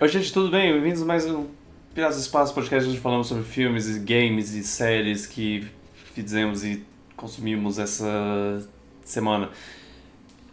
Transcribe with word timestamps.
Oi, 0.00 0.08
gente, 0.08 0.32
tudo 0.32 0.50
bem? 0.50 0.72
Bem-vindos 0.72 1.02
a 1.02 1.04
mais 1.04 1.26
um 1.26 1.46
Piratas 1.94 2.16
do 2.16 2.20
Espaço 2.20 2.54
Podcast, 2.54 2.88
onde 2.88 2.98
falamos 3.00 3.26
sobre 3.26 3.42
filmes 3.44 3.88
e 3.88 3.98
games 3.98 4.52
e 4.54 4.62
séries 4.62 5.26
que 5.26 5.66
fizemos 6.14 6.64
e 6.64 6.84
consumimos 7.16 7.78
essa 7.78 8.68
semana. 9.04 9.50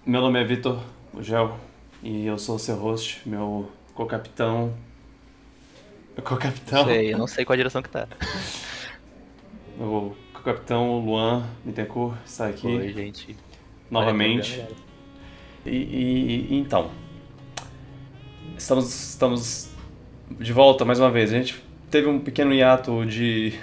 Meu 0.05 0.21
nome 0.21 0.39
é 0.39 0.43
Vitor 0.43 0.81
Gel 1.21 1.57
e 2.01 2.25
eu 2.25 2.37
sou 2.39 2.55
o 2.55 2.59
seu 2.59 2.75
host, 2.75 3.21
meu 3.27 3.69
co-capitão. 3.93 4.73
Meu 6.15 6.23
co-capitão? 6.25 6.85
Sei, 6.85 7.13
eu 7.13 7.17
não 7.17 7.27
sei 7.27 7.45
qual 7.45 7.53
a 7.53 7.57
direção 7.57 7.81
que 7.81 7.89
tá. 7.89 8.07
Meu 9.77 10.15
co-capitão 10.33 10.99
Luan 10.99 11.45
Bittencourt 11.65 12.15
está 12.25 12.47
aqui 12.47 12.65
Oi, 12.65 12.93
gente. 12.93 13.35
novamente. 13.91 14.65
E, 15.65 15.69
e- 15.69 16.47
e 16.53 16.55
então, 16.57 16.89
estamos, 18.57 19.09
estamos 19.11 19.69
de 20.39 20.53
volta 20.53 20.85
mais 20.85 20.99
uma 20.99 21.11
vez. 21.11 21.31
A 21.33 21.37
gente 21.37 21.61
teve 21.89 22.07
um 22.07 22.19
pequeno 22.19 22.53
hiato 22.53 23.05
de, 23.05 23.53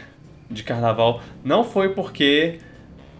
de 0.51 0.63
carnaval. 0.63 1.21
Não 1.45 1.65
foi 1.65 1.91
porque 1.91 2.59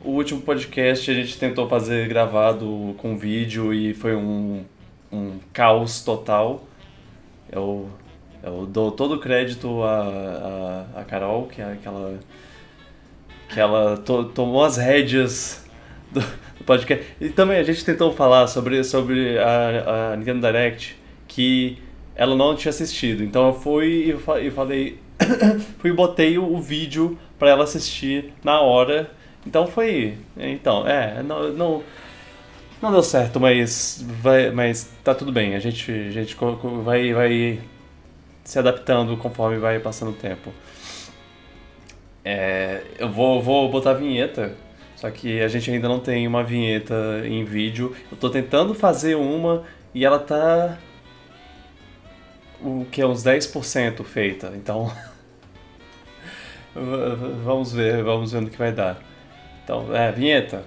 o 0.05 0.11
último 0.11 0.41
podcast 0.41 1.11
a 1.11 1.15
gente 1.15 1.39
tentou 1.39 1.69
fazer 1.69 2.09
gravado 2.09 2.95
com 2.99 3.17
vídeo 3.17 3.73
e 3.73 3.95
foi 3.95 4.15
um, 4.15 4.65
um 5.13 5.39
caos 5.53 6.03
total. 6.03 6.65
Eu, 7.51 7.89
eu 8.43 8.67
dou 8.67 8.91
todo 8.91 9.15
o 9.15 9.19
crédito 9.21 9.83
a, 9.83 10.87
a, 10.97 11.01
a 11.01 11.05
Carol, 11.05 11.47
que 11.47 11.61
é 11.61 11.73
aquela. 11.73 12.19
que 13.49 13.61
ela 13.61 13.97
to- 13.99 14.25
tomou 14.25 14.65
as 14.65 14.77
rédeas 14.79 15.65
do, 16.11 16.21
do 16.21 16.65
podcast. 16.65 17.05
E 17.21 17.29
também 17.29 17.59
a 17.59 17.63
gente 17.63 17.85
tentou 17.85 18.13
falar 18.13 18.47
sobre, 18.47 18.83
sobre 18.83 19.39
a, 19.39 20.13
a 20.13 20.17
Nintendo 20.17 20.41
Direct 20.47 20.97
que 21.35 21.79
ela 22.15 22.35
não 22.37 22.55
tinha 22.55 22.71
assistido. 22.71 23.23
Então 23.25 23.49
eu 23.49 23.55
fui 23.55 24.11
e 24.11 24.17
fa- 24.19 24.39
falei. 24.55 24.99
fui 25.79 25.91
e 25.91 25.93
botei 25.93 26.39
o, 26.39 26.59
vídeo 26.61 27.19
pra 27.39 27.51
ela 27.51 27.65
assistir 27.65 28.33
na 28.45 28.61
hora. 28.61 29.11
Então 29.47 29.67
foi. 29.67 30.19
Então, 30.37 30.87
é, 30.87 31.23
não. 31.23 31.53
não 31.53 31.83
não 32.81 32.91
deu 32.91 33.03
certo, 33.03 33.39
mas 33.39 34.05
vai, 34.21 34.51
mas 34.51 34.91
tá 35.05 35.15
tudo 35.15 35.31
bem. 35.31 35.55
A 35.55 35.61
gente, 35.61 35.89
a 35.93 36.11
gente 36.11 36.37
vai, 36.83 37.13
vai 37.13 37.61
se 38.43 38.59
adaptando 38.59 39.17
conforme 39.17 39.57
vai 39.59 39.79
passando 39.79 40.11
o 40.11 40.15
tempo. 40.15 40.51
É, 42.25 42.83
eu 42.99 43.09
vou, 43.09 43.41
vou 43.41 43.71
botar 43.71 43.93
a 43.93 43.95
vinheta, 43.95 44.57
só 44.97 45.09
que 45.11 45.41
a 45.41 45.47
gente 45.47 45.71
ainda 45.71 45.89
não 45.89 46.01
tem 46.01 46.27
uma 46.27 46.43
vinheta 46.43 47.23
em 47.25 47.45
vídeo. 47.45 47.95
Eu 48.11 48.17
tô 48.17 48.29
tentando 48.29 48.75
fazer 48.75 49.15
uma 49.15 49.63
e 49.95 50.05
ela 50.05 50.19
tá. 50.19 50.77
O 52.65 52.87
que 52.91 53.01
é 53.01 53.07
uns 53.07 53.25
10% 53.25 54.05
feita, 54.05 54.53
então. 54.55 54.93
vamos 57.45 57.73
ver, 57.73 58.03
vamos 58.05 58.33
ver 58.33 58.41
no 58.41 58.51
que 58.51 58.57
vai 58.59 58.73
dar. 58.73 59.03
Então, 59.65 59.95
é, 59.95 60.13
vinheta. 60.13 60.65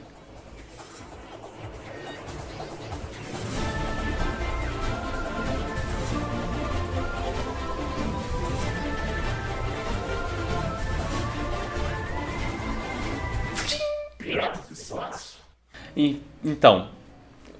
Então, 16.46 16.90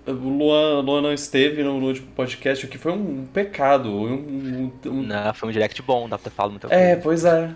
o 0.08 0.12
Luan, 0.12 0.82
Luan 0.82 1.02
não 1.02 1.14
esteve 1.14 1.64
no, 1.64 1.80
no 1.80 1.88
último 1.88 2.08
podcast, 2.16 2.66
o 2.66 2.70
que 2.70 2.78
foi 2.78 2.92
um 2.92 3.26
pecado. 3.26 3.90
um- 3.90 4.72
um- 4.86 4.90
um- 4.90 5.02
Não, 5.04 5.34
foi 5.34 5.50
um 5.50 5.52
direct 5.52 5.82
bom, 5.82 6.08
dá 6.08 6.18
pra 6.18 6.30
ter 6.30 6.36
falado 6.36 6.52
muita 6.52 6.68
É, 6.68 6.96
coisa. 6.96 7.02
pois 7.02 7.26
é. 7.26 7.52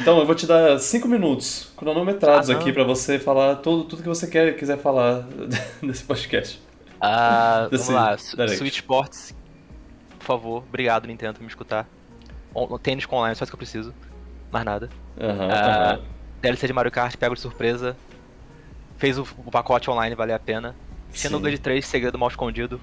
Então, 0.00 0.18
eu 0.20 0.26
vou 0.26 0.34
te 0.36 0.46
dar 0.46 0.78
cinco 0.78 1.08
minutos 1.08 1.72
cronometrados 1.76 2.48
Ah, 2.48 2.54
aqui 2.54 2.72
pra 2.72 2.84
você 2.84 3.18
falar 3.18 3.56
tudo, 3.56 3.84
tudo 3.84 4.02
que 4.02 4.08
você 4.08 4.28
quer, 4.28 4.56
quiser 4.56 4.78
falar 4.78 5.26
desse 5.82 6.04
podcast. 6.04 6.62
Ah, 7.00 7.66
vamos 7.70 7.70
Desse 7.86 7.92
lá, 7.92 8.16
Su- 8.16 8.36
direct. 8.36 8.84
Por 10.18 10.24
favor, 10.24 10.58
obrigado 10.68 11.06
Nintendo 11.08 11.34
por 11.34 11.42
me 11.42 11.48
escutar. 11.48 11.88
On- 12.54 12.78
Tênis 12.78 13.04
com 13.06 13.16
online, 13.16 13.34
só 13.34 13.42
isso 13.44 13.50
que 13.50 13.54
eu 13.56 13.58
preciso. 13.58 13.92
Mais 14.52 14.64
nada. 14.64 14.88
Aham, 15.20 15.48
Ah, 15.50 15.90
aham. 15.94 16.00
DLC 16.42 16.66
de 16.68 16.72
Mario 16.72 16.92
Kart, 16.92 17.16
pego 17.16 17.34
de 17.34 17.40
surpresa. 17.40 17.96
Fez 18.96 19.18
o, 19.18 19.26
o 19.44 19.50
pacote 19.50 19.90
online 19.90 20.14
valer 20.14 20.34
a 20.34 20.38
pena. 20.38 20.74
Xenoblade 21.12 21.58
3, 21.58 21.84
segredo 21.84 22.18
mal 22.18 22.28
escondido. 22.28 22.80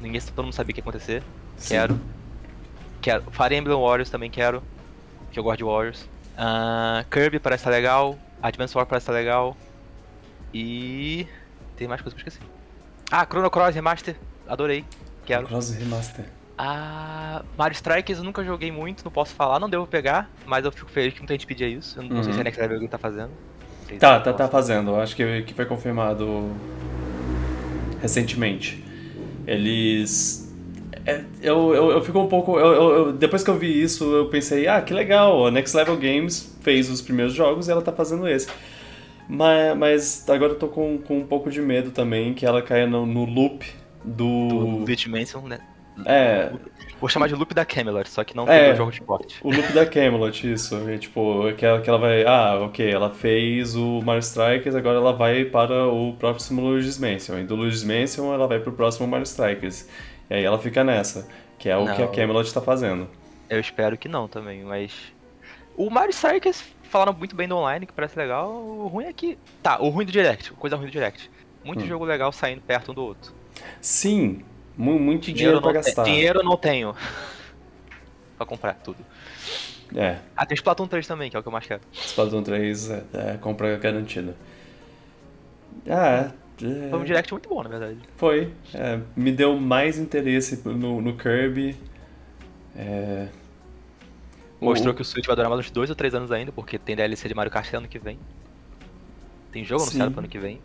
Ninguém, 0.00 0.20
todo 0.20 0.44
mundo 0.44 0.52
sabia 0.54 0.70
o 0.72 0.74
que 0.74 0.80
ia 0.80 0.82
acontecer. 0.82 1.22
Sim. 1.56 1.74
Quero. 1.74 2.00
Quero. 3.00 3.24
Fire 3.30 3.54
Emblem 3.56 3.76
Warriors 3.76 4.10
também 4.10 4.30
quero. 4.30 4.62
Que 5.32 5.38
eu 5.38 5.42
gosto 5.42 5.58
de 5.58 5.64
Warriors. 5.64 6.08
Ah, 6.36 7.04
Kirby 7.10 7.38
parece 7.38 7.62
estar 7.62 7.70
legal. 7.70 8.18
Advance 8.42 8.76
War 8.76 8.86
parece 8.86 9.04
estar 9.04 9.12
legal. 9.12 9.56
E. 10.52 11.26
Tem 11.76 11.86
mais 11.88 12.00
coisa 12.02 12.16
que 12.16 12.22
eu 12.22 12.28
esqueci. 12.28 12.46
Ah, 13.10 13.24
Chrono 13.26 13.50
Cross 13.50 13.74
Remaster. 13.74 14.16
Adorei. 14.48 14.84
Quero. 15.24 15.46
Cross 15.46 15.74
Remaster. 15.74 16.24
Ah, 16.58 17.42
Mario 17.56 17.74
Strikers 17.74 18.18
eu 18.18 18.24
nunca 18.24 18.44
joguei 18.44 18.70
muito, 18.70 19.02
não 19.02 19.10
posso 19.10 19.34
falar, 19.34 19.58
não 19.58 19.70
devo 19.70 19.86
pegar, 19.86 20.28
mas 20.44 20.62
eu 20.62 20.70
fico 20.70 20.90
feliz 20.90 21.14
que 21.14 21.20
muita 21.20 21.32
gente 21.32 21.46
pedia 21.46 21.66
isso. 21.66 21.98
Eu 21.98 22.02
não 22.02 22.22
sei 22.22 22.32
Uhum. 22.32 22.34
se 22.34 22.40
a 22.40 22.44
Next 22.44 22.60
Level 22.60 22.86
tá 22.88 22.98
fazendo. 22.98 23.30
Sei 23.88 23.96
Tá, 23.98 24.20
tá, 24.20 24.30
tá 24.34 24.46
fazendo. 24.46 24.94
Acho 24.96 25.16
que, 25.16 25.42
que 25.42 25.54
foi 25.54 25.64
confirmado 25.64 26.54
recentemente. 28.00 28.82
Eles. 29.46 30.52
é, 31.06 31.22
eu, 31.42 31.74
eu, 31.74 31.90
eu 31.90 32.02
fico 32.02 32.18
um 32.18 32.28
pouco. 32.28 32.58
eu- 32.58 32.92
eu- 32.92 33.12
depois 33.12 33.42
que 33.42 33.50
eu 33.50 33.56
vi 33.58 33.82
isso, 33.82 34.04
eu 34.14 34.26
pensei, 34.28 34.66
ah, 34.66 34.80
que 34.80 34.92
legal, 34.94 35.46
a 35.46 35.50
Next 35.50 35.76
Level 35.76 35.96
Games 35.96 36.56
fez 36.60 36.88
os 36.90 37.00
primeiros 37.00 37.34
jogos 37.34 37.68
e 37.68 37.70
ela 37.70 37.82
tá 37.82 37.92
fazendo 37.92 38.28
esse. 38.28 38.48
Mas, 39.28 39.76
mas 39.78 40.28
agora 40.28 40.52
eu 40.52 40.58
tô 40.58 40.66
com, 40.68 40.98
com 40.98 41.18
um 41.18 41.26
pouco 41.26 41.50
de 41.50 41.60
medo 41.60 41.90
também 41.92 42.34
que 42.34 42.44
ela 42.44 42.60
caia 42.62 42.86
no, 42.86 43.06
no 43.06 43.24
loop 43.24 43.64
Do 44.04 44.48
do. 44.48 44.84
Né? 45.48 45.60
É, 46.06 46.52
Vou 47.00 47.08
chamar 47.08 47.28
de 47.28 47.34
loop 47.34 47.54
da 47.54 47.64
Camelot, 47.64 48.10
só 48.10 48.22
que 48.22 48.36
não 48.36 48.46
É. 48.46 48.64
tem 48.64 48.72
o 48.74 48.76
jogo 48.76 48.90
de 48.90 48.98
esporte. 49.00 49.38
o 49.42 49.50
loop 49.50 49.72
da 49.72 49.86
Camelot, 49.86 50.52
isso. 50.52 50.76
É, 50.86 50.98
tipo, 50.98 51.50
que 51.56 51.64
ela, 51.64 51.80
que 51.80 51.88
ela 51.88 51.98
vai. 51.98 52.24
Ah, 52.26 52.58
ok, 52.60 52.90
ela 52.92 53.08
fez 53.08 53.74
o 53.74 54.02
Mario 54.02 54.20
Strikers, 54.20 54.74
agora 54.74 54.98
ela 54.98 55.12
vai 55.14 55.46
para 55.46 55.86
o 55.88 56.12
próximo 56.18 56.60
Luigi's 56.60 56.98
Mansion. 56.98 57.38
E 57.38 57.44
do 57.44 57.56
Luigi's 57.56 57.84
Mansion 57.84 58.34
ela 58.34 58.46
vai 58.46 58.58
pro 58.60 58.72
próximo 58.72 59.06
Mario 59.08 59.24
Strikers. 59.24 59.88
E 60.28 60.34
aí 60.34 60.44
ela 60.44 60.58
fica 60.58 60.84
nessa, 60.84 61.26
que 61.58 61.70
é 61.70 61.76
o 61.76 61.86
que 61.86 62.02
a 62.02 62.06
Não. 62.06 62.12
Camelot 62.12 62.52
tá 62.52 62.60
fazendo. 62.60 63.08
Eu 63.48 63.58
espero 63.60 63.96
que 63.96 64.06
não 64.08 64.28
também, 64.28 64.62
mas. 64.62 64.92
O 65.76 65.88
Mario 65.88 66.10
Strikers 66.10 66.62
falaram 66.82 67.14
muito 67.14 67.34
bem 67.34 67.48
do 67.48 67.56
online, 67.56 67.86
que 67.86 67.92
parece 67.94 68.18
legal. 68.18 68.50
O 68.52 68.88
ruim 68.88 69.06
é 69.06 69.12
que. 69.14 69.38
Tá, 69.62 69.80
o 69.80 69.88
ruim 69.88 70.04
do 70.04 70.12
Direct, 70.12 70.52
coisa 70.52 70.76
ruim 70.76 70.86
do 70.86 70.92
Direct. 70.92 71.30
Muito 71.64 71.82
Hum. 71.82 71.86
jogo 71.86 72.04
legal 72.04 72.30
saindo 72.30 72.60
perto 72.60 72.90
um 72.90 72.94
do 72.94 73.02
outro. 73.02 73.32
Sim, 73.80 74.42
muito 74.80 75.32
dinheiro, 75.32 75.58
eu 75.58 75.62
pra 75.62 75.72
gastar. 75.72 76.04
Dinheiro 76.04 76.40
eu 76.40 76.44
não 76.44 76.56
tenho. 76.56 76.94
pra 78.36 78.46
comprar 78.46 78.74
tudo. 78.74 78.98
É, 79.94 80.18
Ah, 80.36 80.46
tem 80.46 80.54
Splatoon 80.54 80.86
3 80.86 81.06
também, 81.06 81.30
que 81.30 81.36
é 81.36 81.40
o 81.40 81.42
que 81.42 81.48
eu 81.48 81.52
mais 81.52 81.66
quero. 81.66 81.80
Splatoon 81.92 82.42
3 82.42 82.90
é, 82.90 83.04
é 83.12 83.36
compra 83.40 83.76
garantida. 83.76 84.36
Ah, 85.88 86.30
é, 86.62 86.90
Foi 86.90 86.98
um 86.98 87.04
direct 87.04 87.32
muito 87.32 87.48
bom, 87.48 87.62
na 87.62 87.68
verdade. 87.68 87.98
Foi. 88.16 88.52
É, 88.74 89.00
me 89.16 89.32
deu 89.32 89.58
mais 89.58 89.98
interesse 89.98 90.60
no, 90.64 91.00
no 91.00 91.16
Kirby. 91.16 91.76
É, 92.76 93.26
Mostrou 94.60 94.92
o- 94.92 94.96
que 94.96 95.02
o 95.02 95.04
Switch 95.04 95.26
vai 95.26 95.34
durar 95.34 95.48
mais 95.50 95.60
uns 95.60 95.70
2 95.72 95.90
ou 95.90 95.96
3 95.96 96.14
anos 96.14 96.30
ainda, 96.30 96.52
porque 96.52 96.78
tem 96.78 96.94
DLC 96.94 97.26
de 97.28 97.34
Mario 97.34 97.50
Kart 97.50 97.72
ano 97.74 97.88
que 97.88 97.98
vem. 97.98 98.18
Tem 99.50 99.64
jogo 99.64 99.82
anunciado 99.82 100.10
pro 100.12 100.20
ano 100.20 100.28
que 100.28 100.38
vem. 100.38 100.60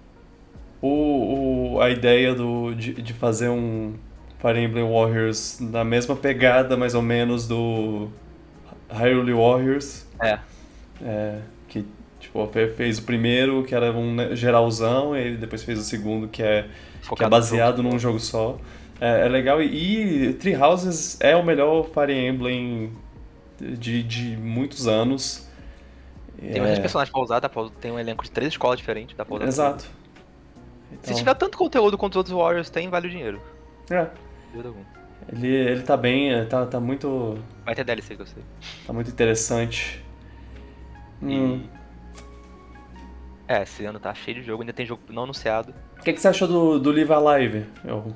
O, 0.82 1.76
o- 1.78 1.82
a 1.82 1.90
ideia 1.90 2.36
do, 2.36 2.76
de, 2.76 2.94
de 2.94 3.14
fazer 3.14 3.50
um 3.50 3.96
Fire 4.40 4.60
Emblem 4.60 4.84
Warriors 4.90 5.60
na 5.60 5.84
mesma 5.84 6.16
pegada, 6.16 6.76
mais 6.78 6.94
ou 6.94 7.02
menos, 7.02 7.48
do 7.48 8.10
Hyrule 8.90 9.34
Warriors. 9.34 10.06
É. 10.22 10.40
É, 11.02 11.40
que 11.68 11.86
tipo, 12.20 12.46
fe- 12.48 12.70
fez 12.70 13.00
o 13.00 13.04
primeiro, 13.04 13.64
que 13.64 13.74
era 13.76 13.92
um 13.92 14.14
né, 14.16 14.36
geralzão, 14.36 15.18
e 15.18 15.36
depois 15.36 15.64
fez 15.64 15.80
o 15.80 15.84
segundo, 15.84 16.28
que 16.28 16.42
é, 16.44 16.68
que 17.16 17.24
é 17.24 17.30
baseado 17.30 17.78
jogo. 17.78 17.90
num 17.90 18.00
jogo 18.00 18.20
só. 18.20 18.58
É, 19.00 19.26
é 19.26 19.30
legal. 19.30 19.62
E, 19.62 20.28
e 20.30 20.34
Three 20.34 20.56
Houses 20.56 21.18
é 21.20 21.36
o 21.36 21.44
melhor 21.44 21.90
Fire 21.94 22.14
Emblem 22.14 22.94
de, 23.60 24.04
de 24.04 24.38
muitos 24.38 24.88
anos. 24.88 25.48
Tem 26.40 26.50
É, 26.52 26.60
bastante 26.60 26.82
personagens 26.82 27.12
pra 27.12 27.22
usar, 27.22 27.40
dá 27.40 27.50
pra, 27.50 27.68
tem 27.82 27.92
um 27.92 28.00
elenco 28.00 28.24
de 28.24 28.32
três 28.32 28.50
escolas 28.54 28.78
diferentes, 28.78 29.16
dá 29.16 29.26
pra 29.26 29.36
usar. 29.36 29.48
Exato. 29.48 29.86
Então, 30.92 31.14
Se 31.14 31.16
tiver 31.20 31.34
tanto 31.36 31.58
conteúdo 31.58 31.98
quanto 31.98 32.14
os 32.14 32.18
outros 32.18 32.36
Warriors 32.36 32.70
tem, 32.70 32.90
vale 32.90 33.08
o 33.08 33.10
dinheiro. 33.10 33.42
é, 33.90 34.08
Dúvida 34.56 34.70
alguma. 34.70 34.86
ele, 35.34 35.48
ele 35.48 35.82
tá 35.82 35.98
bem, 35.98 36.46
tá, 36.48 36.66
tá 36.66 36.80
muito. 36.80 37.38
Vai 37.66 37.76
ter 37.76 37.84
DLC 37.84 38.16
que 38.16 38.22
eu 38.22 38.26
sei. 38.26 38.42
Tá 38.88 38.94
muito 38.94 39.10
interessante. 39.10 40.04
Hum. 41.22 41.68
É, 43.48 43.64
esse 43.64 43.84
ano 43.86 44.00
tá 44.00 44.14
cheio 44.14 44.40
de 44.40 44.44
jogo, 44.44 44.64
ainda 44.64 44.74
tem 44.74 44.86
jogo 44.86 45.02
não 45.10 45.24
anunciado. 45.24 45.74
O 46.00 46.04
que, 46.04 46.14
que 46.14 46.22
você 46.22 46.30
achou 46.30 46.48
do, 46.48 46.80
do 46.80 46.92
Live 46.92 47.12
Alive? 47.12 47.66
Eu... 47.84 48.16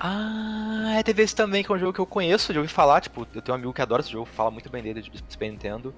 Ah, 0.00 0.94
é, 0.96 1.02
teve 1.02 1.22
esse 1.22 1.34
também, 1.34 1.64
que 1.64 1.72
é 1.72 1.74
um 1.74 1.78
jogo 1.78 1.92
que 1.92 1.98
eu 1.98 2.06
conheço, 2.06 2.52
de 2.52 2.58
ouvir 2.58 2.70
falar, 2.70 3.00
tipo, 3.00 3.26
eu 3.34 3.42
tenho 3.42 3.56
um 3.56 3.58
amigo 3.58 3.72
que 3.72 3.82
adora 3.82 4.00
esse 4.00 4.12
jogo, 4.12 4.24
fala 4.26 4.50
muito 4.50 4.70
bem 4.70 4.82
dele, 4.82 5.02
de 5.02 5.10
Super 5.28 5.50
Nintendo. 5.50 5.92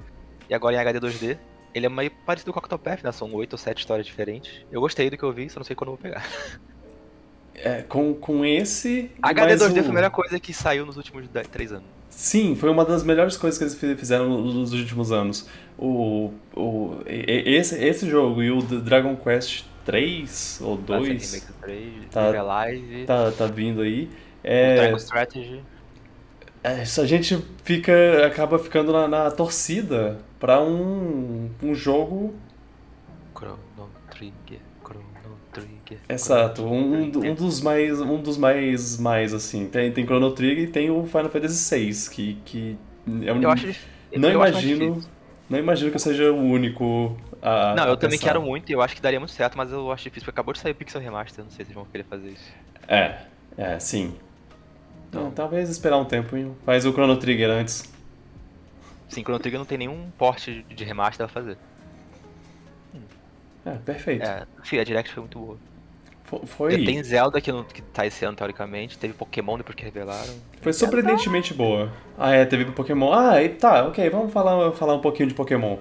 E 0.48 0.54
agora 0.54 0.74
em 0.74 0.78
HD 0.78 0.98
2D. 0.98 1.38
Ele 1.72 1.86
é 1.86 1.88
meio 1.88 2.10
parecido 2.26 2.52
com 2.52 2.58
o 2.58 2.62
Octopath, 2.62 3.04
né? 3.04 3.12
São 3.12 3.32
oito 3.34 3.52
ou 3.52 3.58
sete 3.58 3.78
histórias 3.78 4.04
diferentes. 4.04 4.66
Eu 4.72 4.80
gostei 4.80 5.08
do 5.08 5.16
que 5.16 5.22
eu 5.22 5.32
vi, 5.32 5.48
só 5.48 5.60
não 5.60 5.64
sei 5.64 5.76
quando 5.76 5.90
eu 5.90 5.96
vou 5.96 6.02
pegar. 6.02 6.24
É, 7.62 7.82
com, 7.82 8.14
com 8.14 8.44
esse. 8.44 9.10
HD 9.22 9.54
2D 9.54 9.70
o... 9.70 9.82
foi 9.82 9.90
a 9.90 9.92
melhor 9.92 10.10
coisa 10.10 10.40
que 10.40 10.52
saiu 10.52 10.86
nos 10.86 10.96
últimos 10.96 11.28
10, 11.28 11.48
3 11.48 11.72
anos. 11.72 11.84
Sim, 12.08 12.56
foi 12.56 12.68
uma 12.68 12.84
das 12.84 13.04
melhores 13.04 13.36
coisas 13.36 13.58
que 13.58 13.84
eles 13.84 13.98
fizeram 13.98 14.28
nos 14.28 14.72
últimos 14.72 15.12
anos. 15.12 15.48
O, 15.78 16.32
o, 16.54 16.98
esse, 17.06 17.82
esse 17.82 18.08
jogo 18.08 18.42
e 18.42 18.50
o 18.50 18.60
Dragon 18.60 19.16
Quest 19.16 19.64
3 19.84 20.60
ou 20.62 20.76
2 20.76 21.48
tá, 22.10 22.42
Live, 22.42 23.04
tá, 23.04 23.30
tá 23.30 23.46
vindo 23.46 23.80
aí. 23.80 24.10
É, 24.42 24.76
Dragon 24.76 24.96
Strategy. 24.96 25.62
É, 26.62 26.82
a 26.82 27.06
gente 27.06 27.42
fica, 27.64 28.26
acaba 28.26 28.58
ficando 28.58 28.92
na, 28.92 29.08
na 29.08 29.30
torcida 29.30 30.18
para 30.38 30.60
um, 30.60 31.48
um 31.62 31.74
jogo. 31.74 32.34
Chrono 33.34 33.88
Trigger, 34.10 34.60
Trigger. 35.90 36.14
Exato, 36.14 36.64
um, 36.64 37.02
um 37.02 37.34
dos 37.34 37.60
mais, 37.60 38.00
um 38.00 38.20
dos 38.22 38.36
mais, 38.36 38.98
mais 38.98 39.34
assim. 39.34 39.66
Tem, 39.68 39.92
tem 39.92 40.04
Chrono 40.04 40.30
Trigger 40.32 40.64
e 40.64 40.66
tem 40.66 40.90
o 40.90 41.04
Final 41.06 41.28
Fantasy 41.28 41.76
VI, 41.76 42.10
que, 42.10 42.34
que 42.44 42.78
é 43.24 43.32
um. 43.32 43.42
Eu 43.42 43.50
acho, 43.50 43.66
eu 44.12 44.20
não 44.20 44.30
imagino, 44.30 45.02
não 45.48 45.58
imagino 45.58 45.90
que 45.90 45.96
eu 45.96 46.00
seja 46.00 46.32
o 46.32 46.38
único 46.38 47.16
a. 47.42 47.74
Não, 47.74 47.86
eu 47.86 47.92
a 47.94 47.96
também 47.96 48.18
pensar. 48.18 48.32
quero 48.32 48.42
muito 48.42 48.70
e 48.70 48.72
eu 48.72 48.80
acho 48.80 48.94
que 48.94 49.02
daria 49.02 49.18
muito 49.18 49.32
certo, 49.32 49.56
mas 49.56 49.72
eu 49.72 49.90
acho 49.90 50.04
difícil 50.04 50.24
porque 50.24 50.38
acabou 50.38 50.54
de 50.54 50.60
sair 50.60 50.72
o 50.72 50.74
Pixel 50.74 51.00
Remaster, 51.00 51.44
não 51.44 51.50
sei 51.50 51.64
se 51.64 51.70
eles 51.70 51.74
vão 51.74 51.84
querer 51.84 52.04
fazer 52.04 52.28
isso. 52.28 52.52
É, 52.86 53.18
é, 53.56 53.78
sim. 53.78 54.14
Então, 55.08 55.30
talvez 55.32 55.68
esperar 55.68 55.96
um 55.96 56.04
tempo 56.04 56.36
e 56.36 56.50
faz 56.64 56.86
o 56.86 56.92
Chrono 56.92 57.16
Trigger 57.16 57.50
antes. 57.50 57.92
Sim, 59.08 59.22
Chrono 59.22 59.40
Trigger 59.40 59.58
não 59.58 59.66
tem 59.66 59.76
nenhum 59.78 60.08
porte 60.16 60.64
de 60.68 60.84
remaster 60.84 61.26
a 61.26 61.28
fazer. 61.28 61.58
É, 63.64 63.72
perfeito. 63.72 64.24
É, 64.24 64.46
sim, 64.64 64.78
a 64.78 64.84
Direct 64.84 65.12
foi 65.12 65.22
muito 65.22 65.38
boa. 65.38 65.58
Fo- 66.30 66.46
Foi, 66.46 66.84
Tem 66.84 67.02
Zelda 67.02 67.40
que, 67.40 67.50
não, 67.50 67.64
que 67.64 67.82
tá 67.82 68.06
esse 68.06 68.24
ano, 68.24 68.36
teoricamente. 68.36 68.96
Teve 68.96 69.12
Pokémon 69.14 69.58
depois 69.58 69.74
que 69.74 69.82
revelaram. 69.84 70.32
foi 70.62 70.72
surpreendentemente 70.72 71.52
boa. 71.52 71.90
Ah, 72.16 72.30
é, 72.32 72.44
teve 72.46 72.64
Pokémon. 72.66 73.12
Ah, 73.12 73.42
e 73.42 73.48
tá, 73.48 73.86
ok, 73.88 74.08
vamos 74.08 74.32
falar, 74.32 74.70
falar 74.72 74.94
um 74.94 75.00
pouquinho 75.00 75.28
de 75.28 75.34
Pokémon. 75.34 75.76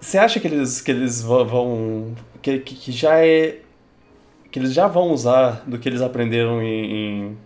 Você 0.00 0.16
acha 0.16 0.40
que 0.40 0.46
eles, 0.48 0.80
que 0.80 0.90
eles 0.90 1.20
vão-. 1.22 2.14
Que, 2.40 2.60
que, 2.60 2.90
já 2.90 3.22
é. 3.24 3.58
Que 4.50 4.58
eles 4.58 4.72
já 4.72 4.86
vão 4.88 5.10
usar 5.12 5.62
do 5.66 5.78
que 5.78 5.86
eles 5.86 6.00
aprenderam 6.00 6.62
em, 6.62 6.84
em 7.26 7.38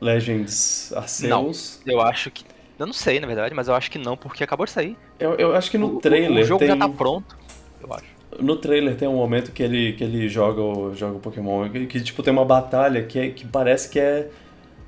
Legends 0.00 0.92
Arceus? 0.94 1.80
Eu 1.84 2.00
acho 2.00 2.30
que. 2.30 2.44
Eu 2.78 2.86
não 2.86 2.92
sei, 2.92 3.18
na 3.18 3.26
verdade, 3.26 3.52
mas 3.54 3.66
eu 3.66 3.74
acho 3.74 3.90
que 3.90 3.98
não, 3.98 4.16
porque 4.16 4.44
acabou 4.44 4.64
de 4.64 4.70
sair. 4.70 4.96
Eu, 5.18 5.34
eu 5.34 5.56
acho 5.56 5.68
que 5.68 5.76
no 5.76 5.96
O- 5.96 6.00
trailer 6.00 6.44
O, 6.44 6.46
jogo 6.46 6.60
tem. 6.60 6.68
já 6.68 6.76
tá 6.76 6.88
pronto, 6.88 7.36
eu 7.82 7.92
acho. 7.92 8.06
No 8.40 8.56
trailer 8.56 8.96
tem 8.96 9.08
um 9.08 9.16
momento 9.16 9.52
que 9.52 9.62
ele, 9.62 9.94
que 9.94 10.04
ele 10.04 10.28
joga, 10.28 10.60
o, 10.60 10.94
joga 10.94 11.16
o 11.16 11.20
Pokémon, 11.20 11.68
que, 11.70 11.86
que, 11.86 12.00
tipo 12.02 12.22
tem 12.22 12.32
uma 12.32 12.44
batalha 12.44 13.04
que, 13.04 13.18
é, 13.18 13.30
que 13.30 13.46
parece 13.46 13.88
que 13.88 13.98
é 13.98 14.30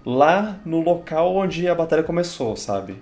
lá 0.04 0.60
no 0.64 0.81
local 0.81 1.34
onde 1.37 1.69
a 1.69 1.75
batalha 1.75 2.02
começou, 2.02 2.56
sabe? 2.56 2.96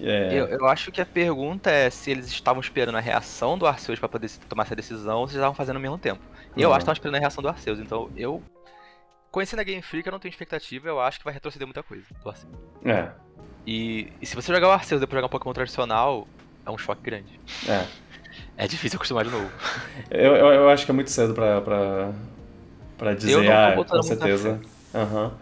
É, 0.00 0.38
Eu, 0.38 0.46
eu 0.46 0.66
acho 0.66 0.90
que 0.90 1.00
a 1.00 1.06
pergunta 1.06 1.70
é 1.70 1.88
se 1.90 2.10
eles 2.10 2.26
estavam 2.26 2.60
esperando 2.60 2.96
a 2.96 3.00
reação 3.00 3.56
do 3.58 3.66
Arceus 3.66 3.98
pra 3.98 4.08
poder 4.08 4.30
tomar 4.48 4.64
essa 4.64 4.74
decisão 4.76 5.20
ou 5.20 5.28
se 5.28 5.32
eles 5.34 5.40
estavam 5.40 5.54
fazendo 5.54 5.76
ao 5.76 5.82
mesmo 5.82 5.98
tempo. 5.98 6.20
Eu 6.56 6.68
Uhum. 6.68 6.74
acho 6.74 6.78
que 6.80 6.82
estavam 6.82 6.92
esperando 6.94 7.16
a 7.16 7.20
reação 7.20 7.42
do 7.42 7.48
Arceus, 7.48 7.78
então 7.78 8.10
eu. 8.16 8.42
Conhecendo 9.30 9.60
a 9.60 9.64
Game 9.64 9.82
Freak, 9.82 10.06
eu 10.06 10.12
não 10.12 10.20
tenho 10.20 10.30
expectativa, 10.30 10.88
eu 10.88 11.00
acho 11.00 11.18
que 11.18 11.24
vai 11.24 11.34
retroceder 11.34 11.66
muita 11.66 11.82
coisa 11.82 12.04
do 12.22 12.28
Arceus. 12.30 12.52
é, 12.84 13.08
E, 13.66 14.12
e 14.20 14.26
se 14.26 14.34
você 14.36 14.52
jogar 14.52 14.68
o 14.68 14.72
Arceus 14.72 14.98
e 14.98 15.00
depois 15.00 15.16
jogar 15.18 15.26
um 15.26 15.30
Pokémon 15.30 15.52
tradicional, 15.52 16.28
é 16.64 16.70
um 16.70 16.78
choque 16.78 17.02
grande. 17.02 17.40
é. 17.68 17.84
É 18.56 18.68
difícil 18.68 18.96
acostumar 18.96 19.24
de 19.24 19.30
novo. 19.30 19.50
Eu, 20.10 20.36
eu, 20.36 20.46
eu 20.52 20.68
acho 20.68 20.84
que 20.84 20.90
é 20.90 20.94
muito 20.94 21.10
cedo 21.10 21.34
pra, 21.34 21.60
pra, 21.60 22.12
pra 22.96 23.14
dizer, 23.14 23.44
não 23.44 23.52
ah, 23.52 23.84
com 23.84 24.02
certeza. 24.02 24.60
Aham. 24.94 25.32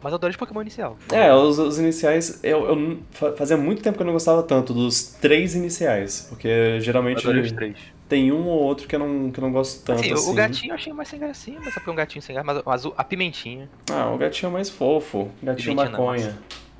Mas 0.00 0.12
eu 0.12 0.16
adoro 0.16 0.32
de 0.32 0.38
Pokémon 0.38 0.60
inicial. 0.62 0.96
É, 1.10 1.34
os, 1.34 1.58
os 1.58 1.78
iniciais, 1.78 2.38
eu, 2.44 2.66
eu 2.68 2.76
não- 2.76 2.98
fa- 3.10 3.32
fazia 3.32 3.56
muito 3.56 3.82
tempo 3.82 3.96
que 3.96 4.02
eu 4.02 4.06
não 4.06 4.12
gostava 4.12 4.42
tanto 4.44 4.72
dos 4.72 5.02
três 5.20 5.56
iniciais, 5.56 6.26
porque 6.28 6.78
geralmente 6.80 7.18
adorei 7.26 7.74
tem 8.08 8.30
um 8.32 8.46
ou 8.46 8.62
outro 8.62 8.86
que 8.86 8.94
eu 8.94 9.00
não, 9.00 9.30
que 9.30 9.40
eu 9.40 9.44
não 9.44 9.52
gosto 9.52 9.84
tanto 9.84 10.00
Assim, 10.00 10.12
assim. 10.12 10.30
o 10.30 10.34
gatinho 10.34 10.70
eu 10.70 10.74
achei 10.76 10.92
mais 10.92 11.08
sem 11.08 11.18
gracinha, 11.18 11.60
mas 11.62 11.74
só 11.74 11.80
porque 11.80 11.90
é 11.90 11.92
um 11.92 11.96
gatinho 11.96 12.22
sem 12.22 12.34
graça, 12.34 12.62
mas, 12.64 12.86
a 12.96 13.04
pimentinha 13.04 13.68
Ah, 13.90 14.10
o 14.10 14.16
gatinho 14.18 14.50
é 14.50 14.52
mais 14.52 14.70
fofo, 14.70 15.30
gatinho 15.42 15.74
Pimentinha 15.74 15.90
não, 15.90 16.06
maconha. 16.06 16.38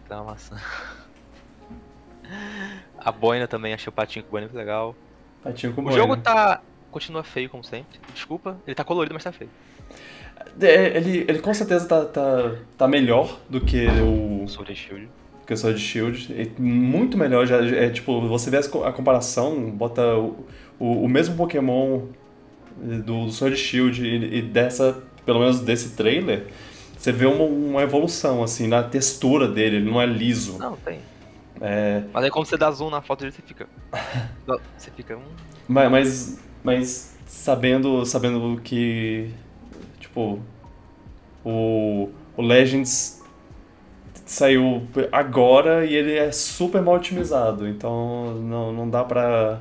dá 0.09 0.23
uma 0.23 0.33
maçã. 0.33 0.57
A 2.99 3.13
boina 3.13 3.47
também, 3.47 3.73
achei 3.75 3.89
o 3.89 3.93
patinho 3.93 4.25
com 4.25 4.31
boina 4.31 4.47
muito 4.47 4.57
legal. 4.57 4.95
Gatinho 5.45 5.73
com 5.73 5.81
O 5.81 5.85
boina. 5.85 5.99
jogo 5.99 6.17
tá. 6.17 6.61
continua 6.91 7.23
feio 7.23 7.49
como 7.49 7.63
sempre. 7.65 7.99
Desculpa, 8.13 8.57
ele 8.67 8.75
tá 8.75 8.85
colorido, 8.85 9.15
mas 9.15 9.25
tá 9.25 9.33
feio. 9.33 9.51
É, 10.61 10.97
Ele, 10.97 11.25
ele 11.29 11.39
com 11.41 11.53
certeza 11.55 11.87
tá, 11.87 12.05
tá, 12.05 12.53
tá 12.77 12.89
melhor 12.89 13.39
do 13.49 13.61
que 13.61 13.87
o 13.87 14.47
Sword 14.49 14.73
and 14.73 14.77
Shield. 14.77 15.09
que 15.47 15.53
o 15.53 15.57
Sword 15.57 15.79
Shield. 15.81 16.35
É 16.41 16.61
muito 16.61 17.17
melhor. 17.17 17.47
Já, 17.47 17.65
é 17.65 17.91
tipo, 17.91 18.21
você 18.29 18.51
vê 18.51 18.59
a 18.59 18.93
comparação, 18.93 19.71
bota 19.71 20.17
o, 20.17 20.45
o, 20.79 21.05
o 21.05 21.09
mesmo 21.09 21.37
Pokémon 21.37 22.03
do, 22.77 23.27
do 23.27 23.31
Sword 23.33 23.57
Shield 23.57 24.05
e, 24.05 24.39
e 24.39 24.43
dessa, 24.43 25.03
pelo 25.25 25.41
menos 25.41 25.61
desse 25.61 25.91
trailer, 25.97 26.47
você 26.97 27.13
vê 27.13 27.27
uma, 27.27 27.45
uma 27.45 27.83
evolução, 27.83 28.43
assim, 28.43 28.67
na 28.67 28.83
textura 28.83 29.47
dele, 29.49 29.77
ele 29.77 29.91
não 29.91 30.01
é 30.01 30.07
liso. 30.07 30.59
Não, 30.59 30.77
tem. 30.77 30.99
É, 31.61 32.03
Mas 32.13 32.25
aí 32.25 32.31
quando 32.31 32.47
você 32.47 32.57
dá 32.57 32.71
zoom 32.71 32.91
na 32.91 33.03
foto 33.03 33.21
dele, 33.21 33.33
você 33.33 33.43
fica. 33.43 33.69
Você 34.77 34.91
fica 34.91 35.17
um. 35.17 35.37
mas, 35.67 35.91
mas, 35.91 36.45
mas 36.65 37.19
sabendo, 37.27 38.05
sabendo 38.07 38.61
que, 38.63 39.31
tipo, 40.01 40.41
o, 41.45 42.11
o 42.37 42.43
Legends 42.43 43.23
saiu 44.27 44.87
agora 45.13 45.85
e 45.87 45.95
ele 45.95 46.15
é 46.17 46.31
super 46.33 46.83
mal 46.83 46.97
otimizado, 46.97 47.67
então 47.67 48.35
não, 48.35 48.73
não 48.73 48.89
dá 48.91 49.05
pra... 49.05 49.61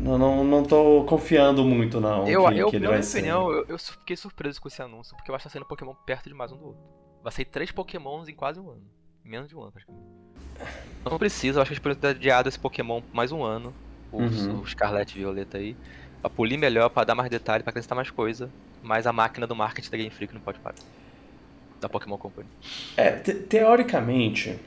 Não, 0.00 0.18
não, 0.18 0.44
não 0.44 0.62
tô 0.62 1.04
confiando 1.04 1.64
muito 1.64 2.00
não 2.00 2.26
Eu, 2.28 2.46
que, 2.48 2.58
eu, 2.58 2.70
que 2.70 2.76
ele 2.76 2.84
na 2.84 2.90
vai 2.90 2.98
minha 2.98 3.02
ser. 3.02 3.18
opinião, 3.18 3.50
eu, 3.50 3.66
eu 3.68 3.78
fiquei 3.78 4.16
surpreso 4.16 4.60
com 4.60 4.68
esse 4.68 4.80
anúncio, 4.82 5.16
porque 5.16 5.30
eu 5.30 5.34
acho 5.34 5.42
que 5.44 5.48
tá 5.48 5.52
saindo 5.52 5.66
Pokémon 5.66 5.94
perto 6.06 6.28
demais 6.28 6.52
um 6.52 6.56
do 6.56 6.66
outro. 6.66 6.82
Vai 7.22 7.32
sair 7.32 7.44
três 7.46 7.70
Pokémons 7.72 8.28
em 8.28 8.34
quase 8.34 8.60
um 8.60 8.70
ano. 8.70 8.86
Menos 9.24 9.48
de 9.48 9.56
um 9.56 9.62
ano, 9.62 9.72
praticamente. 9.72 10.15
Não 11.04 11.18
precisa, 11.18 11.58
eu 11.58 11.62
acho 11.62 11.70
que 11.70 11.74
eles 11.74 11.82
poderiam 11.82 12.00
ter 12.00 12.08
adiado 12.18 12.48
esse 12.48 12.58
Pokémon 12.58 13.00
mais 13.12 13.30
um 13.32 13.42
ano. 13.42 13.72
O, 14.12 14.22
Uhum. 14.22 14.60
o 14.60 14.66
Scarlet 14.66 15.14
Violeta 15.14 15.58
aí. 15.58 15.76
Pra 16.20 16.30
polir 16.30 16.58
melhor, 16.58 16.88
pra 16.90 17.04
dar 17.04 17.14
mais 17.14 17.30
detalhe, 17.30 17.62
pra 17.62 17.70
acrescentar 17.70 17.94
mais 17.96 18.10
coisa. 18.10 18.50
Mas 18.82 19.06
a 19.06 19.12
máquina 19.12 19.46
do 19.46 19.54
marketing 19.54 19.90
da 19.90 19.96
Game 19.96 20.10
Freak 20.10 20.34
não 20.34 20.40
pode 20.40 20.58
parar. 20.58 20.76
Da 21.80 21.88
Pokémon 21.88 22.16
Company. 22.16 22.46
É, 22.96 23.10
te- 23.12 23.34
teoricamente, 23.34 24.58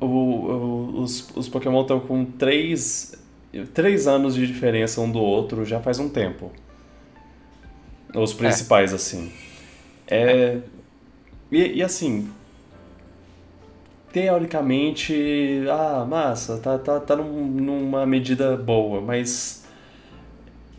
o- 0.00 0.06
o- 0.06 1.00
os, 1.02 1.30
os 1.36 1.48
Pokémon 1.48 1.82
estão 1.82 1.98
com 2.00 2.24
três, 2.24 3.14
três 3.72 4.06
anos 4.06 4.34
de 4.34 4.46
diferença 4.46 5.00
um 5.00 5.10
do 5.10 5.18
outro 5.18 5.64
já 5.64 5.80
faz 5.80 5.98
um 5.98 6.08
tempo. 6.08 6.52
Os 8.14 8.32
principais, 8.34 8.92
assim. 8.94 9.32
É, 10.06 10.60
e, 11.50 11.78
e 11.78 11.82
assim, 11.82 12.30
teoricamente, 14.12 15.64
ah, 15.70 16.04
massa, 16.08 16.58
tá, 16.58 16.78
tá, 16.78 17.00
tá 17.00 17.16
num- 17.16 17.46
numa 17.46 18.06
medida 18.06 18.56
boa, 18.56 19.00
mas 19.00 19.66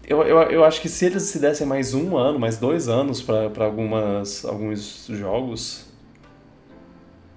eu, 0.08 0.22
eu, 0.24 0.38
eu 0.44 0.64
acho 0.64 0.82
que 0.82 0.90
se 0.90 1.06
eles 1.06 1.24
se 1.24 1.40
dessem 1.40 1.68
mais 1.68 1.94
um 1.94 2.18
ano, 2.18 2.40
mais 2.40 2.58
dois 2.58 2.88
anos 2.88 3.22
pra 3.22 3.66
algumas 3.66 4.46
alguns 4.46 5.08
jogos, 5.10 5.86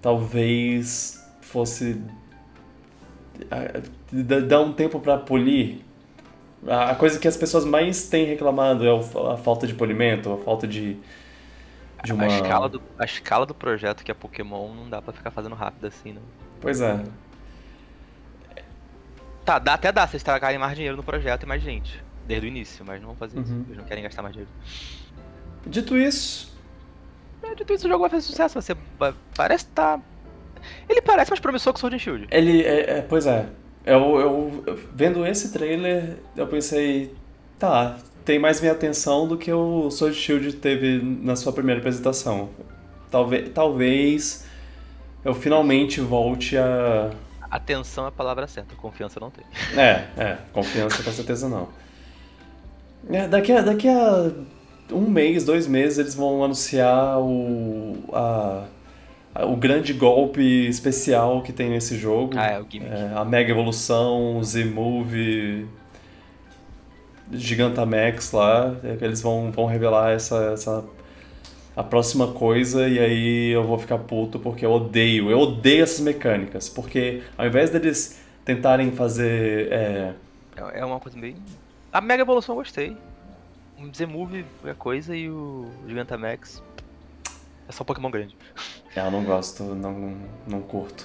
talvez 0.00 1.22
fosse 1.40 2.00
dar 4.10 4.60
um 4.60 4.72
tempo 4.72 5.00
pra 5.00 5.18
polir. 5.18 5.78
A 6.66 6.94
coisa 6.94 7.18
que 7.18 7.26
as 7.26 7.36
pessoas 7.36 7.64
mais 7.64 8.08
têm 8.08 8.26
reclamado 8.26 8.84
é 8.86 8.90
a 9.32 9.36
falta 9.36 9.66
de 9.66 9.74
polimento, 9.74 10.30
a 10.32 10.36
falta 10.38 10.66
de 10.66 10.96
de 12.04 12.12
uma 12.12 12.24
A, 12.24 12.26
escala 12.28 12.68
do, 12.68 12.82
a 12.98 13.04
escala 13.04 13.46
do 13.46 13.54
projeto 13.54 14.02
que 14.04 14.10
é 14.10 14.14
Pokémon 14.14 14.72
não 14.74 14.88
dá 14.88 15.00
pra 15.02 15.12
ficar 15.12 15.30
fazendo 15.30 15.54
rápido 15.54 15.86
assim, 15.86 16.12
não. 16.12 16.22
Pois 16.60 16.80
é. 16.80 17.00
Tá, 19.44 19.58
dá, 19.58 19.74
até 19.74 19.90
dá 19.90 20.06
se 20.06 20.14
eles 20.16 20.22
tragarem 20.22 20.58
mais 20.58 20.74
dinheiro 20.74 20.96
no 20.96 21.02
projeto 21.02 21.42
e 21.44 21.46
mais 21.46 21.62
gente. 21.62 22.02
Desde 22.26 22.46
o 22.46 22.48
início, 22.48 22.84
mas 22.84 23.00
não 23.00 23.08
vão 23.08 23.16
fazer 23.16 23.40
isso. 23.40 23.52
Uhum. 23.52 23.64
Eles 23.66 23.76
não 23.78 23.84
querem 23.84 24.02
gastar 24.02 24.22
mais 24.22 24.34
dinheiro. 24.34 24.52
Dito 25.66 25.96
isso, 25.96 26.56
É, 27.42 27.54
dito 27.54 27.72
isso, 27.72 27.86
o 27.86 27.88
jogo 27.88 28.02
vai 28.02 28.10
fazer 28.10 28.22
sucesso. 28.22 28.58
Vai- 28.98 29.14
parece 29.34 29.66
tá. 29.68 29.98
Ele 30.88 31.00
parece 31.00 31.30
mais 31.30 31.40
promissor 31.40 31.72
que 31.72 31.78
o 31.78 31.80
Sword 31.80 31.96
and 31.96 31.98
Shield. 31.98 32.28
ele 32.30 32.62
é, 32.62 32.98
é- 32.98 33.02
pois 33.02 33.26
é. 33.26 33.46
Eu, 33.84 34.20
eu- 34.20 34.64
eu- 34.66 34.76
vendo 34.94 35.26
esse 35.26 35.50
trailer, 35.50 36.18
eu 36.36 36.46
pensei, 36.46 37.14
tá, 37.58 37.96
tem 38.24 38.38
mais 38.38 38.60
minha 38.60 38.72
atenção 38.72 39.26
do 39.26 39.36
que 39.36 39.52
o 39.52 39.90
Sword 39.90 40.16
Shield 40.16 40.52
teve 40.54 41.00
na 41.02 41.36
sua 41.36 41.52
primeira 41.52 41.80
apresentação. 41.80 42.50
Talvez, 43.10 43.50
talvez 43.52 44.44
eu 45.24 45.34
finalmente 45.34 46.00
volte 46.00 46.56
a. 46.56 47.10
Atenção 47.50 48.04
é 48.04 48.08
a 48.08 48.12
palavra 48.12 48.46
certa, 48.46 48.74
confiança 48.76 49.18
não 49.18 49.30
tem. 49.30 49.44
É, 49.76 50.04
é, 50.16 50.36
confiança 50.52 51.02
com 51.02 51.10
certeza 51.10 51.48
não. 51.48 51.68
É, 53.10 53.26
daqui, 53.26 53.50
a, 53.52 53.60
daqui 53.62 53.88
a 53.88 54.30
um 54.92 55.08
mês, 55.08 55.44
dois 55.44 55.66
meses, 55.66 55.98
eles 55.98 56.14
vão 56.14 56.44
anunciar 56.44 57.18
o, 57.18 57.96
a, 58.12 58.64
a- 59.34 59.46
o 59.46 59.56
grande 59.56 59.92
golpe 59.92 60.40
especial 60.68 61.42
que 61.42 61.52
tem 61.52 61.70
nesse 61.70 61.96
jogo. 61.98 62.34
Ah, 62.36 62.46
é 62.46 62.60
o 62.60 62.66
gimmick. 62.68 62.92
É, 62.92 63.12
a 63.16 63.24
Mega 63.24 63.50
Evolução, 63.50 64.36
o 64.38 64.44
Z-Move, 64.44 65.66
Gigantamax 67.32 68.32
lá, 68.32 68.74
é 68.82 68.96
eles 69.04 69.20
vão, 69.22 69.50
vão 69.50 69.66
revelar 69.66 70.10
essa, 70.12 70.36
essa 70.52 70.84
a 71.76 71.82
próxima 71.82 72.28
coisa 72.32 72.88
e 72.88 72.98
aí 72.98 73.50
eu 73.50 73.64
vou 73.64 73.78
ficar 73.78 73.98
puto 73.98 74.38
porque 74.38 74.66
eu 74.66 74.72
odeio, 74.72 75.30
eu 75.30 75.38
odeio 75.38 75.82
essas 75.82 76.00
mecânicas, 76.00 76.68
porque 76.68 77.22
ao 77.38 77.46
invés 77.46 77.70
deles 77.70 78.20
tentarem 78.44 78.90
fazer 78.92 79.68
é, 79.72 80.14
É 80.56 80.80
é 80.80 80.84
uma 80.84 80.98
coisa 81.00 81.18
bem. 81.18 81.36
A 81.92 82.00
Mega 82.00 82.22
Evolução 82.22 82.54
eu 82.54 82.58
gostei. 82.60 82.96
O 83.78 83.94
Z-Move 83.94 84.44
é 84.64 84.74
coisa 84.74 85.16
e 85.16 85.30
o 85.30 85.66
Gigantamax 85.88 86.62
é 87.68 87.72
só 87.72 87.82
Pokémon 87.84 88.10
grande. 88.10 88.36
É, 88.94 89.00
eu 89.06 89.10
não 89.10 89.24
gosto, 89.24 89.62
não, 89.62 90.14
não 90.46 90.60
curto. 90.60 91.04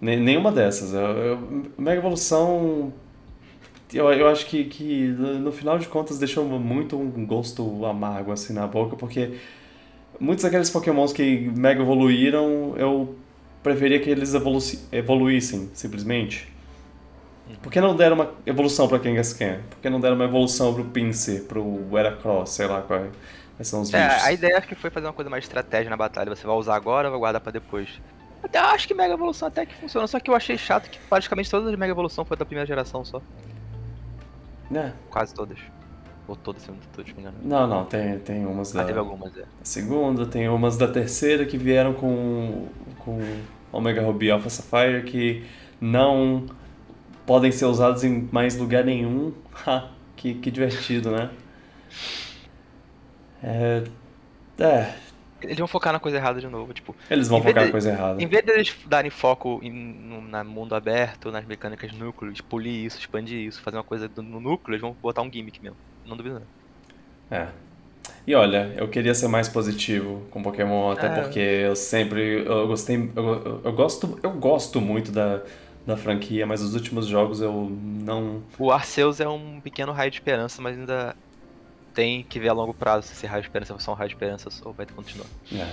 Nenhuma 0.00 0.52
dessas. 0.52 0.94
Eu, 0.94 1.00
eu- 1.00 1.62
Mega 1.76 1.98
Evolução. 2.00 2.92
Eu, 3.92 4.12
eu 4.12 4.28
acho 4.28 4.46
que, 4.46 4.64
que 4.64 5.06
no 5.08 5.52
final 5.52 5.78
de 5.78 5.86
contas 5.88 6.18
deixou 6.18 6.44
muito 6.44 6.98
um 6.98 7.24
gosto 7.24 7.84
amargo 7.86 8.32
assim 8.32 8.52
na 8.52 8.66
boca, 8.66 8.96
porque 8.96 9.38
muitos 10.20 10.44
daqueles 10.44 10.70
Pokémons 10.70 11.12
que 11.12 11.50
Mega 11.56 11.82
evoluíram, 11.82 12.74
eu 12.76 13.16
preferia 13.62 14.00
que 14.00 14.10
eles 14.10 14.34
evolu 14.34 14.58
evoluíssem, 14.92 15.70
simplesmente. 15.74 16.48
Por 17.62 17.70
que 17.72 17.80
não 17.80 17.94
deram 17.96 18.16
uma 18.16 18.32
evolução 18.44 18.88
pra 18.88 18.98
Kangaskhan? 18.98 19.60
Por 19.70 19.78
que 19.80 19.88
não 19.90 20.00
deram 20.00 20.16
uma 20.16 20.24
evolução 20.24 20.74
pro 20.74 20.84
Pinsir, 20.84 21.44
pro 21.44 21.86
Heracross, 21.96 22.50
sei 22.50 22.66
lá 22.66 22.82
quais, 22.82 23.10
quais 23.56 23.68
são 23.68 23.82
os 23.82 23.92
É, 23.92 23.98
bichos? 24.08 24.24
a 24.24 24.32
ideia 24.32 24.58
acho 24.58 24.68
que 24.68 24.74
foi 24.74 24.90
fazer 24.90 25.06
uma 25.06 25.12
coisa 25.12 25.30
mais 25.30 25.44
estratégia 25.44 25.90
na 25.90 25.96
batalha. 25.96 26.34
Você 26.34 26.46
vai 26.46 26.56
usar 26.56 26.74
agora 26.76 27.08
ou 27.08 27.12
vai 27.12 27.20
guardar 27.20 27.40
pra 27.40 27.52
depois. 27.52 28.00
Até 28.42 28.58
acho 28.58 28.86
que 28.86 28.94
Mega 28.94 29.14
Evolução 29.14 29.48
até 29.48 29.66
que 29.66 29.74
funciona, 29.74 30.06
só 30.06 30.20
que 30.20 30.30
eu 30.30 30.34
achei 30.34 30.56
chato 30.58 30.88
que 30.90 30.98
praticamente 31.08 31.50
todas 31.50 31.68
as 31.68 31.76
Mega 31.78 31.92
Evolução 31.92 32.24
foi 32.24 32.36
da 32.36 32.44
primeira 32.46 32.66
geração 32.66 33.04
só. 33.04 33.20
É. 34.74 34.92
Quase 35.10 35.34
todas. 35.34 35.58
Ou 36.28 36.34
todas, 36.34 36.62
se 36.62 36.68
eu 36.68 36.74
não 36.74 36.82
tô 36.92 37.02
te 37.02 37.12
enganando. 37.12 37.38
Não, 37.42 37.66
não, 37.68 37.84
tem, 37.84 38.18
tem 38.18 38.44
umas 38.44 38.72
da 38.72 38.82
Ah, 38.82 38.84
teve 38.84 38.98
algumas, 38.98 39.36
é. 39.36 39.42
da 39.42 39.46
segunda, 39.62 40.26
tem 40.26 40.48
umas 40.48 40.76
da 40.76 40.88
terceira 40.88 41.44
que 41.46 41.56
vieram 41.56 41.94
com, 41.94 42.66
com 42.98 43.20
Omega 43.70 44.02
Ruby 44.02 44.30
Alpha 44.30 44.50
Sapphire 44.50 45.04
que 45.04 45.44
não 45.80 46.46
podem 47.24 47.52
ser 47.52 47.66
usados 47.66 48.02
em 48.02 48.28
mais 48.32 48.56
lugar 48.56 48.84
nenhum. 48.84 49.32
Ha, 49.66 49.88
que, 50.14 50.34
que 50.34 50.50
divertido, 50.50 51.10
né? 51.10 51.30
É, 53.42 53.84
é, 54.58 54.94
Eles 55.46 55.58
vão 55.58 55.66
focar 55.66 55.92
na 55.92 55.98
coisa 55.98 56.16
errada 56.18 56.40
de 56.40 56.46
novo, 56.48 56.72
tipo. 56.74 56.94
eles 57.10 57.28
vão 57.28 57.40
focar 57.40 57.56
na 57.62 57.64
de- 57.66 57.70
coisa 57.72 57.90
errada. 57.90 58.22
Em 58.22 58.26
vez 58.26 58.44
deles 58.44 58.74
darem 58.86 59.10
foco 59.10 59.60
em, 59.62 59.70
no 59.72 60.20
na 60.20 60.44
mundo 60.44 60.74
aberto, 60.74 61.30
nas 61.30 61.44
mecânicas 61.46 61.92
núcleo, 61.92 62.32
polir 62.48 62.84
isso, 62.86 62.98
expandir 62.98 63.38
isso, 63.38 63.62
fazer 63.62 63.76
uma 63.76 63.84
coisa 63.84 64.10
no 64.16 64.40
núcleo, 64.40 64.72
eles 64.74 64.80
vão 64.82 64.94
botar 65.02 65.22
um 65.22 65.32
gimmick 65.32 65.60
mesmo. 65.62 65.76
Não 66.06 66.16
duvido 66.16 66.40
não. 66.40 67.38
É. 67.38 67.48
E 68.26 68.34
olha, 68.34 68.72
eu 68.76 68.88
queria 68.88 69.14
ser 69.14 69.28
mais 69.28 69.48
positivo 69.48 70.22
com 70.30 70.42
Pokémon, 70.42 70.90
até 70.92 71.06
É. 71.06 71.20
porque 71.22 71.38
eu 71.38 71.74
sempre 71.76 72.44
eu 72.44 72.66
gostei, 72.66 73.10
eu, 73.14 73.24
eu- 73.24 73.60
eu 73.64 73.72
gosto, 73.72 74.18
eu 74.22 74.30
gosto 74.32 74.80
muito 74.80 75.10
da, 75.12 75.42
da 75.86 75.96
franquia, 75.96 76.46
mas 76.46 76.60
os 76.62 76.74
últimos 76.74 77.06
jogos 77.06 77.40
eu 77.40 77.68
não 77.70 78.42
O 78.58 78.70
Arceus 78.72 79.20
é 79.20 79.28
um 79.28 79.60
pequeno 79.60 79.92
raio 79.92 80.10
de 80.10 80.16
esperança, 80.18 80.60
mas 80.62 80.76
ainda 80.78 81.16
tem 81.96 82.22
que 82.22 82.38
ver 82.38 82.50
a 82.50 82.52
longo 82.52 82.74
prazo 82.74 83.06
se 83.08 83.14
esse 83.14 83.26
raio 83.26 83.40
de 83.42 83.48
esperança 83.48 83.72
vai 83.72 83.82
ser 83.82 83.90
um 83.90 83.94
raio 83.94 84.08
de 84.10 84.14
esperança 84.14 84.50
ou 84.66 84.72
vai 84.74 84.84
continuar. 84.84 85.26
É. 85.52 85.66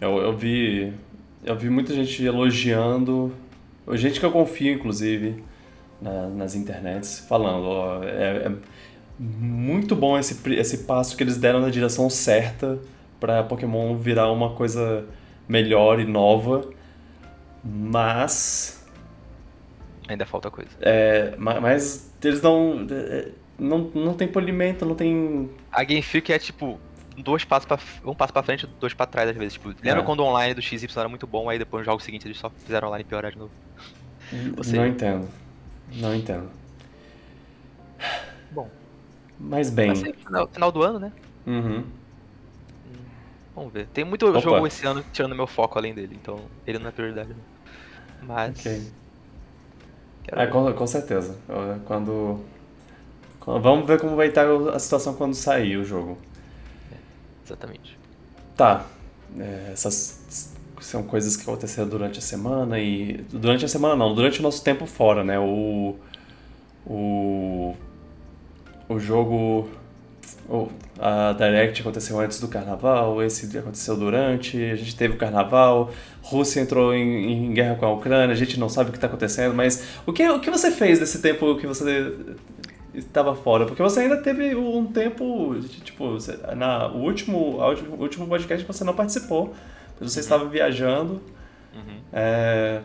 Eu, 0.00 0.18
eu 0.18 0.36
vi. 0.36 0.92
Eu 1.44 1.56
vi 1.56 1.70
muita 1.70 1.94
gente 1.94 2.24
elogiando. 2.24 3.32
Gente 3.92 4.18
que 4.18 4.26
eu 4.26 4.32
confio, 4.32 4.74
inclusive, 4.74 5.42
na- 6.02 6.26
nas 6.28 6.56
internets, 6.56 7.20
falando, 7.20 7.64
ó, 7.66 8.02
é, 8.02 8.48
é 8.48 8.52
muito 9.18 9.94
bom 9.94 10.18
esse, 10.18 10.36
esse 10.54 10.78
passo 10.78 11.16
que 11.16 11.22
eles 11.22 11.36
deram 11.38 11.60
na 11.60 11.70
direção 11.70 12.10
certa 12.10 12.78
para 13.20 13.44
Pokémon 13.44 13.96
virar 13.96 14.30
uma 14.32 14.54
coisa 14.54 15.06
melhor 15.48 16.00
e 16.00 16.04
nova. 16.04 16.68
Mas. 17.64 18.84
Ainda 20.08 20.26
falta 20.26 20.50
coisa. 20.50 20.70
é, 20.80 21.34
ma- 21.36 21.60
mas 21.60 22.12
eles 22.22 22.42
não. 22.42 22.86
É, 23.58 23.62
Não, 23.62 23.78
não 23.94 24.14
tem 24.14 24.28
polimento, 24.28 24.84
não 24.84 24.94
tem. 24.94 25.50
A 25.72 25.82
Game 25.84 26.02
Freak 26.02 26.32
é 26.32 26.38
tipo 26.38 26.78
dois 27.18 27.44
passos 27.44 27.64
para 27.66 27.78
um 28.04 28.14
passo 28.14 28.32
pra 28.32 28.42
frente, 28.42 28.66
dois 28.78 28.92
pra 28.94 29.06
trás 29.06 29.30
às 29.30 29.36
vezes. 29.36 29.54
Tipo, 29.54 29.68
lembra 29.82 30.02
É. 30.02 30.04
quando 30.04 30.20
o 30.20 30.24
online 30.24 30.54
do 30.54 30.60
XY 30.62 30.86
era 30.96 31.08
muito 31.08 31.26
bom, 31.26 31.48
aí 31.48 31.58
depois 31.58 31.80
no 31.80 31.84
jogo 31.92 32.02
seguinte 32.02 32.26
eles 32.26 32.38
só 32.38 32.50
fizeram 32.50 32.88
online 32.88 33.04
piorar 33.04 33.32
de 33.32 33.38
novo. 33.38 33.50
Você- 34.56 34.76
Não 34.76 34.86
entendo. 34.86 35.28
Não 35.94 36.14
entendo. 36.14 36.50
Bom. 38.50 38.68
Mas 39.38 39.70
bem. 39.70 39.88
Vai 39.88 39.96
ser 39.96 40.14
final, 40.14 40.48
final 40.48 40.72
do 40.72 40.82
ano, 40.82 40.98
né? 40.98 41.12
Uhum. 41.46 41.84
Vamos 43.54 43.72
ver. 43.72 43.86
Tem 43.86 44.04
muito 44.04 44.26
Opa. 44.28 44.40
jogo 44.40 44.66
esse 44.66 44.86
ano 44.86 45.02
tirando 45.12 45.34
meu 45.34 45.46
foco 45.46 45.78
além 45.78 45.94
dele, 45.94 46.18
então 46.20 46.40
ele 46.66 46.78
não 46.78 46.88
é 46.88 46.90
prioridade. 46.90 47.30
Não. 47.30 48.26
Mas. 48.28 48.58
Ok. 48.58 48.82
quero 50.24 50.40
É, 50.40 50.46
com, 50.46 50.72
com 50.72 50.86
certeza. 50.86 51.38
Quando- 51.86 52.40
Vamos 53.46 53.86
ver 53.86 54.00
como 54.00 54.16
vai 54.16 54.26
estar 54.28 54.46
a 54.74 54.78
situação 54.78 55.14
quando 55.14 55.34
sair 55.34 55.76
o 55.76 55.84
jogo. 55.84 56.18
Exatamente. 57.44 57.96
Tá. 58.56 58.84
é, 59.38 59.70
essas 59.72 60.52
são 60.80 61.02
coisas 61.04 61.36
que 61.36 61.42
aconteceram 61.42 61.88
durante 61.88 62.18
a 62.18 62.22
semana 62.22 62.78
e. 62.78 63.24
Durante 63.30 63.64
a 63.64 63.68
semana 63.68 63.94
não, 63.96 64.14
durante 64.14 64.40
o 64.40 64.42
nosso 64.42 64.62
tempo 64.64 64.84
fora, 64.86 65.22
né? 65.22 65.38
O. 65.38 65.94
O. 66.84 67.74
O 68.88 68.98
jogo. 68.98 69.68
o- 70.48 70.68
a 70.98 71.32
Direct 71.34 71.80
aconteceu 71.82 72.18
antes 72.18 72.40
do 72.40 72.48
carnaval, 72.48 73.22
esse 73.22 73.56
aconteceu 73.58 73.96
durante, 73.96 74.56
a 74.64 74.74
gente 74.76 74.96
teve 74.96 75.14
o 75.14 75.18
carnaval, 75.18 75.90
Rússia 76.22 76.60
entrou 76.60 76.94
em, 76.94 77.46
em 77.48 77.52
guerra 77.52 77.74
com 77.74 77.84
a 77.84 77.92
Ucrânia, 77.92 78.32
a 78.32 78.36
gente 78.36 78.58
não 78.58 78.68
sabe 78.68 78.88
o 78.88 78.92
que 78.92 78.96
está 78.96 79.06
acontecendo, 79.06 79.54
mas 79.54 79.84
o 80.06 80.12
que, 80.12 80.26
o 80.26 80.40
que 80.40 80.50
você 80.50 80.70
fez 80.70 80.98
nesse 80.98 81.20
tempo 81.20 81.54
que 81.56 81.66
você 81.66 82.14
estava 82.96 83.34
fora? 83.34 83.66
Porque 83.66 83.82
você 83.82 84.00
ainda 84.00 84.16
teve 84.22 84.54
um 84.54 84.86
tempo, 84.86 85.54
tipo, 85.84 86.16
na, 86.56 86.88
o, 86.88 86.98
último, 87.02 87.38
último- 87.62 87.96
o 87.96 88.00
último 88.02 88.26
podcast 88.28 88.66
você 88.66 88.84
não 88.84 88.94
participou, 88.94 89.54
você 90.00 90.20
estava 90.20 90.46
viajando, 90.48 91.20
Uhum. 91.72 92.06
é, 92.12 92.82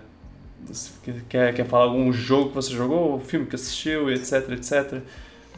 quer, 1.29 1.53
quer 1.53 1.65
falar 1.65 1.85
algum 1.85 2.11
jogo 2.11 2.49
que 2.49 2.55
você 2.55 2.71
jogou, 2.71 3.19
filme 3.19 3.45
que 3.45 3.55
assistiu, 3.55 4.09
etc, 4.11 4.49
etc. 4.51 5.03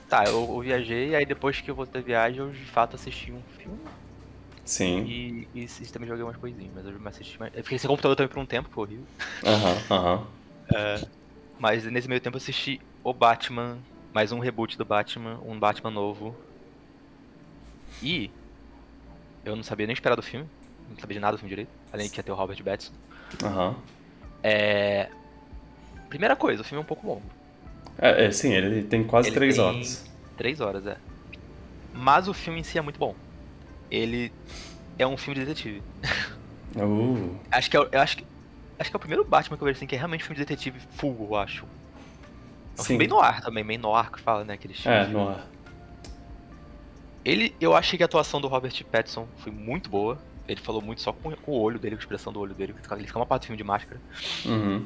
Tá, 0.07 0.27
eu, 0.27 0.33
eu 0.55 0.59
viajei, 0.61 1.13
aí 1.15 1.25
depois 1.25 1.59
que 1.61 1.69
eu 1.71 1.75
voltei 1.75 2.01
da 2.01 2.05
viagem, 2.05 2.39
eu 2.39 2.51
de 2.51 2.65
fato 2.65 2.95
assisti 2.95 3.31
um 3.33 3.43
filme 3.43 3.91
Sim, 4.65 5.05
e, 5.05 5.49
e, 5.53 5.65
e 5.65 5.91
também 5.91 6.07
joguei 6.07 6.23
umas 6.23 6.37
coisinhas, 6.37 6.73
mas 6.73 6.85
eu 6.85 7.07
assisti 7.07 7.39
mais. 7.39 7.51
Eu 7.53 7.63
fiquei 7.63 7.79
sem 7.79 7.87
computador 7.89 8.15
também 8.15 8.29
por 8.29 8.39
um 8.39 8.45
tempo, 8.45 8.69
foi 8.71 8.83
horrível. 8.83 9.07
aham, 9.43 9.77
aham. 9.91 10.27
Mas 11.57 11.85
nesse 11.85 12.07
meio 12.07 12.21
tempo 12.21 12.37
eu 12.37 12.39
assisti 12.41 12.79
o 13.03 13.13
Batman, 13.13 13.85
mais 14.13 14.31
um 14.31 14.39
reboot 14.39 14.77
do 14.77 14.85
Batman, 14.85 15.39
um 15.45 15.59
Batman 15.59 15.89
novo. 15.89 16.35
E 18.01 18.29
eu 19.43 19.55
não 19.55 19.63
sabia 19.63 19.87
nem 19.87 19.93
esperar 19.93 20.15
do 20.15 20.21
filme, 20.21 20.47
não 20.89 20.97
sabia 20.99 21.15
de 21.15 21.19
nada 21.19 21.35
do 21.35 21.39
filme 21.39 21.49
direito, 21.49 21.69
além 21.91 22.05
de 22.07 22.13
que 22.13 22.19
ia 22.19 22.23
ter 22.23 22.31
o 22.31 22.35
Robert 22.35 22.61
Pattinson. 22.63 22.93
Aham. 23.43 23.75
É. 24.43 25.09
Primeira 26.09 26.35
coisa, 26.35 26.61
o 26.61 26.65
filme 26.65 26.79
é 26.79 26.83
um 26.83 26.87
pouco 26.87 27.07
longo. 27.07 27.23
É, 27.97 28.25
é, 28.25 28.31
sim, 28.31 28.53
ele 28.53 28.83
tem 28.83 29.03
quase 29.03 29.29
Ele 29.29 29.35
três 29.35 29.55
tem 29.55 29.63
horas. 29.63 30.11
Três 30.37 30.61
horas, 30.61 30.85
é. 30.85 30.97
Mas 31.93 32.27
o 32.27 32.33
filme 32.33 32.59
em 32.59 32.63
si 32.63 32.77
é 32.77 32.81
muito 32.81 32.99
bom. 32.99 33.15
Ele 33.89 34.31
é 34.97 35.05
um 35.07 35.17
filme 35.17 35.39
de 35.39 35.45
detetive. 35.45 35.81
Uh, 36.75 37.35
Acho 37.51 37.69
que 37.69 37.77
é, 37.77 37.79
eu 37.79 37.99
acho 38.01 38.17
que, 38.17 38.25
acho 38.79 38.89
que 38.89 38.95
é 38.95 38.97
o 38.97 38.99
primeiro 38.99 39.23
Batman 39.23 39.57
que 39.57 39.63
eu 39.63 39.65
vejo 39.65 39.77
assim 39.77 39.85
que 39.85 39.95
é 39.95 39.97
realmente 39.97 40.23
um 40.23 40.27
filme 40.27 40.39
de 40.39 40.45
detetive 40.45 40.79
full, 40.95 41.27
eu 41.29 41.35
acho. 41.35 41.65
É 42.77 42.81
um 42.81 42.83
sim. 42.83 42.87
filme 42.87 42.99
bem 42.99 43.07
noir 43.07 43.41
também, 43.41 43.63
bem 43.63 43.77
noir 43.77 44.11
que 44.11 44.19
fala, 44.19 44.43
né? 44.43 44.53
Aquele 44.53 44.75
É, 44.85 45.07
no 45.07 45.29
ar. 45.29 45.47
Ele, 47.23 47.55
eu 47.59 47.73
achei 47.75 47.97
que 47.97 48.03
a 48.03 48.05
atuação 48.05 48.41
do 48.41 48.47
Robert 48.47 48.83
Pattinson 48.91 49.27
foi 49.37 49.51
muito 49.51 49.89
boa. 49.89 50.17
Ele 50.47 50.59
falou 50.59 50.81
muito 50.81 51.01
só 51.01 51.13
com, 51.13 51.31
com 51.31 51.51
o 51.51 51.61
olho 51.61 51.79
dele, 51.79 51.95
com 51.95 52.01
a 52.01 52.03
expressão 52.03 52.33
do 52.33 52.39
olho 52.39 52.53
dele. 52.53 52.73
Ele 52.91 53.07
fica 53.07 53.19
uma 53.19 53.25
parte 53.25 53.43
do 53.43 53.45
filme 53.45 53.57
de 53.57 53.63
máscara. 53.63 53.99
Uhum. 54.45 54.85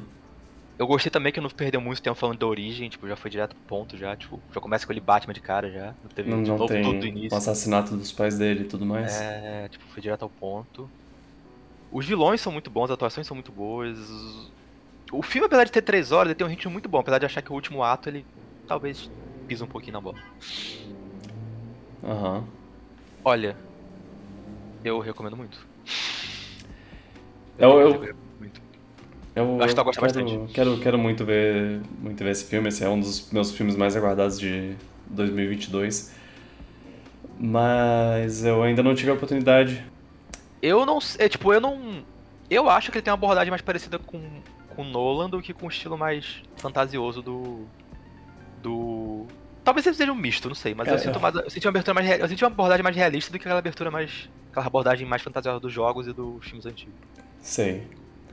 Eu 0.78 0.86
gostei 0.86 1.10
também 1.10 1.32
que 1.32 1.40
não 1.40 1.50
perdeu 1.50 1.80
muito 1.80 2.00
tempo 2.00 2.14
falando 2.14 2.38
da 2.38 2.46
origem, 2.46 2.88
tipo, 2.88 3.08
já 3.08 3.16
foi 3.16 3.28
direto 3.28 3.56
pro 3.56 3.64
ponto 3.64 3.96
já, 3.96 4.14
tipo, 4.14 4.40
já 4.54 4.60
começa 4.60 4.86
com 4.86 4.92
ele 4.92 5.00
Batman 5.00 5.34
de 5.34 5.40
cara 5.40 5.68
já. 5.68 5.86
Não 6.04 6.10
teve 6.14 6.30
Não, 6.30 6.40
de 6.40 6.50
não 6.50 6.56
novo 6.56 6.72
tem 6.72 6.84
tudo 6.84 7.00
do 7.00 7.06
início. 7.06 7.34
o 7.34 7.36
assassinato 7.36 7.96
dos 7.96 8.12
pais 8.12 8.38
dele 8.38 8.62
e 8.62 8.66
tudo 8.66 8.86
mais. 8.86 9.20
É, 9.20 9.66
tipo, 9.68 9.84
foi 9.86 10.00
direto 10.00 10.22
ao 10.22 10.30
ponto. 10.30 10.88
Os 11.90 12.06
vilões 12.06 12.40
são 12.40 12.52
muito 12.52 12.70
bons, 12.70 12.84
as 12.84 12.90
atuações 12.92 13.26
são 13.26 13.34
muito 13.34 13.50
boas. 13.50 13.98
O 15.10 15.22
filme, 15.22 15.46
apesar 15.46 15.64
de 15.64 15.72
ter 15.72 15.82
três 15.82 16.12
horas, 16.12 16.28
ele 16.30 16.34
tem 16.34 16.46
um 16.46 16.50
ritmo 16.50 16.70
muito 16.70 16.88
bom, 16.88 16.98
apesar 16.98 17.18
de 17.18 17.26
achar 17.26 17.40
que 17.42 17.50
o 17.50 17.54
último 17.54 17.82
ato 17.82 18.08
ele 18.08 18.24
talvez 18.66 19.10
pisa 19.46 19.64
um 19.64 19.68
pouquinho 19.68 19.94
na 19.94 20.00
bola. 20.00 20.18
Aham. 22.04 22.44
Olha, 23.24 23.56
eu 24.84 24.98
recomendo 25.00 25.36
muito. 25.36 25.66
Eu- 27.58 27.70
eu- 27.80 27.92
recomendo 27.92 28.16
muito. 28.38 28.60
Eu, 29.34 29.56
Acho 29.62 29.68
que 29.68 29.74
tu 29.74 29.80
eu 29.80 29.84
gosta 29.84 30.00
quero, 30.00 30.24
bastante. 30.24 30.52
Quero, 30.52 30.78
quero 30.80 30.98
muito 30.98 31.24
ver, 31.24 31.80
muito 32.00 32.22
ver 32.24 32.30
esse 32.30 32.44
filme. 32.44 32.68
Esse 32.68 32.84
é 32.84 32.88
um 32.88 32.98
dos 33.00 33.30
meus 33.30 33.52
filmes 33.52 33.76
mais 33.76 33.96
aguardados 33.96 34.38
de 34.38 34.74
2022. 35.06 36.12
Mas 37.38 38.44
eu 38.44 38.62
ainda 38.62 38.82
não 38.82 38.94
tive 38.94 39.10
a 39.10 39.14
oportunidade. 39.14 39.84
Eu 40.60 40.84
não 40.84 41.00
sei, 41.00 41.28
tipo, 41.28 41.52
eu 41.52 41.60
não. 41.60 42.02
Eu 42.50 42.68
acho 42.68 42.90
que 42.90 42.98
ele 42.98 43.02
tem 43.02 43.12
uma 43.12 43.16
abordagem 43.16 43.50
mais 43.50 43.62
parecida 43.62 43.98
com 43.98 44.20
com 44.78 44.84
Nolan 44.84 45.28
do 45.28 45.42
que 45.42 45.52
com 45.52 45.66
o 45.66 45.68
estilo 45.68 45.98
mais 45.98 46.40
fantasioso 46.56 47.20
do. 47.20 47.66
Do. 48.62 49.26
Talvez 49.64 49.86
ele 49.86 49.96
seja 49.96 50.12
um 50.12 50.16
misto, 50.16 50.48
não 50.48 50.54
sei, 50.54 50.74
mas 50.74 50.90
eu, 50.90 50.94
É, 50.94 50.98
sinto 50.98 51.18
é. 51.18 51.22
mais, 51.22 51.34
eu 51.34 51.50
senti 51.50 51.66
uma 51.66 51.70
abertura 51.70 51.94
mais 51.94 52.20
eu 52.20 52.28
senti 52.28 52.44
uma 52.44 52.50
abordagem 52.50 52.82
mais 52.82 52.96
realista 52.96 53.30
do 53.32 53.38
que 53.38 53.44
aquela 53.44 53.58
abertura 53.60 53.90
mais. 53.90 54.30
aquela 54.50 54.66
abordagem 54.66 55.06
mais 55.06 55.22
fantasiosa 55.22 55.60
dos 55.60 55.72
jogos 55.72 56.06
e 56.06 56.12
dos 56.12 56.46
filmes 56.46 56.66
antigos. 56.66 56.94
Sei. 57.40 57.88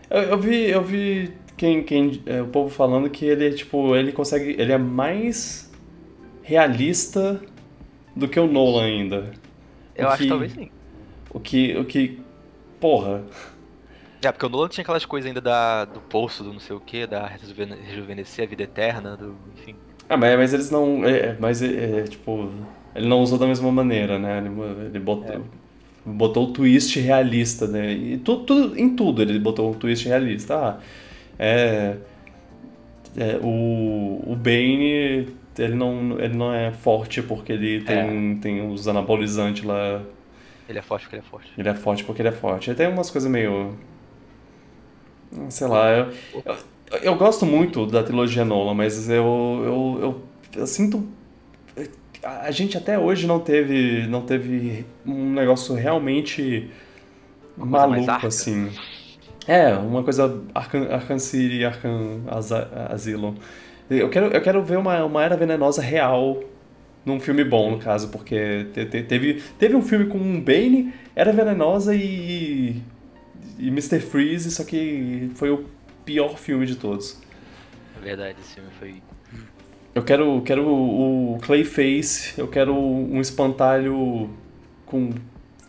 Eu, 0.09 0.21
eu 0.23 0.39
vi, 0.39 0.69
eu 0.69 0.83
vi 0.83 1.33
quem, 1.57 1.83
quem, 1.83 2.21
é, 2.25 2.41
o 2.41 2.47
povo 2.47 2.69
falando 2.69 3.09
que 3.09 3.25
ele, 3.25 3.53
tipo, 3.53 3.95
ele 3.95 4.11
consegue. 4.11 4.51
Ele 4.59 4.71
é 4.71 4.77
mais 4.77 5.71
realista 6.43 7.41
do 8.15 8.27
que 8.29 8.39
o 8.39 8.47
Nolan 8.47 8.85
ainda. 8.85 9.39
Eu 9.95 10.07
O 10.07 10.09
acho 10.09 10.23
que 10.23 10.27
talvez 10.27 10.53
sim. 10.53 10.71
O 11.29 11.39
que. 11.39 11.75
O 11.77 11.85
que. 11.85 12.19
Porra. 12.79 13.23
É, 14.25 14.31
porque 14.31 14.45
o 14.45 14.49
Nolan 14.49 14.67
tinha 14.67 14.81
aquelas 14.81 15.05
coisas 15.05 15.27
ainda 15.27 15.39
da, 15.41 15.85
do 15.85 15.99
poço, 15.99 16.43
do 16.43 16.51
não 16.51 16.59
sei 16.59 16.75
o 16.75 16.79
que, 16.79 17.05
da 17.05 17.27
rejuven- 17.27 17.77
rejuvenescer 17.87 18.45
a 18.45 18.47
vida 18.47 18.63
eterna, 18.63 19.15
do. 19.15 19.35
enfim. 19.57 19.75
Ah, 20.09 20.17
mas, 20.17 20.37
mas 20.37 20.53
eles 20.53 20.71
não. 20.71 21.05
É, 21.05 21.17
é, 21.17 21.37
mas 21.39 21.61
é, 21.61 21.99
é, 21.99 22.03
tipo. 22.03 22.49
Ele 22.95 23.07
não 23.07 23.21
usou 23.21 23.37
da 23.37 23.45
mesma 23.45 23.71
maneira, 23.71 24.17
né? 24.17 24.37
Ele, 24.37 24.49
ele 24.87 24.99
botou, 24.99 25.43
botou 26.05 26.45
o 26.49 26.53
twist 26.53 26.99
realista, 26.99 27.67
né? 27.67 27.91
E 27.91 28.17
tudo, 28.17 28.77
em 28.79 28.95
tudo 28.95 29.21
ele 29.21 29.37
botou 29.37 29.69
um 29.69 29.73
twist 29.73 30.07
realista. 30.07 30.55
Ah, 30.55 30.79
é. 31.37 31.97
é, 33.17 33.37
o, 33.43 34.23
o 34.25 34.35
Bane, 34.35 35.27
ele 35.57 35.75
não, 35.75 36.19
ele 36.19 36.35
não 36.35 36.53
é 36.53 36.71
forte 36.71 37.21
porque 37.21 37.51
ele 37.51 37.81
tem, 37.81 38.37
tem 38.37 38.67
os 38.71 38.87
anabolizantes 38.87 39.63
lá. 39.63 40.01
Ele 40.67 40.79
é 40.79 40.81
forte 40.81 41.03
porque 41.03 41.15
ele 41.17 41.23
é 41.25 41.29
forte. 41.29 41.51
Ele 41.57 41.69
é 41.69 41.73
forte 41.75 42.03
porque 42.03 42.21
ele 42.21 42.29
é 42.29 42.31
forte. 42.31 42.69
Ele 42.69 42.77
tem 42.77 42.87
umas 42.87 43.11
coisas 43.11 43.29
meio. 43.29 43.75
Sei 45.49 45.67
lá, 45.67 45.89
eu, 45.91 46.13
eu, 46.91 46.97
eu 47.01 47.15
gosto 47.17 47.45
muito 47.45 47.85
da 47.85 48.03
trilogia 48.03 48.45
Nolan, 48.45 48.73
mas 48.73 49.09
eu, 49.09 49.23
eu, 49.65 49.99
eu, 50.01 50.21
eu 50.61 50.67
sinto. 50.67 51.07
A 52.23 52.49
gente 52.51 52.77
até 52.77 52.97
hoje 52.97 53.27
não 53.27 53.39
teve, 53.39 54.07
não 54.07 54.21
teve 54.25 54.85
um 55.05 55.31
negócio 55.33 55.75
realmente 55.75 56.69
Uma 57.57 57.65
maluco 57.87 58.27
assim. 58.27 58.71
É, 59.47 59.73
uma 59.75 60.03
coisa 60.03 60.43
Arkham, 60.55 60.87
Arkham 60.91 61.19
City, 61.19 61.65
Arkham 61.65 62.21
Asylum. 62.91 63.35
Eu 63.89 64.09
quero, 64.09 64.27
eu 64.27 64.41
quero 64.41 64.63
ver 64.63 64.77
uma, 64.77 65.05
uma 65.05 65.23
era 65.23 65.37
venenosa 65.37 65.81
real 65.81 66.43
num 67.05 67.19
filme 67.19 67.43
bom, 67.43 67.71
no 67.71 67.79
caso, 67.79 68.09
porque 68.09 68.65
te- 68.73 68.85
te- 68.85 69.03
teve, 69.03 69.41
teve 69.59 69.75
um 69.75 69.81
filme 69.81 70.07
com 70.07 70.17
um 70.17 70.41
Bane, 70.41 70.93
Era 71.15 71.31
Venenosa 71.33 71.95
e, 71.95 72.81
e 73.57 73.67
Mr. 73.69 73.99
Freeze, 73.99 74.51
só 74.51 74.63
que 74.63 75.31
foi 75.35 75.49
o 75.51 75.65
pior 76.03 76.37
filme 76.37 76.65
de 76.65 76.75
todos. 76.75 77.21
É 77.97 77.99
verdade, 78.03 78.37
esse 78.41 78.55
filme 78.55 78.69
foi. 78.79 79.01
Eu 79.93 80.03
quero, 80.03 80.41
quero 80.41 80.67
o, 80.67 81.39
Clayface, 81.41 82.37
eu 82.37 82.47
quero 82.47 82.75
um 82.75 83.21
espantalho 83.21 84.29
com, 84.85 85.11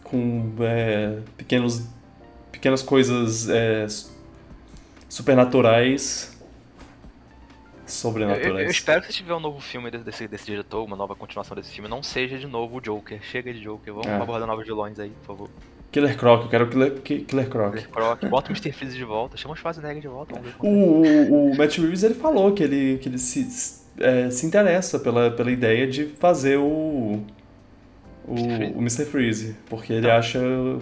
com 0.02 0.52
é, 0.60 1.20
pequenos, 1.36 1.86
pequenas 2.50 2.82
coisas 2.82 3.48
é, 3.48 3.86
supernaturais, 5.08 6.36
Eu, 7.82 7.88
sobrenaturais. 7.88 8.52
eu- 8.54 8.58
eu 8.64 8.70
espero 8.70 9.00
que 9.02 9.06
se 9.08 9.12
tiver 9.18 9.34
um 9.34 9.40
novo 9.40 9.60
filme 9.60 9.90
desse, 9.92 10.04
desse, 10.04 10.28
desse 10.28 10.46
diretor, 10.46 10.84
uma 10.84 10.96
nova 10.96 11.14
continuação 11.14 11.54
desse 11.56 11.70
filme, 11.72 11.88
não 11.88 12.02
seja 12.02 12.36
de 12.36 12.46
novo 12.48 12.78
o 12.78 12.80
Joker. 12.80 13.22
Chega 13.22 13.52
de 13.54 13.60
Joker, 13.60 13.92
vamos 13.94 14.08
É. 14.08 14.16
abordar 14.16 14.46
novos 14.48 14.66
vilões 14.66 14.98
aí, 14.98 15.10
por 15.10 15.26
favor. 15.26 15.50
Killer 15.92 16.16
Croc, 16.16 16.42
eu 16.44 16.48
quero 16.48 16.68
Killer, 16.68 17.00
Ki- 17.00 17.20
Killer 17.20 17.48
Croc. 17.48 17.72
Killer 17.74 17.88
Croc, 17.90 18.24
bota 18.26 18.50
o 18.50 18.52
Mr. 18.52 18.72
Freeze 18.72 18.96
de 18.96 19.04
volta, 19.04 19.36
chama 19.36 19.54
o 19.54 19.56
Schwarzenegger 19.56 20.02
de 20.02 20.08
volta, 20.08 20.38
ver 20.40 20.52
como 20.58 20.70
O, 20.72 21.02
o, 21.06 21.50
o 21.52 21.56
Matt 21.56 21.78
Reeves 21.78 22.02
ele 22.02 22.14
falou 22.14 22.52
que 22.52 22.62
ele, 22.62 22.98
que 22.98 23.08
ele 23.08 23.18
se, 23.18 23.82
é, 23.98 24.28
se 24.30 24.44
interessa 24.46 24.98
pela, 24.98 25.30
pela 25.30 25.50
ideia 25.50 25.86
de 25.86 26.06
fazer 26.06 26.58
o, 26.58 27.22
o, 28.26 28.34
Mr. 28.34 28.56
Freeze. 28.56 28.72
o 28.74 28.78
Mr. 28.80 29.04
Freeze, 29.06 29.56
porque 29.70 29.92
ele 29.92 30.06
Tá. 30.06 30.18
acha 30.18 30.38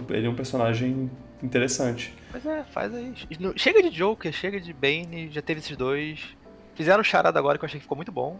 ele 0.09 0.27
um 0.27 0.35
personagem 0.35 1.09
interessante. 1.41 2.13
Mas 2.33 2.45
é, 2.45 2.63
faz 2.65 2.93
aí. 2.93 3.13
Chega 3.55 3.81
de 3.81 3.89
Joker, 3.89 4.33
chega 4.33 4.59
de 4.59 4.73
Bane, 4.73 5.29
já 5.31 5.41
teve 5.41 5.59
esses 5.61 5.77
dois. 5.77 6.19
Fizeram 6.73 6.99
o 6.99 7.03
Charada 7.05 7.39
agora 7.39 7.57
que 7.57 7.63
eu 7.63 7.67
achei 7.67 7.79
que 7.79 7.83
ficou 7.85 7.95
muito 7.95 8.11
bom. 8.11 8.37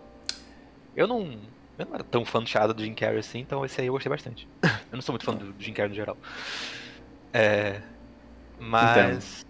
Eu 0.96 1.08
não. 1.08 1.38
Eu 1.78 1.86
não 1.86 1.94
era 1.96 2.04
tão 2.04 2.26
fã 2.26 2.42
do 2.42 2.48
Charada 2.48 2.74
do 2.74 2.84
Jim 2.84 2.94
Carrey 2.94 3.20
assim, 3.20 3.40
então 3.40 3.64
esse 3.66 3.80
aí 3.80 3.88
eu 3.88 3.94
gostei 3.94 4.10
bastante. 4.10 4.48
eu 4.96 4.98
não 4.98 5.02
sou 5.04 5.14
muito 5.14 5.26
fã 5.26 5.34
do 5.36 5.54
Jim 5.60 5.74
Carrey 5.74 5.90
no 5.90 5.96
geral. 5.96 6.18
É. 7.34 7.82
Mas. 8.60 9.46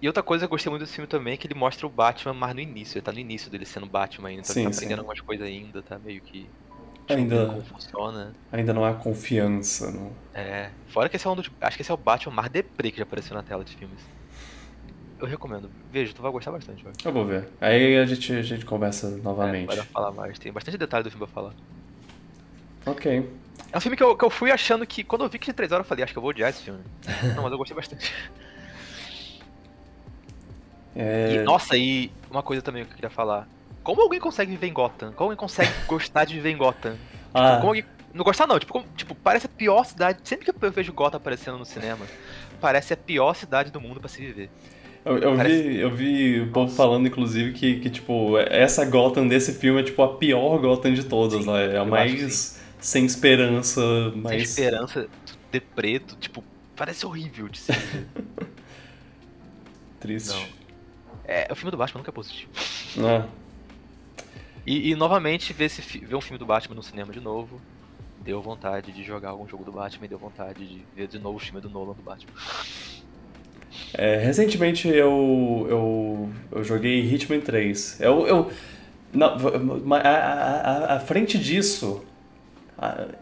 E 0.00 0.06
outra 0.08 0.22
coisa 0.22 0.42
que 0.42 0.46
eu 0.46 0.50
gostei 0.50 0.68
muito 0.70 0.82
desse 0.82 0.94
filme 0.94 1.06
também 1.06 1.34
é 1.34 1.36
que 1.36 1.46
ele 1.46 1.54
mostra 1.54 1.86
o 1.86 1.90
Batman 1.90 2.34
mais 2.34 2.54
no 2.54 2.60
início. 2.60 2.96
Ele 2.98 3.04
tá 3.04 3.12
no 3.12 3.18
início 3.20 3.50
dele 3.50 3.64
sendo 3.64 3.86
Batman 3.86 4.30
ainda, 4.30 4.40
então 4.42 4.52
Sim, 4.54 4.60
ele 4.62 4.68
tá 4.68 4.72
sim. 4.72 4.78
aprendendo 4.78 4.98
algumas 5.00 5.20
coisas 5.20 5.46
ainda, 5.46 5.82
tá 5.82 5.98
meio 5.98 6.20
que. 6.20 6.48
Ainda- 7.08 7.36
descobrindo 7.36 7.46
Como 7.52 7.62
funciona. 7.80 8.32
Ainda 8.50 8.72
não 8.72 8.84
há 8.84 8.94
confiança. 8.94 9.90
No... 9.90 10.12
É. 10.34 10.70
Fora 10.88 11.08
que 11.08 11.16
esse 11.16 11.26
é 11.26 11.30
um 11.30 11.36
dos. 11.36 11.50
Acho 11.60 11.76
que 11.76 11.82
esse 11.82 11.90
é 11.90 11.94
o 11.94 11.98
Batman 11.98 12.34
mais 12.34 12.50
deprê 12.50 12.90
que 12.90 12.96
já 12.96 13.02
apareceu 13.04 13.36
na 13.36 13.42
tela 13.42 13.62
de 13.64 13.76
filmes. 13.76 14.00
Eu 15.20 15.26
recomendo. 15.28 15.70
Veja, 15.92 16.12
tu 16.12 16.20
vai 16.20 16.32
gostar 16.32 16.50
bastante, 16.50 16.82
vai. 16.82 16.92
Eu 17.04 17.12
vou 17.12 17.24
ver. 17.24 17.48
Aí 17.60 17.96
a 17.96 18.04
gente, 18.06 18.32
a 18.32 18.42
gente 18.42 18.64
conversa 18.64 19.06
É, 19.06 19.10
novamente. 19.22 19.66
vai 19.66 19.76
dar 19.76 19.84
pra 19.84 19.92
falar 19.92 20.10
mais. 20.12 20.36
Tem 20.38 20.50
bastante 20.50 20.76
detalhe 20.78 21.04
do 21.04 21.10
filme 21.10 21.24
pra 21.26 21.32
falar. 21.34 21.54
Ok. 22.86 23.28
É 23.70 23.78
um 23.78 23.80
filme 23.80 23.96
que 23.96 24.02
eu, 24.02 24.16
que 24.16 24.24
eu 24.24 24.30
fui 24.30 24.50
achando 24.50 24.86
que. 24.86 25.04
Quando 25.04 25.22
eu 25.24 25.28
vi 25.28 25.38
que 25.38 25.44
tinha 25.44 25.54
3 25.54 25.70
horas, 25.72 25.84
eu 25.84 25.88
falei, 25.88 26.04
acho 26.04 26.12
que 26.12 26.18
eu 26.18 26.22
vou 26.22 26.30
odiar 26.30 26.50
esse 26.50 26.62
filme. 26.62 26.80
Não, 27.36 27.42
mas 27.42 27.52
eu 27.52 27.58
gostei 27.58 27.74
bastante. 27.76 28.12
É, 30.94 31.36
E, 31.36 31.42
nossa, 31.42 31.76
e 31.76 32.10
uma 32.30 32.42
coisa 32.42 32.62
também 32.62 32.84
que 32.84 32.90
eu 32.90 32.94
queria 32.96 33.10
falar. 33.10 33.48
Como 33.82 34.00
alguém 34.02 34.20
consegue 34.20 34.50
viver 34.52 34.66
em 34.68 34.72
Gotham? 34.72 35.12
Como 35.12 35.30
alguém 35.30 35.36
consegue 35.38 35.70
gostar 35.88 36.24
de 36.24 36.34
viver 36.34 36.50
em 36.50 36.56
Gotham? 36.56 36.96
ah, 37.34 37.56
Como 37.56 37.68
alguém... 37.68 37.84
Não 38.14 38.24
gostar 38.24 38.46
não, 38.46 38.58
tipo, 38.58 38.74
como- 38.74 38.84
tipo, 38.94 39.14
parece 39.14 39.46
a 39.46 39.48
pior 39.48 39.84
cidade. 39.84 40.18
Sempre 40.22 40.44
que 40.44 40.64
eu 40.66 40.70
vejo 40.70 40.92
Gotham 40.92 41.16
aparecendo 41.16 41.56
no 41.56 41.64
cinema, 41.64 42.04
parece 42.60 42.92
a 42.92 42.96
pior 42.96 43.34
cidade 43.34 43.70
do 43.70 43.80
mundo 43.80 44.00
pra 44.00 44.08
se 44.10 44.20
viver. 44.20 44.50
eu, 45.02 45.16
eu 45.16 45.34
parece- 45.34 45.62
vi, 45.62 45.78
eu 45.80 45.90
vi 45.90 46.40
o 46.42 46.52
povo 46.52 46.70
falando, 46.70 47.06
inclusive, 47.08 47.52
que, 47.54 47.80
que, 47.80 47.88
tipo, 47.88 48.36
essa 48.38 48.84
Gotham 48.84 49.26
desse 49.26 49.54
filme 49.54 49.80
é, 49.80 49.82
tipo, 49.82 50.02
a 50.02 50.14
pior 50.18 50.58
Gotham 50.58 50.92
de 50.92 51.04
todas. 51.04 51.42
Sim, 51.42 51.48
lá. 51.50 51.58
É 51.62 51.78
a 51.78 51.84
mais 51.86 52.60
sem 52.82 53.06
esperança, 53.06 53.80
Sem 54.22 54.22
mais... 54.22 54.42
esperança, 54.50 55.08
de 55.50 55.60
preto, 55.60 56.16
tipo, 56.16 56.44
parece 56.76 57.06
horrível 57.06 57.48
de 57.48 57.58
se 57.58 57.72
viver. 57.72 58.08
triste. 60.00 60.54
é, 61.24 61.48
o 61.50 61.54
filme 61.54 61.70
do 61.70 61.76
Batman 61.76 62.00
nunca 62.00 62.10
é 62.10 62.14
positivo. 62.14 62.50
Ah, 62.98 63.28
E, 64.66 64.90
e, 64.90 64.94
novamente 64.94 65.52
ver, 65.52 65.64
esse, 65.66 65.80
ver 65.98 66.14
um 66.14 66.20
filme 66.20 66.38
do 66.38 66.46
Batman 66.46 66.76
no 66.76 66.82
cinema 66.82 67.12
de 67.12 67.20
novo. 67.20 67.60
Deu 68.18 68.40
vontade 68.40 68.92
de 68.92 69.02
jogar 69.02 69.30
algum 69.30 69.48
jogo 69.48 69.64
do 69.64 69.72
Batman 69.72 70.06
e 70.06 70.08
deu 70.08 70.18
vontade 70.18 70.66
de 70.66 70.86
ver 70.94 71.08
de 71.08 71.18
novo 71.18 71.36
o 71.36 71.40
filme 71.40 71.60
do 71.60 71.68
Nolan 71.68 71.94
do 71.94 72.02
Batman. 72.02 72.32
É, 73.94 74.16
recentemente 74.18 74.88
eu, 74.88 75.66
eu, 75.68 76.32
eu 76.50 76.64
joguei 76.64 77.00
Hitman 77.00 77.40
3. 77.40 78.00
Eu. 78.00 78.26
eu 78.26 78.52
não, 79.12 79.36
ma- 79.84 79.98
a, 79.98 80.10
a, 80.10 80.94
a, 80.94 80.96
a 80.96 81.00
frente 81.00 81.38
disso, 81.38 82.02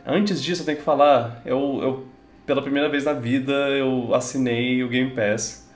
antes 0.06 0.42
disso 0.42 0.62
eu 0.62 0.66
tenho 0.66 0.78
que 0.78 0.84
falar, 0.84 1.42
eu, 1.44 1.80
eu 1.82 2.06
pela 2.46 2.62
primeira 2.62 2.88
vez 2.88 3.04
na 3.04 3.12
vida 3.12 3.52
eu 3.70 4.14
assinei 4.14 4.82
o 4.82 4.88
Game 4.88 5.10
Pass. 5.10 5.68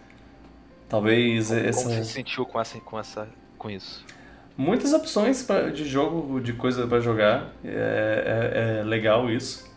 Talvez 0.89 1.49
Como 1.49 1.61
essa. 1.61 1.89
você 1.89 2.05
se 2.05 2.13
sentiu 2.13 2.45
com 2.47 2.61
essa, 2.61 2.79
com 2.81 2.99
essa, 2.99 3.29
com 3.59 3.71
isso? 3.71 4.05
Muitas 4.57 4.93
opções 4.93 5.43
pra, 5.43 5.71
de 5.71 5.85
jogo, 5.85 6.41
de 6.41 6.53
coisa 6.53 6.87
pra 6.87 7.01
jogar. 7.01 7.53
É, 7.65 8.79
é, 8.79 8.81
é 8.81 8.85
legal 8.85 9.29
isso. 9.31 9.69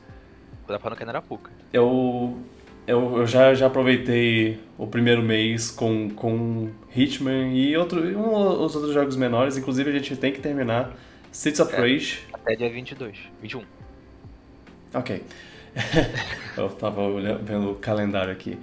Dá 0.67 0.77
pra 0.77 0.89
não 0.91 0.97
cair 0.97 1.05
na 1.07 1.13
arapuca. 1.13 1.49
Eu. 1.73 2.37
eu, 2.85 3.17
eu 3.17 3.25
já, 3.25 3.53
já 3.55 3.65
aproveitei 3.67 4.59
o 4.77 4.85
primeiro 4.85 5.23
mês 5.23 5.71
com, 5.71 6.09
com 6.11 6.69
Hitman 6.95 7.53
e 7.53 7.75
outro, 7.75 8.01
um, 8.01 8.63
os 8.63 8.75
outros 8.75 8.93
jogos 8.93 9.15
menores. 9.15 9.57
Inclusive, 9.57 9.89
a 9.89 9.93
gente 9.93 10.15
tem 10.15 10.31
que 10.31 10.39
terminar 10.41 10.95
Streets 11.31 11.59
of 11.59 11.73
É. 11.73 11.79
Rage. 11.79 12.19
Até 12.33 12.55
dia 12.55 12.69
22, 12.69 13.17
21. 13.41 13.63
Ok. 14.93 15.23
eu 16.57 16.69
tava 16.69 17.01
olhando, 17.01 17.43
vendo 17.43 17.71
o 17.71 17.75
calendário 17.75 18.31
aqui. 18.31 18.57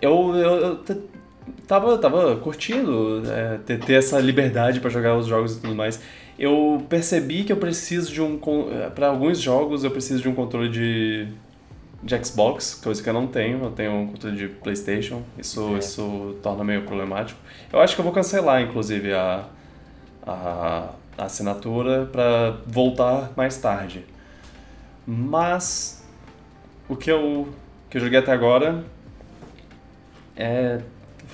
Eu, 0.00 0.34
eu, 0.34 0.56
eu 0.56 0.84
tava, 1.66 1.96
tava 1.98 2.36
curtindo 2.36 3.22
é, 3.30 3.58
ter, 3.64 3.78
ter 3.78 3.94
essa 3.94 4.18
liberdade 4.20 4.80
pra 4.80 4.90
jogar 4.90 5.16
os 5.16 5.26
jogos 5.26 5.56
e 5.56 5.60
tudo 5.60 5.74
mais. 5.74 6.00
Eu 6.38 6.84
percebi 6.88 7.44
que 7.44 7.52
eu 7.52 7.56
preciso 7.56 8.12
de 8.12 8.20
um. 8.20 8.38
para 8.94 9.08
alguns 9.08 9.40
jogos, 9.40 9.84
eu 9.84 9.90
preciso 9.90 10.22
de 10.22 10.28
um 10.28 10.34
controle 10.34 10.68
de, 10.68 11.28
de 12.02 12.24
Xbox, 12.24 12.74
coisa 12.82 13.02
que 13.02 13.08
eu 13.08 13.12
não 13.12 13.26
tenho. 13.26 13.62
Eu 13.64 13.70
tenho 13.70 13.92
um 13.92 14.06
controle 14.08 14.36
de 14.36 14.48
PlayStation. 14.48 15.22
Isso, 15.38 15.74
É. 15.74 15.78
isso 15.78 16.36
torna 16.42 16.64
meio 16.64 16.82
problemático. 16.82 17.38
Eu 17.72 17.80
acho 17.80 17.94
que 17.94 18.00
eu 18.00 18.04
vou 18.04 18.12
cancelar, 18.12 18.60
inclusive, 18.62 19.12
a, 19.12 19.44
a, 20.26 20.88
a 21.16 21.24
assinatura 21.24 22.06
pra 22.10 22.56
voltar 22.66 23.30
mais 23.36 23.56
tarde. 23.58 24.04
Mas 25.06 26.06
o 26.88 26.96
que 26.96 27.10
eu, 27.10 27.48
que 27.90 27.96
eu 27.96 28.00
joguei 28.00 28.18
até 28.18 28.32
agora 28.32 28.84
é, 30.36 30.80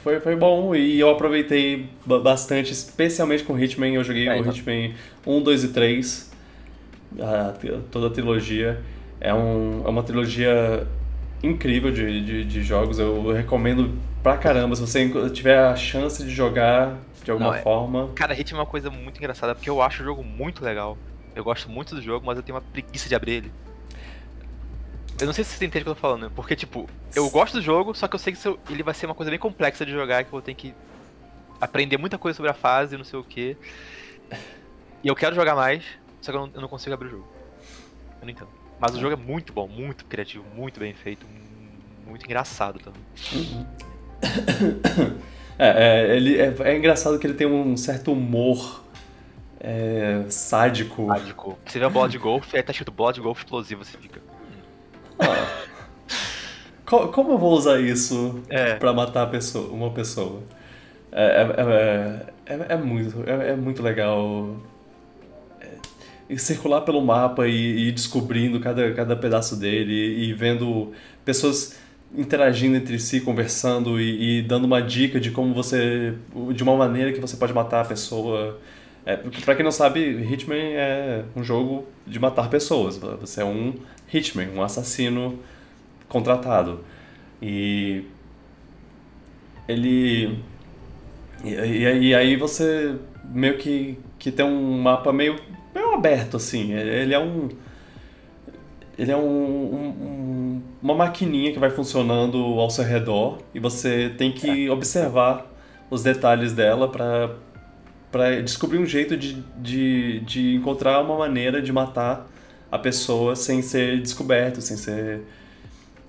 foi, 0.02 0.20
foi 0.20 0.36
bom 0.36 0.74
e 0.74 0.98
eu 0.98 1.10
aproveitei 1.10 1.88
ba- 2.04 2.18
bastante, 2.18 2.72
especialmente 2.72 3.44
com 3.44 3.58
Hitman. 3.58 3.94
Eu 3.94 4.04
joguei 4.04 4.28
É, 4.28 4.32
o 4.34 4.36
então. 4.38 4.52
Hitman 4.52 4.94
1, 5.26 5.42
2 5.42 5.64
e 5.64 5.68
3, 5.68 6.32
a 7.20 7.54
toda 7.90 8.08
a 8.08 8.10
trilogia. 8.10 8.80
É, 9.20 9.32
um, 9.34 9.82
é 9.84 9.88
uma 9.88 10.02
trilogia 10.02 10.86
incrível 11.42 11.90
de, 11.90 12.24
de, 12.24 12.44
de 12.44 12.62
jogos. 12.62 12.98
Eu 12.98 13.32
recomendo 13.32 13.96
pra 14.22 14.36
caramba. 14.36 14.74
Se 14.76 14.80
você 14.80 15.08
tiver 15.30 15.58
a 15.58 15.74
chance 15.76 16.22
de 16.24 16.30
jogar 16.30 16.96
de 17.24 17.30
alguma 17.30 17.50
Não, 17.50 17.56
é- 17.56 17.62
forma. 17.62 18.10
Cara, 18.14 18.38
Hitman 18.38 18.58
é 18.60 18.62
uma 18.62 18.66
coisa 18.70 18.90
muito 18.90 19.18
engraçada, 19.18 19.54
porque 19.54 19.70
eu 19.70 19.82
acho 19.82 20.02
o 20.02 20.04
jogo 20.04 20.22
muito 20.24 20.64
legal. 20.64 20.96
Eu 21.38 21.44
gosto 21.44 21.70
muito 21.70 21.94
do 21.94 22.02
jogo, 22.02 22.26
mas 22.26 22.36
eu 22.36 22.42
tenho 22.42 22.56
uma 22.56 22.60
preguiça 22.60 23.08
de 23.08 23.14
abrir 23.14 23.32
ele. 23.34 23.52
Eu 25.20 25.26
não 25.26 25.32
sei 25.32 25.44
se 25.44 25.56
você 25.56 25.64
entende 25.66 25.82
o 25.82 25.84
que 25.84 25.90
eu 25.90 25.94
tô 25.94 26.00
falando, 26.00 26.32
porque, 26.32 26.56
tipo, 26.56 26.90
eu 27.14 27.30
gosto 27.30 27.54
do 27.54 27.62
jogo, 27.62 27.94
só 27.94 28.08
que 28.08 28.16
eu 28.16 28.18
sei 28.18 28.32
que 28.32 28.44
eu- 28.44 28.58
ele 28.68 28.82
vai 28.82 28.92
ser 28.92 29.06
uma 29.06 29.14
coisa 29.14 29.30
bem 29.30 29.38
complexa 29.38 29.86
de 29.86 29.92
jogar, 29.92 30.24
que 30.24 30.28
eu 30.28 30.32
vou 30.32 30.42
ter 30.42 30.54
que 30.54 30.74
aprender 31.60 31.96
muita 31.96 32.18
coisa 32.18 32.36
sobre 32.36 32.50
a 32.50 32.54
fase, 32.54 32.96
não 32.96 33.04
sei 33.04 33.20
o 33.20 33.22
quê. 33.22 33.56
E 35.04 35.06
eu 35.06 35.14
quero 35.14 35.36
jogar 35.36 35.54
mais, 35.54 35.84
só 36.20 36.32
que 36.32 36.36
eu 36.36 36.44
não, 36.44 36.50
eu 36.56 36.60
não 36.60 36.68
consigo 36.68 36.92
abrir 36.92 37.06
o 37.06 37.10
jogo. 37.10 37.28
Eu 38.20 38.24
não 38.24 38.30
entendo. 38.30 38.48
Mas 38.80 38.96
o 38.96 39.00
jogo 39.00 39.12
é 39.12 39.16
muito 39.16 39.52
bom, 39.52 39.68
muito 39.68 40.06
criativo, 40.06 40.44
muito 40.56 40.80
bem 40.80 40.92
feito, 40.92 41.24
muito 42.04 42.24
engraçado 42.24 42.80
também. 42.80 43.00
É, 45.60 46.12
é, 46.12 46.16
ele, 46.16 46.40
é, 46.40 46.54
é 46.60 46.76
engraçado 46.76 47.18
que 47.18 47.26
ele 47.26 47.34
tem 47.34 47.44
um 47.44 47.76
certo 47.76 48.12
humor 48.12 48.84
é, 49.60 50.24
sádico. 50.28 51.02
Mágico. 51.06 51.58
Você 51.66 51.78
vê 51.78 51.84
a 51.84 51.90
bola 51.90 52.08
de 52.08 52.18
golfe, 52.18 52.56
aí 52.56 52.62
tá 52.62 52.70
escrito 52.72 52.92
bola 52.92 53.12
de 53.12 53.20
golfe 53.20 53.42
explosiva, 53.44 53.84
você 53.84 53.96
fica. 53.98 54.20
Ah. 55.18 55.64
Co- 56.84 57.08
como 57.08 57.32
eu 57.32 57.38
vou 57.38 57.52
usar 57.52 57.80
isso 57.80 58.42
É. 58.48 58.74
pra 58.74 58.92
matar 58.92 59.26
pessoa, 59.30 59.68
uma 59.70 59.90
pessoa? 59.90 60.42
É, 61.12 61.24
é, 62.46 62.52
é, 62.52 62.54
é- 62.54 62.66
é 62.74 62.76
muito, 62.76 63.24
é, 63.28 63.50
é 63.50 63.56
muito 63.56 63.82
legal 63.82 64.56
é, 65.60 65.66
e 66.30 66.38
circular 66.38 66.82
pelo 66.82 67.00
mapa 67.00 67.46
e, 67.48 67.88
e 67.88 67.92
descobrindo 67.92 68.60
cada, 68.60 68.92
cada 68.94 69.16
pedaço 69.16 69.56
dele 69.56 69.92
e, 69.92 70.32
vendo 70.34 70.92
pessoas 71.24 71.78
interagindo 72.16 72.76
entre 72.76 72.98
si, 72.98 73.20
conversando 73.20 74.00
e, 74.00 74.38
e 74.38 74.42
dando 74.42 74.64
uma 74.64 74.80
dica 74.80 75.20
de 75.20 75.30
como 75.30 75.52
você, 75.52 76.14
de 76.54 76.62
uma 76.62 76.76
maneira 76.76 77.12
que 77.12 77.20
você 77.20 77.36
pode 77.36 77.52
matar 77.52 77.82
a 77.82 77.84
pessoa. 77.84 78.58
É, 79.10 79.16
pra 79.16 79.54
quem 79.54 79.64
não 79.64 79.72
sabe, 79.72 80.00
Hitman 80.30 80.54
é 80.74 81.24
um 81.34 81.42
jogo 81.42 81.86
de 82.06 82.18
matar 82.18 82.50
pessoas. 82.50 82.98
Você 82.98 83.40
é 83.40 83.44
um 83.44 83.72
Hitman, 84.12 84.48
um 84.54 84.62
assassino 84.62 85.38
contratado. 86.10 86.84
E 87.40 88.04
ele. 89.66 90.38
E, 91.42 91.48
e- 91.54 91.98
e 92.08 92.14
aí 92.14 92.36
você 92.36 92.96
meio 93.24 93.56
que, 93.56 93.98
que 94.18 94.30
tem 94.30 94.44
um 94.44 94.78
mapa 94.82 95.10
meio, 95.12 95.36
meio 95.74 95.94
aberto, 95.94 96.36
assim. 96.36 96.72
Ele 96.74 97.14
é 97.14 97.18
um. 97.18 97.48
Ele 98.98 99.10
é 99.12 99.16
um, 99.16 99.20
um- 99.22 99.88
um- 99.88 100.62
uma 100.82 100.94
maquininha 100.94 101.52
que 101.52 101.58
vai 101.58 101.70
funcionando 101.70 102.36
ao 102.36 102.68
seu 102.68 102.84
redor 102.84 103.38
e 103.54 103.58
você 103.60 104.12
tem 104.18 104.32
que 104.32 104.68
observar 104.68 105.46
os 105.88 106.02
detalhes 106.02 106.52
dela 106.52 106.88
para 106.88 107.30
para 108.10 108.40
descobrir 108.42 108.78
um 108.78 108.86
jeito 108.86 109.16
de, 109.16 109.42
de, 109.58 110.20
de 110.20 110.54
encontrar 110.54 111.00
uma 111.02 111.16
maneira 111.18 111.60
de 111.62 111.72
matar 111.72 112.26
a 112.70 112.78
pessoa 112.78 113.34
sem 113.36 113.62
ser 113.62 114.00
descoberto, 114.00 114.60
sem 114.60 114.76
ser 114.76 115.22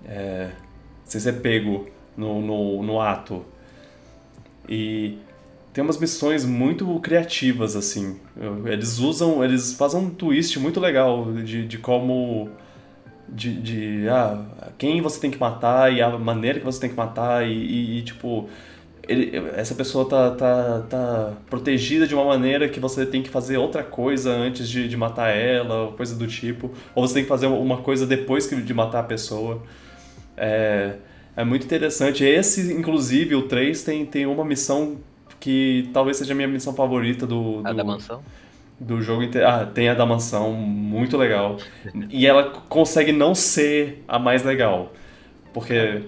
é, 0.07 0.49
sem 1.05 1.19
ser 1.21 1.33
pego 1.41 1.87
no, 2.17 2.41
no, 2.41 2.83
no 2.83 3.01
ato. 3.01 3.45
E 4.67 5.17
tem 5.73 5.83
umas 5.83 5.97
missões 5.97 6.45
muito 6.45 6.99
criativas, 6.99 7.75
assim. 7.75 8.19
Eles 8.65 8.99
usam, 8.99 9.43
eles 9.43 9.73
fazem 9.73 9.99
um 9.99 10.09
twist 10.09 10.59
muito 10.59 10.79
legal 10.79 11.31
de, 11.33 11.65
de 11.67 11.77
como. 11.77 12.49
De, 13.31 13.53
de 13.61 14.09
ah, 14.09 14.43
quem 14.77 15.01
você 15.01 15.19
tem 15.19 15.29
que 15.29 15.37
matar 15.39 15.93
e 15.93 16.01
a 16.01 16.17
maneira 16.17 16.57
que 16.59 16.65
você 16.65 16.79
tem 16.79 16.89
que 16.89 16.95
matar 16.95 17.47
e, 17.47 17.51
e- 17.53 17.99
e, 17.99 18.01
tipo. 18.03 18.49
Ele- 19.09 19.37
essa 19.55 19.75
pessoa 19.75 20.07
tá, 20.07 20.31
tá, 20.31 20.81
tá 20.89 21.33
protegida 21.49 22.07
de 22.07 22.13
uma 22.15 22.25
maneira 22.25 22.69
que 22.69 22.79
você 22.79 23.05
tem 23.05 23.21
que 23.23 23.29
fazer 23.29 23.57
outra 23.57 23.83
coisa 23.83 24.31
antes 24.31 24.69
de, 24.69 24.87
de 24.87 24.95
matar 24.97 25.29
ela, 25.29 25.83
ou 25.85 25.91
coisa 25.93 26.15
do 26.15 26.27
tipo. 26.27 26.71
Ou 26.95 27.07
você 27.07 27.15
tem 27.15 27.23
que 27.23 27.29
fazer 27.29 27.47
uma 27.47 27.77
coisa 27.77 28.05
depois 28.07 28.47
que- 28.47 28.55
de 28.61 28.73
matar 28.73 28.99
a 28.99 29.03
pessoa. 29.03 29.61
É, 30.37 30.95
é 31.35 31.43
muito 31.43 31.65
interessante. 31.65 32.23
Esse, 32.23 32.73
inclusive, 32.73 33.35
o 33.35 33.43
3 33.43 33.83
tem, 33.83 34.05
tem 34.05 34.25
uma 34.25 34.45
missão 34.45 34.97
que 35.39 35.89
talvez 35.93 36.17
seja 36.17 36.33
a 36.33 36.35
minha 36.35 36.47
missão 36.47 36.73
favorita 36.73 37.25
do, 37.27 37.61
A 37.63 37.71
do, 37.71 37.77
da 37.77 37.83
mansão. 37.83 38.21
do 38.79 39.01
jogo 39.01 39.23
inteiro. 39.23 39.47
Ah, 39.47 39.65
tem 39.65 39.89
a 39.89 39.93
da 39.93 40.05
mansão, 40.05 40.53
muito 40.53 41.17
legal. 41.17 41.57
E 42.09 42.25
ela 42.27 42.43
consegue 42.69 43.11
não 43.11 43.33
ser 43.35 44.03
a 44.07 44.19
mais 44.19 44.43
legal. 44.43 44.93
Porque. 45.53 46.03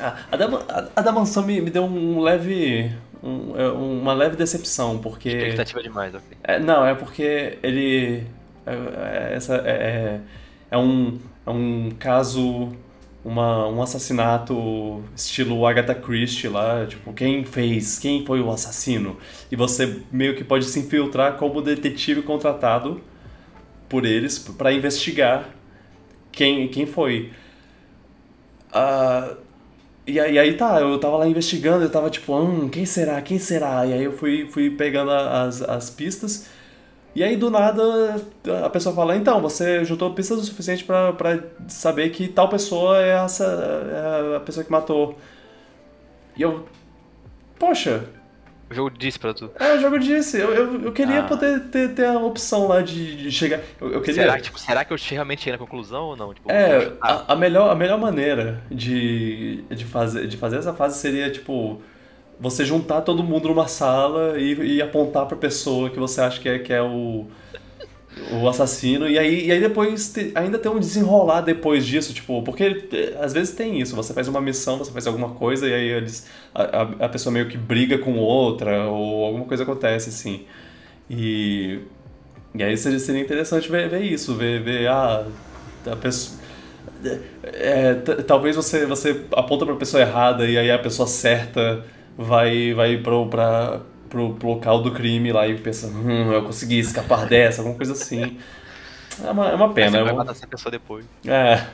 Ah, 0.00 0.16
a, 0.30 0.36
da, 0.36 0.90
a, 0.96 1.00
da 1.02 1.12
mansão 1.12 1.44
me, 1.44 1.60
me 1.60 1.70
deu 1.70 1.84
um 1.84 2.20
leve. 2.20 2.92
um- 3.22 3.56
é, 3.58 3.68
uma 3.70 4.12
leve 4.12 4.36
decepção, 4.36 4.98
porque. 4.98 5.28
Expectativa 5.28 5.82
demais, 5.82 6.14
ok. 6.14 6.36
É, 6.42 6.58
não, 6.58 6.84
é 6.86 6.94
porque 6.94 7.58
ele. 7.62 8.24
é- 8.66 8.72
é- 9.32 9.34
essa 9.34 9.56
é, 9.56 9.70
é, 9.70 10.20
é 10.70 10.78
um, 10.78 11.18
é 11.46 11.50
um 11.50 11.90
caso. 11.98 12.70
Uma, 13.24 13.66
um 13.68 13.82
assassinato 13.82 15.02
estilo 15.14 15.66
Agatha 15.66 15.94
Christie 15.94 16.48
lá, 16.48 16.86
tipo, 16.86 17.12
quem 17.12 17.44
fez, 17.44 17.98
quem 17.98 18.24
foi 18.24 18.40
o 18.40 18.50
assassino? 18.50 19.18
E 19.50 19.56
você 19.56 20.00
meio 20.10 20.34
que 20.36 20.44
pode 20.44 20.64
se 20.64 20.78
infiltrar 20.80 21.36
como 21.36 21.60
detetive 21.60 22.22
contratado 22.22 23.00
por 23.88 24.06
eles 24.06 24.38
para 24.38 24.72
investigar 24.72 25.50
quem, 26.32 26.68
quem 26.68 26.86
foi. 26.86 27.32
Ah, 28.72 29.34
e 30.08 30.18
aí, 30.20 30.38
aí 30.38 30.54
tá, 30.54 30.80
eu 30.80 30.98
tava 30.98 31.18
lá 31.18 31.28
investigando, 31.28 31.84
eu 31.84 31.90
tava 31.90 32.08
tipo, 32.10 32.34
hum, 32.34 32.68
quem 32.68 32.84
será, 32.86 33.20
quem 33.20 33.38
será? 33.38 33.84
E 33.86 33.92
aí 33.92 34.04
eu 34.04 34.12
fui, 34.12 34.46
fui 34.46 34.70
pegando 34.70 35.10
as, 35.10 35.62
as 35.62 35.90
pistas, 35.90 36.48
e 37.14 37.22
aí 37.22 37.36
do 37.36 37.50
nada 37.50 38.16
a 38.64 38.70
pessoa 38.70 38.94
fala, 38.94 39.16
então, 39.16 39.40
você 39.40 39.84
juntou 39.84 40.14
pistas 40.14 40.38
o 40.38 40.44
suficiente 40.44 40.84
pra 40.84 41.38
saber 41.68 42.10
que 42.10 42.28
tal 42.28 42.48
pessoa 42.48 43.00
é, 43.02 43.10
essa, 43.24 43.44
é 44.32 44.36
a 44.36 44.40
pessoa 44.40 44.64
que 44.64 44.70
matou. 44.72 45.16
E 46.36 46.42
eu, 46.42 46.64
poxa, 47.58 48.04
jogo 48.74 48.90
disse 48.90 49.18
pra 49.18 49.32
tu. 49.34 49.50
é, 49.58 49.74
o 49.74 49.80
jogo 49.80 49.98
disse, 49.98 50.38
eu, 50.38 50.52
eu, 50.54 50.82
eu 50.84 50.92
queria 50.92 51.20
Ah. 51.20 51.24
poder 51.24 51.60
ter, 51.70 51.94
ter 51.94 52.06
a 52.06 52.18
opção 52.18 52.66
lá 52.68 52.82
de, 52.82 53.16
de 53.16 53.30
chegar, 53.32 53.60
eu, 53.80 53.92
eu 53.94 54.00
queria... 54.00 54.22
Será, 54.22 54.36
que, 54.36 54.42
tipo, 54.42 54.58
será 54.58 54.84
que 54.84 54.92
eu 54.92 54.96
realmente 55.10 55.40
cheguei 55.40 55.52
na 55.52 55.58
conclusão 55.58 56.04
ou 56.04 56.16
não? 56.16 56.34
Tipo, 56.34 56.50
É, 56.50 56.92
a, 57.00 57.32
a 57.32 57.36
melhor, 57.36 57.70
a 57.70 57.74
melhor 57.74 57.98
maneira 57.98 58.62
de, 58.70 59.62
de, 59.70 59.84
fazer, 59.84 60.26
de 60.26 60.36
fazer 60.36 60.58
essa 60.58 60.72
fase 60.74 60.98
seria, 60.98 61.30
tipo, 61.30 61.80
você 62.40 62.64
juntar 62.64 63.00
todo 63.00 63.22
mundo 63.24 63.48
numa 63.48 63.66
sala 63.68 64.38
e, 64.38 64.76
e 64.76 64.82
apontar 64.82 65.26
pra 65.26 65.36
pessoa 65.36 65.90
que 65.90 65.98
você 65.98 66.20
acha 66.20 66.40
que 66.40 66.48
é, 66.48 66.58
que 66.58 66.72
é 66.72 66.80
o, 66.82 67.26
o 68.30 68.48
assassino. 68.48 69.08
E 69.08 69.18
aí, 69.18 69.46
e 69.46 69.52
aí 69.52 69.60
depois 69.60 70.12
te- 70.12 70.32
ainda 70.34 70.58
tem 70.58 70.70
um 70.70 70.78
desenrolar 70.78 71.40
depois 71.42 71.84
disso, 71.86 72.12
tipo, 72.14 72.42
porque 72.42 72.88
eh, 72.92 73.16
às 73.20 73.32
vezes 73.32 73.54
tem 73.54 73.80
isso, 73.80 73.94
você 73.96 74.12
faz 74.14 74.28
uma 74.28 74.40
missão, 74.40 74.78
você 74.78 74.90
faz 74.90 75.06
alguma 75.06 75.30
coisa 75.30 75.68
e 75.68 75.74
aí 75.74 75.88
eles, 75.88 76.26
a, 76.54 76.82
a, 77.06 77.08
pessoa 77.08 77.32
meio 77.32 77.48
que 77.48 77.56
briga 77.56 77.98
com 77.98 78.16
outra 78.18 78.86
ou 78.88 79.24
alguma 79.24 79.44
coisa 79.44 79.62
acontece, 79.62 80.08
assim. 80.10 80.44
E, 81.10 81.80
e 82.54 82.62
aí 82.62 82.76
seria, 82.76 82.98
seria 82.98 83.22
interessante 83.22 83.70
ver, 83.70 83.88
ver 83.88 84.02
isso, 84.02 84.34
ver, 84.34 84.62
ver 84.62 84.88
ah, 84.88 85.26
a 85.90 85.96
pessoa 85.96 86.38
é, 87.42 87.94
t- 87.94 88.22
talvez 88.24 88.56
você, 88.56 88.86
você 88.86 89.24
aponta 89.32 89.64
pra 89.66 89.76
pessoa 89.76 90.02
errada 90.02 90.46
e 90.46 90.58
aí 90.58 90.70
a 90.70 90.78
pessoa 90.78 91.06
certa 91.06 91.84
vai, 92.16 92.74
vai 92.74 92.96
pro, 92.98 93.26
pra, 93.28 93.80
pro, 94.08 94.34
pro 94.34 94.48
local 94.48 94.82
do 94.82 94.92
crime 94.92 95.32
lá 95.32 95.46
e 95.46 95.58
pensa, 95.58 95.86
hum, 95.88 96.32
eu 96.32 96.42
consegui 96.42 96.78
escapar 96.78 97.26
dessa, 97.26 97.60
alguma 97.60 97.76
coisa 97.76 97.92
assim. 97.92 98.38
É 99.24 99.30
uma, 99.30 99.50
é 99.50 99.54
uma 99.54 99.72
pena. 99.72 99.90
você 99.90 99.96
é 99.98 100.04
vai 100.04 100.12
matar 100.12 100.32
essa 100.32 100.46
pessoa 100.46 100.70
depois. 100.70 101.04
é. 101.26 101.66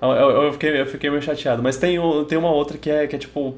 Eu, 0.00 0.08
eu, 0.08 0.42
eu 0.44 0.52
fiquei, 0.52 0.80
eu 0.80 0.86
fiquei 0.86 1.10
meio 1.10 1.22
chateado. 1.22 1.62
Mas 1.62 1.76
tem, 1.76 1.98
tem 2.26 2.38
uma 2.38 2.50
outra 2.50 2.78
que 2.78 2.90
é, 2.90 3.06
que 3.06 3.16
é 3.16 3.18
tipo. 3.18 3.54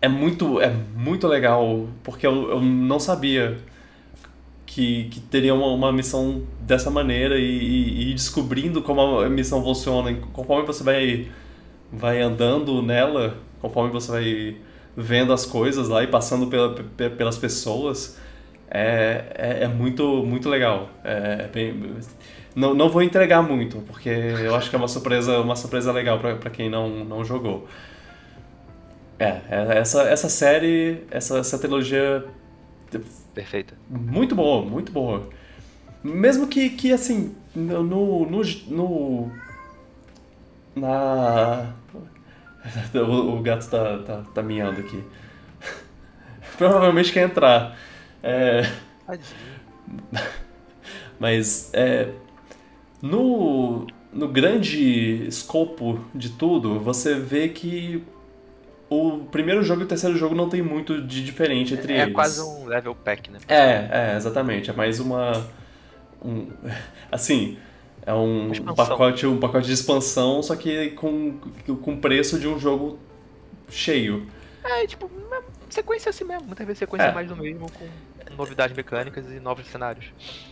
É 0.00 0.08
muito, 0.08 0.60
é 0.60 0.72
muito 0.96 1.28
legal, 1.28 1.86
porque 2.02 2.26
eu, 2.26 2.50
eu 2.50 2.60
não 2.60 2.98
sabia 2.98 3.58
que, 4.66 5.04
que 5.10 5.20
teria 5.20 5.54
uma, 5.54 5.66
uma 5.66 5.92
missão 5.92 6.42
dessa 6.60 6.90
maneira 6.90 7.38
e, 7.38 7.44
e, 7.44 8.10
e 8.10 8.14
descobrindo 8.14 8.82
como 8.82 9.20
a 9.20 9.28
missão 9.28 9.62
funciona. 9.62 10.12
Conforme 10.32 10.66
você 10.66 10.82
vai, 10.82 11.28
vai 11.92 12.20
andando 12.20 12.82
nela, 12.82 13.36
conforme 13.60 13.92
você 13.92 14.10
vai 14.10 14.56
vendo 14.96 15.32
as 15.32 15.46
coisas 15.46 15.88
lá 15.88 16.02
e 16.02 16.06
passando 16.06 16.46
pela, 16.48 16.74
pe- 16.74 17.10
pelas 17.10 17.38
pessoas, 17.38 18.18
é, 18.70 19.24
é, 19.34 19.64
é 19.64 19.68
muito, 19.68 20.22
muito 20.24 20.48
legal. 20.48 20.88
É 21.04 21.48
bem- 21.52 21.96
não, 22.54 22.74
não 22.74 22.88
vou 22.90 23.02
entregar 23.02 23.42
muito, 23.42 23.78
porque 23.86 24.08
eu 24.10 24.54
acho 24.54 24.68
que 24.68 24.76
é 24.76 24.78
uma 24.78 24.88
surpresa, 24.88 25.38
uma 25.40 25.56
surpresa 25.56 25.90
legal 25.92 26.18
pra 26.18 26.36
pra 26.36 26.50
quem 26.50 26.68
não, 26.68 27.04
não 27.04 27.24
jogou. 27.24 27.66
É, 29.18 29.40
é, 29.50 29.78
essa, 29.78 30.02
essa 30.02 30.28
série, 30.28 31.04
essa, 31.10 31.38
essa 31.38 31.58
trilogia 31.58 32.24
Perfeita. 33.34 33.74
muito 33.88 34.34
boa, 34.34 34.62
muito 34.64 34.90
boa. 34.92 35.28
Mesmo 36.04 36.48
que, 36.48 36.68
que 36.70 36.92
assim, 36.92 37.34
no, 37.54 37.82
no, 37.82 38.26
no- 38.68 39.32
na... 40.74 41.72
O, 42.94 43.36
o 43.38 43.42
gato 43.42 43.68
tá, 43.68 43.98
tá, 43.98 44.22
tá 44.34 44.42
miando 44.42 44.80
aqui. 44.80 45.02
Provavelmente 46.56 47.12
quer 47.12 47.24
entrar. 47.28 47.76
É... 48.22 48.62
Mas 51.18 51.70
é, 51.72 52.08
no, 53.00 53.86
no 54.12 54.28
grande 54.28 55.26
escopo 55.26 56.04
de 56.14 56.30
tudo, 56.30 56.80
você 56.80 57.14
vê 57.14 57.48
que 57.48 58.02
o 58.90 59.20
primeiro 59.30 59.62
jogo 59.62 59.82
e 59.82 59.84
o 59.84 59.88
terceiro 59.88 60.16
jogo 60.16 60.34
não 60.34 60.48
tem 60.48 60.60
muito 60.60 61.00
de 61.00 61.24
diferente 61.24 61.74
entre 61.74 61.94
É 61.94 62.02
eles. 62.02 62.14
quase 62.14 62.40
um 62.42 62.66
level 62.66 62.94
pack, 62.94 63.30
né? 63.30 63.38
É, 63.48 64.12
é, 64.12 64.16
exatamente. 64.16 64.70
É 64.70 64.72
mais 64.72 65.00
uma. 65.00 65.46
Um, 66.24 66.48
assim, 67.10 67.56
é 68.04 68.12
um 68.14 68.50
expansão. 68.52 68.74
pacote, 68.86 69.26
um 69.26 69.38
pacote 69.38 69.66
de 69.66 69.72
expansão, 69.72 70.42
só 70.42 70.56
que 70.56 70.90
com, 70.90 71.34
com 71.82 71.96
preço 71.96 72.38
de 72.38 72.48
um 72.48 72.58
jogo 72.58 72.98
cheio. 73.70 74.26
É, 74.64 74.86
tipo, 74.86 75.06
uma 75.06 75.42
sequência 75.70 76.10
assim 76.10 76.24
mesmo. 76.24 76.46
Muitas 76.46 76.66
vezes 76.66 76.78
sequência 76.78 77.06
É. 77.06 77.12
mais 77.12 77.28
do 77.28 77.36
mesmo, 77.36 77.70
com 77.72 77.86
novidades 78.36 78.76
mecânicas 78.76 79.26
e 79.30 79.40
novos 79.40 79.66
cenários. 79.66 80.06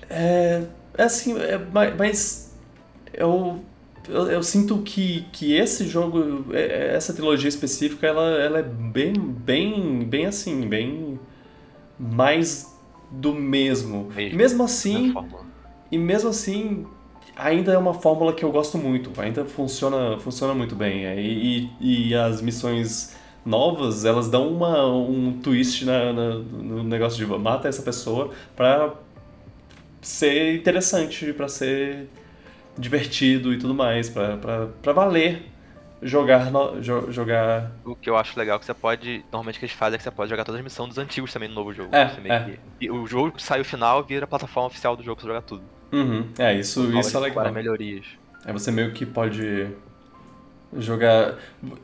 É, 0.09 0.65
é 0.97 1.03
assim, 1.03 1.39
é, 1.39 1.59
ma- 1.59 1.91
mas 1.97 2.57
eu, 3.13 3.65
eu, 4.09 4.31
eu 4.31 4.43
sinto 4.43 4.79
que, 4.83 5.23
que 5.33 5.53
esse 5.55 5.87
jogo, 5.87 6.47
é- 6.53 6.61
é- 6.61 6.95
essa 6.97 7.13
trilogia 7.13 7.49
específica, 7.49 8.07
ela, 8.07 8.31
ela 8.41 8.59
é 8.59 8.63
bem, 8.63 9.13
bem, 9.15 10.05
bem 10.05 10.27
assim, 10.27 10.69
bem 10.69 11.19
mais 11.99 12.77
do 13.11 13.35
mesmo. 13.35 14.11
Mesmo. 14.15 14.37
Mesmo 14.39 14.63
assim, 14.65 15.15
e 15.91 15.99
mesmo 15.99 16.31
assim, 16.31 16.87
ainda 17.43 17.73
é 17.73 17.79
uma 17.79 17.95
fórmula 17.95 18.33
que 18.33 18.45
eu 18.45 18.51
gosto 18.53 18.77
muito, 18.79 19.11
ainda 19.21 19.45
funciona, 19.45 20.19
funciona 20.19 20.55
muito 20.55 20.75
bem. 20.75 21.07
é, 21.07 21.21
E, 21.21 21.71
e, 21.81 22.09
e 22.11 22.15
as 22.15 22.41
missões 22.43 23.17
novas, 23.45 24.05
elas 24.05 24.29
dão 24.29 24.49
uma, 24.49 24.87
um 24.87 25.39
twist 25.43 25.85
na, 25.85 26.13
na- 26.13 26.35
no 26.35 26.83
negócio 26.85 27.19
de 27.19 27.27
mata 27.39 27.69
essa 27.69 27.83
pessoa 27.83 28.31
pra 28.55 28.93
ser 30.03 30.55
interessante, 30.57 31.33
pra 31.33 31.49
ser 31.49 32.09
divertido 32.79 33.53
e 33.53 33.59
tudo 33.59 33.75
mais, 33.75 34.09
pra, 34.09 34.37
pra, 34.37 34.67
pra 34.83 34.93
valer 34.93 35.47
jogar, 36.03 36.51
no- 36.51 36.81
jo- 36.81 37.11
jogar 37.13 37.73
O 37.85 37.95
que 37.95 38.09
eu 38.09 38.17
acho 38.17 38.39
legal 38.39 38.57
é 38.57 38.59
que 38.59 38.65
você 38.65 38.73
pode. 38.75 39.25
Normalmente 39.31 39.57
o 39.57 39.59
que 39.59 39.67
eles 39.67 39.75
fazem 39.75 39.97
é 39.97 39.99
que 39.99 40.05
você 40.05 40.11
pode 40.11 40.31
jogar 40.31 40.45
todas 40.45 40.59
as 40.59 40.65
missões 40.65 40.89
dos 40.91 40.99
antigos 40.99 41.33
também 41.33 41.49
no 41.49 41.55
novo 41.55 41.73
jogo. 41.75 41.95
É, 41.95 42.11
é. 42.29 42.41
que- 42.45 42.59
e 42.81 42.91
o 42.91 43.07
jogo 43.07 43.33
que 43.33 43.43
sai 43.43 43.61
o 43.61 43.65
final 43.65 44.03
vira 44.03 44.25
a 44.25 44.29
plataforma 44.29 44.69
oficial 44.69 44.97
do 44.97 45.03
jogo 45.03 45.17
pra 45.17 45.23
você 45.23 45.29
jogar 45.29 45.43
tudo. 45.43 45.63
Uhum. 45.93 46.25
É, 46.39 46.55
isso, 46.55 46.97
isso 46.99 47.17
é 47.17 47.21
legal. 47.21 47.43
Para 47.45 47.53
melhorias. 47.53 48.07
Aí 48.45 48.53
você 48.53 48.71
meio 48.71 48.93
que 48.93 49.05
pode 49.05 49.69
jogar. 50.77 51.37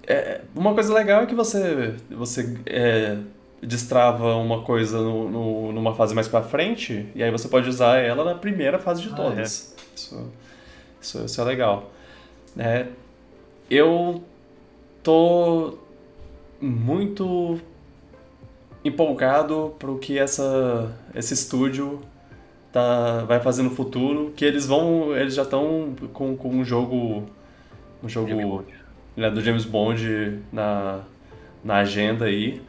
É, 0.06 0.42
uma 0.54 0.74
coisa 0.74 0.92
legal 0.94 1.22
é 1.22 1.26
que 1.26 1.34
você, 1.34 1.94
você 2.10 2.56
é, 2.66 3.18
destrava 3.62 4.36
uma 4.36 4.62
coisa 4.62 5.00
no, 5.00 5.28
no- 5.28 5.72
numa 5.72 5.94
fase 5.94 6.14
mais 6.14 6.28
pra 6.28 6.42
frente, 6.42 7.06
e 7.14 7.22
aí 7.22 7.30
você 7.30 7.48
pode 7.48 7.68
usar 7.68 7.98
ela 7.98 8.24
na 8.24 8.34
primeira 8.34 8.78
fase 8.78 9.02
de 9.02 9.08
Ah, 9.10 9.14
todas. 9.16 9.74
Isso, 9.94 10.32
isso, 11.00 11.24
isso 11.24 11.40
é 11.40 11.44
legal. 11.44 11.90
É, 12.56 12.86
eu 13.68 14.22
tô 15.02 15.78
muito 16.60 17.60
empolgado 18.84 19.74
pro 19.78 19.98
que 19.98 20.18
essa, 20.18 20.96
esse 21.14 21.34
estúdio 21.34 22.00
tá, 22.76 23.24
vai 23.24 23.40
fazer 23.40 23.62
no 23.62 23.70
futuro, 23.70 24.32
que 24.36 24.44
eles 24.44 24.66
vão, 24.66 25.16
eles 25.16 25.34
já 25.34 25.42
estão 25.42 25.94
com, 26.12 26.36
com 26.36 26.48
um 26.50 26.64
jogo, 26.64 27.24
um 28.02 28.08
jogo 28.08 28.64
né, 29.16 29.30
do 29.30 29.40
James 29.40 29.64
Bond 29.64 30.40
na, 30.52 31.00
na 31.64 31.76
agenda 31.78 32.26
aí. 32.26 32.60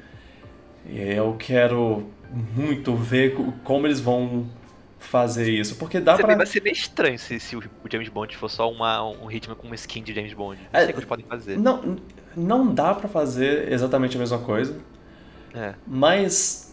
E 0.85 0.99
eu 0.99 1.35
quero 1.37 2.07
muito 2.55 2.95
ver 2.95 3.35
co- 3.35 3.53
como 3.63 3.87
eles 3.87 3.99
vão 3.99 4.47
fazer 4.99 5.49
isso, 5.51 5.75
porque 5.77 5.99
dá 5.99 6.15
pra... 6.15 6.35
Vai 6.35 6.45
ser 6.45 6.61
meio 6.63 6.73
estranho 6.73 7.19
se, 7.19 7.39
se 7.39 7.55
o 7.55 7.63
James 7.91 8.09
Bond 8.09 8.35
for 8.37 8.49
só 8.49 8.69
uma, 8.71 9.03
um 9.03 9.25
ritmo 9.25 9.55
com 9.55 9.67
uma 9.67 9.75
skin 9.75 10.03
de 10.03 10.13
James 10.13 10.33
Bond. 10.33 10.59
Não 10.73 10.79
É, 10.79 10.83
sei 10.83 10.89
o 10.91 10.93
que 10.93 10.99
eles 10.99 11.07
podem 11.07 11.25
fazer. 11.25 11.57
Não, 11.57 11.97
não 12.35 12.73
dá 12.73 12.93
pra 12.95 13.07
fazer 13.09 13.71
exatamente 13.71 14.15
a 14.15 14.19
mesma 14.19 14.39
coisa, 14.39 14.79
É. 15.53 15.75
mas 15.85 16.66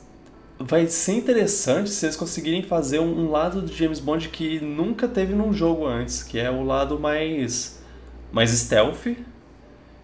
vai 0.58 0.86
ser 0.86 1.12
interessante 1.14 1.90
se 1.90 2.06
eles 2.06 2.16
conseguirem 2.16 2.62
fazer 2.62 2.98
um, 3.00 3.26
um 3.26 3.30
lado 3.30 3.60
do 3.62 3.72
James 3.72 3.98
Bond 4.00 4.28
que 4.28 4.60
nunca 4.60 5.08
teve 5.08 5.34
num 5.34 5.52
jogo 5.52 5.86
antes, 5.86 6.22
que 6.22 6.38
é 6.38 6.50
o 6.50 6.62
lado 6.64 6.98
mais 6.98 7.82
mais 8.32 8.50
stealth 8.50 9.06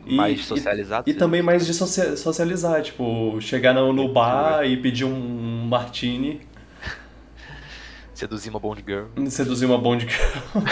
e, 0.06 0.14
mais 0.16 0.40
e- 0.40 0.42
socializado. 0.42 1.08
e, 1.08 1.12
você 1.12 1.18
também 1.18 1.42
mais 1.42 1.66
de 1.66 1.74
socia- 1.74 2.16
socializar, 2.16 2.82
tipo, 2.82 3.40
chegar 3.40 3.72
no, 3.74 3.92
no 3.92 4.12
bar 4.12 4.64
e 4.64 4.76
pedir 4.76 5.04
um 5.04 5.66
martini, 5.68 6.40
Seduzir 8.14 8.50
uma 8.50 8.60
Bond 8.60 8.84
Girl. 8.86 9.06
seduzir 9.30 9.66
uma 9.66 9.78
Bond 9.78 10.06
girl. 10.08 10.62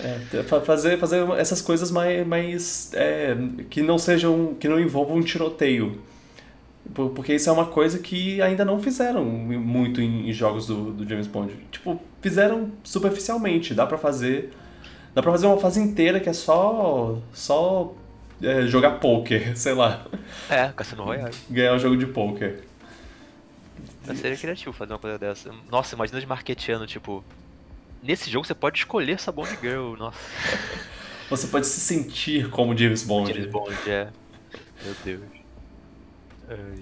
É, 0.00 0.42
fa- 0.44 0.60
fazer, 0.60 0.96
fazer 0.98 1.28
essas 1.38 1.60
coisas 1.60 1.90
mais, 1.90 2.24
mais 2.24 2.90
é, 2.94 3.36
que 3.68 3.82
não 3.82 3.98
sejam, 3.98 4.54
que 4.54 4.68
não 4.68 4.78
envolvam 4.78 5.16
um 5.16 5.22
tiroteio. 5.22 6.00
Por- 6.94 7.10
Porque 7.10 7.34
isso 7.34 7.48
é 7.48 7.52
uma 7.52 7.66
coisa 7.66 7.98
que 7.98 8.40
ainda 8.42 8.64
não 8.64 8.80
fizeram 8.80 9.24
muito 9.24 10.00
em, 10.00 10.32
jogos 10.32 10.66
do, 10.66 10.92
do 10.92 11.08
James 11.08 11.26
Bond. 11.26 11.54
Tipo, 11.70 12.00
fizeram 12.22 12.70
superficialmente. 12.82 13.74
Dá 13.74 13.86
pra 13.86 13.98
fazer. 13.98 14.52
Dá 15.14 15.22
pra 15.22 15.32
fazer 15.32 15.46
uma 15.46 15.58
fase 15.58 15.80
inteira 15.80 16.18
que 16.20 16.28
é 16.28 16.32
só. 16.32 17.18
só 17.32 17.94
é, 18.42 18.62
jogar 18.66 18.92
poker, 19.00 19.54
sei 19.58 19.74
lá. 19.74 20.06
É, 20.48 20.68
Cassino 20.76 21.04
Royale. 21.04 21.34
Ganhar 21.50 21.74
um 21.74 21.78
jogo 21.78 21.96
de 21.96 22.06
poker. 22.06 22.62
Seria 24.14 24.36
criativo 24.38 24.72
fazer 24.72 24.92
uma 24.94 24.98
coisa 24.98 25.18
dessa. 25.18 25.50
Nossa, 25.70 25.94
imagina 25.94 26.20
de 26.20 26.26
marketeando, 26.26 26.86
tipo. 26.86 27.22
Nesse 28.02 28.30
jogo 28.30 28.46
você 28.46 28.54
pode 28.54 28.78
escolher 28.78 29.12
essa 29.14 29.30
Bond 29.32 29.50
Girl. 29.60 29.94
Nossa, 29.98 30.18
Você 31.28 31.46
pode 31.48 31.66
se 31.66 31.80
sentir 31.80 32.48
como 32.48 32.74
James 32.76 33.02
Bond. 33.02 33.30
James 33.32 33.50
Bond 33.50 33.74
é. 33.86 34.08
Meu 34.82 34.94
Deus. 35.04 35.37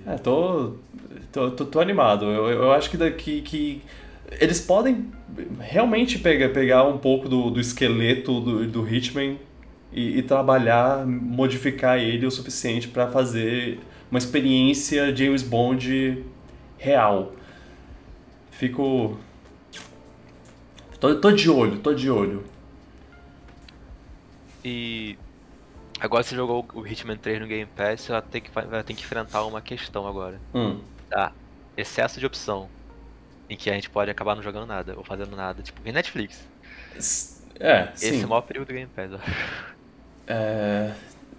É, 0.07 0.17
tô, 0.19 0.75
tô, 1.33 1.51
tô, 1.51 1.65
tô 1.65 1.81
animado. 1.81 2.27
Eu, 2.27 2.49
eu 2.49 2.73
acho 2.73 2.89
que 2.89 2.97
daqui 2.97 3.41
que 3.43 3.83
eles 4.41 4.61
podem 4.61 5.11
realmente 5.59 6.19
pegar, 6.19 6.51
pegar 6.51 6.85
um 6.85 6.99
pouco 6.99 7.29
do, 7.29 7.51
do 7.51 7.61
esqueleto 7.61 8.41
do, 8.41 8.67
do 8.67 8.89
Hitman 8.89 9.39
e, 9.93 10.19
e 10.19 10.23
trabalhar, 10.23 11.07
modificar 11.07 11.99
ele 11.99 12.27
o 12.27 12.31
suficiente 12.31 12.89
pra 12.89 13.09
fazer 13.09 13.81
uma 14.11 14.19
experiência 14.19 15.15
James 15.15 15.43
Bond 15.43 16.25
real. 16.79 17.33
Fico. 18.51 19.19
Tô, 21.01 21.15
tô 21.17 21.31
de 21.33 21.51
olho, 21.51 21.79
tô 21.79 21.93
de 21.93 22.11
olho. 22.11 22.45
E 24.65 25.19
agora 26.01 26.23
você 26.23 26.35
jogou 26.35 26.67
o 26.75 26.87
Hitman 26.87 27.17
3 27.17 27.41
no 27.41 27.47
Game 27.47 27.67
Pass, 27.77 28.03
você 28.03 28.13
vai 28.13 28.23
ter 28.23 28.41
que, 28.41 28.51
vai 28.51 28.83
ter 28.83 28.95
que 28.95 29.03
enfrentar 29.03 29.45
uma 29.45 29.61
questão 29.61 30.07
agora. 30.07 30.41
Hum. 30.55 30.81
Tá. 31.09 31.33
Excesso 31.77 32.19
de 32.21 32.27
opção. 32.27 32.69
Em 33.49 33.57
que 33.57 33.71
a 33.71 33.75
gente 33.75 33.89
pode 33.89 34.11
acabar 34.11 34.35
não 34.35 34.43
jogando 34.43 34.67
nada, 34.67 34.95
ou 34.97 35.05
fazendo 35.05 35.37
nada. 35.37 35.63
Tipo, 35.63 35.81
em 35.89 35.93
Netflix. 35.93 36.49
É, 37.61 37.89
Esse 37.95 38.11
sim. 38.11 38.23
é 38.23 38.27
o 38.27 38.29
maior 38.29 38.43
perigo 38.43 38.65
do 38.65 38.73
Game 38.73 38.91
Pass, 38.95 39.13
ó. 39.13 39.19
É, 40.27 40.93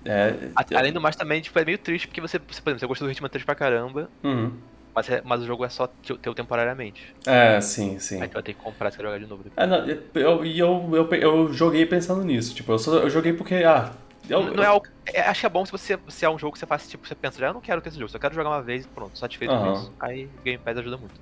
é, 0.05 0.33
Além 0.75 0.93
do 0.93 1.01
mais, 1.01 1.15
também, 1.15 1.41
tipo, 1.41 1.57
é 1.59 1.65
meio 1.65 1.77
triste 1.77 2.07
porque 2.07 2.21
você, 2.21 2.39
você, 2.39 2.61
por 2.61 2.69
exemplo, 2.69 2.79
você 2.79 2.87
gostou 2.87 3.07
do 3.07 3.11
Hitman 3.11 3.29
3 3.29 3.43
pra 3.43 3.55
caramba, 3.55 4.09
uhum. 4.23 4.53
mas, 4.95 5.09
é- 5.09 5.21
mas 5.25 5.41
o 5.41 5.45
jogo 5.45 5.65
é 5.65 5.69
só 5.69 5.87
teu, 5.87 6.17
teu 6.17 6.33
temporariamente. 6.33 7.13
é 7.25 7.59
sim, 7.59 7.99
sim. 7.99 8.21
Aí 8.21 8.29
tu 8.29 8.35
vai 8.35 8.43
ter 8.43 8.53
que 8.53 8.61
comprar 8.61 8.89
se 8.91 8.97
quer 8.97 9.03
jogar 9.03 9.19
de 9.19 9.25
novo. 9.27 9.43
É, 9.57 9.65
não, 9.67 9.85
eu, 10.15 10.45
e 10.45 10.57
eu, 10.57 10.89
eu, 10.93 11.13
eu 11.13 11.53
joguei 11.53 11.85
pensando 11.85 12.23
nisso. 12.23 12.55
Tipo, 12.55 12.71
eu, 12.71 12.79
só, 12.79 12.99
eu 12.99 13.09
joguei 13.09 13.33
porque, 13.33 13.55
ah. 13.55 13.91
Eu, 14.29 14.53
não 14.53 14.63
é 14.63 14.67
algo, 14.67 14.85
é, 15.13 15.21
acho 15.21 15.39
que 15.41 15.45
é 15.45 15.49
bom 15.49 15.65
se 15.65 15.71
você 15.71 15.97
se 16.07 16.25
é 16.25 16.29
um 16.29 16.37
jogo 16.37 16.53
que 16.53 16.59
você 16.59 16.65
faz, 16.65 16.87
tipo, 16.87 17.07
você 17.07 17.15
pensa, 17.15 17.39
já 17.39 17.47
eu 17.47 17.53
não 17.53 17.61
quero 17.61 17.81
ter 17.81 17.89
esse 17.89 17.97
jogo, 17.97 18.11
só 18.11 18.19
quero 18.19 18.35
jogar 18.35 18.49
uma 18.49 18.61
vez 18.61 18.85
e 18.85 18.87
pronto, 18.87 19.17
satisfeito 19.17 19.51
com 19.51 19.57
Aham. 19.57 19.73
isso. 19.73 19.93
Aí 19.99 20.25
o 20.25 20.43
Game 20.43 20.57
Pass 20.57 20.77
ajuda 20.77 20.97
muito. 20.97 21.13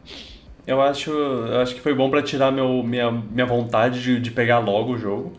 eu 0.66 0.82
acho, 0.82 1.12
eu 1.12 1.62
acho 1.62 1.76
que 1.76 1.82
foi 1.82 1.94
bom 1.94 2.10
pra 2.10 2.24
tirar 2.24 2.52
meu, 2.52 2.82
minha, 2.84 3.12
minha 3.12 3.46
vontade 3.46 4.02
de, 4.02 4.20
de 4.20 4.32
pegar 4.32 4.60
logo 4.60 4.94
o 4.94 4.98
jogo. 4.98 5.34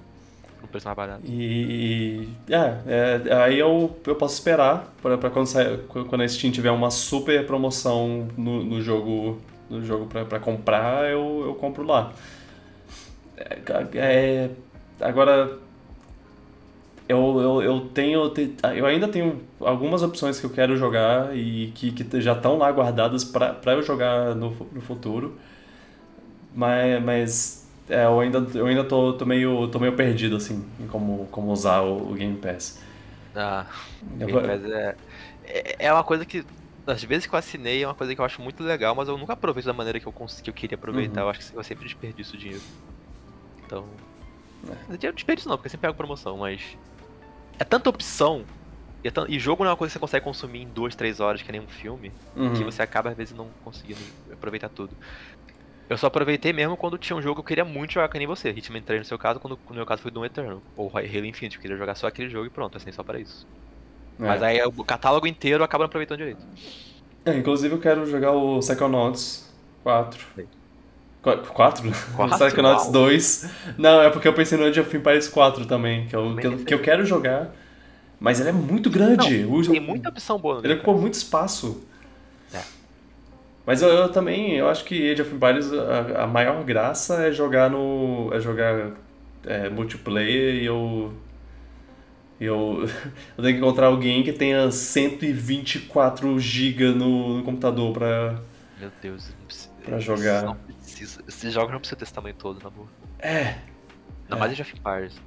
No 0.62 0.68
preço 0.68 0.86
mais 0.86 0.96
barato. 0.96 1.22
E. 1.24 2.28
É, 2.48 3.22
é, 3.28 3.34
aí 3.42 3.58
eu, 3.58 3.96
eu 4.06 4.14
posso 4.16 4.34
esperar 4.34 4.92
pra, 5.02 5.18
pra 5.18 5.30
quando, 5.30 5.46
sair, 5.46 5.78
quando 5.86 6.22
a 6.22 6.28
Steam 6.28 6.52
tiver 6.52 6.70
uma 6.70 6.90
super 6.90 7.46
promoção 7.46 8.28
no, 8.36 8.64
no 8.64 8.80
jogo, 8.80 9.40
no 9.68 9.84
jogo 9.84 10.06
pra, 10.06 10.24
pra 10.24 10.40
comprar, 10.40 11.10
eu, 11.10 11.44
eu 11.46 11.54
compro 11.54 11.84
lá. 11.84 12.12
É, 13.36 13.58
é, 13.94 14.50
agora. 15.00 15.65
Eu, 17.08 17.40
eu, 17.40 17.62
eu 17.62 17.80
tenho. 17.90 18.28
te- 18.30 18.56
Eu 18.74 18.84
ainda 18.86 19.06
tenho 19.08 19.40
algumas 19.60 20.02
opções 20.02 20.40
que 20.40 20.46
eu 20.46 20.50
quero 20.50 20.76
jogar 20.76 21.36
e 21.36 21.70
que, 21.74 21.92
que 21.92 22.20
já 22.20 22.32
estão 22.32 22.58
lá 22.58 22.70
guardadas 22.72 23.24
pra, 23.24 23.54
pra 23.54 23.74
eu 23.74 23.82
jogar 23.82 24.34
no, 24.34 24.50
no 24.72 24.80
futuro. 24.80 25.38
Mas, 26.54 27.02
mas 27.04 27.68
é, 27.88 28.04
eu 28.04 28.18
ainda, 28.20 28.38
eu 28.54 28.66
ainda 28.66 28.84
tô, 28.84 29.12
tô, 29.14 29.26
meio, 29.26 29.68
tô 29.68 29.78
meio 29.78 29.94
perdido, 29.94 30.36
assim, 30.36 30.64
em 30.80 30.86
como, 30.86 31.26
como 31.30 31.52
usar 31.52 31.82
o, 31.82 32.10
o 32.10 32.14
Game 32.14 32.36
Pass. 32.38 32.80
Ah, 33.34 33.66
Eu 34.18 34.26
Game 34.26 34.40
Pass 34.40 34.64
é, 34.64 34.96
é, 35.44 35.86
é 35.86 35.92
uma 35.92 36.04
coisa 36.04 36.24
que, 36.24 36.44
às 36.86 37.02
vezes 37.04 37.26
que 37.26 37.34
eu 37.34 37.38
assinei, 37.38 37.82
é 37.82 37.86
uma 37.86 37.94
coisa 37.94 38.14
que 38.14 38.20
eu 38.20 38.24
acho 38.24 38.40
muito 38.42 38.62
legal, 38.62 38.94
mas 38.94 39.08
eu 39.08 39.18
nunca 39.18 39.34
aproveito 39.34 39.66
da 39.66 39.72
maneira 39.72 40.00
que 40.00 40.06
eu, 40.06 40.12
que 40.12 40.50
eu 40.50 40.54
queria 40.54 40.76
aproveitar. 40.76 41.22
Uhum. 41.22 41.26
Eu 41.26 41.30
acho 41.30 41.52
que 41.52 41.56
eu 41.58 41.64
sempre 41.64 41.84
desperdiço 41.84 42.36
o 42.36 42.38
dinheiro. 42.38 42.62
Então. 43.64 43.86
É. 44.68 44.96
Dinheiro 44.96 45.14
desperdício 45.16 45.48
não, 45.48 45.56
porque 45.56 45.68
eu 45.68 45.70
sempre 45.70 45.88
pego 45.88 45.96
promoção, 45.96 46.38
mas. 46.38 46.62
É 47.58 47.64
tanta 47.64 47.90
opção. 47.90 48.44
E, 49.04 49.08
é 49.08 49.10
tan- 49.10 49.26
e 49.28 49.38
jogo 49.38 49.62
não 49.64 49.70
é 49.70 49.72
uma 49.72 49.76
coisa 49.76 49.90
que 49.92 49.94
você 49.94 50.00
consegue 50.00 50.24
consumir 50.24 50.62
em 50.62 50.68
duas, 50.68 50.94
três 50.96 51.20
horas, 51.20 51.42
que 51.42 51.52
nem 51.52 51.60
um 51.60 51.68
filme, 51.68 52.12
Uhum. 52.34 52.52
que 52.54 52.64
você 52.64 52.82
acaba 52.82 53.10
às 53.10 53.16
vezes 53.16 53.34
não 53.34 53.50
conseguindo 53.64 54.00
aproveitar 54.32 54.68
tudo. 54.68 54.96
Eu 55.88 55.96
só 55.96 56.08
aproveitei 56.08 56.52
mesmo 56.52 56.76
quando 56.76 56.98
tinha 56.98 57.16
um 57.16 57.22
jogo 57.22 57.36
que 57.36 57.40
eu 57.40 57.44
queria 57.44 57.64
muito 57.64 57.92
jogar, 57.92 58.08
que 58.08 58.18
nem 58.18 58.26
você. 58.26 58.50
Hitman 58.50 58.82
3 58.82 59.00
no 59.00 59.04
seu 59.04 59.18
caso, 59.18 59.38
quando 59.40 59.58
no 59.68 59.74
meu 59.76 59.86
caso 59.86 60.02
foi 60.02 60.10
Doom 60.10 60.24
Eternal. 60.24 60.62
Ou 60.76 60.88
Halo 60.90 61.24
Infinite, 61.26 61.56
eu 61.56 61.62
queria 61.62 61.76
jogar 61.76 61.94
só 61.94 62.08
aquele 62.08 62.28
jogo 62.28 62.46
e 62.46 62.50
pronto, 62.50 62.76
assim, 62.76 62.90
só 62.92 63.04
para 63.04 63.20
isso. 63.20 63.46
É. 64.18 64.22
Mas 64.26 64.42
aí 64.42 64.60
o 64.64 64.84
catálogo 64.84 65.26
inteiro 65.26 65.62
acaba 65.62 65.84
não 65.84 65.86
aproveitando 65.86 66.18
direito. 66.18 66.46
É, 67.24 67.36
inclusive 67.36 67.74
eu 67.74 67.80
quero 67.80 68.06
jogar 68.06 68.32
o 68.32 68.58
Psychonauts 68.60 69.52
4. 69.82 70.26
Sim. 70.34 70.48
4? 71.26 71.52
Quatro? 71.52 71.90
Psychonauts 72.38 72.84
Uau. 72.84 72.92
2. 72.92 73.50
Não, 73.76 74.00
é 74.00 74.10
porque 74.10 74.28
eu 74.28 74.32
pensei 74.32 74.56
no 74.56 74.64
Age 74.64 74.78
of 74.80 74.96
Empires 74.96 75.26
4 75.28 75.66
também, 75.66 76.06
que 76.06 76.14
eu, 76.14 76.36
que 76.36 76.46
eu, 76.46 76.58
que 76.58 76.74
eu 76.74 76.78
quero 76.80 77.04
jogar. 77.04 77.50
Mas 78.20 78.38
ele 78.40 78.48
é 78.50 78.52
muito 78.52 78.88
grande. 78.88 79.44
O- 79.44 79.60
Tem 79.68 79.80
muita 79.80 80.08
opção 80.08 80.38
boa 80.38 80.60
Ele 80.64 80.76
Pass. 80.76 81.00
muito 81.00 81.14
espaço. 81.14 81.84
É. 82.54 82.60
Mas 83.66 83.82
eu, 83.82 83.88
eu 83.88 84.08
também, 84.08 84.52
eu 84.54 84.68
acho 84.68 84.84
que 84.84 85.10
Age 85.10 85.20
of 85.22 85.34
Empires, 85.34 85.70
a, 85.72 86.22
a 86.22 86.26
maior 86.26 86.62
graça 86.64 87.26
é 87.26 87.32
jogar 87.32 87.68
no. 87.68 88.30
é 88.32 88.40
jogar 88.40 88.92
é, 89.44 89.68
multiplayer 89.68 90.54
e 90.54 90.64
eu. 90.64 91.12
Eu, 92.40 92.82
eu 93.36 93.42
tenho 93.44 93.54
que 93.58 93.60
encontrar 93.64 93.86
alguém 93.88 94.22
que 94.22 94.32
tenha 94.32 94.70
124 94.70 96.38
GB 96.38 96.92
no, 96.92 97.38
no 97.38 97.42
computador 97.42 97.92
pra. 97.92 98.40
Meu 98.78 98.90
Deus. 99.02 99.28
não 99.38 99.46
precisa- 99.46 99.70
Pra 99.84 99.98
jogar. 100.00 100.42
Não 100.42 100.56
precisa. 100.96 101.22
Esse 101.28 101.50
jogo 101.50 101.70
não 101.72 101.78
precisa 101.78 102.02
esse 102.02 102.12
tamanho 102.12 102.34
todo, 102.34 102.62
na 102.62 102.70
boa. 102.70 102.88
É. 103.18 103.58
Ainda 104.24 104.36
mais 104.36 104.52
Age 104.52 104.62
of 104.62 104.74
Empires. 104.76 105.20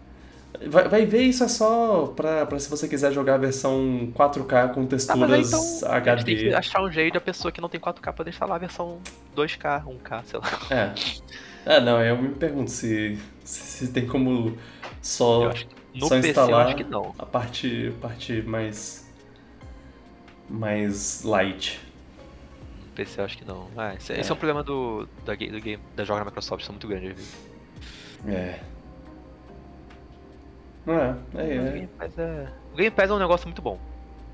Vai, 0.67 0.89
vai 0.89 1.05
ver 1.05 1.21
isso 1.21 1.43
é 1.43 1.47
só 1.47 2.07
pra, 2.07 2.43
pra 2.45 2.57
se 2.59 2.67
você 2.69 2.87
quiser 2.87 3.11
jogar 3.13 3.35
a 3.35 3.37
versão 3.37 4.11
4K 4.15 4.73
com 4.73 4.83
Tá, 4.83 4.89
texturas 4.89 5.31
aí 5.31 5.41
então 5.41 5.59
a 5.59 6.15
gente 6.15 6.25
tem 6.25 6.35
HD. 6.35 6.35
que 6.35 6.53
achar 6.55 6.81
um 6.81 6.91
jeito 6.91 7.13
da 7.13 7.21
pessoa 7.21 7.51
que 7.51 7.61
não 7.61 7.69
tem 7.69 7.79
4K 7.79 8.13
poder 8.13 8.31
instalar 8.31 8.55
a 8.55 8.59
versão 8.59 8.99
2K, 9.35 9.83
1K, 9.85 10.23
sei 10.25 10.39
lá. 10.39 10.47
É. 10.71 10.93
É, 11.65 11.79
não, 11.79 12.01
eu 12.03 12.19
me 12.19 12.29
pergunto 12.29 12.71
se, 12.71 13.19
se, 13.43 13.85
se 13.85 13.93
tem 13.93 14.07
como 14.07 14.57
só. 15.01 15.53
No 15.93 16.07
só 16.07 16.15
PC 16.15 16.29
instalar 16.29 16.75
a 17.19 17.25
parte, 17.25 17.93
parte 18.01 18.41
mais. 18.41 19.07
mais 20.49 21.23
light. 21.23 21.79
PC 22.99 23.21
eu 23.21 23.25
acho 23.25 23.37
que 23.37 23.45
não. 23.45 23.67
Ah, 23.77 23.93
esse, 23.95 24.11
É. 24.13 24.19
esse 24.19 24.29
é 24.29 24.33
um 24.33 24.37
problema 24.37 24.61
do, 24.63 25.07
da, 25.25 25.33
do 25.33 25.37
game, 25.61 25.79
da 25.95 26.03
joga 26.03 26.19
da 26.19 26.25
Microsoft, 26.25 26.65
são 26.65 26.73
muito 26.73 26.87
grandes. 26.87 27.33
viu? 28.25 28.33
É. 28.33 28.59
É, 30.87 30.91
é, 30.91 31.15
Mas 31.33 31.45
o 31.45 31.67
é. 31.67 31.71
Game 31.71 31.87
Pass 31.87 32.17
é. 32.17 32.47
O 32.73 32.75
Game 32.77 32.91
Pass 32.91 33.09
é 33.09 33.13
um 33.13 33.19
negócio 33.19 33.47
muito 33.47 33.61
bom. 33.61 33.79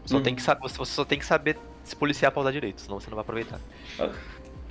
Só 0.06 0.18
Uhum. 0.18 0.24
tem 0.24 0.36
que 0.36 0.42
saber, 0.42 0.62
você 0.70 0.86
só 0.86 1.04
tem 1.06 1.20
que 1.20 1.26
saber 1.26 1.58
se 1.84 1.96
policiar 1.96 2.32
pra 2.32 2.42
usar 2.42 2.52
direito, 2.52 2.82
senão 2.82 3.00
você 3.00 3.10
não 3.10 3.16
vai 3.16 3.22
aproveitar. 3.22 3.60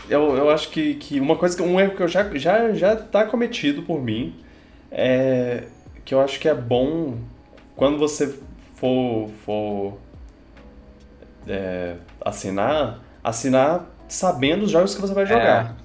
Eu, 0.08 0.36
eu 0.36 0.50
acho 0.50 0.70
que, 0.70 0.94
que 0.94 1.20
uma 1.20 1.36
coisa, 1.36 1.62
um 1.62 1.78
erro 1.80 1.94
que 1.96 2.02
eu 2.02 2.08
já, 2.08 2.28
já, 2.36 2.72
já 2.72 2.96
tá 2.96 3.24
cometido 3.26 3.82
por 3.82 4.00
mim 4.02 4.34
é 4.90 5.68
que 6.04 6.14
eu 6.14 6.20
acho 6.20 6.38
que 6.38 6.48
é 6.48 6.54
bom 6.54 7.18
quando 7.74 7.98
você 7.98 8.38
for, 8.76 9.28
for 9.44 9.98
é, 11.46 11.96
assinar, 12.20 13.00
assinar 13.24 13.86
sabendo 14.06 14.64
os 14.64 14.70
jogos 14.70 14.94
que 14.94 15.00
você 15.00 15.14
vai 15.14 15.24
jogar. 15.24 15.76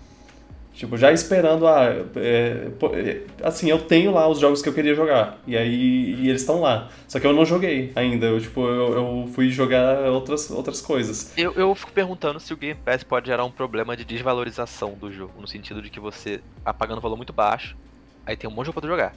Tipo, 0.73 0.95
já 0.95 1.11
esperando, 1.11 1.67
ah, 1.67 1.83
é, 2.15 2.71
é, 2.93 3.21
assim, 3.43 3.69
eu 3.69 3.81
tenho 3.81 4.11
lá 4.11 4.29
os 4.29 4.39
jogos 4.39 4.61
que 4.61 4.69
eu 4.69 4.73
queria 4.73 4.95
jogar, 4.95 5.37
e 5.45 5.57
aí 5.57 6.15
e 6.17 6.29
eles 6.29 6.39
estão 6.39 6.61
lá. 6.61 6.87
Só 7.05 7.19
que 7.19 7.27
eu 7.27 7.33
não 7.33 7.43
joguei 7.43 7.91
ainda, 7.97 8.27
eu, 8.27 8.39
tipo, 8.39 8.65
eu, 8.65 8.93
eu 8.93 9.29
fui 9.33 9.49
jogar 9.49 10.09
outras, 10.09 10.49
outras 10.49 10.79
coisas. 10.79 11.33
Eu, 11.35 11.51
eu 11.55 11.75
fico 11.75 11.91
perguntando 11.91 12.39
se 12.39 12.53
o 12.53 12.57
Game 12.57 12.79
Pass 12.85 13.03
pode 13.03 13.27
gerar 13.27 13.43
um 13.43 13.51
problema 13.51 13.97
de 13.97 14.05
desvalorização 14.05 14.93
do 14.93 15.11
jogo, 15.11 15.33
no 15.41 15.47
sentido 15.49 15.81
de 15.81 15.89
que 15.89 15.99
você 15.99 16.39
tá 16.63 16.73
pagando 16.73 16.99
um 16.99 17.01
valor 17.01 17.17
muito 17.17 17.33
baixo, 17.33 17.75
aí 18.25 18.37
tem 18.37 18.49
um 18.49 18.53
monte 18.53 18.61
de 18.61 18.67
jogo 18.67 18.79
pra 18.79 18.87
tu 18.87 18.91
jogar. 18.91 19.13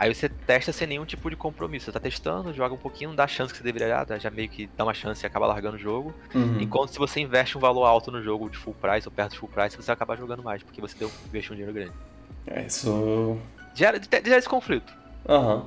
Aí 0.00 0.14
você 0.14 0.30
testa 0.30 0.72
sem 0.72 0.86
nenhum 0.86 1.04
tipo 1.04 1.28
de 1.28 1.36
compromisso. 1.36 1.84
Você 1.84 1.92
tá 1.92 2.00
testando, 2.00 2.54
joga 2.54 2.74
um 2.74 2.78
pouquinho, 2.78 3.10
não 3.10 3.16
dá 3.16 3.24
a 3.24 3.28
chance 3.28 3.52
que 3.52 3.58
você 3.58 3.62
deveria 3.64 4.02
dar, 4.02 4.18
já 4.18 4.30
meio 4.30 4.48
que 4.48 4.66
dá 4.74 4.82
uma 4.82 4.94
chance 4.94 5.22
e 5.22 5.26
acaba 5.26 5.46
largando 5.46 5.76
o 5.76 5.78
jogo. 5.78 6.14
Uhum. 6.34 6.58
Enquanto 6.58 6.88
se 6.90 6.98
você 6.98 7.20
investe 7.20 7.58
um 7.58 7.60
valor 7.60 7.84
alto 7.84 8.10
no 8.10 8.22
jogo 8.22 8.48
de 8.48 8.56
full 8.56 8.72
price 8.72 9.06
ou 9.06 9.12
perto 9.12 9.32
de 9.32 9.38
full 9.38 9.48
price, 9.50 9.76
você 9.76 9.86
vai 9.88 9.92
acabar 9.92 10.16
jogando 10.16 10.42
mais, 10.42 10.62
porque 10.62 10.80
você 10.80 10.96
deu, 10.98 11.12
investiu 11.26 11.52
um 11.52 11.56
dinheiro 11.56 11.74
grande. 11.74 11.92
É, 12.46 12.62
isso. 12.64 13.38
Gera, 13.74 14.00
gera 14.00 14.38
esse 14.38 14.48
conflito. 14.48 14.90
Aham. 15.28 15.66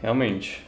Realmente. 0.00 0.66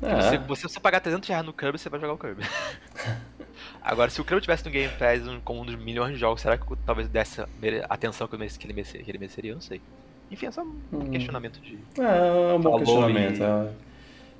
Se 0.00 0.06
É. 0.06 0.38
você, 0.38 0.56
se 0.56 0.62
você 0.74 0.80
pagar 0.80 1.00
300 1.00 1.26
reais 1.30 1.46
no 1.46 1.52
Kirby, 1.54 1.78
você 1.78 1.88
vai 1.88 1.98
jogar 1.98 2.12
o 2.12 2.18
Kirby. 2.18 2.42
Agora, 3.80 4.10
se 4.10 4.20
o 4.20 4.24
Kirby 4.24 4.42
tivesse 4.42 4.64
no 4.64 4.70
Game 4.70 4.92
Pass 4.98 5.26
um- 5.26 5.40
como 5.40 5.62
um 5.62 5.64
dos 5.64 5.76
milhões 5.76 6.12
de 6.12 6.18
jogos, 6.20 6.42
será 6.42 6.58
que 6.58 6.66
talvez 6.84 7.08
desse 7.08 7.40
a 7.40 7.46
atenção 7.88 8.28
que, 8.28 8.34
ele, 8.34 8.72
mereceria, 8.74 9.02
que 9.04 9.10
ele 9.10 9.18
mereceria? 9.18 9.52
Eu 9.52 9.54
não 9.56 9.62
sei. 9.62 9.80
Enfim, 10.32 10.46
é 10.46 10.50
só 10.50 10.62
um 10.62 10.72
Hum. 10.92 11.10
questionamento 11.10 11.60
de 11.60 11.78
É, 12.00 12.50
é 12.50 12.54
um 12.54 12.60
bom 12.60 12.78
questionamento. 12.78 13.40
e- 13.40 13.68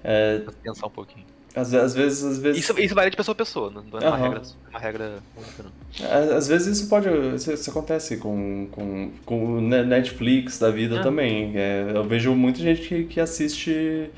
É, 0.05 0.43
pensar 0.63 0.87
um 0.87 0.91
pouquinho. 0.91 1.25
às, 1.55 1.73
às 1.75 1.95
vezes, 1.95 2.25
às 2.25 2.39
vezes. 2.39 2.65
Isso, 2.65 2.81
isso 2.81 2.95
varia 2.95 3.11
de 3.11 3.17
pessoa 3.17 3.35
a 3.35 3.37
pessoa, 3.37 3.71
não 3.71 4.01
é 4.01 4.09
uma 4.09 4.17
regra, 4.17 4.43
uma 4.71 4.79
regra 4.79 5.19
única, 5.37 5.63
não. 5.63 6.07
Às 6.11 6.31
às 6.31 6.49
vezes 6.49 6.79
isso 6.79 6.89
pode. 6.89 7.09
Isso, 7.37 7.53
isso 7.53 7.71
acontece 7.71 8.17
com, 8.17 8.67
com, 8.73 9.13
com 9.27 9.61
Netflix 9.61 10.59
da 10.59 10.71
vida 10.71 10.99
Ah. 11.01 11.03
também. 11.03 11.53
É, 11.57 11.93
eu 11.95 12.03
vejo 12.05 12.35
muita 12.35 12.59
gente 12.61 12.81
que, 12.89 13.05
que 13.05 13.21
assiste. 13.21 14.11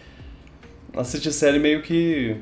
Assiste 0.97 1.33
série 1.33 1.59
meio 1.59 1.83
que. 1.83 2.37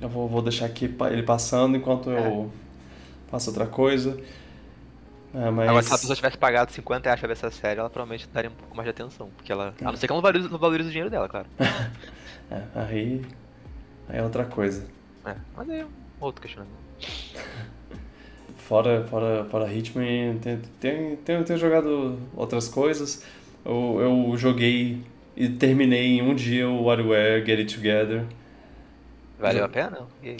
Eu 0.00 0.08
vou, 0.08 0.26
vou 0.26 0.40
deixar 0.40 0.64
aqui 0.66 0.90
ele 1.10 1.22
passando 1.22 1.76
enquanto 1.76 2.10
eu 2.10 2.50
faço 3.30 3.50
outra 3.50 3.66
coisa. 3.66 4.16
É, 5.34 5.50
mas. 5.50 5.68
Agora, 5.68 5.82
se 5.82 5.94
a 5.94 5.98
pessoa 5.98 6.16
tivesse 6.16 6.36
pagado 6.38 6.72
50 6.72 7.04
reais 7.08 7.20
pra 7.20 7.26
ver 7.28 7.32
essa 7.32 7.50
série, 7.50 7.78
ela 7.80 7.88
provavelmente 7.90 8.28
daria 8.32 8.50
um 8.50 8.54
pouco 8.54 8.76
mais 8.76 8.84
de 8.86 8.90
atenção. 8.90 9.30
Porque 9.36 9.50
ela. 9.52 9.72
A 9.80 9.84
não 9.84 9.96
ser 9.96 10.06
que 10.06 10.12
ela 10.12 10.18
não 10.18 10.22
valorize, 10.22 10.48
não 10.50 10.58
valorize 10.58 10.88
o 10.88 10.92
dinheiro 10.92 11.10
dela, 11.10 11.28
claro. 11.28 11.46
É, 12.50 12.62
aí. 12.74 13.22
Aí 14.08 14.18
é 14.18 14.22
outra 14.24 14.44
coisa. 14.44 14.84
É, 15.24 15.36
mas 15.56 15.70
aí 15.70 15.80
é 15.80 15.84
um 15.84 15.88
outro 16.20 16.42
questionamento. 16.42 16.74
Fora, 18.56 19.04
fora, 19.08 19.44
fora 19.50 19.72
Hitman, 19.72 20.38
tem, 20.40 20.60
tem, 20.78 21.16
tenho, 21.16 21.44
tenho 21.44 21.58
jogado 21.58 22.18
outras 22.36 22.68
coisas. 22.68 23.24
Eu, 23.64 23.98
eu 24.30 24.36
joguei 24.36 25.02
e 25.36 25.48
terminei 25.48 26.18
em 26.18 26.22
um 26.22 26.34
dia 26.34 26.68
o 26.68 26.84
WarioWare 26.84 27.44
Get 27.44 27.58
It 27.58 27.74
Together. 27.74 28.24
Valeu 29.40 29.64
a 29.64 29.68
pena? 29.68 30.06
E 30.22 30.28
aí? 30.30 30.36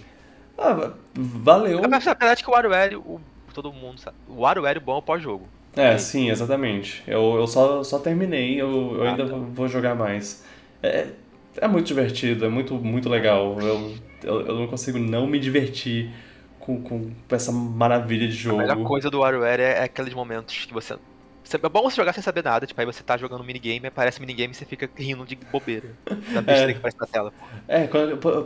Ah, 0.57 0.75
va- 0.75 0.95
valeu. 1.15 1.79
A 1.85 1.89
verdade 1.99 2.45
que 2.45 2.51
o 2.51 2.53
WarioWare, 2.53 2.97
o, 2.97 3.21
todo 3.55 3.73
mundo 3.73 3.99
sabe. 4.01 4.17
O 4.27 4.41
WarioWare 4.43 4.81
bom 4.81 4.95
é 4.97 4.99
o 4.99 5.03
pós-jogo. 5.03 5.49
É, 5.77 5.97
sim, 5.99 6.29
exatamente. 6.31 7.03
Eu, 7.07 7.37
eu 7.37 7.47
só, 7.47 7.83
só 7.85 7.99
terminei, 8.01 8.61
eu, 8.61 8.97
eu 8.97 9.05
Ah, 9.05 9.09
ainda 9.09 9.25
tá. 9.29 9.37
vou 9.37 9.69
jogar 9.69 9.95
mais. 9.95 10.45
É, 10.83 11.13
é 11.57 11.69
muito 11.69 11.87
divertido, 11.87 12.45
é 12.45 12.49
muito, 12.49 12.75
muito 12.77 13.09
legal. 13.09 13.61
Eu, 13.61 13.95
eu, 14.23 14.41
eu 14.47 14.55
não 14.57 14.67
consigo 14.67 14.99
não 14.99 15.27
me 15.29 15.39
divertir 15.39 16.13
com, 16.59 16.83
com 16.83 17.15
essa 17.31 17.53
maravilha 17.53 18.27
de 18.29 18.37
A 18.49 18.53
jogo. 18.53 18.57
melhor 18.57 18.77
coisa 18.83 19.11
do 19.11 19.21
WarioWare 19.21 19.61
é, 19.63 19.79
é 19.79 19.83
aqueles 19.85 20.13
momentos 20.15 20.65
que 20.67 20.73
você. 20.75 20.99
É 21.57 21.69
bom 21.69 21.83
você 21.83 21.97
jogar 21.97 22.13
sem 22.13 22.23
saber 22.23 22.45
nada, 22.45 22.67
tipo, 22.67 22.81
aí 22.81 22.87
você 22.87 23.03
tá 23.03 23.17
jogando 23.17 23.41
um 23.41 23.45
minigame, 23.45 23.87
aparece 23.87 24.21
minigame 24.21 24.53
e 24.53 24.57
você 24.57 24.65
fica 24.65 24.89
rindo 24.97 25.25
de 25.27 25.37
bobeira. 25.37 25.89
Da 26.33 26.41
besteira 26.43 26.73
que 26.73 26.79
aparece 26.79 26.99
na 27.01 27.07
tela. 27.07 27.33
É, 27.67 27.87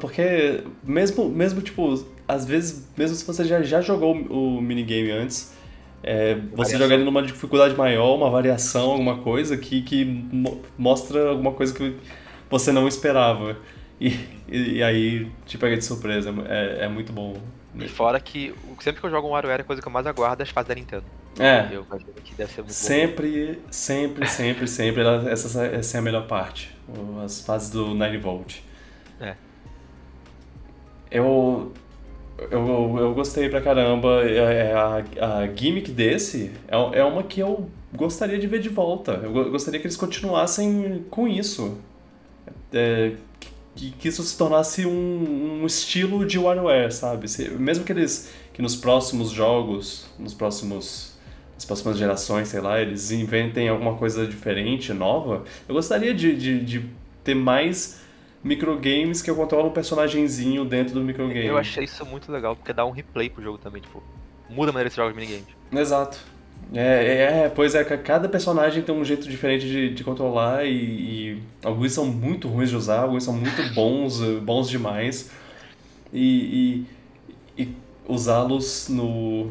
porque 0.01 0.63
mesmo, 0.83 1.29
mesmo 1.29 1.61
tipo, 1.61 2.07
às 2.27 2.45
vezes, 2.47 2.89
mesmo 2.97 3.17
se 3.17 3.25
você 3.25 3.45
já, 3.45 3.63
já 3.63 3.81
jogou 3.81 4.15
o 4.15 4.61
minigame 4.61 5.11
antes, 5.11 5.55
é, 6.03 6.35
você 6.55 6.77
joga 6.77 6.95
ele 6.95 7.05
numa 7.05 7.23
dificuldade 7.23 7.75
maior, 7.75 8.15
uma 8.15 8.31
variação, 8.31 8.91
alguma 8.91 9.19
coisa 9.19 9.57
que, 9.57 9.83
que 9.83 10.05
mo- 10.05 10.63
mostra 10.77 11.31
alguma 11.31 11.53
coisa 11.53 11.75
que 11.75 11.97
você 12.51 12.71
não 12.73 12.87
esperava. 12.87 13.57
E, 14.01 14.19
e, 14.49 14.83
aí 14.83 15.31
te 15.47 15.57
pega 15.57 15.77
de 15.77 15.85
surpresa, 15.85 16.35
é, 16.47 16.85
é 16.85 16.89
muito 16.89 17.13
bom. 17.13 17.37
E 17.79 17.89
fora 17.89 18.21
que 18.21 18.55
sempre 18.81 19.01
que 19.01 19.07
eu 19.07 19.11
jogo 19.11 19.29
um 19.29 19.31
WarioWare, 19.31 19.63
a 19.63 19.65
coisa 19.65 19.81
que 19.81 19.89
eu 19.89 19.93
mais 19.93 20.07
aguardo 20.07 20.43
é 20.43 20.45
as 20.45 20.51
fases 20.51 20.69
da 20.69 20.75
Nintendo. 20.75 21.05
É, 21.39 21.69
Eu 21.75 21.85
imagino 21.85 22.13
que 22.23 22.35
deve 22.35 22.53
ser 22.53 22.61
muito 22.63 22.69
bom. 22.69 22.73
sempre, 22.75 23.61
sempre, 23.71 24.27
sempre, 24.29 24.69
sempre, 24.69 25.01
ela- 25.03 25.29
essa, 25.31 25.65
essa 25.67 25.97
é 25.97 25.99
a 25.99 26.03
melhor 26.03 26.27
parte, 26.29 26.75
as 27.25 27.41
fases 27.41 27.71
do 27.71 27.95
9 27.95 28.19
Volt. 28.19 28.57
É. 29.21 29.35
Eu, 31.11 31.73
eu, 32.51 32.97
eu 32.99 33.15
gostei 33.15 33.49
pra 33.49 33.61
caramba. 33.61 34.23
É, 34.25 34.71
é, 34.71 34.73
A, 34.75 34.97
a 35.43 35.47
gimmick 35.55 35.91
desse 35.91 36.51
é, 36.69 36.99
é 37.01 37.05
uma 37.05 37.23
que 37.23 37.41
eu 37.41 37.69
gostaria 37.95 38.39
de 38.39 38.47
ver 38.47 38.61
de 38.61 38.69
volta. 38.69 39.13
Eu 39.23 39.33
go- 39.33 39.51
gostaria 39.51 39.79
que 39.81 39.87
eles 39.87 39.97
continuassem 39.97 41.05
com 41.11 41.29
isso. 41.29 41.79
É, 42.73 43.13
que, 43.77 43.91
que 43.93 44.09
isso 44.09 44.23
se 44.23 44.37
tornasse 44.37 44.87
um, 44.87 45.63
um 45.63 45.67
estilo 45.67 46.25
de 46.27 46.39
WarioWare, 46.39 46.93
sabe? 46.93 47.29
Se- 47.29 47.51
mesmo 47.51 47.85
que 47.85 47.93
eles 47.93 48.33
que 48.53 48.63
nos 48.63 48.77
próximos 48.77 49.31
jogos, 49.31 50.07
nos 50.19 50.33
próximos 50.35 51.14
nas 51.55 51.65
próximas 51.65 51.97
gerações, 51.99 52.49
sei 52.49 52.61
lá, 52.61 52.81
eles 52.81 53.11
inventem 53.11 53.69
alguma 53.69 53.95
coisa 53.97 54.27
diferente, 54.27 54.93
nova, 54.93 55.45
eu 55.69 55.75
gostaria 55.75 56.13
de, 56.15 56.35
de, 56.37 56.61
de 56.65 56.85
ter 57.23 57.35
mais 57.35 58.01
microgames 58.43 59.23
que 59.23 59.31
eu 59.31 59.37
controlo 59.37 59.69
um 59.69 59.73
personagenzinho 59.73 60.65
dentro 60.65 60.95
do 60.95 61.01
microgame. 61.01 61.47
Eu 61.47 61.57
achei 61.57 61.85
isso 61.85 62.05
muito 62.05 62.31
legal, 62.31 62.55
porque 62.57 62.73
dá 62.73 62.85
um 62.85 62.91
replay 62.91 63.31
pro 63.31 63.43
jogo 63.43 63.59
também, 63.59 63.81
tipo, 63.81 64.03
muda 64.49 64.71
a 64.71 64.73
maneira 64.73 64.91
que 64.91 64.95
você 64.95 65.01
joga 65.01 65.11
os 65.11 65.17
minigames. 65.17 65.47
Exato. 65.73 66.19
É, 66.73 66.81
é, 66.81 67.45
é, 67.45 67.49
pois 67.49 67.75
é, 67.75 67.85
ca- 67.85 67.99
cada 67.99 68.29
personagem 68.29 68.83
tem 68.83 68.95
um 68.95 69.05
jeito 69.05 69.29
diferente 69.29 69.67
de, 69.67 69.95
de 69.95 70.05
controlar 70.05 70.65
e, 70.65 70.71
e 71.37 71.43
alguns 71.63 71.93
são 71.93 72.07
muito 72.07 72.49
ruins 72.49 72.71
de 72.71 72.77
usar, 72.77 73.01
alguns 73.03 73.25
são 73.25 73.35
muito 73.35 73.63
bons, 73.75 74.21
eh, 74.23 74.41
bons 74.41 74.69
demais. 74.69 75.31
E, 76.13 76.87
e, 77.59 77.63
e 77.63 77.77
usá-los 78.09 78.89
no. 78.89 79.51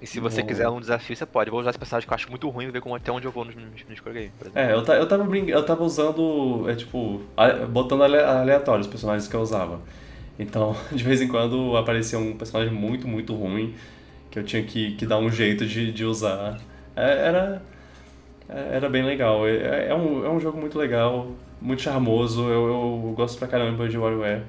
E 0.00 0.06
se 0.06 0.20
você 0.20 0.42
Bom. 0.42 0.46
quiser 0.46 0.68
um 0.68 0.80
desafio, 0.80 1.16
você 1.16 1.24
pode. 1.24 1.48
Eu 1.48 1.52
vou 1.52 1.60
usar 1.60 1.70
esse 1.70 1.78
personagem 1.78 2.06
que 2.06 2.12
eu 2.12 2.14
acho 2.14 2.30
muito 2.30 2.48
ruim 2.48 2.66
e 2.66 2.70
ver 2.70 2.80
como, 2.80 2.94
até 2.94 3.10
onde 3.10 3.26
eu 3.26 3.32
vou 3.32 3.44
nos, 3.44 3.54
nos, 3.54 3.82
exemplo. 3.82 4.50
É, 4.54 4.72
eu, 4.72 4.84
ta- 4.84 4.94
eu, 4.96 5.08
tava, 5.08 5.24
brin- 5.24 5.48
eu 5.48 5.64
tava 5.64 5.82
usando, 5.82 6.68
é 6.68 6.74
tipo, 6.74 7.22
botando 7.70 8.02
ale- 8.04 8.20
aleatório 8.22 8.82
os 8.82 8.86
personagens 8.86 9.26
que 9.28 9.34
eu 9.34 9.40
usava. 9.40 9.80
Então, 10.38 10.76
de 10.92 11.02
vez 11.02 11.20
em 11.22 11.28
quando 11.28 11.76
aparecia 11.76 12.18
um 12.18 12.36
personagem 12.36 12.72
muito, 12.74 13.08
muito 13.08 13.34
ruim 13.34 13.74
que 14.30 14.38
eu 14.38 14.44
tinha 14.44 14.62
que, 14.62 14.92
que 14.96 15.06
dar 15.06 15.18
um 15.18 15.30
jeito 15.30 15.66
de, 15.66 15.92
de 15.92 16.04
usar. 16.04 16.60
É, 16.96 17.28
era, 17.28 17.62
é, 18.48 18.76
era 18.76 18.88
bem 18.88 19.04
legal. 19.04 19.46
É, 19.46 19.88
é 19.88 19.94
um, 19.94 20.24
é 20.24 20.30
um 20.30 20.40
jogo 20.40 20.58
muito 20.58 20.78
legal, 20.78 21.28
muito 21.60 21.82
charmoso. 21.82 22.42
Eu, 22.48 22.68
eu 22.68 23.14
gosto 23.16 23.38
pra 23.38 23.48
caramba 23.48 23.88
de 23.88 23.98
WarioWare. 23.98 24.42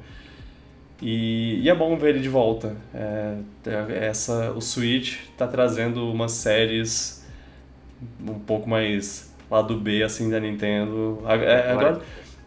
E, 1.01 1.59
e 1.61 1.69
é 1.69 1.75
bom 1.75 1.95
ver 1.97 2.09
ele 2.15 2.19
de 2.21 2.29
volta. 2.29 2.75
É, 2.93 3.37
é- 3.67 4.05
essa, 4.07 4.51
o 4.53 4.61
Switch 4.61 5.17
tá 5.37 5.47
trazendo 5.47 6.11
umas 6.11 6.31
séries 6.33 7.25
um 8.21 8.39
pouco 8.39 8.69
mais 8.69 9.33
lado 9.49 9.77
B 9.79 10.03
assim 10.03 10.29
da 10.29 10.39
Nintendo. 10.39 11.21
É, 11.27 11.71
Agora, 11.71 12.01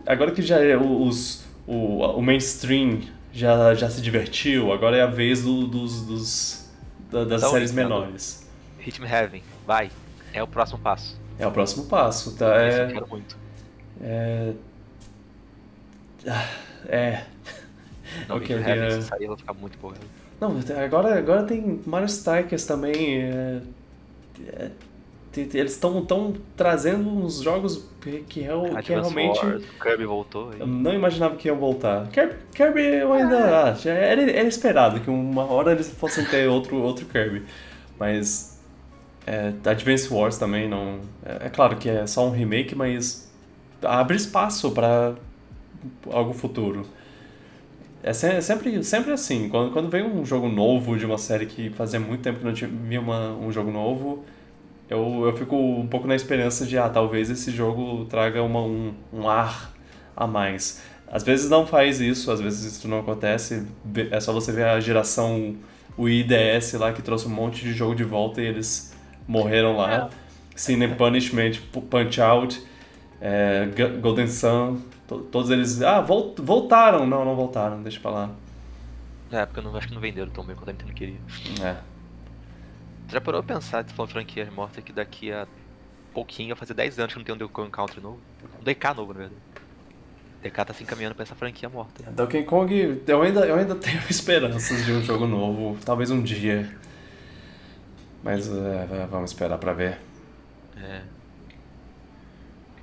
agora 0.07 0.31
que 0.33 0.43
já 0.43 0.59
é 0.63 0.77
o- 0.77 1.03
os, 1.05 1.45
o, 1.67 2.03
o 2.03 2.23
mainstream 2.23 3.01
já, 3.33 3.75
já 3.75 3.89
se 3.91 4.01
divertiu, 4.03 4.73
agora 4.73 4.97
é 4.97 5.03
a 5.03 5.07
vez 5.07 5.43
do- 5.43 5.67
dos, 5.67 6.03
dos, 6.07 6.71
da- 7.11 7.25
das 7.25 7.43
Então, 7.43 7.51
séries 7.53 7.73
Nintendo. 7.73 7.89
menores. 8.01 8.49
Rhythm 8.79 9.05
Heaven, 9.05 9.43
vai. 9.67 9.91
É 10.33 10.43
o 10.43 10.49
próximo 10.49 10.79
passo. 10.81 11.21
É 11.39 11.47
o 11.47 11.53
próximo 11.53 11.87
passo, 11.87 12.37
tá? 12.37 12.63
Esse 12.67 12.81
eu 12.81 12.87
É, 12.87 12.87
quero 12.87 13.09
muito. 13.09 13.37
é, 14.01 14.55
ah, 16.27 16.49
é. 16.89 17.25
Não, 18.29 18.37
Ok, 18.37 18.57
Rhythm 18.57 18.69
Heaven, 18.69 18.87
é. 18.87 19.01
se 19.01 19.03
sair, 19.03 19.23
eu 19.23 19.29
vou 19.29 19.37
ficar 19.37 19.55
muito 19.55 19.77
empolgado. 19.77 20.05
Não, 20.41 20.57
agora, 20.83 21.19
agora 21.19 21.43
tem 21.45 21.81
Mario 21.87 22.07
Strikers 22.07 22.65
também. 22.67 23.23
é, 23.25 23.61
é, 24.49 24.71
eles 25.37 25.73
estão 25.73 26.05
tão 26.05 26.35
trazendo 26.57 27.09
uns 27.09 27.41
jogos 27.41 27.85
que, 28.01 28.21
que, 28.23 28.41
real- 28.41 28.63
que 28.83 28.93
Advance 28.93 29.15
realmente 29.15 29.39
Wars, 29.47 29.63
o 29.65 29.81
Kirby 29.81 30.05
voltou. 30.05 30.53
eu 30.59 30.67
não 30.67 30.93
imaginava 30.93 31.37
que 31.37 31.47
iam 31.47 31.57
voltar. 31.57 32.09
Kirby, 32.09 32.35
Kirby 32.53 32.81
eu 32.81 33.13
ainda. 33.13 33.69
Ah, 33.71 33.75
já 33.75 33.93
era, 33.93 34.23
era 34.23 34.49
esperado 34.49 34.99
que 35.01 35.09
uma 35.09 35.45
hora 35.45 35.71
eles 35.73 35.89
fossem 35.91 36.25
ter 36.25 36.49
outro, 36.49 36.77
outro 36.83 37.07
Kirby. 37.07 37.45
Mas. 37.99 38.59
É, 39.27 39.53
Advance 39.71 40.13
Wars 40.13 40.37
também 40.39 40.69
não. 40.69 40.99
É, 41.25 41.47
é 41.47 41.51
claro 41.51 41.77
que 41.77 41.89
é 41.89 42.07
só 42.09 42.27
um 42.27 42.31
remake, 42.31 42.75
mas 42.75 43.31
abre 43.83 44.17
espaço 44.17 44.73
para 44.73 45.15
algo 46.11 46.33
futuro. 46.33 46.85
É 48.03 48.13
se- 48.13 48.41
sempre, 48.43 48.83
sempre 48.83 49.13
assim. 49.13 49.49
Quando, 49.49 49.73
quando 49.73 49.91
vem 49.91 50.03
um 50.03 50.25
jogo 50.25 50.49
novo 50.49 50.97
de 50.97 51.05
uma 51.05 51.19
série 51.19 51.47
que 51.47 51.71
fazia 51.71 52.01
muito 52.01 52.23
tempo 52.23 52.39
que 52.39 52.45
não 52.45 52.53
tinha 52.55 52.71
via 52.71 53.01
uma, 53.01 53.33
um 53.33 53.53
jogo 53.53 53.71
novo, 53.71 54.25
eu, 54.89 55.25
eu 55.27 55.37
fico 55.37 55.57
um 55.57 55.87
pouco 55.87 56.07
na 56.09 56.15
esperança 56.17 56.67
de, 56.67 56.79
ah, 56.79 56.89
talvez 56.89 57.31
esse 57.31 57.51
jogo 57.53 58.07
traga 58.07 58.43
uma, 58.43 58.61
um, 58.63 58.95
um 59.13 59.29
ar 59.29 59.73
a 60.17 60.27
mais. 60.27 60.83
Às 61.09 61.25
vezes 61.25 61.51
não 61.51 61.67
faz 61.67 62.01
isso, 62.01 62.31
às 62.33 62.41
vezes 62.41 62.75
isso 62.77 62.89
não 62.89 63.01
acontece. 63.01 63.67
É 64.11 64.21
só 64.21 64.33
você 64.33 64.53
ver 64.53 64.65
a 64.67 64.81
geração 64.81 65.57
Wii 65.99 66.25
DS 66.25 66.75
lá 66.75 66.93
que 66.93 67.03
trouxe 67.03 67.27
um 67.27 67.31
monte 67.31 67.63
de 67.65 67.73
jogo 67.75 67.95
de 67.95 68.05
volta 68.05 68.41
e 68.43 68.47
eles 68.47 68.95
morreram 69.29 69.77
lá. 69.77 70.11
Sin 70.57 70.83
and 70.85 70.95
Punishment, 70.97 71.53
Punch 71.91 72.21
Out, 72.21 72.63
é, 73.21 73.69
Golden 74.01 74.27
Sun, 74.29 74.79
todos 75.19 75.51
eles. 75.51 75.81
Ah, 75.83 76.01
vol- 76.01 76.35
voltaram! 76.39 77.07
Não, 77.07 77.25
não 77.25 77.35
voltaram, 77.37 77.83
deixa 77.83 78.01
pra 78.01 78.11
lá. 78.11 78.31
Na 79.31 79.41
época, 79.41 79.61
eu 79.61 79.65
não, 79.65 79.77
acho 79.77 79.89
que 79.89 79.95
não 79.95 80.01
venderam 80.01 80.31
tão 80.31 80.45
bem 80.45 80.57
quanto 80.57 80.71
a 80.71 80.73
Nintendo 80.73 80.93
queria. 80.93 81.19
É. 81.63 81.77
Já 83.09 83.21
parou 83.21 83.41
a 83.41 83.45
pensar, 83.45 83.85
tu 83.85 83.93
falando 83.95 84.09
de 84.09 84.15
franquias 84.15 84.53
mortas, 84.53 84.83
que 84.85 84.93
daqui 84.93 85.33
a 85.33 85.47
pouquinho, 86.15 86.51
vai 86.51 86.59
fazer 86.59 86.75
10 86.75 86.99
anos 86.99 87.13
que 87.13 87.19
não 87.19 87.25
tem 87.25 87.35
um 87.35 87.39
Donkey 87.39 87.71
Country 87.71 88.01
novo? 88.01 88.19
Um 88.61 88.65
DK 88.65 88.95
novo, 88.97 89.13
na 89.13 89.19
verdade. 89.21 89.41
DK 90.43 90.65
tá 90.65 90.73
se 90.75 90.83
encaminhando 90.83 91.15
pra 91.15 91.23
essa 91.25 91.35
franquia 91.35 91.69
morta. 91.69 92.03
Donkey 92.11 92.43
Kong, 92.45 93.03
eu 93.07 93.23
ainda, 93.23 93.41
eu 93.47 93.57
ainda 93.57 93.75
tenho 93.75 94.01
esperanças 94.09 94.85
de 94.85 94.93
um 94.93 95.03
jogo 95.03 95.27
novo, 95.27 95.77
talvez 95.85 96.11
um 96.11 96.23
dia. 96.23 96.71
Mas 98.23 98.49
é, 98.49 99.07
vamos 99.11 99.31
esperar 99.31 99.59
pra 99.59 99.73
ver. 99.73 99.99
É. 100.77 101.03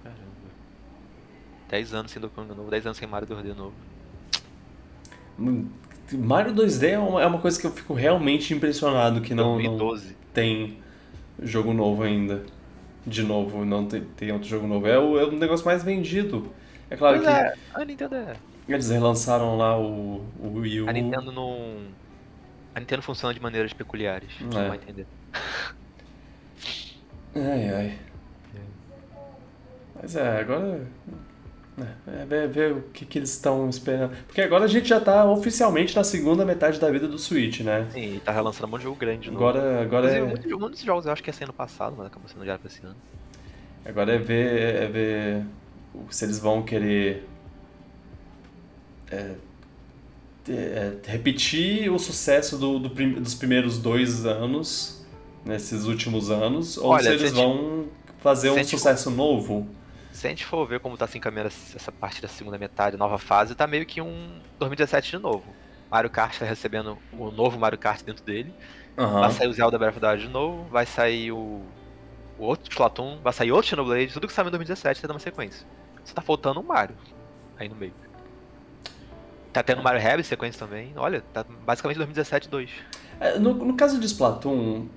Caramba. 0.04 0.22
10 1.70 1.94
anos 1.94 2.12
sem 2.12 2.22
Donkey 2.22 2.36
Kong 2.36 2.54
novo, 2.56 2.70
10 2.70 2.86
anos 2.86 2.98
sem 2.98 3.08
Mario 3.08 3.28
2D 3.28 3.56
novo. 3.56 3.74
Mario 6.14 6.54
2D 6.54 6.90
é 6.92 7.00
uma, 7.00 7.22
é 7.22 7.26
uma 7.26 7.40
coisa 7.40 7.60
que 7.60 7.68
eu 7.68 7.72
fico 7.72 7.94
realmente 7.94 8.54
impressionado 8.54 9.22
que 9.22 9.34
não, 9.34 9.60
não 9.60 9.78
2012. 9.78 10.16
tem 10.34 10.78
jogo 11.42 11.74
novo 11.74 12.04
ainda. 12.04 12.44
De 13.06 13.24
novo, 13.24 13.64
não 13.64 13.86
tem, 13.86 14.02
tem 14.02 14.32
outro 14.32 14.48
jogo 14.48 14.68
novo. 14.68 14.88
É 14.88 15.00
o, 15.00 15.18
é 15.18 15.24
o 15.24 15.32
negócio 15.32 15.66
mais 15.66 15.84
vendido. 15.84 16.52
É 16.90 16.96
claro 16.98 17.22
Pois 17.22 17.28
que 17.28 17.34
é, 17.34 17.54
a 17.74 17.86
Nintendo 17.86 18.16
é. 18.16 18.36
eles 18.68 18.90
relançaram 18.90 19.58
lá 19.58 19.80
o, 19.80 20.26
o 20.40 20.60
Wii 20.60 20.82
U. 20.82 20.90
A 20.90 20.94
Nintendo 20.94 21.32
não. 21.32 21.78
A 22.76 22.80
Nintendo 22.80 23.02
funciona 23.02 23.34
de 23.34 23.42
maneiras 23.42 23.72
peculiares. 23.74 24.30
É. 24.42 24.44
não 24.44 24.68
vai 24.68 24.78
entender. 24.78 25.08
Ai, 27.36 27.70
ai. 27.74 28.00
Mas 30.02 30.16
é, 30.16 30.40
agora. 30.40 30.88
É, 31.80 32.24
é 32.24 32.26
ver, 32.26 32.48
ver 32.48 32.72
o 32.74 32.82
que, 32.92 33.06
que 33.06 33.20
eles 33.20 33.30
estão 33.30 33.70
esperando. 33.70 34.12
Porque 34.26 34.42
agora 34.42 34.66
a 34.66 34.68
gente 34.68 34.90
já 34.90 35.00
tá 35.00 35.24
oficialmente 35.30 35.96
na 35.96 36.04
segunda 36.04 36.44
metade 36.44 36.80
da 36.80 36.90
vida 36.90 37.08
do 37.08 37.20
Switch, 37.20 37.60
né? 37.62 37.88
Sim, 37.92 38.16
e 38.16 38.20
tá 38.20 38.32
relançando 38.32 38.66
um 38.68 38.72
monte 38.72 38.80
de 38.80 38.86
jogo 38.86 38.98
grande 38.98 39.22
de 39.24 39.32
novo. 39.32 39.46
Agora, 39.48 39.82
agora, 39.84 40.18
Inclusive, 40.20 40.52
é, 40.52 40.56
um 40.56 40.70
desses 40.72 40.86
jogos 40.86 41.06
eu 41.06 41.12
acho 41.12 41.22
que 41.22 41.30
ia 41.30 41.34
ser 41.34 41.44
ano 41.44 41.54
passado, 41.54 41.94
mas 41.96 42.08
acabou 42.08 42.28
sendo 42.28 42.44
já 42.46 42.58
pra 42.58 42.68
esse 42.68 42.84
ano. 42.84 42.96
agora 43.86 44.16
é 44.16 44.18
ver, 44.18 44.76
é 44.84 44.88
ver 44.88 45.44
se 46.10 46.26
eles 46.26 46.40
vão 46.40 46.64
querer 46.64 47.28
é, 49.12 49.32
é, 50.50 50.94
repetir 51.06 51.92
o 51.92 52.00
sucesso 52.00 52.58
do, 52.58 52.80
do 52.80 52.90
prim- 52.90 53.14
dos 53.22 53.36
primeiros 53.36 53.78
dois 53.78 54.26
anos 54.26 55.06
nesses 55.46 55.86
últimos 55.86 56.30
anos, 56.32 56.78
ou 56.78 56.88
Olha, 56.92 57.04
se 57.04 57.10
eles 57.10 57.22
gente- 57.22 57.34
vão 57.36 57.86
fazer 58.20 58.50
um 58.50 58.56
gente- 58.56 58.70
sucesso 58.70 59.10
novo. 59.12 59.68
Se 60.18 60.26
a 60.26 60.32
gente 60.32 60.48
for 60.48 60.68
ver 60.68 60.80
como 60.80 60.98
tá 60.98 61.06
se 61.06 61.16
encaminhando 61.16 61.50
essa 61.50 61.92
parte 61.92 62.20
da 62.24 62.28
segunda 62.28 62.58
metade, 62.58 62.98
nova 62.98 63.20
fase, 63.20 63.54
tá 63.54 63.68
meio 63.68 63.86
que 63.86 64.02
um 64.02 64.42
2017 64.58 65.12
de 65.12 65.20
novo. 65.20 65.44
Mario 65.92 66.10
Kart 66.10 66.40
tá 66.40 66.44
recebendo 66.44 66.98
o 67.14 67.30
novo 67.30 67.60
Mario 67.60 67.78
Kart 67.78 68.02
dentro 68.02 68.26
dele. 68.26 68.52
Aham. 68.98 69.20
Vai 69.20 69.32
sair 69.32 69.48
o 69.48 69.54
Zelda 69.54 69.78
Breath 69.78 69.92
of 69.92 70.00
the 70.00 70.10
Wild 70.10 70.26
de 70.26 70.34
novo, 70.34 70.64
vai 70.72 70.88
sair 70.88 71.32
o, 71.32 71.62
o 72.40 72.44
outro 72.44 72.68
Splatoon, 72.68 73.20
vai 73.22 73.32
sair 73.32 73.52
outro 73.52 73.70
Xenoblade, 73.70 74.12
tudo 74.12 74.26
que 74.26 74.34
saiu 74.34 74.48
em 74.48 74.50
2017 74.50 75.00
tá 75.00 75.08
dando 75.08 75.18
uma 75.18 75.20
sequência. 75.20 75.68
Só 76.04 76.16
tá 76.16 76.22
faltando 76.24 76.62
um 76.62 76.64
Mario 76.64 76.96
aí 77.56 77.70
no 77.70 77.76
meio. 77.76 77.94
Tá 79.54 79.62
tendo 79.62 79.84
Mario 79.84 80.02
Rabbids 80.02 80.26
sequência 80.26 80.58
também. 80.66 80.94
Olha, 80.96 81.22
tá 81.32 81.46
basicamente 81.64 81.98
2017 81.98 82.50
2. 82.50 82.72
É, 83.20 83.38
No, 83.38 83.54
no 83.54 83.76
caso 83.76 84.00
de 84.00 84.08
Splatoon, 84.08 84.88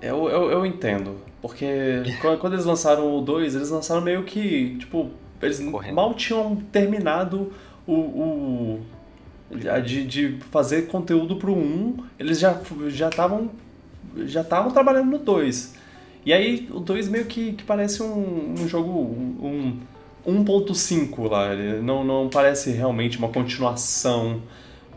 eu, 0.00 0.28
eu, 0.28 0.50
eu 0.50 0.66
entendo. 0.66 1.16
Porque 1.40 1.66
quando, 2.40 2.54
eles 2.54 2.64
lançaram 2.64 3.16
o 3.16 3.20
2, 3.20 3.54
eles 3.54 3.70
lançaram 3.70 4.00
meio 4.00 4.24
que, 4.24 4.76
tipo, 4.78 5.10
eles 5.40 5.60
Correndo. 5.60 5.94
mal 5.94 6.14
tinham 6.14 6.56
terminado 6.72 7.52
o. 7.86 7.92
o 7.92 8.80
de, 9.82 10.04
de 10.04 10.38
fazer 10.50 10.88
conteúdo 10.88 11.36
pro 11.36 11.54
1, 11.54 11.96
eles 12.18 12.38
já 12.38 12.60
já 12.88 13.08
estavam 13.08 13.50
já 14.26 14.42
estavam 14.42 14.70
trabalhando 14.70 15.10
no 15.10 15.18
2. 15.18 15.74
E 16.26 16.32
aí 16.34 16.68
o 16.70 16.80
2 16.80 17.08
meio 17.08 17.24
que, 17.24 17.52
que 17.52 17.64
parece 17.64 18.02
um, 18.02 18.54
um 18.58 18.68
jogo 18.68 18.90
um, 18.90 19.78
um 20.26 20.44
1.5 20.44 21.30
lá, 21.30 21.54
não, 21.82 22.04
não 22.04 22.28
parece 22.28 22.70
realmente 22.70 23.16
uma 23.16 23.28
continuação 23.28 24.42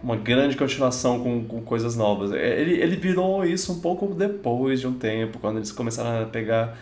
uma 0.04 0.16
grande 0.16 0.56
continuação 0.58 1.20
com, 1.22 1.44
com 1.46 1.62
coisas 1.62 1.96
novas. 1.96 2.32
É, 2.32 2.62
Ele, 2.62 2.74
ele 2.82 2.96
virou 2.96 3.46
isso 3.46 3.74
um 3.74 3.80
pouco 3.82 4.08
depois 4.14 4.80
de 4.80 4.88
um 4.88 4.94
tempo, 4.94 5.40
quando 5.40 5.58
eles 5.58 5.72
começaram 5.72 6.24
a 6.24 6.26
pegar 6.26 6.78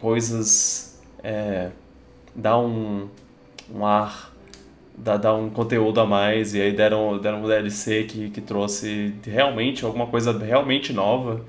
coisas, 0.00 1.00
é, 1.22 1.70
dar 2.34 2.58
um, 2.58 3.08
um 3.72 3.86
ar, 3.86 4.32
dar, 4.96 5.16
dar 5.18 5.34
um 5.34 5.50
conteúdo 5.50 6.00
a 6.00 6.06
mais, 6.06 6.54
e 6.54 6.60
aí 6.62 6.72
deram, 6.72 7.18
deram 7.20 7.44
um 7.44 7.48
DLC 7.48 8.04
que, 8.04 8.30
que 8.30 8.40
trouxe 8.40 9.14
realmente 9.24 9.84
alguma 9.84 10.06
coisa 10.06 10.36
realmente 10.38 10.92
nova. 10.92 11.44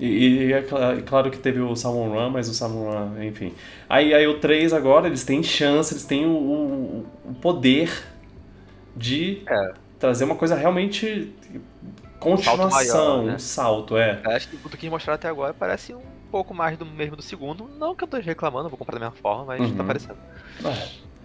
E, 0.00 0.06
e 0.48 0.52
é 0.52 0.58
é 0.60 1.02
claro 1.02 1.30
que 1.30 1.38
teve 1.38 1.60
o 1.60 1.74
Salmon 1.76 2.10
Run, 2.10 2.30
mas 2.30 2.48
o 2.48 2.54
Salmon 2.54 2.90
Run, 2.90 3.22
enfim. 3.24 3.52
Aí, 3.88 4.14
aí 4.14 4.26
o 4.28 4.38
3 4.38 4.72
agora, 4.72 5.08
eles 5.08 5.24
têm 5.24 5.42
chance, 5.42 5.92
eles 5.94 6.04
têm 6.04 6.24
o, 6.26 6.30
o, 6.30 7.06
o 7.30 7.34
poder 7.34 7.90
de 8.96 9.42
É. 9.46 9.87
trazer 9.98 10.24
uma 10.24 10.36
coisa 10.36 10.54
realmente 10.54 11.32
continuação, 12.20 12.68
maior, 12.70 13.22
né? 13.24 13.34
um 13.34 13.38
salto, 13.38 13.96
é. 13.96 14.20
Acho 14.24 14.48
que 14.48 14.56
o 14.56 14.68
que 14.70 14.90
mostraram 14.90 15.14
até 15.16 15.28
agora 15.28 15.54
parece 15.54 15.94
um 15.94 16.02
pouco 16.30 16.52
mais 16.54 16.76
do 16.76 16.84
mesmo 16.84 17.16
do 17.16 17.22
segundo. 17.22 17.68
Não 17.78 17.94
que 17.94 18.04
eu 18.04 18.08
tô 18.08 18.18
reclamando, 18.18 18.68
vou 18.68 18.78
comprar 18.78 18.98
da 18.98 19.06
mesma 19.06 19.20
forma, 19.20 19.44
mas 19.46 19.60
Uhum. 19.60 19.76
tá 19.76 19.84
parecendo. 19.84 20.18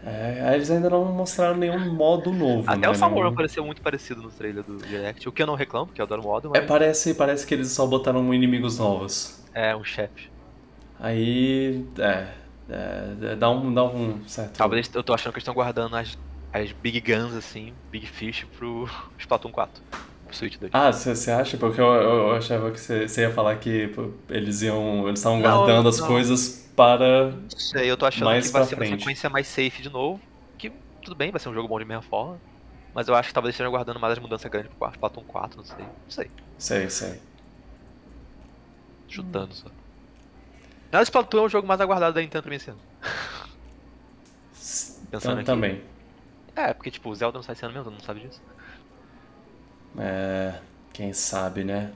É, 0.06 0.42
aí 0.46 0.56
eles 0.56 0.70
ainda 0.70 0.90
não 0.90 1.06
mostraram 1.06 1.56
nenhum 1.58 1.80
modo 1.94 2.32
novo, 2.34 2.70
Até 2.70 2.88
né? 2.88 2.90
o 2.90 2.94
Salmon 2.96 3.22
Nenhum- 3.22 3.36
pareceu 3.36 3.66
muito 3.66 3.82
parecido 3.82 4.22
no 4.22 4.30
trailer 4.30 4.64
do 4.64 4.78
Direct, 4.78 5.28
o 5.30 5.32
que 5.32 5.42
eu 5.42 5.48
não 5.48 5.56
reclamo, 5.56 5.88
porque 5.88 6.02
eu 6.02 6.06
adoro 6.06 6.22
o 6.22 6.26
modo, 6.26 6.50
mas 6.50 6.62
É, 6.62 6.66
parece, 6.66 7.14
parece 7.14 7.48
que 7.48 7.54
eles 7.54 7.72
só 7.72 7.86
botaram 7.88 8.34
inimigos 8.34 8.78
novos. 8.80 9.42
é 9.54 9.74
um 9.76 9.84
chefe. 9.84 10.30
Aí, 11.00 11.86
é, 12.00 12.28
é, 12.70 13.36
dá 13.36 13.50
um, 13.50 13.74
dá 13.74 13.84
um 13.86 14.20
certo... 14.28 14.58
Talvez 14.58 14.90
eu 14.94 15.04
tô 15.04 15.14
achando 15.14 15.32
que 15.32 15.38
eles 15.38 15.44
estão 15.44 15.54
guardando 15.54 15.96
as, 15.96 16.18
as 16.54 16.72
Big 16.72 17.02
Guns, 17.02 17.34
assim, 17.34 17.74
Big 17.92 18.06
Fish 18.06 18.46
pro 18.58 18.88
Splatoon 19.18 19.52
4, 19.52 19.82
pro 20.28 20.36
Switch 20.36 20.58
2. 20.58 20.72
Ah, 20.74 20.92
você 20.92 21.32
acha? 21.32 21.58
Porque 21.58 21.82
eu, 21.82 21.86
eu, 21.86 22.28
eu 22.28 22.36
achava 22.36 22.72
que 22.72 22.80
você 22.80 23.22
ia 23.22 23.32
falar 23.32 23.56
que 23.58 23.88
pô, 23.90 24.12
eles 24.30 24.62
iam. 24.62 25.08
Eles 25.08 25.20
estavam 25.20 25.40
Não, 25.40 25.44
guardando 25.58 25.90
as 25.90 26.00
não. 26.00 26.08
coisas 26.08 26.70
para. 26.76 27.32
Não 27.32 27.50
sei, 27.50 27.90
eu 27.90 27.98
tô 27.98 28.06
achando 28.06 28.26
mais 28.26 28.48
que 28.48 28.54
vai 28.54 28.64
ser 28.66 28.76
frente. 28.76 28.92
uma 28.92 29.00
sequência 29.00 29.30
mais 29.30 29.48
safe 29.48 29.82
de 29.82 29.90
novo, 29.90 30.22
que 30.58 30.72
tudo 31.02 31.16
bem, 31.16 31.32
vai 31.32 31.40
ser 31.40 31.50
um 31.50 31.54
jogo 31.54 31.68
bom 31.68 31.80
de 31.80 31.86
mesma 31.86 32.04
forma. 32.04 32.40
Mas 32.94 33.08
eu 33.08 33.16
acho 33.16 33.30
que 33.30 33.34
talvez 33.34 33.56
estejam 33.56 33.72
guardando 33.72 34.00
mais 34.00 34.14
as 34.14 34.20
mudanças 34.20 34.50
grandes 34.52 34.72
pro 34.78 34.88
Splatoon 34.90 35.24
4, 35.24 35.58
não 35.58 35.66
sei. 35.66 35.84
Não 35.86 35.92
sei, 36.10 36.30
Sei, 36.60 36.90
sei. 36.92 37.20
chutando 39.08 39.54
só. 39.54 39.68
Não, 40.92 41.02
Splatoon 41.02 41.40
é 41.40 41.46
o 41.46 41.50
jogo 41.50 41.68
mais 41.68 41.82
aguardado 41.82 42.14
da 42.14 42.22
Nintendo 42.22 42.44
pra 42.44 42.50
mim 42.52 42.56
esse 42.58 42.70
ano. 42.70 42.80
Pensando 45.10 45.38
aqui. 45.38 45.46
Também. 45.46 45.82
É, 46.56 46.74
porque 46.74 46.92
tipo, 46.92 47.10
o 47.10 47.16
Zelda 47.16 47.38
não 47.38 47.44
sai 47.44 47.56
ano 47.64 47.74
mesmo, 47.74 47.92
mundo 47.92 48.04
sabe 48.04 48.22
disso. 48.22 48.42
É, 49.98 50.60
quem 50.92 51.14
sabe, 51.14 51.64
né? 51.64 51.94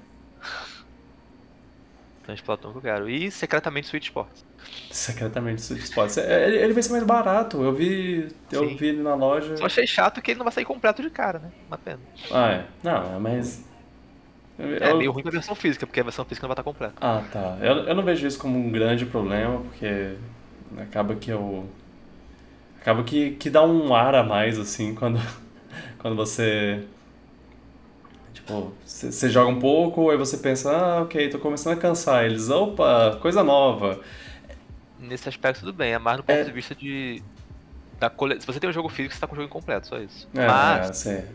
Então 2.21 2.33
é 2.33 2.35
Splatoon 2.35 2.71
que 2.73 2.77
eu 2.77 2.81
quero. 2.81 3.09
E 3.09 3.31
secretamente 3.31 3.87
Switch 3.87 4.05
Sports. 4.05 4.45
Secretamente 4.91 5.61
Switch 5.61 5.83
Sports. 5.83 6.17
É, 6.17 6.47
Ele, 6.47 6.57
ele 6.57 6.73
vai 6.73 6.83
ser 6.83 6.91
mais 6.91 7.03
barato. 7.03 7.63
Eu 7.63 7.73
vi. 7.73 8.27
Eu 8.51 8.69
Sim. 8.69 8.75
vi 8.75 8.87
ele 8.87 9.01
na 9.01 9.15
loja. 9.15 9.55
Só 9.55 9.65
achei 9.65 9.87
chato 9.87 10.21
que 10.21 10.31
ele 10.31 10.37
não 10.39 10.43
vai 10.43 10.53
sair 10.53 10.65
completo 10.65 11.01
de 11.01 11.09
cara, 11.09 11.39
né? 11.39 11.51
Uma 11.67 11.77
pena. 11.77 11.99
Ah, 12.31 12.49
é. 12.51 12.65
Não, 12.83 13.19
mas. 13.19 13.63
eu- 14.59 14.75
É 14.77 14.93
meio 14.93 15.11
ruim 15.11 15.23
pra 15.23 15.31
versão 15.31 15.55
física, 15.55 15.85
porque 15.87 15.99
a 15.99 16.03
versão 16.03 16.25
física 16.25 16.45
não 16.45 16.49
vai 16.49 16.53
estar 16.53 16.63
completa. 16.63 16.95
Ah, 16.99 17.23
tá. 17.31 17.57
Eu, 17.61 17.87
eu 17.87 17.95
não 17.95 18.03
vejo 18.03 18.25
isso 18.27 18.39
como 18.39 18.57
um 18.57 18.71
grande 18.71 19.05
problema, 19.05 19.61
porque 19.61 20.15
acaba 20.81 21.15
que 21.15 21.29
eu. 21.31 21.69
Acaba 22.87 23.03
que, 23.03 23.31
que 23.31 23.49
dá 23.49 23.65
um 23.65 23.93
ar 23.93 24.15
a 24.15 24.23
mais, 24.23 24.57
assim, 24.57 24.95
quando, 24.95 25.19
quando 25.99 26.15
você. 26.15 26.85
Tipo, 28.33 28.71
você 28.85 29.29
joga 29.29 29.49
um 29.49 29.59
pouco, 29.59 30.09
aí 30.09 30.15
você 30.15 30.37
pensa, 30.37 30.71
ah, 30.71 31.01
ok, 31.01 31.27
tô 31.27 31.37
começando 31.37 31.73
a 31.73 31.81
cansar. 31.81 32.23
Eles, 32.23 32.49
opa, 32.49 33.19
coisa 33.21 33.43
nova. 33.43 33.99
Nesse 34.97 35.27
aspecto 35.27 35.59
tudo 35.59 35.73
bem, 35.73 35.91
é 35.91 35.99
mais 35.99 36.15
no 36.15 36.23
ponto 36.23 36.39
É. 36.39 36.45
de 36.45 36.51
vista 36.53 36.73
de. 36.73 37.21
Da 37.99 38.09
cole... 38.09 38.39
Se 38.39 38.47
você 38.47 38.57
tem 38.57 38.69
um 38.69 38.73
jogo 38.73 38.87
físico, 38.87 39.13
você 39.13 39.19
tá 39.19 39.27
com 39.27 39.33
o 39.33 39.35
jogo 39.35 39.49
incompleto, 39.49 39.87
só 39.87 39.99
isso. 39.99 40.25
É, 40.33 40.47
Mas, 40.47 40.89
é, 40.89 40.93
sei. 40.93 41.25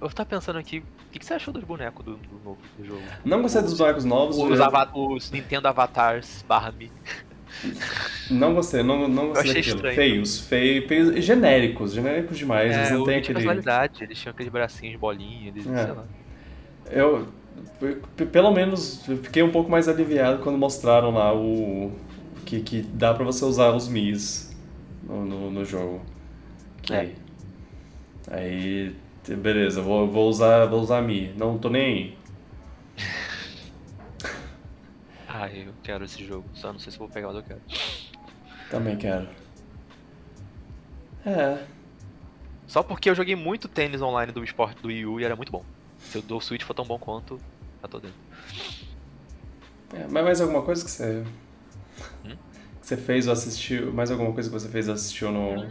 eu 0.00 0.10
tava 0.10 0.28
pensando 0.28 0.58
aqui, 0.58 0.78
o 0.78 1.10
que, 1.12 1.20
que 1.20 1.24
você 1.24 1.34
achou 1.34 1.54
dos 1.54 1.62
bonecos 1.62 2.04
do, 2.04 2.16
do 2.16 2.40
novo 2.44 2.58
do 2.76 2.84
jogo? 2.84 3.02
Não 3.24 3.40
gostei 3.40 3.62
dos 3.62 3.78
bonecos 3.78 4.04
novos. 4.04 4.36
Os, 4.36 4.58
os 4.94 5.30
Nintendo 5.30 5.68
Avatars 5.68 6.44
barra 6.48 6.72
Mi. 6.72 6.90
Não 8.30 8.54
gostei, 8.54 8.82
não, 8.82 9.08
não 9.08 9.28
gostei 9.28 9.50
achei 9.50 9.62
daquilo. 9.62 9.76
estranho. 9.76 9.94
Feios, 9.94 10.40
feios, 10.40 10.86
feios, 10.86 11.24
genéricos, 11.24 11.92
genéricos 11.92 12.38
demais. 12.38 12.74
eles 12.74 12.90
É, 12.90 12.92
não 12.92 13.02
o 13.02 13.04
têm 13.04 13.16
aquele. 13.18 13.34
personalidade, 13.34 14.04
eles 14.04 14.18
tinham 14.18 14.32
aqueles 14.32 14.52
bracinhos 14.52 14.92
de 14.92 14.98
bolinha, 14.98 15.48
eles, 15.48 15.66
É. 15.66 15.84
sei 15.84 15.92
lá. 15.92 16.04
Eu, 16.90 17.28
pelo 18.32 18.52
menos, 18.52 19.04
fiquei 19.22 19.42
um 19.42 19.50
pouco 19.50 19.70
mais 19.70 19.88
aliviado 19.88 20.42
quando 20.42 20.58
mostraram 20.58 21.10
lá 21.12 21.34
o 21.34 21.92
que, 22.44 22.60
que 22.60 22.82
dá 22.82 23.12
pra 23.14 23.24
você 23.24 23.44
usar 23.44 23.70
os 23.74 23.88
Mis 23.88 24.54
no, 25.02 25.24
no, 25.24 25.50
no 25.50 25.64
jogo. 25.64 26.02
Que, 26.82 26.94
É. 26.94 27.10
Aí, 28.30 28.94
beleza, 29.28 29.80
vou, 29.80 30.06
vou 30.08 30.28
usar 30.28 30.66
vou 30.66 30.80
usar 30.80 31.00
Mi. 31.02 31.32
Não 31.36 31.58
tô 31.58 31.68
nem 31.68 31.84
aí. 31.84 32.18
Ai, 35.38 35.68
eu 35.68 35.74
quero 35.82 36.04
esse 36.04 36.24
jogo, 36.24 36.48
só 36.54 36.72
não 36.72 36.78
sei 36.78 36.90
se 36.90 36.98
vou 36.98 37.08
pegar, 37.08 37.26
mas 37.28 37.36
eu 37.36 37.42
quero. 37.42 37.60
Também 38.70 38.96
quero. 38.96 39.28
É, 41.26 41.66
Só 42.66 42.82
porque 42.82 43.10
eu 43.10 43.14
joguei 43.14 43.36
muito 43.36 43.68
tênis 43.68 44.00
online 44.00 44.32
do 44.32 44.42
esporte 44.42 44.80
do 44.80 44.88
Wii 44.88 45.06
U 45.06 45.20
e 45.20 45.24
era 45.24 45.36
muito 45.36 45.52
bom. 45.52 45.64
Se 45.98 46.18
o 46.18 46.22
do 46.22 46.40
Switch 46.40 46.62
for 46.62 46.74
tão 46.74 46.84
bom 46.84 46.98
quanto, 46.98 47.38
já 47.82 47.88
tô 47.88 47.98
dentro. 47.98 48.16
é, 49.94 50.06
mas 50.10 50.24
mais 50.24 50.40
alguma 50.40 50.62
coisa 50.62 50.84
que 50.84 50.90
você. 50.90 51.24
Hum? 52.24 52.36
Que 52.80 52.86
você 52.86 52.96
fez 52.96 53.26
ou 53.26 53.32
assistiu? 53.32 53.92
Mais 53.92 54.10
alguma 54.10 54.32
coisa 54.32 54.48
que 54.48 54.54
você 54.58 54.68
fez 54.68 54.88
ou 54.88 54.94
assistiu 54.94 55.30
no. 55.30 55.68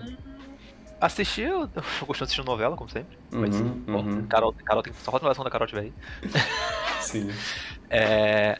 Assisti, 1.01 1.41
eu, 1.41 1.61
eu 1.61 1.67
gosto 2.07 2.19
de 2.19 2.23
assistir 2.23 2.43
novela, 2.45 2.75
como 2.75 2.89
sempre. 2.89 3.17
Mas, 3.31 3.55
Uhum, 3.59 3.83
bom, 3.85 4.01
uhum. 4.01 4.27
Carol, 4.27 4.53
Carol 4.65 4.83
tem 4.83 4.93
só 4.93 5.11
roda 5.11 5.29
a 5.29 5.43
da 5.43 5.49
Carol 5.49 5.67
tiver 5.67 5.81
aí. 5.81 5.93
Sim. 7.01 7.29
É. 7.89 8.57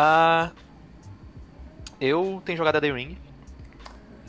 Ah, 0.00 0.52
eu 2.00 2.40
tenho 2.44 2.56
jogado 2.56 2.76
Elden 2.76 2.92
Ring. 2.94 3.18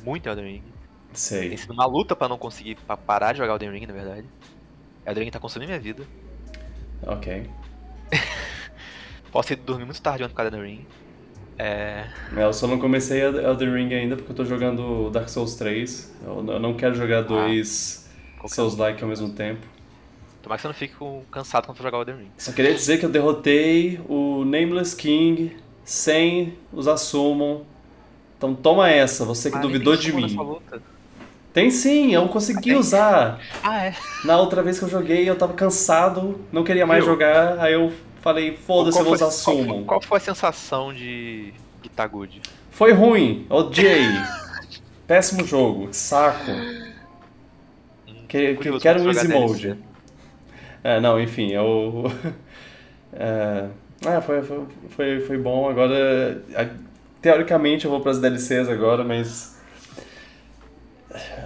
Muito 0.04 0.28
Elden 0.28 0.46
Ring. 0.46 0.64
Tem 0.64 1.14
Sei. 1.14 1.58
sido 1.58 1.74
uma 1.74 1.86
luta 1.86 2.16
pra 2.16 2.28
não 2.28 2.40
conseguir 2.40 2.76
pra 2.88 2.98
parar 2.98 3.34
de 3.34 3.38
jogar 3.38 3.54
Elden 3.54 3.70
Ring, 3.72 3.86
na 3.86 3.94
verdade. 3.94 4.28
Elden 5.06 5.26
Ring 5.26 5.32
tá 5.32 5.40
consumindo 5.40 5.70
minha 5.70 5.80
vida. 5.80 6.08
Ok. 7.04 7.48
Posso 9.32 9.54
ir 9.54 9.58
dormir 9.58 9.86
muito 9.86 10.02
tarde 10.02 10.28
por 10.28 10.34
causa 10.34 10.50
do 10.50 10.58
Elden 10.58 10.72
Ring. 10.78 10.88
É. 11.60 12.08
É, 12.36 12.44
Eu 12.44 12.54
só 12.54 12.66
não 12.66 12.80
comecei 12.80 13.22
Elden 13.22 13.72
Ring 13.72 13.94
ainda 13.94 14.16
porque 14.16 14.32
eu 14.32 14.36
tô 14.36 14.46
jogando 14.46 15.12
Dark 15.12 15.30
Souls 15.30 15.54
3. 15.56 16.18
Eu 16.24 16.42
não 16.60 16.76
quero 16.76 16.96
jogar 16.96 17.22
dois 17.22 18.10
qualquer 18.40 18.56
Souls-like 18.56 19.04
ao 19.04 19.10
mesmo 19.10 19.34
tempo. 19.34 19.68
Tomara 20.42 20.58
que 20.58 20.62
você 20.62 20.68
não 20.68 20.74
fique 20.76 20.96
com- 20.96 21.24
cansado 21.32 21.66
quando 21.66 21.78
for 21.78 21.84
jogar 21.84 21.98
Elden 22.00 22.16
Ring. 22.16 22.32
Só 22.38 22.52
queria 22.52 22.74
dizer 22.74 22.98
que 22.98 23.06
eu 23.06 23.10
derrotei 23.10 24.00
o 24.08 24.44
Nameless 24.46 24.96
King 24.96 25.58
sem 25.84 26.54
usar 26.72 26.98
Summon. 26.98 27.64
Então 28.38 28.56
toma 28.56 28.90
essa, 28.90 29.26
você 29.26 29.52
que 29.52 29.58
Ah, 29.58 29.62
duvidou 29.62 29.96
de 29.98 30.14
mim. 30.14 30.60
Tem 31.52 31.70
sim, 31.72 32.14
eu 32.14 32.28
consegui 32.30 32.62
Tem? 32.70 32.76
usar. 32.76 33.40
Ah, 33.62 33.86
é. 33.88 33.96
Na 34.24 34.38
outra 34.38 34.62
vez 34.64 34.80
que 34.80 34.86
eu 34.86 34.90
joguei, 34.90 35.30
eu 35.30 35.36
tava 35.36 35.54
cansado, 35.54 36.40
não 36.52 36.64
queria 36.64 36.86
mais 36.86 37.04
Viu? 37.04 37.14
jogar, 37.14 37.60
aí 37.60 37.74
eu 37.74 37.92
falei, 38.22 38.56
foda-se, 38.56 38.98
eu 38.98 39.04
vou 39.04 39.14
usar 39.14 39.26
qual, 39.26 39.32
Summon. 39.32 39.84
qual 39.84 40.02
foi 40.02 40.18
a 40.20 40.22
sensação 40.22 40.94
de 40.94 41.54
Guitar 41.82 42.08
Good? 42.08 42.42
Foi 42.72 42.94
ruim, 42.94 43.46
odiei. 43.50 44.06
Péssimo 45.08 45.46
jogo, 45.46 45.88
que 45.88 45.98
saco. 45.98 46.52
Que, 48.28 48.50
que, 48.50 48.56
Curioso 48.56 48.80
quero 48.80 49.00
um 49.02 49.04
pra 49.06 49.14
Easy 49.14 49.28
Mode. 49.28 49.76
É, 50.84 51.00
não, 51.00 51.20
enfim, 51.20 51.52
eu. 51.52 52.06
é, 53.14 53.68
ah, 54.06 54.22
foi, 54.22 54.42
foi, 54.42 54.66
foi, 54.90 55.20
foi 55.22 55.38
bom. 55.38 55.70
Agora, 55.70 56.42
teoricamente 57.22 57.86
eu 57.86 57.92
vou 57.92 58.02
para 58.02 58.12
as 58.12 58.20
DLCs 58.20 58.70
agora, 58.70 59.04
mas. 59.04 59.60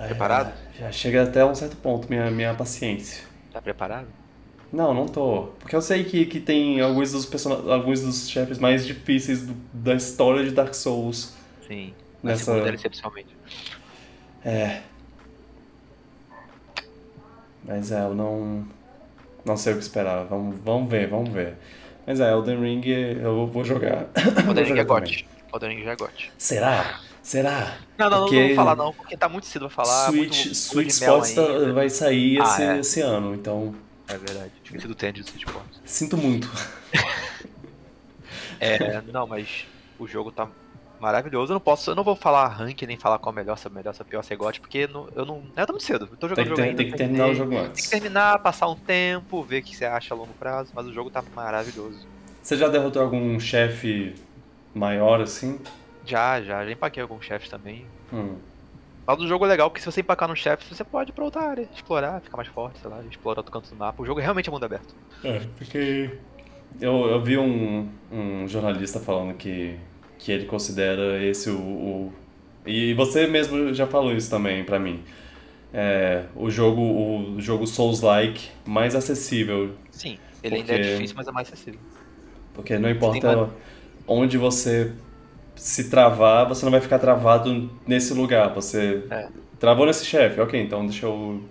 Preparado? 0.07 0.53
Já 0.77 0.91
chega 0.91 1.23
até 1.23 1.43
um 1.45 1.55
certo 1.55 1.77
ponto 1.77 2.07
minha, 2.09 2.29
minha 2.29 2.53
paciência. 2.53 3.23
Tá 3.51 3.61
preparado? 3.61 4.07
Não, 4.71 4.93
não 4.93 5.05
tô. 5.05 5.49
Porque 5.59 5.75
eu 5.75 5.81
sei 5.81 6.03
que, 6.03 6.25
que 6.25 6.39
tem 6.39 6.81
alguns 6.81 7.11
dos, 7.11 7.25
person... 7.27 7.69
alguns 7.71 8.01
dos 8.01 8.27
chefes 8.27 8.57
mais 8.57 8.85
difíceis 8.85 9.45
do- 9.45 9.53
da 9.71 9.93
história 9.93 10.43
de 10.43 10.49
Dark 10.51 10.73
Souls. 10.73 11.33
Sim. 11.67 11.93
Nessa- 12.23 12.59
DLC, 12.59 12.89
principalmente. 12.89 13.37
É. 14.43 14.81
Mas 17.63 17.91
é, 17.91 18.01
eu 18.01 18.13
não. 18.15 18.65
Não 19.45 19.57
sei 19.57 19.73
o 19.73 19.77
que 19.77 19.83
esperar. 19.83 20.25
Vamos, 20.25 20.59
vamos 20.63 20.89
ver, 20.89 21.07
vamos 21.09 21.29
ver. 21.29 21.55
Mas 22.05 22.19
é, 22.19 22.31
Elden 22.31 22.59
Ring 22.61 22.81
eu 22.85 23.47
vou 23.47 23.63
jogar. 23.63 24.07
Elden 24.47 24.63
Ring 24.65 24.79
é 24.79 24.85
também. 24.85 24.85
GOT. 24.85 25.27
Elden 25.53 25.69
Ring 25.77 25.83
já 25.83 25.91
é 25.91 25.95
GOT. 25.95 26.31
Será? 26.37 26.99
Será? 27.21 27.77
Não, 27.97 28.09
não, 28.09 28.19
Porque 28.23 28.39
não 28.39 28.47
vou 28.47 28.55
falar 28.55 28.75
não, 28.75 28.93
porque 28.93 29.15
tá 29.15 29.29
muito 29.29 29.47
cedo 29.47 29.69
pra 29.69 29.85
falar. 29.85 30.07
Switch, 30.07 30.17
muito 30.45 30.55
Switch 30.55 30.89
Sports 30.89 31.33
tá- 31.33 31.71
vai 31.73 31.89
sair 31.89 32.41
Ah, 32.41 32.43
esse, 32.43 32.61
é. 32.63 32.79
esse 32.79 33.01
ano, 33.01 33.33
então 33.33 33.73
É 34.09 34.17
verdade. 34.17 34.51
Esqueci 34.63 34.87
do 34.87 34.93
tênis 34.95 35.23
do 35.23 35.29
Switch 35.29 35.43
Sports. 35.47 35.79
sinto 35.85 36.17
muito. 36.17 36.49
É, 38.59 39.01
não, 39.11 39.27
mas 39.27 39.65
o 39.99 40.07
jogo 40.07 40.31
tá 40.31 40.47
maravilhoso. 41.03 41.51
Eu 41.51 41.55
não 41.55 41.61
posso, 41.61 41.91
eu 41.91 41.95
não 41.95 42.03
vou 42.03 42.15
falar 42.15 42.47
rank 42.47 42.81
nem 42.83 42.97
falar 42.97 43.19
qual 43.19 43.33
é 43.33 43.35
melhor, 43.35 43.57
se 43.57 43.67
é 43.67 43.69
melhor, 43.69 43.93
se 43.93 44.01
é 44.01 44.05
pior, 44.05 44.23
se 44.23 44.33
é 44.33 44.37
porque 44.59 44.87
não, 44.87 45.07
eu 45.15 45.25
não. 45.25 45.43
É, 45.55 45.65
muito 45.69 45.83
cedo. 45.83 46.07
Eu 46.11 46.17
tô 46.17 46.27
Tem 46.27 46.29
jogando 46.29 46.35
que, 46.35 46.41
o 46.41 46.45
jogo 46.45 46.55
ter- 46.55 46.63
ainda. 46.69 46.77
tem 46.77 46.91
que 46.91 46.97
terminar 46.97 47.27
o 47.27 47.35
jogo 47.35 47.49
Tem 47.51 47.59
que 47.59 47.65
antes. 47.67 47.89
terminar, 47.89 48.39
passar 48.39 48.67
um 48.69 48.75
tempo, 48.75 49.43
ver 49.43 49.59
o 49.59 49.63
que 49.63 49.75
você 49.75 49.85
acha 49.85 50.13
a 50.13 50.17
longo 50.17 50.33
prazo, 50.39 50.71
mas 50.73 50.85
o 50.87 50.93
jogo 50.93 51.09
tá 51.11 51.21
maravilhoso. 51.35 52.07
Você 52.41 52.57
já 52.57 52.67
derrotou 52.67 53.01
algum 53.01 53.39
chefe 53.39 54.15
maior 54.73 55.21
assim? 55.21 55.59
Já, 56.05 56.41
já, 56.41 56.65
já 56.65 56.71
empaquei 56.71 57.01
alguns 57.03 57.25
chefes 57.25 57.49
também. 57.49 57.85
Hum. 58.11 58.35
Fala 59.05 59.17
do 59.17 59.27
jogo 59.27 59.45
é 59.45 59.49
legal, 59.49 59.69
porque 59.69 59.81
se 59.81 59.85
você 59.91 59.99
empacar 59.99 60.29
no 60.29 60.35
chefe, 60.35 60.73
você 60.73 60.83
pode 60.83 61.11
ir 61.11 61.13
pra 61.13 61.25
outra 61.25 61.41
área, 61.41 61.67
explorar, 61.75 62.21
ficar 62.21 62.37
mais 62.37 62.47
forte, 62.49 62.79
sei 62.79 62.89
lá, 62.89 63.01
explorar 63.09 63.39
outro 63.39 63.51
canto 63.51 63.69
do 63.69 63.75
mapa. 63.75 64.01
O 64.01 64.05
jogo 64.05 64.21
realmente 64.21 64.47
é 64.47 64.51
mundo 64.51 64.63
aberto. 64.65 64.95
É, 65.23 65.41
porque. 65.57 66.09
Eu, 66.81 67.05
eu 67.07 67.21
vi 67.21 67.37
um, 67.37 67.87
um 68.11 68.47
jornalista 68.47 68.99
falando 68.99 69.35
que, 69.35 69.77
que 70.23 70.31
ele 70.31 70.45
considera 70.45 71.21
esse 71.21 71.49
o, 71.49 71.57
o- 71.59 72.13
E 72.65 72.93
você 72.93 73.27
mesmo 73.27 73.73
já 73.73 73.85
falou 73.85 74.15
isso 74.15 74.29
também 74.29 74.63
pra 74.63 74.79
mim. 74.79 75.01
É, 75.73 76.23
o 76.35 76.49
jogo, 76.49 76.81
o 76.81 77.41
jogo 77.41 77.67
Souls-like 77.67 78.47
mais 78.65 78.95
acessível. 78.95 79.71
Sim, 79.91 80.17
ele 80.41 80.55
ainda 80.57 80.71
é 80.73 80.77
Porque- 80.77 80.91
difícil, 80.93 81.15
mas 81.17 81.27
é 81.27 81.31
mais 81.31 81.47
acessível. 81.51 81.79
Porque 82.53 82.77
não 82.77 82.89
importa 82.89 83.35
uma- 83.35 83.49
onde 84.07 84.37
você 84.37 84.93
se 85.55 85.89
travar, 85.89 86.47
você 86.47 86.63
não 86.63 86.71
vai 86.71 86.79
ficar 86.79 86.99
travado 86.99 87.69
nesse 87.85 88.13
lugar. 88.13 88.53
Você 88.53 89.03
É. 89.09 89.27
travou 89.59 89.85
nesse 89.85 90.05
chefe, 90.05 90.39
ok, 90.39 90.59
então 90.61 90.85
deixa 90.85 91.05
eu 91.05 91.41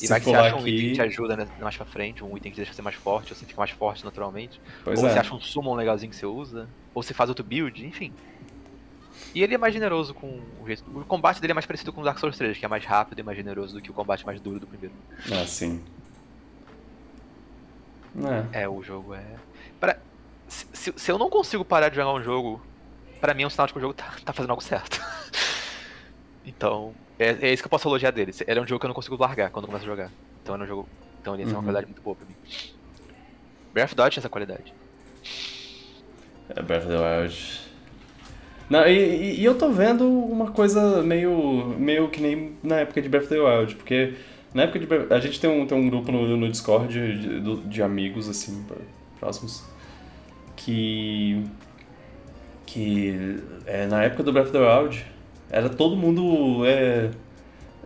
E 0.00 0.06
vai 0.06 0.20
que 0.20 0.26
você 0.26 0.34
acha 0.34 0.56
um 0.56 0.66
item 0.66 0.88
que 0.88 0.92
te 0.92 1.02
ajuda 1.02 1.36
né, 1.36 1.48
mais 1.60 1.76
pra 1.76 1.86
frente, 1.86 2.22
um 2.22 2.36
item 2.36 2.52
que 2.52 2.56
deixa 2.56 2.72
você 2.72 2.82
mais 2.82 2.96
forte, 2.96 3.32
ou 3.32 3.38
você 3.38 3.46
fica 3.46 3.58
mais 3.58 3.70
forte 3.70 4.04
naturalmente. 4.04 4.60
Pois 4.84 4.98
ou 5.00 5.06
é. 5.08 5.12
você 5.12 5.18
acha 5.18 5.34
um 5.34 5.40
summon 5.40 5.74
legalzinho 5.74 6.10
que 6.10 6.16
você 6.16 6.26
usa, 6.26 6.68
ou 6.94 7.02
você 7.02 7.14
faz 7.14 7.28
outro 7.30 7.44
build, 7.44 7.84
enfim. 7.86 8.12
E 9.34 9.42
ele 9.42 9.54
é 9.54 9.58
mais 9.58 9.72
generoso 9.72 10.14
com 10.14 10.40
o 10.62 10.66
jeito. 10.66 10.84
O 10.94 11.04
combate 11.04 11.40
dele 11.40 11.52
é 11.52 11.54
mais 11.54 11.66
parecido 11.66 11.92
com 11.92 12.00
o 12.00 12.04
Dark 12.04 12.18
Souls 12.18 12.36
3, 12.36 12.58
que 12.58 12.64
é 12.64 12.68
mais 12.68 12.84
rápido 12.84 13.18
e 13.18 13.22
mais 13.22 13.36
generoso 13.36 13.74
do 13.74 13.80
que 13.82 13.90
o 13.90 13.94
combate 13.94 14.24
mais 14.24 14.40
duro 14.40 14.60
do 14.60 14.66
primeiro. 14.66 14.94
Ah, 15.32 15.46
sim. 15.46 15.82
É. 18.52 18.62
É, 18.62 18.68
o 18.68 18.82
jogo 18.82 19.14
é. 19.14 19.24
Pra... 19.80 19.98
Se, 20.48 20.66
se- 20.72 20.94
se 20.96 21.10
eu 21.10 21.18
não 21.18 21.28
consigo 21.28 21.64
parar 21.64 21.88
de 21.88 21.96
jogar 21.96 22.12
um 22.12 22.22
jogo, 22.22 22.62
pra 23.20 23.34
mim 23.34 23.42
é 23.42 23.46
um 23.46 23.50
sinal 23.50 23.66
de 23.66 23.72
que 23.72 23.78
o 23.78 23.82
jogo 23.82 23.94
tá, 23.94 24.14
tá 24.24 24.32
fazendo 24.32 24.50
algo 24.50 24.62
certo. 24.62 25.00
então, 26.46 26.94
é, 27.18 27.36
é 27.48 27.52
isso 27.52 27.62
que 27.62 27.66
eu 27.66 27.70
posso 27.70 27.88
elogiar 27.88 28.10
dele. 28.10 28.32
Ele 28.46 28.58
é 28.58 28.62
um 28.62 28.66
jogo 28.66 28.78
que 28.80 28.86
eu 28.86 28.88
não 28.88 28.94
consigo 28.94 29.16
largar 29.20 29.50
quando 29.50 29.66
começo 29.66 29.84
a 29.84 29.88
jogar. 29.88 30.10
Então 30.42 30.54
é 30.54 30.58
um 30.58 30.66
jogo. 30.66 30.88
Então 31.20 31.34
ele 31.34 31.44
tem 31.44 31.52
uma 31.52 31.58
Uhum. 31.58 31.64
qualidade 31.64 31.86
muito 31.86 32.02
boa 32.02 32.16
pra 32.16 32.26
mim. 32.26 32.34
Breath 33.74 33.86
of 33.88 33.94
the 33.96 34.02
Wild 34.02 34.12
tinha 34.14 34.20
essa 34.20 34.28
qualidade. 34.28 34.72
É 36.50 36.62
Breath 36.62 36.84
of 36.84 36.88
the 36.88 36.96
Wild. 37.22 37.60
Não, 38.68 38.86
e, 38.86 39.38
e- 39.40 39.44
eu 39.44 39.56
tô 39.56 39.70
vendo 39.70 40.08
uma 40.08 40.50
coisa 40.50 41.02
meio, 41.02 41.74
meio 41.78 42.08
que 42.08 42.20
nem 42.20 42.56
na 42.62 42.80
época 42.80 43.00
de 43.02 43.08
Breath 43.08 43.24
of 43.24 43.34
the 43.34 43.40
Wild, 43.40 43.74
porque 43.76 44.14
na 44.54 44.62
época 44.64 44.78
de 44.78 44.86
Breath, 44.86 45.12
a 45.12 45.20
gente 45.20 45.40
tem 45.40 45.48
um, 45.50 45.66
tem 45.66 45.76
um 45.78 45.88
grupo 45.88 46.10
no, 46.10 46.36
no 46.36 46.48
Discord 46.50 46.92
de, 46.92 47.40
do- 47.40 47.60
de 47.62 47.82
amigos, 47.82 48.28
assim, 48.28 48.64
próximos, 49.20 49.64
que. 50.56 51.44
que 52.66 53.38
é, 53.66 53.86
na 53.86 54.02
época 54.04 54.22
do 54.22 54.32
Breath 54.32 54.46
of 54.48 54.52
the 54.52 54.58
Wild 54.58 55.06
era 55.50 55.68
todo 55.68 55.96
mundo 55.96 56.64
é, 56.66 57.10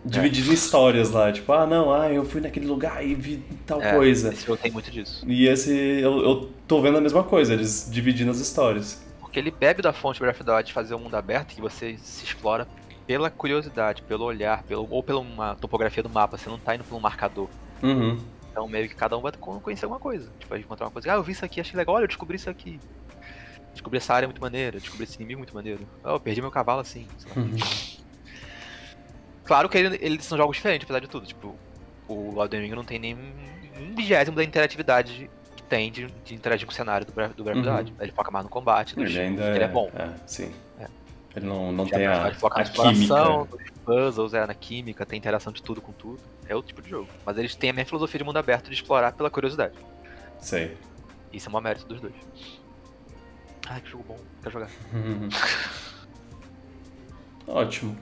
dividido 0.03 0.49
em 0.51 0.53
histórias 0.53 1.11
lá, 1.11 1.31
tipo, 1.31 1.51
ah 1.53 1.65
não, 1.65 1.93
ah, 1.93 2.11
eu 2.11 2.25
fui 2.25 2.41
naquele 2.41 2.65
lugar 2.65 3.05
e 3.05 3.13
vi 3.15 3.43
tal 3.65 3.81
É, 3.81 3.93
coisa. 3.95 4.33
Esse 4.33 4.45
jogo 4.45 4.57
tem 4.61 4.71
muito 4.71 4.89
disso. 4.91 5.23
E 5.27 5.47
esse, 5.47 5.71
eu, 6.01 6.19
eu 6.23 6.49
tô 6.67 6.81
vendo 6.81 6.97
a 6.97 7.01
mesma 7.01 7.23
coisa, 7.23 7.53
eles 7.53 7.87
dividindo 7.91 8.31
as 8.31 8.39
histórias. 8.39 9.01
Porque 9.19 9.39
ele 9.39 9.51
bebe 9.51 9.81
da 9.81 9.93
fonte 9.93 10.19
Breath 10.19 10.35
of 10.35 10.43
the 10.43 10.51
Wild 10.51 10.67
de 10.67 10.73
fazer 10.73 10.95
um 10.95 10.99
mundo 10.99 11.15
aberto 11.15 11.55
que 11.55 11.61
você 11.61 11.97
se 12.01 12.25
explora 12.25 12.67
pela 13.07 13.29
curiosidade, 13.29 14.01
pelo 14.01 14.25
olhar, 14.25 14.63
pelo, 14.63 14.87
ou 14.89 15.01
pela 15.03 15.19
uma 15.19 15.55
topografia 15.55 16.03
do 16.03 16.09
mapa. 16.09 16.37
Você 16.37 16.49
não 16.49 16.57
tá 16.59 16.75
indo 16.75 16.83
por 16.83 16.95
um 16.95 16.99
marcador. 16.99 17.47
Uhum. 17.81 18.19
Então 18.51 18.67
meio 18.67 18.89
que 18.89 18.95
cada 18.95 19.17
um 19.17 19.21
vai 19.21 19.31
con- 19.31 19.59
conhecer 19.61 19.85
alguma 19.85 19.99
coisa. 19.99 20.29
Tipo, 20.39 20.49
vai 20.49 20.59
encontrar 20.59 20.87
uma 20.87 20.91
coisa. 20.91 21.11
Ah, 21.13 21.15
eu 21.15 21.23
vi 21.23 21.31
isso 21.31 21.45
aqui, 21.45 21.61
achei 21.61 21.77
legal. 21.77 21.95
Olha, 21.95 22.03
eu 22.03 22.07
descobri 22.07 22.35
isso 22.35 22.49
aqui. 22.49 22.79
Descobri 23.73 23.97
essa 23.97 24.13
área 24.13 24.27
muito 24.27 24.41
maneira, 24.41 24.79
descobri 24.79 25.03
esse 25.05 25.15
inimigo 25.15 25.39
muito 25.39 25.53
maneiro. 25.55 25.87
Ah, 26.03 26.11
eu 26.11 26.19
perdi 26.19 26.41
meu 26.41 26.51
cavalo 26.51 26.81
assim. 26.81 27.07
Uhum. 27.35 27.55
Claro 29.45 29.67
que 29.69 29.77
ele- 29.77 29.97
eles 30.01 30.25
são 30.25 30.37
jogos 30.37 30.55
diferentes, 30.55 30.85
apesar 30.85 30.99
de 30.99 31.07
tudo. 31.07 31.25
Tipo, 31.25 31.55
o 32.07 32.41
Elden 32.41 32.61
Ring 32.61 32.71
não 32.75 32.83
tem 32.83 32.99
nem 32.99 33.15
um 33.15 33.95
vigésimo 33.95 34.35
da 34.35 34.43
interatividade 34.43 35.29
que 35.55 35.63
tem 35.63 35.91
de, 35.91 36.07
de 36.25 36.35
interagir 36.35 36.65
com 36.67 36.71
o 36.71 36.75
cenário 36.75 37.05
do 37.05 37.11
do 37.11 37.15
Breath 37.15 37.31
of 37.31 37.63
the 37.63 37.71
Uhum. 37.71 37.93
Ele 37.99 38.11
foca 38.11 38.29
mais 38.31 38.43
no 38.45 38.49
combate, 38.49 38.93
Ele 38.97 39.05
estilo, 39.05 39.25
ainda 39.25 39.55
ele 39.55 39.63
é 39.63 39.67
bom. 39.67 39.89
É, 39.95 40.09
sim. 40.27 40.51
É. 40.79 40.87
Ele 41.35 41.45
não, 41.45 41.71
não 41.71 41.85
Já 41.87 41.97
tem 41.97 42.07
a, 42.07 42.27
ele 42.27 42.35
foca 42.35 42.55
na 42.55 42.61
a 42.61 42.65
química. 42.65 42.91
exploração, 42.93 43.47
nos 43.49 43.71
puzzles, 43.85 44.33
é 44.33 44.45
na 44.45 44.53
química, 44.53 45.05
tem 45.05 45.17
interação 45.17 45.51
de 45.51 45.63
tudo 45.63 45.81
com 45.81 45.91
tudo. 45.93 46.19
É 46.47 46.55
outro 46.55 46.67
tipo 46.67 46.81
de 46.81 46.89
jogo. 46.89 47.07
Mas 47.25 47.37
eles 47.37 47.55
têm 47.55 47.69
a 47.69 47.73
mesma 47.73 47.87
filosofia 47.87 48.17
de 48.17 48.23
mundo 48.25 48.37
aberto 48.37 48.67
de 48.67 48.73
explorar 48.73 49.13
pela 49.13 49.29
curiosidade. 49.29 49.73
Sei. 50.39 50.77
Isso 51.31 51.47
é 51.47 51.49
uma 51.49 51.61
mérito 51.61 51.85
dos 51.87 52.01
dois. 52.01 52.13
Ai, 53.73 53.79
que 53.79 53.89
jogo 53.89 54.03
bom, 54.05 54.17
quero 54.43 54.51
jogar. 54.53 54.69
Ótimo. 57.47 57.95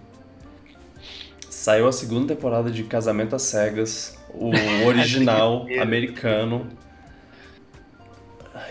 Saiu 1.48 1.88
a 1.88 1.92
segunda 1.92 2.34
temporada 2.34 2.72
de 2.72 2.84
Casamento 2.84 3.36
às 3.36 3.44
Cegas, 3.44 4.18
o 4.34 4.50
original 4.88 5.68
americano. 5.80 6.68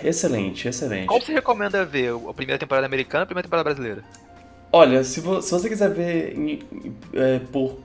Excelente, 0.02 0.66
excelente. 0.66 1.06
Qual 1.06 1.20
você 1.20 1.32
recomenda 1.32 1.84
ver? 1.84 2.12
A 2.28 2.34
primeira 2.34 2.58
temporada 2.58 2.86
americana 2.86 3.20
ou 3.20 3.24
a 3.24 3.26
primeira 3.26 3.46
temporada 3.46 3.64
brasileira? 3.64 4.02
Olha, 4.72 5.04
se, 5.04 5.20
vo- 5.20 5.40
se 5.40 5.52
você 5.52 5.68
quiser 5.68 5.90
ver 5.92 6.36
em- 6.36 6.58
é, 7.12 7.38
por. 7.38 7.78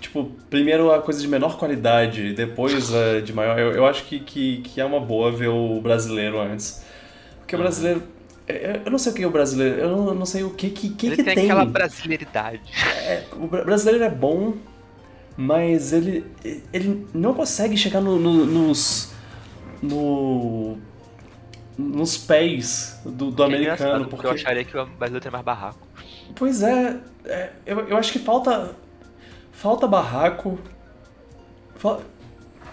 Tipo, 0.00 0.24
primeiro 0.50 0.92
a 0.92 1.00
coisa 1.02 1.20
de 1.20 1.28
menor 1.28 1.58
qualidade, 1.58 2.32
depois 2.34 2.92
a 2.94 3.20
de 3.20 3.32
maior, 3.32 3.58
eu, 3.58 3.72
eu 3.72 3.86
acho 3.86 4.04
que, 4.04 4.20
que, 4.20 4.60
que 4.62 4.80
é 4.80 4.84
uma 4.84 5.00
boa 5.00 5.30
ver 5.32 5.48
o 5.48 5.80
brasileiro 5.80 6.38
antes. 6.40 6.84
Porque 7.38 7.54
o 7.54 7.58
brasileiro. 7.58 8.02
Eu 8.84 8.90
não 8.90 8.98
sei 8.98 9.12
o 9.12 9.14
que 9.14 9.22
é 9.22 9.26
o 9.26 9.30
brasileiro, 9.30 9.80
eu 9.80 9.88
não, 9.96 10.08
eu 10.08 10.14
não 10.14 10.26
sei 10.26 10.42
o 10.44 10.50
que 10.50 10.70
que, 10.70 10.90
que, 10.90 11.06
ele 11.06 11.16
que 11.16 11.24
tem, 11.24 11.34
tem. 11.34 11.44
aquela 11.44 11.64
brasileiridade. 11.64 12.60
É, 13.06 13.24
o 13.32 13.46
bra- 13.46 13.64
brasileiro 13.64 14.04
é 14.04 14.10
bom, 14.10 14.54
mas 15.36 15.92
ele, 15.92 16.24
ele 16.72 17.06
não 17.14 17.34
consegue 17.34 17.76
chegar 17.76 18.00
no- 18.00 18.18
no- 18.18 18.46
nos. 18.46 19.12
No, 19.82 20.76
nos 21.78 22.18
pés 22.18 23.00
do, 23.04 23.30
do 23.30 23.42
É 23.42 23.46
americano. 23.46 23.74
engraçado, 23.76 24.08
Porque, 24.08 24.26
eu 24.26 24.30
acharia 24.32 24.64
que 24.64 24.76
o 24.76 24.84
brasileiro 24.86 25.22
tem 25.22 25.32
mais 25.32 25.44
barraco. 25.44 25.78
Pois 26.36 26.62
é, 26.62 27.00
é, 27.24 27.50
eu, 27.64 27.80
eu 27.88 27.96
acho 27.96 28.12
que 28.12 28.18
falta. 28.18 28.76
Falta 29.52 29.86
barraco. 29.86 30.58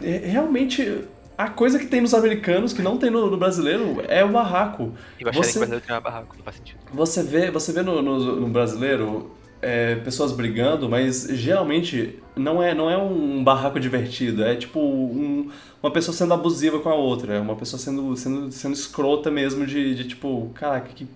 É, 0.01 0.17
realmente, 0.17 1.05
a 1.38 1.49
coisa 1.49 1.77
que 1.77 1.85
tem 1.85 2.01
nos 2.01 2.13
americanos 2.13 2.73
que 2.73 2.81
não 2.81 2.97
tem 2.97 3.09
no, 3.11 3.29
no 3.29 3.38
brasileiro 3.38 4.01
é 4.07 4.23
o 4.25 4.29
barraco. 4.29 4.93
Eu 5.19 5.31
Você- 5.31 5.51
que 5.51 5.57
o 5.57 5.59
brasileiro 5.59 5.85
tem 5.85 6.01
barraco, 6.01 6.35
não 6.35 6.43
faz 6.43 6.57
sentido. 6.57 6.79
Você 6.91 7.23
vê, 7.23 7.51
você 7.51 7.71
vê 7.71 7.81
no, 7.83 8.01
no, 8.01 8.35
no 8.38 8.47
brasileiro 8.47 9.31
é, 9.61 9.95
pessoas 9.95 10.31
brigando, 10.31 10.89
mas 10.89 11.27
geralmente 11.31 12.19
não 12.35 12.61
é, 12.61 12.73
não 12.73 12.89
é 12.89 12.97
um 12.97 13.43
barraco 13.43 13.79
divertido, 13.79 14.43
é 14.43 14.55
tipo 14.55 14.79
um, 14.79 15.49
uma 15.81 15.91
pessoa 15.91 16.15
sendo 16.15 16.33
abusiva 16.33 16.79
com 16.79 16.89
a 16.89 16.95
outra, 16.95 17.35
é 17.35 17.39
uma 17.39 17.55
pessoa 17.55 17.79
sendo, 17.79 18.15
sendo, 18.15 18.51
sendo 18.51 18.73
escrota 18.73 19.29
mesmo 19.29 19.65
de, 19.65 19.93
de 19.95 20.07
tipo, 20.07 20.51
caraca, 20.55 20.89
que, 20.89 21.07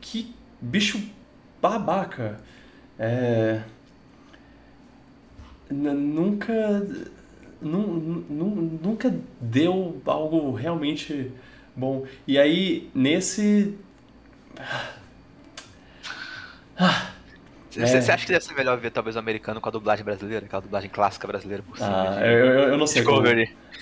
que 0.00 0.34
bicho 0.60 1.00
babaca. 1.60 2.40
É, 2.98 3.62
nunca, 5.70 6.86
nunca 7.60 9.14
deu 9.40 10.00
algo 10.04 10.52
realmente 10.52 11.32
bom. 11.74 12.04
E 12.26 12.38
aí, 12.38 12.90
nesse 12.94 13.74
ah, 16.78 17.10
você, 17.70 17.96
é. 17.96 18.00
você, 18.00 18.12
acha 18.12 18.24
que 18.24 18.32
deve 18.32 18.44
ser 18.44 18.54
melhor 18.54 18.78
ver 18.78 18.90
talvez 18.90 19.16
o 19.16 19.18
americano 19.18 19.60
com 19.60 19.68
a 19.68 19.72
dublagem 19.72 20.02
brasileira, 20.04 20.46
aquela 20.46 20.62
dublagem 20.62 20.88
clássica 20.90 21.26
brasileira 21.26 21.62
por 21.62 21.76
cima? 21.76 22.08
Ah, 22.08 22.14
de... 22.16 22.24
eu, 22.24 22.28
eu, 22.28 22.68
eu, 22.70 22.78
não 22.78 22.86
sei 22.86 23.02
como, 23.02 23.22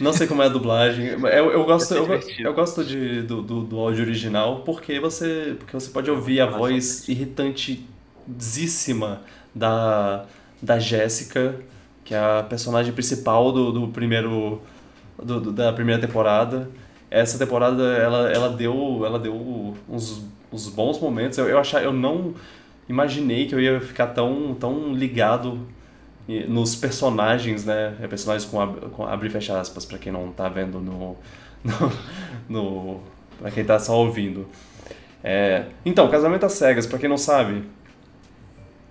não 0.01 0.13
sei 0.13 0.27
como 0.27 0.43
é 0.43 0.47
a 0.47 0.49
dublagem. 0.49 1.07
Eu, 1.07 1.53
eu 1.53 1.65
gosto, 1.65 1.95
eu, 1.95 2.09
eu, 2.41 2.55
gosto 2.55 2.83
de, 2.85 3.23
do, 3.23 3.41
do, 3.43 3.63
do, 3.63 3.79
áudio 3.79 4.03
original 4.05 4.63
porque 4.63 4.99
você, 4.99 5.55
porque 5.59 5.73
você 5.73 5.91
pode 5.91 6.11
ouvir 6.11 6.41
a 6.41 6.47
voz 6.47 7.09
irritantezíssima 7.09 9.23
da, 9.55 10.27
da 10.61 10.81
Jéssica, 10.81 11.61
que 12.05 12.15
é 12.15 12.19
a 12.19 12.43
personagem 12.43 12.93
principal 12.93 13.51
do, 13.53 13.73
do 13.73 13.89
primeiro 13.89 14.61
do, 15.23 15.41
do, 15.41 15.53
da 15.53 15.73
primeira 15.73 16.01
temporada. 16.01 16.71
Essa 17.11 17.39
temporada 17.39 17.83
ela, 17.83 18.31
ela 18.31 18.49
deu 18.51 19.03
ela 19.05 19.19
deu 19.19 19.75
uns 19.89 20.25
os 20.55 20.69
bons 20.69 21.01
momentos. 21.01 21.37
Eu, 21.37 21.49
eu, 21.49 21.59
achar, 21.59 21.83
eu 21.83 21.93
não 21.93 22.35
imaginei 22.89 23.47
que 23.47 23.55
eu 23.55 23.61
ia 23.61 23.81
ficar 23.81 24.09
tão, 24.09 24.55
tão 24.55 24.95
ligado 24.95 25.67
nos 26.49 26.75
personagens, 26.77 27.65
né? 27.65 27.97
É, 28.01 28.07
personagens 28.07 28.49
com, 28.49 28.67
com 28.91 29.07
abrir 29.07 29.29
e 29.29 29.31
fechar 29.31 29.59
aspas, 29.61 29.85
para 29.85 29.99
quem 29.99 30.13
não 30.13 30.31
tá 30.31 30.49
vendo 30.49 30.81
no. 30.81 31.17
no, 31.65 31.93
no 32.49 33.01
para 33.39 33.51
quem 33.51 33.65
tá 33.65 33.79
só 33.79 33.99
ouvindo. 33.99 34.47
É, 35.23 35.65
então, 35.85 36.09
Casamento 36.09 36.47
às 36.47 36.53
Cegas, 36.53 36.87
para 36.87 36.99
quem 36.99 37.09
não 37.09 37.19
sabe, 37.19 37.65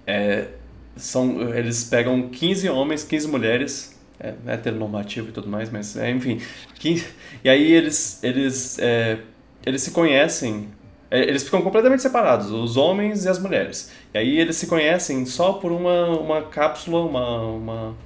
é, 0.06 0.48
são, 0.96 1.54
eles 1.56 1.84
pegam 1.84 2.30
15 2.30 2.70
homens, 2.70 3.04
15 3.04 3.28
mulheres, 3.28 4.00
é, 4.20 4.34
heteronormativo 4.48 5.30
e 5.30 5.32
tudo 5.32 5.48
mais, 5.48 5.70
mas 5.70 5.96
é, 5.98 6.10
enfim. 6.12 6.40
15, 6.76 7.06
e 7.44 7.50
aí 7.50 7.72
eles, 7.72 8.24
eles, 8.24 8.78
é, 8.80 9.20
eles 9.66 9.82
se 9.82 9.92
conhecem 9.92 10.68
é, 11.14 11.22
eles 11.22 11.44
ficam 11.44 11.62
completamente 11.62 12.02
separados, 12.02 12.50
os 12.50 12.76
homens 12.76 13.24
e 13.24 13.30
as 13.30 13.38
mulheres. 13.38 13.92
E 14.12 14.18
aí 14.18 14.40
eles 14.40 14.56
se 14.56 14.66
conhecem 14.66 15.24
só 15.28 15.54
por 15.54 15.72
uma, 15.72 16.08
uma 16.08 16.42
cápsula, 16.42 17.06
uma, 17.06 17.40
uma, 17.40 17.98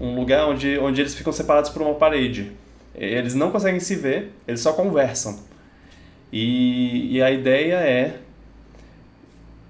um 0.00 0.14
lugar 0.14 0.48
onde, 0.48 0.78
onde 0.78 1.02
eles 1.02 1.14
ficam 1.14 1.34
separados 1.34 1.68
por 1.68 1.82
uma 1.82 1.94
parede. 1.96 2.52
Eles 2.94 3.34
não 3.34 3.50
conseguem 3.50 3.78
se 3.78 3.94
ver, 3.94 4.32
eles 4.48 4.60
só 4.60 4.72
conversam. 4.72 5.38
E, 6.32 7.16
e 7.16 7.22
a 7.22 7.30
ideia 7.30 7.74
é, 7.74 8.20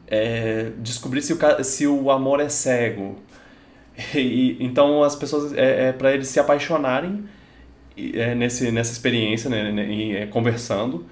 é 0.09 0.71
descobrir 0.79 1.23
se 1.23 1.33
o, 1.33 1.65
se 1.65 1.87
o 1.87 2.11
amor 2.11 2.41
é 2.41 2.49
cego. 2.49 3.17
E, 4.15 4.59
então 4.61 5.03
as 5.03 5.17
pessoas, 5.17 5.55
é, 5.55 5.89
é 5.89 5.93
para 5.93 6.13
eles 6.13 6.29
se 6.29 6.39
apaixonarem 6.39 7.25
é, 7.97 8.35
nesse, 8.35 8.71
nessa 8.71 8.93
experiência, 8.93 9.49
né, 9.49 9.73
né, 9.73 10.13
é, 10.13 10.27
conversando 10.27 11.07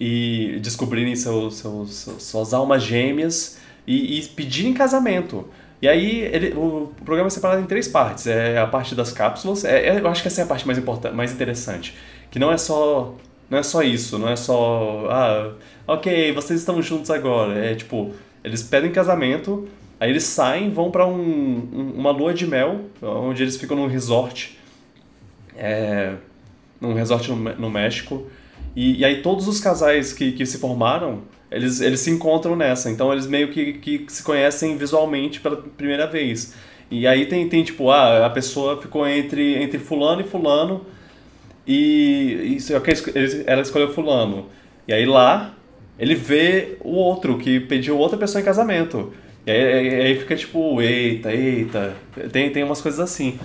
e 0.00 0.58
descobrirem 0.60 1.14
seus, 1.14 1.58
seus, 1.58 2.08
suas 2.18 2.52
almas 2.52 2.82
gêmeas 2.82 3.58
e, 3.86 4.18
e 4.18 4.26
pedirem 4.26 4.74
casamento. 4.74 5.48
E 5.80 5.88
aí 5.88 6.20
ele, 6.20 6.54
o 6.56 6.92
programa 7.04 7.26
é 7.26 7.30
separado 7.30 7.60
em 7.60 7.66
três 7.66 7.88
partes. 7.88 8.26
É 8.26 8.58
a 8.58 8.66
parte 8.66 8.94
das 8.94 9.12
cápsulas. 9.12 9.64
É, 9.64 9.88
é, 9.88 10.00
eu 10.00 10.08
acho 10.08 10.22
que 10.22 10.28
essa 10.28 10.40
é 10.40 10.44
a 10.44 10.46
parte 10.46 10.66
mais 10.66 10.78
importante, 10.78 11.14
mais 11.14 11.32
interessante. 11.32 11.96
Que 12.30 12.38
não 12.38 12.52
é 12.52 12.56
só 12.56 13.14
não 13.52 13.58
é 13.58 13.62
só 13.62 13.82
isso, 13.82 14.18
não 14.18 14.30
é 14.30 14.34
só 14.34 15.06
ah, 15.10 15.52
ok, 15.86 16.32
vocês 16.32 16.60
estão 16.60 16.80
juntos 16.80 17.10
agora. 17.10 17.58
É 17.62 17.74
tipo 17.74 18.14
eles 18.42 18.62
pedem 18.62 18.90
casamento, 18.90 19.68
aí 20.00 20.08
eles 20.08 20.24
saem, 20.24 20.70
vão 20.70 20.90
para 20.90 21.06
um, 21.06 21.20
um, 21.20 21.92
uma 21.94 22.10
lua 22.10 22.32
de 22.32 22.46
mel, 22.46 22.86
onde 23.02 23.42
eles 23.42 23.58
ficam 23.58 23.76
num 23.76 23.86
resort, 23.86 24.58
é, 25.54 26.14
num 26.80 26.94
resort 26.94 27.30
no, 27.30 27.36
no 27.36 27.68
México. 27.68 28.26
E, 28.74 29.00
e 29.00 29.04
aí 29.04 29.20
todos 29.20 29.46
os 29.46 29.60
casais 29.60 30.14
que, 30.14 30.32
que 30.32 30.46
se 30.46 30.56
formaram, 30.56 31.20
eles, 31.50 31.82
eles 31.82 32.00
se 32.00 32.10
encontram 32.10 32.56
nessa. 32.56 32.90
Então 32.90 33.12
eles 33.12 33.26
meio 33.26 33.52
que, 33.52 33.74
que 33.74 34.06
se 34.08 34.22
conhecem 34.22 34.78
visualmente 34.78 35.40
pela 35.40 35.56
primeira 35.58 36.06
vez. 36.06 36.54
E 36.90 37.06
aí 37.06 37.26
tem, 37.26 37.46
tem 37.50 37.62
tipo, 37.62 37.90
ah, 37.90 38.24
a 38.24 38.30
pessoa 38.30 38.80
ficou 38.80 39.06
entre, 39.06 39.62
entre 39.62 39.78
fulano 39.78 40.22
e 40.22 40.24
fulano 40.24 40.86
e, 41.66 42.58
e 42.58 42.74
okay, 42.74 42.94
ela 43.46 43.62
escolheu 43.62 43.92
fulano. 43.92 44.46
E 44.86 44.92
aí 44.92 45.06
lá 45.06 45.54
ele 45.98 46.14
vê 46.14 46.76
o 46.80 46.90
outro 46.90 47.38
que 47.38 47.60
pediu 47.60 47.98
outra 47.98 48.18
pessoa 48.18 48.40
em 48.40 48.44
casamento. 48.44 49.12
E 49.46 49.50
aí, 49.50 50.00
aí 50.02 50.18
fica 50.18 50.36
tipo, 50.36 50.80
eita, 50.80 51.32
eita. 51.32 51.96
Tem, 52.32 52.50
tem 52.50 52.62
umas 52.62 52.80
coisas 52.80 53.00
assim. 53.00 53.38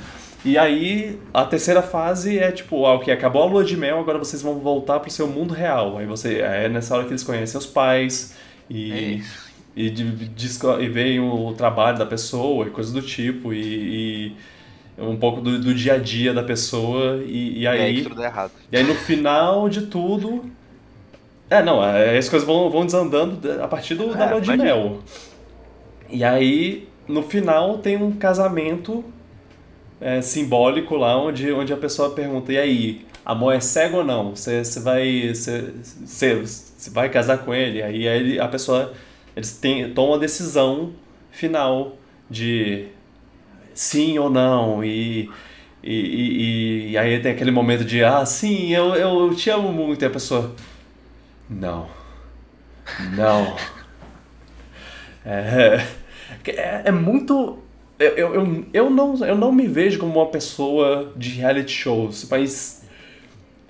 E 0.46 0.58
aí, 0.58 1.20
a 1.34 1.44
terceira 1.44 1.82
fase 1.82 2.38
é 2.40 2.52
tipo, 2.52 2.86
ah, 2.86 2.94
ok, 2.96 3.14
acabou 3.14 3.42
a 3.42 3.46
lua 3.46 3.64
de 3.64 3.76
mel, 3.76 4.00
agora 4.00 4.18
vocês 4.18 4.42
vão 4.42 4.60
voltar 4.60 5.00
pro 5.00 5.10
seu 5.10 5.28
mundo 5.28 5.54
real. 5.54 5.98
Aí 5.98 6.06
você, 6.06 6.40
é 6.40 6.70
nessa 6.70 6.96
hora 6.96 7.04
que 7.06 7.12
eles 7.12 7.24
conhecem 7.24 7.58
os 7.58 7.66
pais 7.66 8.36
e, 8.70 8.92
é 8.92 9.48
e, 9.76 9.90
de, 9.92 10.04
e 10.80 10.90
veem 10.90 11.20
o 11.20 11.54
trabalho 11.54 12.00
da 12.00 12.06
pessoa 12.06 12.66
e 12.66 12.72
coisas 12.72 12.92
do 12.92 13.02
tipo, 13.02 13.54
e, 13.54 13.60
e 14.30 14.36
um 14.98 15.16
pouco 15.16 15.42
do, 15.42 15.60
do, 15.60 15.74
dia 15.74 15.94
a 15.94 15.98
dia 15.98 16.34
da 16.34 16.44
pessoa, 16.44 17.24
e, 17.24 17.60
e 17.60 17.68
aí. 17.68 17.80
E 17.80 17.84
aí 17.84 18.04
tudo 18.04 18.24
errado. 18.24 18.52
E 18.72 18.78
aí 18.78 18.84
no 18.84 18.96
final 18.96 19.70
de 19.70 19.84
tudo. 19.84 20.46
É, 21.50 21.64
não, 21.64 21.84
é, 21.84 22.18
as 22.18 22.28
coisas 22.28 22.46
vão, 22.46 22.70
vão 22.70 22.86
desandando 22.86 23.40
a 23.62 23.68
partir 23.68 23.96
do, 23.96 24.12
é, 24.12 24.18
da 24.18 24.32
lua 24.32 24.42
de 24.42 24.58
mel. 24.58 25.00
E 26.10 26.24
aí, 26.24 26.88
no 27.08 27.24
final, 27.24 27.78
tem 27.78 27.96
um 27.96 28.12
casamento 28.12 29.04
é, 30.02 30.22
simbólico 30.22 30.96
lá, 30.96 31.18
onde, 31.18 31.52
onde 31.52 31.72
a 31.72 31.78
pessoa 31.78 32.10
pergunta, 32.10 32.52
e 32.52 32.58
aí, 32.58 33.06
amor 33.26 33.54
é 33.54 33.60
cego 33.60 33.98
ou 33.98 34.04
não? 34.04 34.36
Você, 34.36 34.62
vai 34.82 35.34
você, 35.34 35.74
você, 36.06 36.90
vai 36.92 37.10
casar 37.10 37.40
com 37.40 37.54
ele? 37.54 37.82
Aí, 37.82 38.08
aí 38.08 38.40
a 38.40 38.48
pessoa, 38.48 38.94
eles 39.36 39.54
têm, 39.54 39.94
tomam 39.94 40.16
a 40.16 40.18
decisão 40.18 40.92
final 41.32 41.96
de 42.30 42.88
sim 43.78 44.18
ou 44.20 44.30
não, 44.30 44.84
e, 44.84 45.30
e, 45.84 45.94
e, 45.94 46.92
e, 46.92 46.98
aí 46.98 47.20
tem 47.22 47.32
aquele 47.32 47.52
momento 47.52 47.86
de, 47.86 48.04
ah, 48.04 48.26
sim, 48.26 48.74
eu, 48.74 48.96
eu 48.96 49.36
te 49.36 49.50
amo 49.50 49.72
muito, 49.72 50.04
e 50.04 50.06
a 50.06 50.10
pessoa, 50.10 50.56
não, 51.50 51.88
não. 53.16 53.56
É, 55.30 55.86
é, 56.46 56.82
é 56.86 56.92
muito 56.92 57.62
eu, 58.00 58.10
eu, 58.16 58.66
eu, 58.74 58.90
não, 58.90 59.26
eu 59.26 59.36
não 59.36 59.52
me 59.52 59.68
vejo 59.68 60.00
como 60.00 60.20
uma 60.20 60.28
pessoa 60.28 61.12
de 61.16 61.32
reality 61.32 61.72
shows, 61.72 62.28
mas 62.30 62.86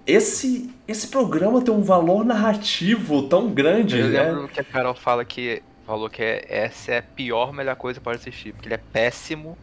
esse, 0.05 0.69
esse 0.87 1.07
programa 1.07 1.61
tem 1.61 1.73
um 1.73 1.81
valor 1.81 2.25
narrativo 2.25 3.23
tão 3.23 3.49
grande. 3.49 3.99
Eu 3.99 4.07
né? 4.09 4.23
lembro 4.23 4.47
que 4.49 4.59
a 4.59 4.63
Carol 4.63 4.95
fala 4.95 5.23
que 5.23 5.63
falou 5.85 6.09
que 6.09 6.21
é, 6.21 6.45
essa 6.49 6.91
é 6.91 6.97
a 6.97 7.01
pior 7.01 7.53
melhor 7.53 7.77
coisa 7.77 8.01
para 8.01 8.17
assistir, 8.17 8.51
porque 8.53 8.67
ele 8.67 8.75
é 8.75 8.81
péssimo, 8.91 9.57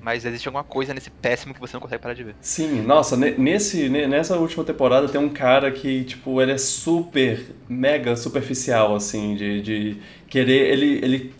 mas 0.00 0.24
existe 0.24 0.46
alguma 0.46 0.64
coisa 0.64 0.94
nesse 0.94 1.10
péssimo 1.10 1.52
que 1.52 1.60
você 1.60 1.74
não 1.74 1.80
consegue 1.80 2.02
parar 2.02 2.14
de 2.14 2.24
ver. 2.24 2.34
Sim, 2.40 2.82
nossa, 2.82 3.16
nesse, 3.16 3.88
nessa 3.88 4.36
última 4.36 4.64
temporada 4.64 5.08
tem 5.08 5.20
um 5.20 5.28
cara 5.28 5.70
que, 5.70 6.04
tipo, 6.04 6.40
ele 6.40 6.52
é 6.52 6.58
super, 6.58 7.44
mega 7.68 8.14
superficial, 8.16 8.94
assim, 8.94 9.34
de, 9.34 9.62
de 9.62 9.96
querer. 10.28 10.72
Ele, 10.72 11.00
ele 11.02 11.34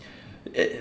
é, 0.53 0.79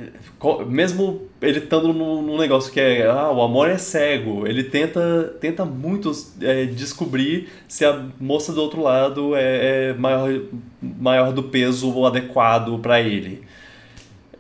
mesmo 0.67 1.23
ele 1.41 1.59
estando 1.59 1.93
num, 1.93 2.37
negócio 2.39 2.73
que 2.73 2.81
é 2.81 3.07
ah, 3.07 3.31
o 3.31 3.43
amor 3.43 3.69
é 3.69 3.79
cego, 3.79 4.47
ele 4.47 4.65
tenta, 4.65 5.37
tenta 5.41 5.65
muito 5.65 6.11
é, 6.41 6.67
descobrir 6.67 7.49
se 7.67 7.85
a 7.85 8.07
moça 8.21 8.53
do 8.53 8.61
outro 8.61 8.83
lado 8.83 9.35
é, 9.35 9.91
é 9.91 9.95
maior, 9.95 10.41
maior 10.81 11.33
do 11.33 11.43
peso 11.45 12.05
adequado 12.05 12.79
para 12.79 13.01
ele. 13.01 13.43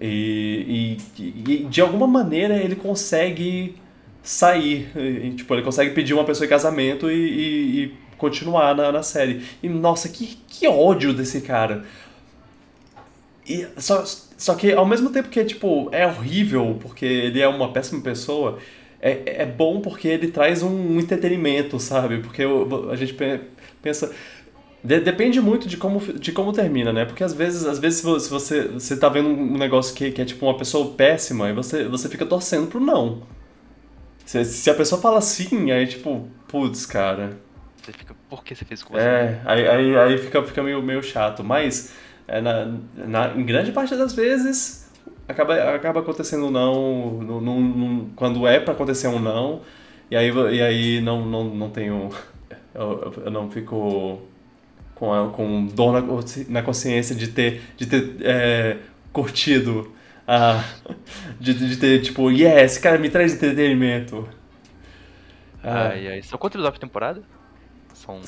E, 0.00 0.98
e, 1.18 1.22
e, 1.22 1.64
de 1.64 1.80
alguma 1.80 2.06
maneira 2.06 2.56
ele 2.56 2.76
consegue 2.76 3.74
sair, 4.22 4.90
e, 4.96 5.30
tipo, 5.30 5.54
ele 5.54 5.62
consegue 5.62 5.94
pedir 5.94 6.12
uma 6.12 6.24
pessoa 6.24 6.46
em 6.46 6.50
casamento 6.50 7.10
e, 7.10 7.94
continuar 8.18 8.74
na, 8.74 8.90
na 8.90 9.02
série. 9.02 9.44
E 9.62 9.68
nossa, 9.68 10.08
que, 10.08 10.38
que 10.48 10.66
ódio 10.66 11.12
desse 11.12 11.40
cara. 11.42 11.84
E 13.48 13.66
só, 13.76 14.04
só 14.04 14.54
que 14.54 14.72
ao 14.72 14.84
mesmo 14.84 15.10
tempo 15.10 15.28
que 15.28 15.44
tipo, 15.44 15.88
é 15.92 16.06
horrível 16.06 16.78
porque 16.80 17.04
ele 17.04 17.40
é 17.40 17.46
uma 17.46 17.72
péssima 17.72 18.00
pessoa, 18.00 18.58
é, 19.00 19.42
é 19.42 19.46
bom 19.46 19.80
porque 19.80 20.08
ele 20.08 20.28
traz 20.28 20.62
um 20.62 20.98
entretenimento, 20.98 21.78
sabe? 21.78 22.18
Porque 22.18 22.42
a 22.90 22.96
gente 22.96 23.14
pensa. 23.80 24.12
De- 24.86 25.00
depende 25.00 25.40
muito 25.40 25.68
de 25.68 25.76
como, 25.76 26.00
de 26.00 26.32
como 26.32 26.52
termina, 26.52 26.92
né? 26.92 27.04
Porque 27.04 27.24
às 27.24 27.34
vezes, 27.34 27.64
às 27.66 27.78
vezes 27.78 28.00
se 28.00 28.04
vo- 28.04 28.20
se 28.20 28.30
você, 28.30 28.62
você 28.68 28.96
tá 28.96 29.08
vendo 29.08 29.28
um 29.28 29.58
negócio 29.58 29.94
que, 29.94 30.10
que 30.12 30.22
é 30.22 30.24
tipo 30.24 30.46
uma 30.46 30.56
pessoa 30.56 30.92
péssima, 30.94 31.48
e 31.50 31.52
você, 31.52 31.84
você 31.88 32.08
fica 32.08 32.24
torcendo 32.26 32.68
pro 32.68 32.80
não. 32.80 33.22
Se, 34.24 34.44
se 34.44 34.70
a 34.70 34.74
pessoa 34.74 35.00
fala 35.00 35.20
sim, 35.20 35.70
aí 35.70 35.86
tipo, 35.86 36.28
putz, 36.48 36.84
cara. 36.86 37.38
Você 37.76 37.92
fica, 37.92 38.14
por 38.28 38.42
que 38.42 38.54
você 38.54 38.64
fez 38.64 38.82
você? 38.82 38.98
É, 38.98 39.40
aí, 39.44 39.68
aí, 39.68 39.96
aí 39.96 40.18
fica, 40.18 40.42
fica 40.42 40.62
meio, 40.62 40.82
meio 40.82 41.02
chato. 41.02 41.44
Mas 41.44 41.92
é, 42.26 42.40
na, 42.40 42.66
na, 42.94 43.28
em 43.36 43.44
grande 43.44 43.72
parte 43.72 43.94
das 43.96 44.14
vezes 44.14 44.90
acaba, 45.28 45.74
acaba 45.74 46.00
acontecendo 46.00 46.46
um 46.46 46.50
não, 46.50 47.10
no- 47.22 47.40
no- 47.40 47.60
no- 47.60 48.10
quando 48.16 48.46
é 48.46 48.58
pra 48.60 48.74
acontecer 48.74 49.08
um 49.08 49.18
não, 49.20 49.62
e 50.10 50.16
aí, 50.16 50.30
e 50.54 50.62
aí 50.62 51.00
não, 51.00 51.24
não, 51.24 51.44
não 51.44 51.70
tenho. 51.70 52.10
Eu, 52.74 53.10
eu 53.24 53.30
não 53.30 53.50
fico 53.50 54.20
com, 54.96 55.14
a- 55.14 55.30
com 55.30 55.66
dor 55.66 55.92
na, 55.94 56.02
na 56.50 56.62
consciência 56.62 57.14
de 57.16 57.28
ter, 57.28 57.62
de 57.78 57.86
ter 57.86 58.16
é, 58.22 58.78
curtido. 59.12 59.92
A, 60.28 60.64
de, 61.40 61.54
de 61.54 61.76
ter, 61.78 62.02
tipo, 62.02 62.30
yes, 62.32 62.78
cara, 62.78 62.98
me 62.98 63.10
traz 63.10 63.34
entretenimento. 63.34 64.28
Ah, 65.62 65.90
Ai, 65.90 66.08
ai. 66.08 66.22
São 66.22 66.38
quantos 66.38 66.56
episódios 66.56 66.78
por 66.78 66.86
temporada? 66.86 67.22
São 67.94 68.20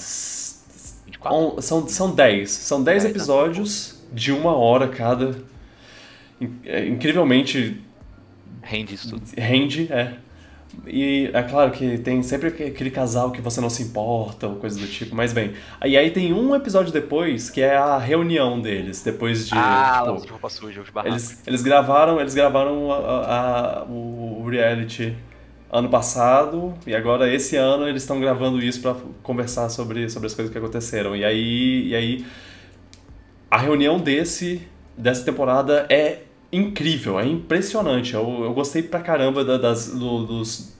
24? 1.06 1.56
On- 1.56 1.60
são, 1.60 1.88
são 1.88 2.14
10. 2.14 2.50
São 2.50 2.82
10 2.82 3.04
Dez, 3.04 3.16
né? 3.16 3.26
episódios 3.26 4.02
de 4.12 4.32
uma 4.32 4.54
hora 4.56 4.88
cada. 4.88 5.44
É, 6.64 6.86
Incrivelmente 6.86 7.82
Rende 8.62 8.94
isso 8.94 9.08
tudo. 9.08 9.32
rende, 9.36 9.92
é. 9.92 10.18
E 10.86 11.30
é 11.32 11.42
claro 11.42 11.70
que 11.70 11.98
tem 11.98 12.22
sempre 12.22 12.48
aque- 12.48 12.64
aquele 12.64 12.90
casal 12.90 13.30
que 13.30 13.40
você 13.40 13.60
não 13.60 13.68
se 13.68 13.82
importa 13.82 14.46
ou 14.46 14.56
coisa 14.56 14.78
do 14.78 14.86
tipo, 14.86 15.14
mas 15.14 15.32
bem. 15.32 15.52
E 15.84 15.96
aí 15.96 16.10
tem 16.10 16.32
um 16.32 16.54
episódio 16.54 16.92
depois 16.92 17.50
que 17.50 17.60
é 17.60 17.76
a 17.76 17.98
reunião 17.98 18.60
deles, 18.60 19.02
depois 19.02 19.46
de. 19.48 19.54
ah, 19.54 20.02
tipo, 20.06 20.22
de 20.26 20.30
roupa 20.30 20.48
suja, 20.48 20.80
os 20.80 20.90
barracos. 20.90 21.30
eles, 21.30 21.42
eles 21.46 21.62
gravaram, 21.62 22.20
eles 22.20 22.34
gravaram 22.34 22.90
a- 22.92 22.96
a- 22.96 23.80
a- 23.80 23.84
o 23.84 24.46
reality 24.48 25.14
ano 25.70 25.88
passado 25.90 26.72
e 26.86 26.94
agora 26.94 27.30
esse 27.30 27.54
ano 27.56 27.86
eles 27.86 28.02
estão 28.02 28.18
gravando 28.20 28.58
isso 28.62 28.80
pra 28.80 28.96
conversar 29.22 29.68
sobre, 29.68 30.08
sobre 30.08 30.26
as 30.26 30.34
coisas 30.34 30.50
que 30.50 30.56
aconteceram. 30.58 31.14
E 31.14 31.24
aí, 31.24 31.88
e 31.88 31.94
aí 31.94 32.26
a 33.50 33.58
reunião 33.58 33.98
desse 33.98 34.62
dessa 34.96 35.24
temporada 35.24 35.86
é 35.90 36.20
incrível, 36.52 37.18
é 37.18 37.26
impressionante. 37.26 38.14
Eu, 38.14 38.44
eu 38.44 38.52
gostei 38.54 38.82
pra 38.82 39.00
caramba 39.00 39.44
da- 39.44 39.58
das, 39.58 39.88
do- 39.88 40.24
dos, 40.26 40.74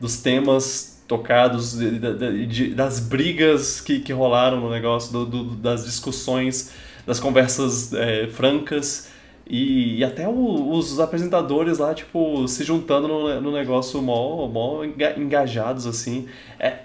dos 0.00 0.20
temas 0.22 1.02
tocados, 1.08 1.78
de- 1.78 1.98
de- 1.98 2.46
de- 2.46 2.74
das 2.74 3.00
brigas 3.00 3.80
que, 3.80 4.00
que 4.00 4.12
rolaram 4.12 4.60
no 4.60 4.70
negócio, 4.70 5.12
do- 5.12 5.26
do- 5.26 5.44
das 5.56 5.84
discussões, 5.84 6.72
das 7.06 7.20
conversas 7.20 7.92
é, 7.92 8.26
francas. 8.28 9.08
E, 9.48 9.98
e 9.98 10.04
até 10.04 10.28
o- 10.28 10.70
os 10.72 10.98
apresentadores 10.98 11.78
lá, 11.78 11.94
tipo, 11.94 12.46
se 12.48 12.64
juntando 12.64 13.06
no, 13.08 13.40
no 13.40 13.52
negócio 13.52 14.02
mó, 14.02 14.46
mó 14.48 14.84
enga- 14.84 15.16
engajados, 15.18 15.86
assim. 15.86 16.26
É, 16.58 16.80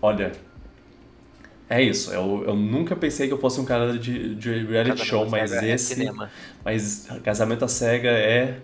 olha, 0.00 0.32
é 1.68 1.82
isso. 1.82 2.12
Eu, 2.12 2.44
eu 2.46 2.56
nunca 2.56 2.94
pensei 2.96 3.26
que 3.28 3.34
eu 3.34 3.38
fosse 3.38 3.60
um 3.60 3.64
cara 3.64 3.98
de, 3.98 4.34
de 4.36 4.64
reality 4.66 4.98
Casamento 4.98 5.04
show, 5.04 5.28
mas 5.28 5.50
Cega 5.50 5.62
é 5.62 5.70
esse... 5.74 5.94
cinema. 5.94 6.32
Mas 6.64 7.06
Casamento 7.24 7.64
à 7.64 7.68
Cega 7.68 8.10
é 8.10 8.60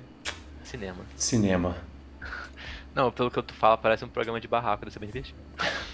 Cinema. 0.63 1.13
cinema. 1.17 1.77
Não, 2.95 3.13
pelo 3.13 3.31
que 3.31 3.43
tu 3.43 3.55
fala, 3.55 3.77
parece 3.79 4.05
um 4.05 4.09
programa 4.11 4.41
de 4.41 4.49
barraco, 4.49 4.85
deve 4.85 4.93
ser 4.93 4.99
bem 5.01 5.09
divertido. 5.09 5.39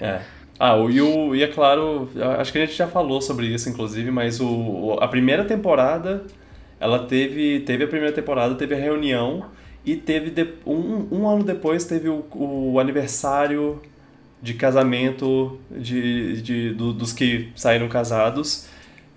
É. 0.00 0.26
Ah, 0.58 0.76
e, 0.90 1.00
o, 1.00 1.34
e 1.34 1.42
é 1.42 1.48
claro, 1.48 2.10
acho 2.38 2.52
que 2.52 2.58
a 2.58 2.66
gente 2.66 2.76
já 2.76 2.86
falou 2.88 3.20
sobre 3.20 3.46
isso, 3.46 3.68
inclusive, 3.68 4.10
mas 4.10 4.40
o, 4.40 4.46
o- 4.48 4.92
a 5.00 5.08
primeira 5.08 5.44
temporada, 5.44 6.24
ela 6.78 7.06
teve, 7.06 7.60
teve 7.60 7.84
a 7.84 7.88
primeira 7.88 8.14
temporada, 8.14 8.54
teve 8.54 8.74
a 8.74 8.78
reunião, 8.78 9.50
e 9.84 9.96
teve 9.96 10.30
de- 10.30 10.54
um, 10.66 11.08
um 11.20 11.28
ano 11.28 11.44
depois 11.44 11.84
teve 11.84 12.08
o, 12.08 12.26
o 12.32 12.78
aniversário 12.80 13.82
de 14.42 14.54
casamento 14.54 15.58
de, 15.70 16.42
de, 16.42 16.74
do- 16.74 16.92
dos 16.92 17.12
que 17.12 17.50
saíram 17.56 17.88
casados. 17.88 18.66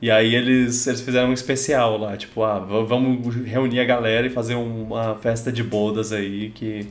E 0.01 0.11
aí 0.11 0.35
eles, 0.35 0.85
eles 0.87 1.01
fizeram 1.01 1.29
um 1.29 1.33
especial 1.33 1.97
lá, 1.97 2.15
tipo, 2.17 2.43
ah, 2.43 2.59
vamos 2.59 3.35
reunir 3.35 3.79
a 3.79 3.85
galera 3.85 4.27
e 4.27 4.29
fazer 4.29 4.55
uma 4.55 5.15
festa 5.17 5.51
de 5.51 5.63
bodas 5.63 6.11
aí 6.13 6.51
que... 6.51 6.87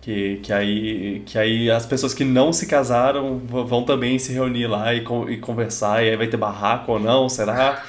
Que, 0.00 0.36
que, 0.42 0.52
aí, 0.52 1.22
que 1.24 1.38
aí 1.38 1.70
as 1.70 1.86
pessoas 1.86 2.12
que 2.12 2.24
não 2.24 2.52
se 2.52 2.66
casaram 2.66 3.38
vão 3.38 3.84
também 3.84 4.18
se 4.18 4.34
reunir 4.34 4.66
lá 4.66 4.92
e, 4.92 4.98
e 5.30 5.38
conversar, 5.38 6.04
e 6.04 6.10
aí 6.10 6.16
vai 6.16 6.26
ter 6.28 6.36
barraco 6.36 6.92
ou 6.92 7.00
não, 7.00 7.26
será? 7.26 7.82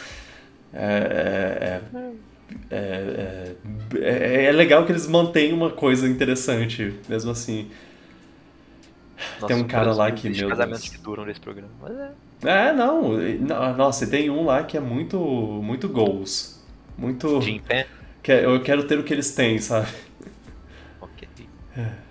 É, 0.73 1.81
é, 2.71 2.75
é, 2.75 3.55
é, 3.97 4.43
é- 4.43 4.45
é 4.45 4.51
legal 4.51 4.85
que 4.85 4.91
eles 4.91 5.07
mantêm 5.07 5.53
uma 5.53 5.71
coisa 5.71 6.07
interessante, 6.07 6.93
mesmo 7.09 7.31
assim. 7.31 7.69
Tem 9.45 9.55
um 9.55 9.59
Nossa, 9.59 9.63
cara 9.65 9.93
lá 9.93 10.11
que, 10.11 10.29
meu 10.29 10.49
casamentos 10.49 10.83
Deus. 10.83 10.95
que 10.95 10.97
duram 11.03 11.25
nesse 11.25 11.39
programa. 11.39 11.71
Mas 11.81 11.97
é. 11.97 12.11
É, 12.69 12.73
não, 12.73 13.13
no- 13.13 13.73
nossa, 13.77 14.03
e 14.05 14.07
tem 14.09 14.29
um 14.29 14.45
lá 14.45 14.63
que 14.63 14.77
é 14.77 14.79
muito, 14.79 15.17
muito 15.17 15.87
goals. 15.89 16.63
Muito. 16.97 17.41
Jim 17.41 17.59
Pen? 17.59 17.85
que 18.21 18.31
é- 18.31 18.45
eu 18.45 18.61
quero 18.61 18.85
ter 18.87 18.97
o 18.99 19.03
que 19.03 19.13
eles 19.13 19.33
têm, 19.35 19.59
sabe? 19.59 19.87
Ok. 21.01 21.27
É. 21.77 22.05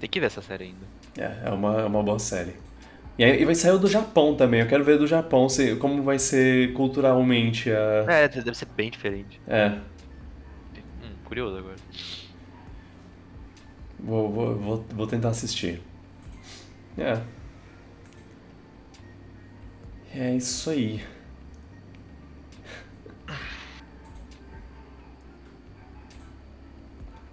Tem 0.00 0.08
que 0.10 0.20
ver 0.20 0.26
essa 0.26 0.42
série 0.42 0.64
ainda. 0.64 0.86
É, 1.16 1.48
é 1.48 1.50
uma, 1.50 1.80
é 1.80 1.84
uma 1.84 2.02
boa 2.02 2.18
série. 2.18 2.54
E, 3.16 3.24
aí, 3.24 3.40
e 3.40 3.44
vai 3.44 3.54
sair 3.54 3.72
o 3.72 3.78
do 3.78 3.86
Japão 3.86 4.34
também. 4.34 4.60
Eu 4.60 4.66
quero 4.66 4.84
ver 4.84 4.98
do 4.98 5.06
Japão 5.06 5.48
se, 5.48 5.76
como 5.76 6.02
vai 6.02 6.18
ser 6.18 6.72
culturalmente 6.74 7.70
a. 7.70 8.04
É, 8.08 8.28
deve 8.28 8.54
ser 8.54 8.66
bem 8.76 8.90
diferente. 8.90 9.40
É. 9.46 9.68
Hum, 11.02 11.14
curioso 11.24 11.56
agora. 11.58 11.76
Vou, 14.00 14.30
vou, 14.30 14.54
vou, 14.56 14.84
vou 14.94 15.06
tentar 15.06 15.28
assistir. 15.30 15.80
É. 16.98 17.20
É 20.14 20.36
isso 20.36 20.70
aí. 20.70 21.02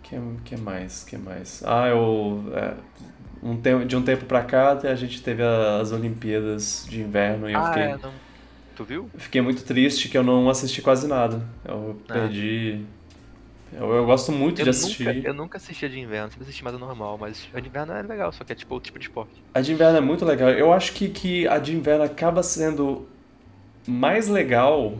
Que, 0.03 0.15
que 0.43 0.57
mais? 0.57 1.03
Que 1.03 1.17
mais? 1.17 1.63
Ah, 1.65 1.87
eu. 1.87 2.43
é, 2.53 2.73
um 3.41 3.55
tempo, 3.59 3.85
de 3.85 3.95
um 3.95 4.03
tempo 4.03 4.25
pra 4.25 4.43
cá 4.43 4.71
a 4.73 4.95
gente 4.95 5.21
teve 5.23 5.41
as 5.43 5.91
Olimpíadas 5.91 6.85
de 6.89 7.01
Inverno 7.01 7.49
e 7.49 7.53
eu 7.53 7.59
ah, 7.59 7.67
fiquei. 7.67 7.83
é, 7.83 7.97
não. 7.97 8.11
Tu 8.75 8.83
viu? 8.83 9.09
Fiquei 9.17 9.41
muito 9.41 9.63
triste 9.63 10.09
que 10.09 10.17
eu 10.17 10.23
não 10.23 10.49
assisti 10.49 10.81
quase 10.81 11.07
nada. 11.07 11.41
Eu 11.65 11.97
Ah. 12.09 12.13
perdi. 12.13 12.83
Eu, 13.73 13.93
eu 13.93 14.05
gosto 14.05 14.31
muito 14.31 14.59
Eu 14.59 14.65
de 14.65 14.69
assistir. 14.69 15.05
nunca, 15.05 15.27
eu 15.27 15.33
nunca 15.33 15.57
assisti 15.57 15.85
a 15.85 15.89
de 15.89 15.99
inverno, 15.99 16.29
sempre 16.29 16.43
assisti 16.43 16.63
mais 16.63 16.75
a 16.75 16.79
normal, 16.79 17.17
mas 17.17 17.47
a 17.53 17.59
de 17.59 17.67
inverno 17.69 17.93
é 17.93 18.01
legal, 18.01 18.31
só 18.31 18.43
que 18.43 18.51
é 18.51 18.55
tipo 18.55 18.73
outro 18.73 18.87
tipo 18.87 18.99
de 18.99 19.05
esporte. 19.05 19.41
A 19.53 19.61
de 19.61 19.71
inverno 19.71 19.97
é 19.97 20.01
muito 20.01 20.25
legal. 20.25 20.49
Eu 20.49 20.73
acho 20.73 20.93
que, 20.93 21.09
que 21.09 21.47
a 21.47 21.57
de 21.57 21.75
inverno 21.75 22.03
acaba 22.03 22.43
sendo 22.43 23.07
mais 23.87 24.27
legal, 24.27 24.97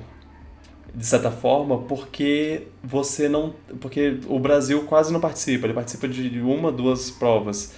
de 0.93 1.05
certa 1.05 1.31
forma, 1.31 1.79
porque 1.83 2.67
você 2.83 3.29
não. 3.29 3.53
Porque 3.79 4.19
o 4.27 4.39
Brasil 4.39 4.83
quase 4.85 5.11
não 5.11 5.19
participa. 5.19 5.65
Ele 5.67 5.73
participa 5.73 6.07
de 6.07 6.41
uma, 6.41 6.71
duas 6.71 7.11
provas. 7.11 7.73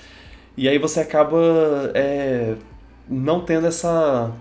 E 0.55 0.69
aí 0.69 0.77
você 0.77 0.99
acaba 0.99 1.37
é, 1.95 2.55
não 3.09 3.41
tendo 3.43 3.67
essa. 3.67 4.31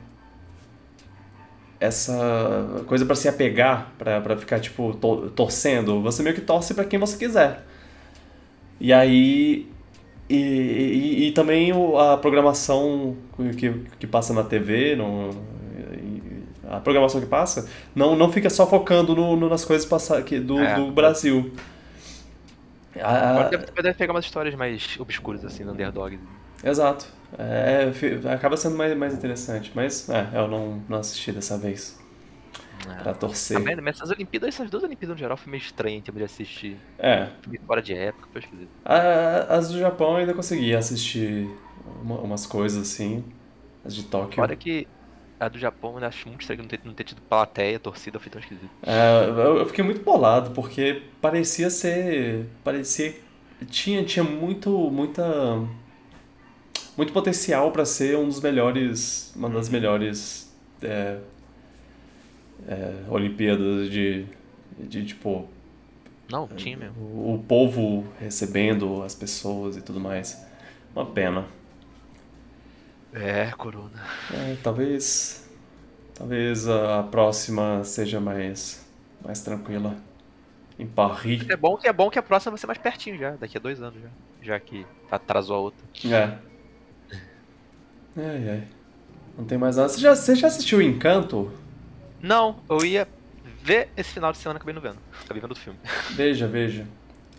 Essa 1.82 2.84
coisa 2.86 3.04
pra 3.04 3.16
se 3.16 3.28
apegar, 3.28 3.92
pra, 3.98 4.20
pra 4.20 4.36
ficar, 4.36 4.60
tipo, 4.60 4.94
to- 4.94 5.30
torcendo. 5.30 6.00
Você 6.02 6.22
meio 6.22 6.34
que 6.34 6.40
torce 6.40 6.74
pra 6.74 6.84
quem 6.84 6.98
você 6.98 7.16
quiser. 7.16 7.64
E 8.80 8.92
aí. 8.92 9.66
E, 10.30 10.36
e, 10.36 11.28
e 11.28 11.32
também 11.32 11.72
a 11.98 12.16
programação 12.16 13.16
que, 13.58 13.70
que 13.98 14.06
passa 14.06 14.32
na 14.32 14.42
TV, 14.44 14.96
no, 14.96 15.30
a 16.70 16.80
programação 16.80 17.20
que 17.20 17.26
passa, 17.26 17.68
não, 17.94 18.16
não 18.16 18.32
fica 18.32 18.48
só 18.48 18.66
focando 18.66 19.14
no, 19.14 19.36
no- 19.36 19.48
nas 19.48 19.64
coisas 19.64 19.86
que, 20.24 20.38
do, 20.38 20.58
É. 20.58 20.76
do 20.76 20.90
Brasil. 20.90 21.52
A- 22.98 23.30
Agora 23.30 23.48
deve, 23.50 23.82
deve 23.82 23.94
pegar 23.94 24.12
umas 24.12 24.24
histórias 24.24 24.54
mais 24.54 24.96
obscuras, 24.98 25.44
assim, 25.44 25.64
no 25.64 25.72
underdog. 25.72 26.18
Exato. 26.62 27.06
É, 27.38 27.90
fi- 27.92 28.20
acaba 28.28 28.56
sendo 28.56 28.76
mais, 28.76 28.96
mais 28.96 29.14
interessante. 29.14 29.72
Mas 29.74 30.08
é, 30.08 30.30
eu 30.34 30.48
não, 30.48 30.82
não 30.88 30.98
assisti 30.98 31.32
dessa 31.32 31.58
vez. 31.58 31.98
Pra 32.98 33.10
É. 33.10 33.14
torcer. 33.14 33.58
Também, 33.58 33.76
mas 33.76 33.96
essas 33.96 34.10
Olimpíadas, 34.10 34.48
essas 34.48 34.70
duas 34.70 34.82
Olimpíadas 34.82 35.14
no 35.14 35.18
geral, 35.18 35.36
foi 35.36 35.50
meio 35.50 35.60
estranho 35.60 35.98
em 35.98 36.02
termos 36.02 36.20
de 36.20 36.24
assistir. 36.24 36.78
É. 36.98 37.28
Meio 37.46 37.62
fora 37.66 37.82
de 37.82 37.94
época, 37.94 38.28
foi 38.32 38.40
esquisito. 38.40 38.70
As 39.48 39.70
do 39.70 39.78
Japão 39.78 40.12
eu 40.12 40.16
ainda 40.18 40.34
consegui 40.34 40.74
assistir 40.74 41.48
uma- 42.02 42.20
umas 42.20 42.46
coisas 42.46 42.82
assim. 42.82 43.24
As 43.84 43.94
de 43.94 44.04
Tóquio. 44.04 44.36
Fora 44.36 44.56
que 44.56 44.88
a 45.38 45.48
do 45.48 45.58
Japão, 45.58 45.98
eu 45.98 46.06
acho 46.06 46.28
muito 46.28 46.40
estranho 46.42 46.62
não 46.62 46.68
ter, 46.68 46.80
não 46.84 46.94
ter 46.94 47.04
tido 47.04 47.20
plateia, 47.22 47.78
torcida, 47.80 48.18
foi 48.20 48.30
tão 48.30 48.40
esquisito. 48.40 48.70
É, 48.82 49.24
eu, 49.28 49.58
eu 49.58 49.66
fiquei 49.66 49.84
muito 49.84 50.02
bolado, 50.02 50.50
porque 50.52 51.02
parecia 51.20 51.70
ser. 51.70 52.46
Parecia. 52.64 53.14
Tinha, 53.68 54.04
tinha 54.04 54.24
muito. 54.24 54.70
muita. 54.90 55.22
Muito 56.96 57.12
potencial 57.12 57.70
para 57.72 57.84
ser 57.84 58.16
um 58.16 58.26
dos 58.26 58.40
melhores, 58.40 59.32
uma 59.34 59.48
das 59.48 59.68
melhores 59.68 60.52
é, 60.82 61.18
é, 62.68 62.94
Olimpíadas 63.08 63.90
de, 63.90 64.26
de 64.78 65.04
tipo 65.04 65.48
Não, 66.30 66.46
tinha 66.48 66.76
mesmo. 66.76 67.00
o, 67.00 67.34
o 67.34 67.38
povo 67.42 68.06
recebendo 68.18 69.02
as 69.02 69.14
pessoas 69.14 69.76
e 69.76 69.82
tudo 69.82 70.00
mais. 70.00 70.44
Uma 70.94 71.06
pena. 71.06 71.46
É, 73.12 73.50
Corona. 73.52 74.02
É, 74.32 74.56
talvez 74.62 75.48
talvez 76.14 76.68
a 76.68 77.02
próxima 77.04 77.82
seja 77.84 78.20
mais 78.20 78.86
mais 79.24 79.42
tranquila 79.42 79.96
em 80.78 80.86
Paris. 80.86 81.48
É 81.48 81.56
bom 81.56 81.76
que 81.76 81.88
é 81.88 81.92
bom 81.92 82.10
que 82.10 82.18
a 82.18 82.22
próxima 82.22 82.52
vai 82.52 82.58
ser 82.58 82.66
mais 82.66 82.78
pertinho 82.78 83.18
já, 83.18 83.32
daqui 83.32 83.56
a 83.56 83.60
dois 83.60 83.80
anos 83.82 84.00
já. 84.00 84.08
Já 84.42 84.60
que 84.60 84.86
atrasou 85.10 85.56
a 85.56 85.60
outra. 85.60 85.86
É. 86.06 86.51
Ai, 88.16 88.48
ai. 88.50 88.62
Não 89.38 89.44
tem 89.44 89.56
mais 89.58 89.76
nada. 89.76 89.88
Você 89.88 90.00
já, 90.00 90.14
você 90.14 90.34
já 90.36 90.46
assistiu 90.48 90.82
Encanto? 90.82 91.50
Não, 92.20 92.56
eu 92.68 92.84
ia 92.84 93.08
ver 93.62 93.88
esse 93.96 94.10
final 94.12 94.30
de 94.32 94.38
semana, 94.38 94.58
acabei 94.58 94.74
não 94.74 94.82
vendo. 94.82 94.98
Acabei 95.24 95.40
vendo 95.40 95.52
o 95.52 95.56
filme. 95.56 95.78
Veja, 96.10 96.46
veja. 96.46 96.86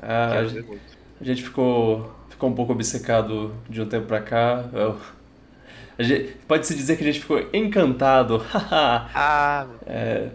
Ah, 0.01 0.39
a, 0.39 0.41
muito. 0.43 0.79
a 1.21 1.23
gente 1.23 1.43
ficou, 1.43 2.13
ficou 2.29 2.49
um 2.49 2.53
pouco 2.55 2.73
obcecado 2.73 3.53
de 3.69 3.81
um 3.81 3.85
tempo 3.87 4.07
pra 4.07 4.21
cá. 4.21 4.65
Eu- 4.73 4.97
a 5.97 6.03
gente- 6.03 6.35
Pode-se 6.47 6.75
dizer 6.75 6.97
que 6.97 7.03
a 7.03 7.05
gente 7.07 7.19
ficou 7.21 7.39
encantado. 7.53 8.43
Ah, 9.15 9.67
é, 9.85 10.29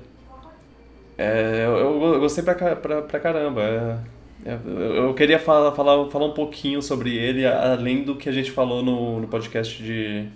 é, 1.18 1.64
eu, 1.66 2.12
eu 2.14 2.20
gostei 2.20 2.44
pra, 2.44 2.54
pra, 2.76 3.02
pra 3.02 3.20
caramba. 3.20 3.62
É, 3.62 3.98
eu, 4.44 4.60
eu 5.08 5.14
queria 5.14 5.38
falar, 5.38 5.72
falar, 5.74 6.06
falar 6.10 6.26
um 6.26 6.34
pouquinho 6.34 6.80
sobre 6.82 7.16
ele, 7.16 7.46
além 7.46 8.04
do 8.04 8.16
que 8.16 8.28
a 8.28 8.32
gente 8.32 8.50
falou 8.50 8.82
no, 8.82 9.20
no 9.20 9.28
podcast 9.28 9.82
de, 9.82 10.28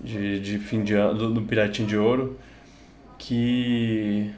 de, 0.00 0.40
de 0.40 0.58
fim 0.58 0.82
de 0.82 0.94
ano, 0.94 1.14
do, 1.18 1.34
do 1.34 1.42
Piratinho 1.42 1.88
de 1.88 1.96
Ouro, 1.96 2.38
que, 3.18 4.32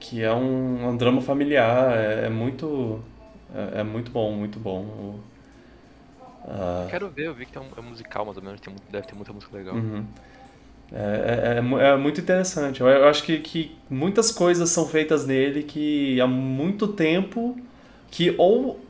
que 0.00 0.22
é 0.22 0.32
um, 0.34 0.88
um 0.90 0.96
drama 0.96 1.20
familiar, 1.22 1.96
é, 1.96 2.26
é 2.26 2.30
muito, 2.30 3.00
é, 3.54 3.80
é 3.80 3.84
muito 3.84 4.10
bom, 4.10 4.32
muito 4.34 4.58
bom. 4.60 4.80
O- 4.82 5.20
quero 6.86 7.10
ver, 7.10 7.26
eu 7.26 7.34
vi 7.34 7.46
que 7.46 7.52
tem 7.52 7.62
um, 7.62 7.70
é 7.76 7.80
musical 7.80 8.24
mais 8.24 8.36
ou 8.36 8.42
menos, 8.42 8.60
tem 8.60 8.74
deve 8.90 9.06
ter 9.06 9.14
muita 9.14 9.32
música 9.32 9.56
legal. 9.56 9.76
Uhum. 9.76 10.06
É, 10.92 11.58
é, 11.58 11.84
é 11.84 11.88
é 11.92 11.96
muito 11.96 12.20
interessante. 12.20 12.80
Eu, 12.80 12.86
eu 12.88 13.08
acho 13.08 13.22
que, 13.24 13.38
que 13.38 13.76
muitas 13.90 14.30
coisas 14.30 14.70
são 14.70 14.86
feitas 14.86 15.26
nele 15.26 15.62
que 15.62 16.20
há 16.20 16.26
muito 16.26 16.86
tempo, 16.88 17.56
que 18.10 18.34
ou 18.38 18.80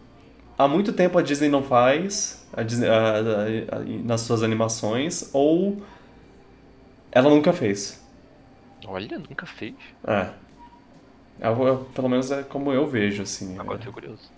há 0.58 0.68
muito 0.68 0.92
tempo 0.92 1.18
a 1.18 1.22
Disney 1.22 1.48
não 1.48 1.62
faz 1.62 2.46
a 2.52 2.62
Disney- 2.62 2.88
a- 2.88 3.18
a- 3.76 3.78
nas 4.04 4.20
suas 4.22 4.42
animações, 4.42 5.30
ou 5.32 5.82
ela 7.12 7.28
nunca 7.30 7.52
fez. 7.52 8.02
Olha, 8.86 9.18
nunca 9.18 9.46
fez. 9.46 9.74
É. 10.06 10.28
É 11.40 11.50
o- 11.50 11.68
é- 11.68 11.78
pelo 11.94 12.08
menos 12.08 12.30
é 12.30 12.42
como 12.42 12.72
eu 12.72 12.86
vejo, 12.86 13.22
assim. 13.22 13.58
Agora 13.58 13.78
É. 13.78 13.80
eu 13.80 13.84
tô 13.86 13.92
curioso. 13.92 14.30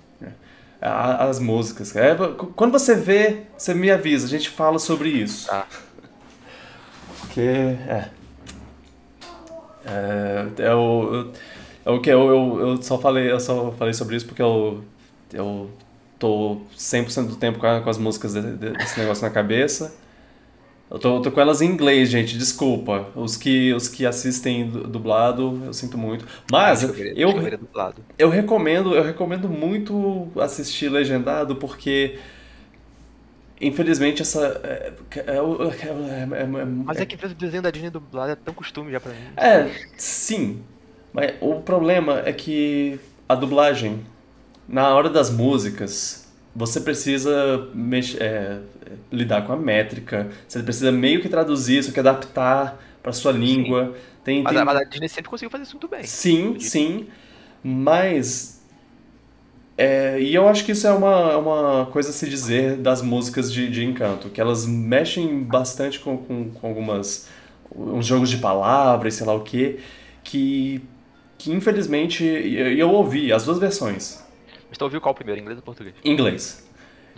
A- 0.81 1.25
As 1.25 1.41
músicas. 1.41 1.95
É, 1.97 2.17
quando 2.55 2.73
você 2.73 2.95
vê, 2.95 3.43
você 3.57 3.75
me 3.75 3.91
avisa, 3.91 4.27
a 4.27 4.31
gente 4.31 4.49
fala 4.49 4.79
sobre 4.79 5.09
isso. 5.09 5.49
Tá. 5.49 5.67
Porque, 7.39 7.49
é. 7.89 8.09
É, 9.86 10.47
eu, 10.59 11.11
eu, 11.14 11.32
é 11.86 11.91
o 11.97 12.01
que 12.01 12.11
eu, 12.11 12.28
eu, 12.28 12.61
eu 12.70 12.82
só 12.82 12.99
falei, 12.99 13.30
eu 13.30 13.39
só 13.39 13.70
falei 13.78 13.95
sobre 13.95 14.16
isso 14.16 14.26
porque 14.26 14.43
eu, 14.43 14.82
eu 15.32 15.70
tô 16.18 16.59
100% 16.76 17.28
do 17.28 17.36
tempo 17.36 17.61
com, 17.61 17.66
a- 17.66 17.80
com 17.80 17.89
as 17.89 17.97
músicas 17.97 18.32
de- 18.34 18.57
de- 18.57 18.70
desse 18.72 18.99
negócio 18.99 19.22
na 19.24 19.30
cabeça. 19.30 19.95
Eu 20.91 20.99
tô, 20.99 21.20
tô 21.22 21.30
com 21.30 21.41
elas 21.41 21.61
em 21.62 21.66
inglês, 21.66 22.11
gente, 22.11 22.36
desculpa. 22.36 23.07
Os 23.14 23.36
que, 23.36 23.72
os 23.72 23.86
que 23.86 24.05
assistem 24.05 24.68
du- 24.68 24.89
dublado, 24.89 25.62
eu 25.64 25.72
sinto 25.72 25.97
muito. 25.97 26.26
Mas 26.51 26.82
eu, 26.82 26.93
dublado. 27.59 28.03
eu 28.18 28.28
recomendo, 28.30 28.97
eu 28.97 29.03
recomendo 29.05 29.49
muito 29.49 30.26
assistir 30.41 30.89
legendado 30.89 31.55
porque 31.57 32.18
infelizmente 33.61 34.23
essa 34.23 34.61
é, 34.65 34.93
é, 35.37 35.43
o- 35.43 35.63
é, 35.65 35.71
é- 35.71 36.43
é- 36.43 36.65
Mas 36.65 36.99
é 36.99 37.07
que 37.07 37.15
o 37.17 37.35
desenho 37.35 37.63
da 37.63 37.71
Disney 37.71 37.91
dublado 37.91 38.33
é 38.33 38.37
tão 38.37 38.55
costume 38.55 38.93
já 38.93 39.01
pra 39.01 39.13
mim. 39.13 39.19
é, 39.37 39.71
sim. 39.97 40.63
Mas 41.13 41.35
o 41.41 41.61
problema 41.61 42.23
é 42.25 42.33
que 42.33 42.99
a 43.29 43.35
dublagem, 43.35 44.05
na 44.69 44.95
hora 44.95 45.09
das 45.11 45.31
músicas, 45.31 46.27
você 46.55 46.81
precisa 46.81 47.69
mex- 47.75 48.17
é, 48.21 48.59
lidar 49.11 49.43
com 49.47 49.53
a 49.53 49.57
métrica, 49.57 50.29
você 50.47 50.63
precisa 50.63 50.93
meio 50.93 51.21
que 51.23 51.29
traduzir 51.29 51.79
isso, 51.79 51.93
que 51.93 52.01
adaptar 52.01 52.79
para 53.03 53.13
sua 53.13 53.33
língua. 53.33 53.95
Tem, 54.25 54.43
Mas, 54.43 54.53
tem- 54.53 54.63
a, 54.63 54.65
mas 54.65 54.77
a 54.77 54.85
Disney 54.85 55.09
sempre 55.09 55.31
conseguiu 55.31 55.51
fazer 55.51 55.63
isso 55.65 55.73
muito 55.75 55.89
bem. 55.89 56.05
Sim, 56.05 56.59
sim. 56.61 57.07
Mas. 57.63 58.58
É, 59.81 60.20
e 60.20 60.35
eu 60.35 60.49
acho 60.49 60.64
que 60.64 60.72
isso 60.72 60.89
é 60.89 60.93
uma, 60.93 61.37
uma 61.37 61.87
coisa 61.87 62.11
a 62.11 62.12
se 62.12 62.29
dizer 62.29 62.79
das 62.79 63.01
músicas 63.01 63.53
de, 63.53 63.70
de 63.70 63.85
Encanto, 63.85 64.29
que 64.29 64.41
elas 64.41 64.66
mexem 64.66 65.45
bastante 65.45 66.01
com, 66.01 66.16
com, 66.18 66.51
com 66.51 66.66
algumas. 66.66 67.29
uns 67.72 68.05
jogos 68.05 68.29
de 68.29 68.39
palavras, 68.39 69.14
sei 69.14 69.24
lá 69.24 69.35
o 69.35 69.45
quê, 69.45 69.79
que. 70.24 70.83
que 71.39 71.53
infelizmente. 71.53 72.24
Eu, 72.24 72.72
eu 72.72 72.91
ouvi 72.91 73.33
as 73.33 73.45
duas 73.45 73.61
versões. 73.61 74.20
Mas 74.68 74.76
tu 74.76 74.83
ouviu 74.83 75.01
qual 75.01 75.14
primeiro, 75.14 75.41
inglês 75.41 75.57
ou 75.57 75.62
português? 75.62 75.95
Inglês. 76.05 76.68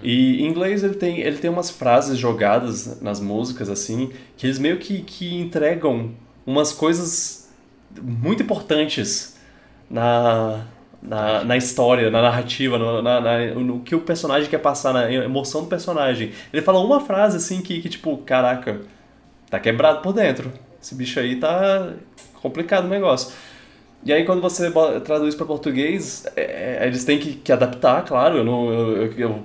E 0.03 0.43
em 0.43 0.47
inglês 0.47 0.85
ele 0.85 0.95
tem, 0.95 1.21
ele 1.21 1.39
tem 1.39 1.51
umas 1.51 1.71
frases 1.71 2.19
jogadas 2.19 3.01
nas 3.01 3.21
músicas, 3.21 3.71
assim, 3.71 4.13
que 4.37 4.47
eles 4.47 4.59
meio 4.59 4.79
que, 4.79 5.01
que 5.01 5.41
entregam 5.41 6.13
umas 6.47 6.73
coisas 6.73 7.51
muito 8.01 8.43
importantes 8.43 9.37
na, 9.91 10.67
na, 11.03 11.45
na 11.45 11.57
história, 11.57 12.11
na 12.11 12.21
narrativa, 12.23 12.79
no, 12.79 13.01
na, 13.03 13.21
na- 13.21 13.55
no 13.55 13.81
que 13.81 13.95
o 13.95 14.01
personagem 14.01 14.49
quer 14.51 14.59
passar, 14.59 14.93
na 14.93 15.11
emoção 15.13 15.63
do 15.63 15.69
personagem. 15.69 16.33
Ele 16.53 16.63
fala 16.63 16.81
uma 16.81 17.01
frase 17.01 17.37
assim 17.39 17.61
que, 17.63 17.81
que 17.81 17.89
tipo, 17.89 18.17
caraca, 18.19 18.81
tá 19.51 19.61
quebrado 19.61 20.03
por 20.03 20.13
dentro. 20.13 20.53
Esse 20.83 20.95
bicho 20.95 21.21
aí 21.21 21.37
tá 21.37 21.91
complicado 22.43 22.87
o 22.87 22.89
negócio. 22.89 23.33
E 24.05 24.13
aí 24.13 24.25
quando 24.25 24.41
você 24.41 24.71
traduz 25.05 25.35
para 25.35 25.47
português, 25.47 26.25
é, 26.37 26.79
é, 26.83 26.87
eles 26.87 27.05
têm 27.05 27.19
que, 27.19 27.35
que 27.35 27.53
adaptar, 27.53 28.05
claro. 28.05 28.39
Eu 28.39 28.45
não, 28.45 28.73
eu, 28.73 28.97
eu, 29.07 29.13
eu- 29.19 29.45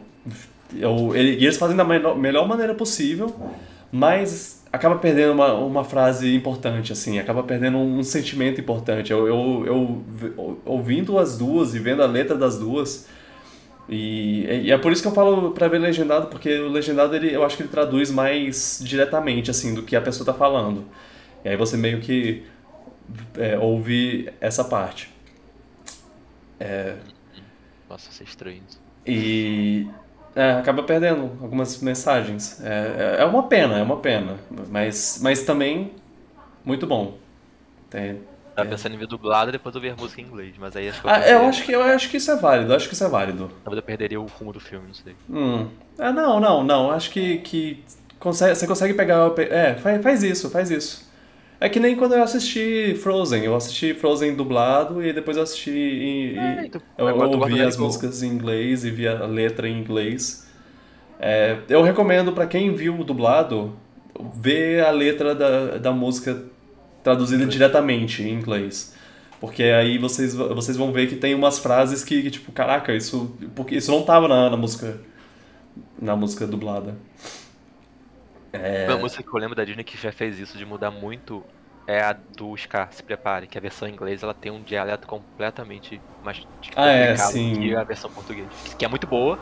eu- 0.78 1.16
ele- 1.16 1.36
eles 1.44 1.58
fazem 1.58 1.76
da 1.76 1.84
melhor, 1.84 2.18
melhor 2.18 2.48
maneira 2.48 2.74
possível, 2.74 3.34
mas 3.92 4.55
acaba 4.76 4.98
perdendo 4.98 5.32
uma, 5.32 5.54
uma 5.54 5.84
frase 5.84 6.36
importante, 6.36 6.92
assim, 6.92 7.18
acaba 7.18 7.42
perdendo 7.42 7.78
um, 7.78 8.04
sentimento 8.04 8.60
importante. 8.60 9.12
Eu, 9.12 9.26
eu, 9.28 9.66
eu 9.66 10.62
ouvindo 10.66 11.18
as 11.18 11.38
duas 11.38 11.74
e 11.74 11.80
vendo 11.80 12.04
a 12.04 12.06
letra 12.06 12.36
das 12.36 12.60
duas, 12.60 13.08
e, 13.88 14.46
e 14.64 14.72
é 14.72 14.78
por 14.78 14.92
isso 14.92 15.02
que 15.02 15.08
eu 15.08 15.14
falo 15.14 15.52
pra 15.52 15.68
ver 15.68 15.80
legendado, 15.80 16.28
porque 16.28 16.60
o 16.60 16.68
legendado 16.68 17.16
ele, 17.16 17.34
eu 17.34 17.44
acho 17.44 17.56
que 17.56 17.64
ele 17.64 17.70
traduz 17.70 18.12
mais 18.12 18.80
diretamente, 18.84 19.50
assim, 19.50 19.74
do 19.74 19.84
que 19.84 19.96
a 19.96 20.02
pessoa 20.02 20.26
tá 20.26 20.34
falando. 20.34 20.84
E 21.44 21.50
aí 21.50 21.56
você 21.56 21.78
meio 21.78 22.02
que 22.02 22.44
é, 23.38 23.58
ouve 23.58 24.30
essa 24.42 24.64
parte. 24.64 25.10
Nossa, 27.90 28.10
isso 28.10 28.24
é 28.24 28.26
estranho. 28.26 28.62
E 29.06 29.88
é, 30.36 30.52
acaba 30.54 30.84
perdendo 30.84 31.32
algumas 31.42 31.82
mensagens. 31.82 32.60
É, 32.62 33.18
é 33.20 33.22
é 33.22 33.26
uma 33.26 33.44
pena, 33.44 33.78
é 33.80 33.84
uma 33.84 33.98
pena. 33.98 34.38
Mas, 34.70 35.20
mas 35.22 35.44
também 35.44 35.92
muito 36.66 36.88
bom. 36.88 37.18
Tem- 37.90 38.20
Tava 38.56 38.70
pensando 38.70 38.96
em 38.96 38.98
ver 38.98 39.08
dublado 39.08 39.50
e 39.50 39.52
depois 39.52 39.76
ouvir 39.76 39.90
a 39.90 39.96
música 39.98 40.22
em 40.22 40.24
inglês, 40.26 40.56
mas 40.58 40.76
aí 40.78 40.88
acho 40.88 41.02
que 41.02 41.08
eu, 41.08 41.12
Ah, 41.12 41.30
eu 41.30 41.46
acho 41.46 41.64
que 41.66 41.72
eu 41.74 41.82
acho 41.84 42.10
que 42.10 42.18
isso 42.18 42.32
é 42.32 42.38
válido, 42.38 42.74
acho 42.74 42.88
que 42.88 42.94
isso 42.94 43.04
é 43.04 43.10
válido. 43.10 43.52
talvez 43.64 43.78
eu 43.78 43.84
perderia 43.84 44.22
o 44.22 44.26
rumo 44.26 44.54
do 44.54 44.62
filme, 44.62 44.88
não 44.88 44.94
sei. 44.94 45.14
Hum. 45.30 45.68
Ah, 46.00 46.14
não, 46.14 46.40
não, 46.40 46.64
não. 46.64 46.92
Acho 46.92 47.12
que, 47.12 47.40
que 47.40 47.84
consegue, 48.18 48.56
você 48.56 48.66
consegue 48.66 48.94
pegar. 48.94 49.30
É, 49.52 49.76
faz, 49.76 50.02
faz 50.02 50.24
isso, 50.24 50.50
faz 50.50 50.72
isso. 50.72 51.06
É 51.60 51.70
que 51.70 51.80
nem 51.80 51.96
quando 51.96 52.14
eu 52.14 52.24
assisti 52.24 52.96
Frozen. 52.96 53.44
Eu 53.44 53.56
assisti 53.56 53.94
Frozen 53.94 54.36
dublado 54.36 55.04
e 55.04 55.14
depois 55.14 55.38
eu 55.38 55.44
assisti. 55.44 55.72
E, 55.72 56.38
É, 56.38 56.66
então, 56.66 56.82
eu 56.98 57.30
tu 57.30 57.40
ouvi 57.40 57.62
as 57.62 57.78
músicas 57.78 58.22
em 58.24 58.28
inglês 58.28 58.84
e 58.84 58.92
vi 58.92 59.08
a 59.08 59.26
letra 59.26 59.68
em 59.68 59.80
inglês. 59.80 60.46
É, 61.20 61.58
eu 61.70 61.82
recomendo 61.82 62.34
pra 62.34 62.46
quem 62.46 62.74
viu 62.74 63.00
o 63.00 63.04
dublado 63.04 63.74
ver 64.36 64.86
a 64.86 64.92
letra 64.92 65.34
da, 65.34 65.78
da 65.78 65.92
música 65.92 66.44
traduzida 67.04 67.46
diretamente 67.46 68.24
em 68.24 68.34
inglês. 68.34 68.94
Porque 69.40 69.64
aí 69.64 69.98
vocês, 69.98 70.34
vocês 70.34 70.76
vão 70.78 70.92
ver 70.92 71.08
que 71.08 71.16
tem 71.16 71.36
umas 71.36 71.60
frases 71.60 72.04
que, 72.04 72.22
que, 72.22 72.32
tipo, 72.32 72.52
caraca, 72.52 72.94
isso. 72.94 73.36
Porque 73.56 73.76
isso 73.76 73.92
não 73.92 74.04
tava 74.04 74.28
na, 74.28 74.50
na 74.50 74.58
música. 74.58 75.00
Na 76.02 76.16
música 76.16 76.48
dublada. 76.48 76.96
É. 78.64 78.86
Uma 78.88 78.98
música 78.98 79.24
que 79.24 79.30
eu 79.30 79.40
lembro 79.40 79.56
da 79.56 79.64
Disney 79.64 79.84
que 79.84 79.98
já 79.98 80.12
fez 80.12 80.40
isso 80.40 80.58
de 80.58 80.66
mudar 80.66 80.92
muito 80.92 81.44
é 81.88 82.02
a 82.02 82.14
do 82.14 82.56
Scar, 82.58 82.92
Se 82.92 83.04
Prepare, 83.04 83.48
que 83.48 83.58
a 83.58 83.62
versão 83.62 83.88
em 83.88 83.92
inglês 83.92 84.24
ela 84.24 84.34
tem 84.34 84.52
um 84.52 84.62
dialeto 84.62 85.08
completamente 85.08 86.02
mais 86.24 86.46
Ah, 86.76 86.88
é, 86.88 87.08
complicado 87.16 87.34
que 87.34 87.76
a 87.76 87.84
versão 87.84 88.10
portuguesa. 88.10 88.50
Que 88.78 88.86
é 88.86 88.88
muito 88.88 89.06
boa, 89.06 89.38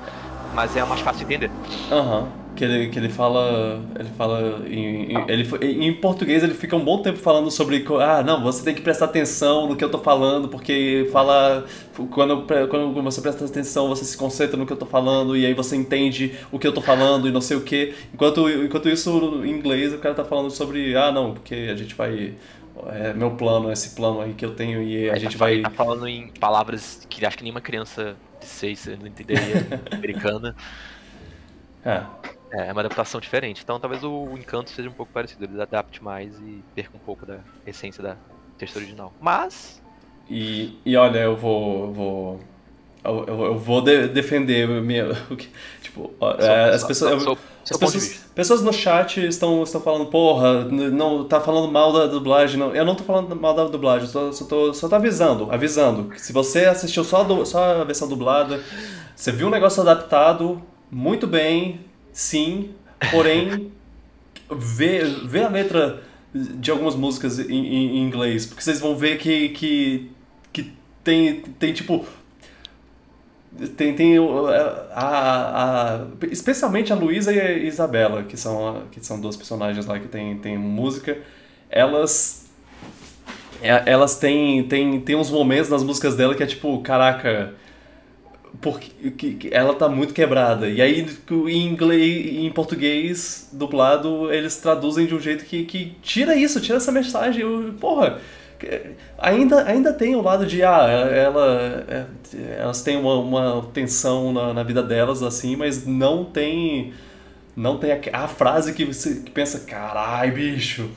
mas 0.54 0.76
é 0.76 0.84
mais 0.84 1.02
fácil 1.02 1.26
de 1.26 1.34
entender. 1.34 1.52
Aham. 1.92 2.43
Que 2.56 2.64
ele, 2.64 2.90
que 2.90 3.00
ele 3.00 3.10
fala. 3.10 3.82
Ele 4.00 4.10
fala. 4.10 4.64
Em, 4.68 5.14
em- 5.14 5.26
ele, 5.28 5.48
em 5.86 5.92
português 6.00 6.44
ele 6.44 6.54
fica 6.54 6.76
um 6.76 6.84
bom 6.86 7.02
tempo 7.02 7.18
falando 7.18 7.50
sobre. 7.50 7.84
Ah, 8.00 8.22
não, 8.24 8.44
você 8.44 8.64
tem 8.64 8.76
que 8.76 8.82
prestar 8.82 9.06
atenção 9.06 9.68
no 9.68 9.76
que 9.76 9.84
eu 9.84 9.90
tô 9.90 9.98
falando, 9.98 10.48
porque 10.48 11.10
fala. 11.12 11.66
Quando, 12.12 12.46
quando 12.68 12.94
você 13.02 13.22
presta 13.22 13.44
atenção, 13.46 13.88
você 13.90 14.06
se 14.06 14.16
concentra 14.16 14.56
no 14.56 14.68
que 14.68 14.74
eu 14.74 14.78
tô 14.78 14.86
falando, 14.86 15.36
e 15.36 15.46
aí 15.48 15.54
você 15.56 15.76
entende 15.76 16.36
o 16.52 16.60
que 16.60 16.68
eu 16.68 16.74
tô 16.74 16.82
falando 16.82 17.28
e 17.28 17.32
não 17.32 17.42
sei 17.42 17.58
o 17.58 17.62
que. 17.62 17.96
Enquanto, 18.14 18.48
enquanto 18.48 18.88
isso, 18.88 19.44
em 19.44 19.50
inglês, 19.50 19.92
o 19.92 19.98
cara 19.98 20.14
tá 20.14 20.24
falando 20.24 20.52
sobre. 20.52 20.96
Ah, 20.96 21.12
não, 21.12 21.34
porque 21.34 21.56
a 21.72 21.76
gente 21.76 21.96
vai. 21.96 22.36
É 22.88 23.14
meu 23.14 23.32
plano, 23.36 23.72
esse 23.72 23.92
plano 23.96 24.22
aí 24.22 24.34
que 24.34 24.46
eu 24.46 24.56
tenho, 24.56 24.82
e 24.84 25.10
a 25.10 25.18
gente 25.18 25.38
tá, 25.38 25.46
vai. 25.46 25.62
Tá 25.62 25.70
falando 25.72 26.08
em 26.08 26.28
palavras 26.40 27.06
que 27.10 27.26
acho 27.26 27.38
que 27.38 27.44
nenhuma 27.44 27.62
criança 27.62 28.16
de 28.40 28.46
6 28.46 28.88
não 29.00 29.08
entenderia, 29.08 29.72
americana. 29.92 30.56
É. 31.86 32.04
É, 32.54 32.68
é 32.68 32.72
uma 32.72 32.82
adaptação 32.82 33.20
diferente. 33.20 33.62
Então 33.64 33.80
talvez 33.80 34.04
o, 34.04 34.10
o 34.12 34.38
encanto 34.38 34.70
seja 34.70 34.90
um 34.90 34.94
pouco 34.94 35.12
parecido. 35.12 35.44
Ele 35.46 35.62
adapte 35.62 36.04
mais 36.04 36.38
e 36.40 36.64
perca 36.76 36.96
um 36.96 37.00
pouco 37.00 37.26
da 37.26 37.40
essência 37.66 38.02
da 38.04 38.16
texto 38.58 38.76
original. 38.78 39.12
Mas. 39.20 39.82
E, 40.30 40.78
e 40.86 40.96
olha, 40.96 41.20
eu 41.20 41.36
vou. 41.36 41.86
eu 41.88 41.94
vou 41.94 42.40
eu, 43.06 43.26
eu- 43.28 43.46
eu 43.48 43.58
vou 43.58 43.82
de- 43.82 44.08
defender 44.08 44.66
que- 45.38 45.50
Tipo, 45.82 46.12
Só- 46.20 46.32
é, 46.40 46.70
as 46.70 46.82
só- 46.82 46.88
pessoas. 46.88 47.24
só- 47.24 47.38
as 47.70 47.78
pessoas, 47.78 48.08
pessoas 48.36 48.62
no 48.62 48.74
chat 48.74 49.26
estão, 49.26 49.64
estão 49.64 49.80
falando, 49.80 50.08
porra, 50.08 50.66
não, 50.66 51.24
tá 51.26 51.40
falando 51.40 51.72
mal 51.72 51.94
da 51.94 52.08
dublagem. 52.08 52.58
Não, 52.60 52.76
eu 52.76 52.84
não 52.86 52.94
tô 52.96 53.04
falando 53.06 53.34
mal 53.38 53.54
da 53.54 53.64
dublagem, 53.66 54.08
só, 54.08 54.32
só, 54.34 54.44
tô, 54.46 54.74
só 54.74 54.90
tô 54.90 54.96
avisando, 54.96 55.50
avisando. 55.52 56.10
que 56.10 56.20
Se 56.22 56.34
você 56.34 56.66
assistiu 56.66 57.04
só 57.06 57.22
a, 57.22 57.46
só 57.46 57.82
a 57.82 57.84
versão 57.86 58.08
dublada, 58.08 58.62
você 59.16 59.32
viu 59.32 59.48
um 59.48 59.50
negócio 59.50 59.82
adaptado, 59.82 60.62
muito 60.92 61.26
bem, 61.26 61.80
sim, 62.14 62.72
porém, 63.12 63.72
vê, 64.52 65.04
vê 65.26 65.44
a 65.44 65.50
letra 65.50 66.04
de 66.34 66.72
algumas 66.72 66.96
músicas 66.96 67.40
em, 67.40 67.46
em- 67.54 67.98
em 67.98 68.04
inglês, 68.04 68.46
porque 68.46 68.62
vocês 68.64 68.80
vão 68.80 68.96
ver 68.96 69.18
que, 69.20 69.50
que, 69.50 70.12
que 70.54 70.74
tem, 71.04 71.42
tem 71.42 71.74
tipo. 71.74 72.06
Tem, 73.78 73.96
tem 73.96 74.18
o- 74.18 74.48
a, 74.48 75.96
a, 76.02 76.08
especialmente 76.32 76.92
a 76.92 76.96
Luísa 76.96 77.32
e 77.32 77.40
a 77.40 77.52
Isabela, 77.54 78.24
que 78.24 78.36
são, 78.36 78.68
a- 78.78 78.82
que 78.92 79.00
são 79.06 79.22
duas 79.22 79.38
personagens 79.38 79.86
lá 79.86 80.00
que 80.00 80.08
tem, 80.08 80.36
tem 80.40 80.58
música, 80.58 81.20
elas 81.70 82.48
é- 83.62 83.84
elas 83.92 84.18
têm, 84.18 84.64
têm, 84.68 85.00
têm 85.02 85.16
uns 85.16 85.30
momentos 85.30 85.70
nas 85.70 85.84
músicas 85.84 86.16
dela 86.16 86.36
que 86.36 86.44
é 86.44 86.46
tipo, 86.46 86.82
caraca, 86.82 87.54
porque 88.64 89.12
que- 89.36 89.50
ela 89.54 89.76
tá 89.76 89.88
muito 89.90 90.14
quebrada. 90.14 90.68
E 90.70 90.82
aí 90.82 91.06
em 91.30 91.68
inglês, 91.68 92.38
em 92.46 92.50
português 92.52 93.50
dublado, 93.54 94.34
eles 94.34 94.58
traduzem 94.58 95.06
de 95.06 95.14
um 95.14 95.20
jeito 95.20 95.46
que, 95.46 95.66
que 95.66 95.96
tira 96.02 96.36
isso, 96.36 96.60
tira 96.62 96.78
essa 96.78 96.92
mensagem. 96.92 97.42
Eu, 97.42 97.76
porra, 97.80 98.20
ainda, 99.18 99.66
ainda 99.66 99.94
tem 99.94 100.16
o 100.16 100.22
lado 100.22 100.46
de 100.46 100.64
ah, 100.64 100.88
ela, 100.88 101.86
é- 101.88 102.06
elas 102.60 102.82
têm 102.82 102.98
uma, 102.98 103.16
uma 103.20 103.70
tensão 103.74 104.32
na, 104.34 104.54
na 104.54 104.64
vida 104.64 104.82
delas 104.82 105.22
assim, 105.22 105.56
mas 105.56 105.86
não 105.86 106.24
tem 106.26 106.94
não 107.56 107.78
tem 107.78 107.92
a, 107.92 108.24
a 108.24 108.28
frase 108.28 108.74
que 108.74 108.84
você 108.86 109.16
que 109.22 109.30
pensa, 109.32 109.60
carai, 109.60 110.32
bicho. 110.32 110.90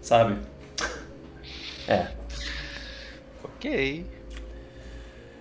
Sabe? 0.00 0.36
É. 1.88 2.08
Ok. 3.42 4.04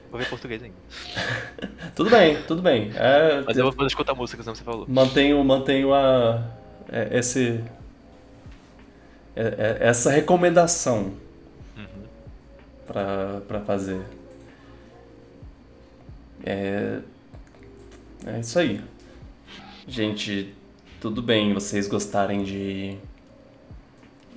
Vou 0.09 0.19
ver 0.19 0.29
português 0.29 0.61
ainda. 0.63 0.75
Tudo 1.95 2.09
bem, 2.11 2.37
tudo 2.43 2.61
bem. 2.61 2.91
É, 2.95 3.41
Mas 3.45 3.57
eu 3.57 3.63
vou 3.63 3.73
fazer 3.73 3.87
escutar 3.87 4.11
a 4.11 4.15
música, 4.15 4.43
como 4.43 4.55
você 4.55 4.63
falou. 4.63 4.85
mantenho, 4.87 5.43
mantenho 5.43 5.93
a, 5.93 6.43
é, 6.91 7.17
esse, 7.17 7.63
é- 9.35 9.41
é- 9.41 9.77
essa 9.81 10.11
recomendação 10.11 11.13
Uhum. 11.75 11.85
pra, 12.85 13.41
pra 13.47 13.59
fazer. 13.61 13.99
É, 16.45 16.99
é 18.25 18.39
isso 18.39 18.59
aí. 18.59 18.81
Gente, 19.87 20.53
tudo 21.01 21.21
bem 21.21 21.53
vocês 21.53 21.87
gostarem 21.87 22.43
de, 22.43 22.97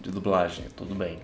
de 0.00 0.10
dublagem, 0.10 0.64
tudo 0.76 0.94
bem. 0.94 1.18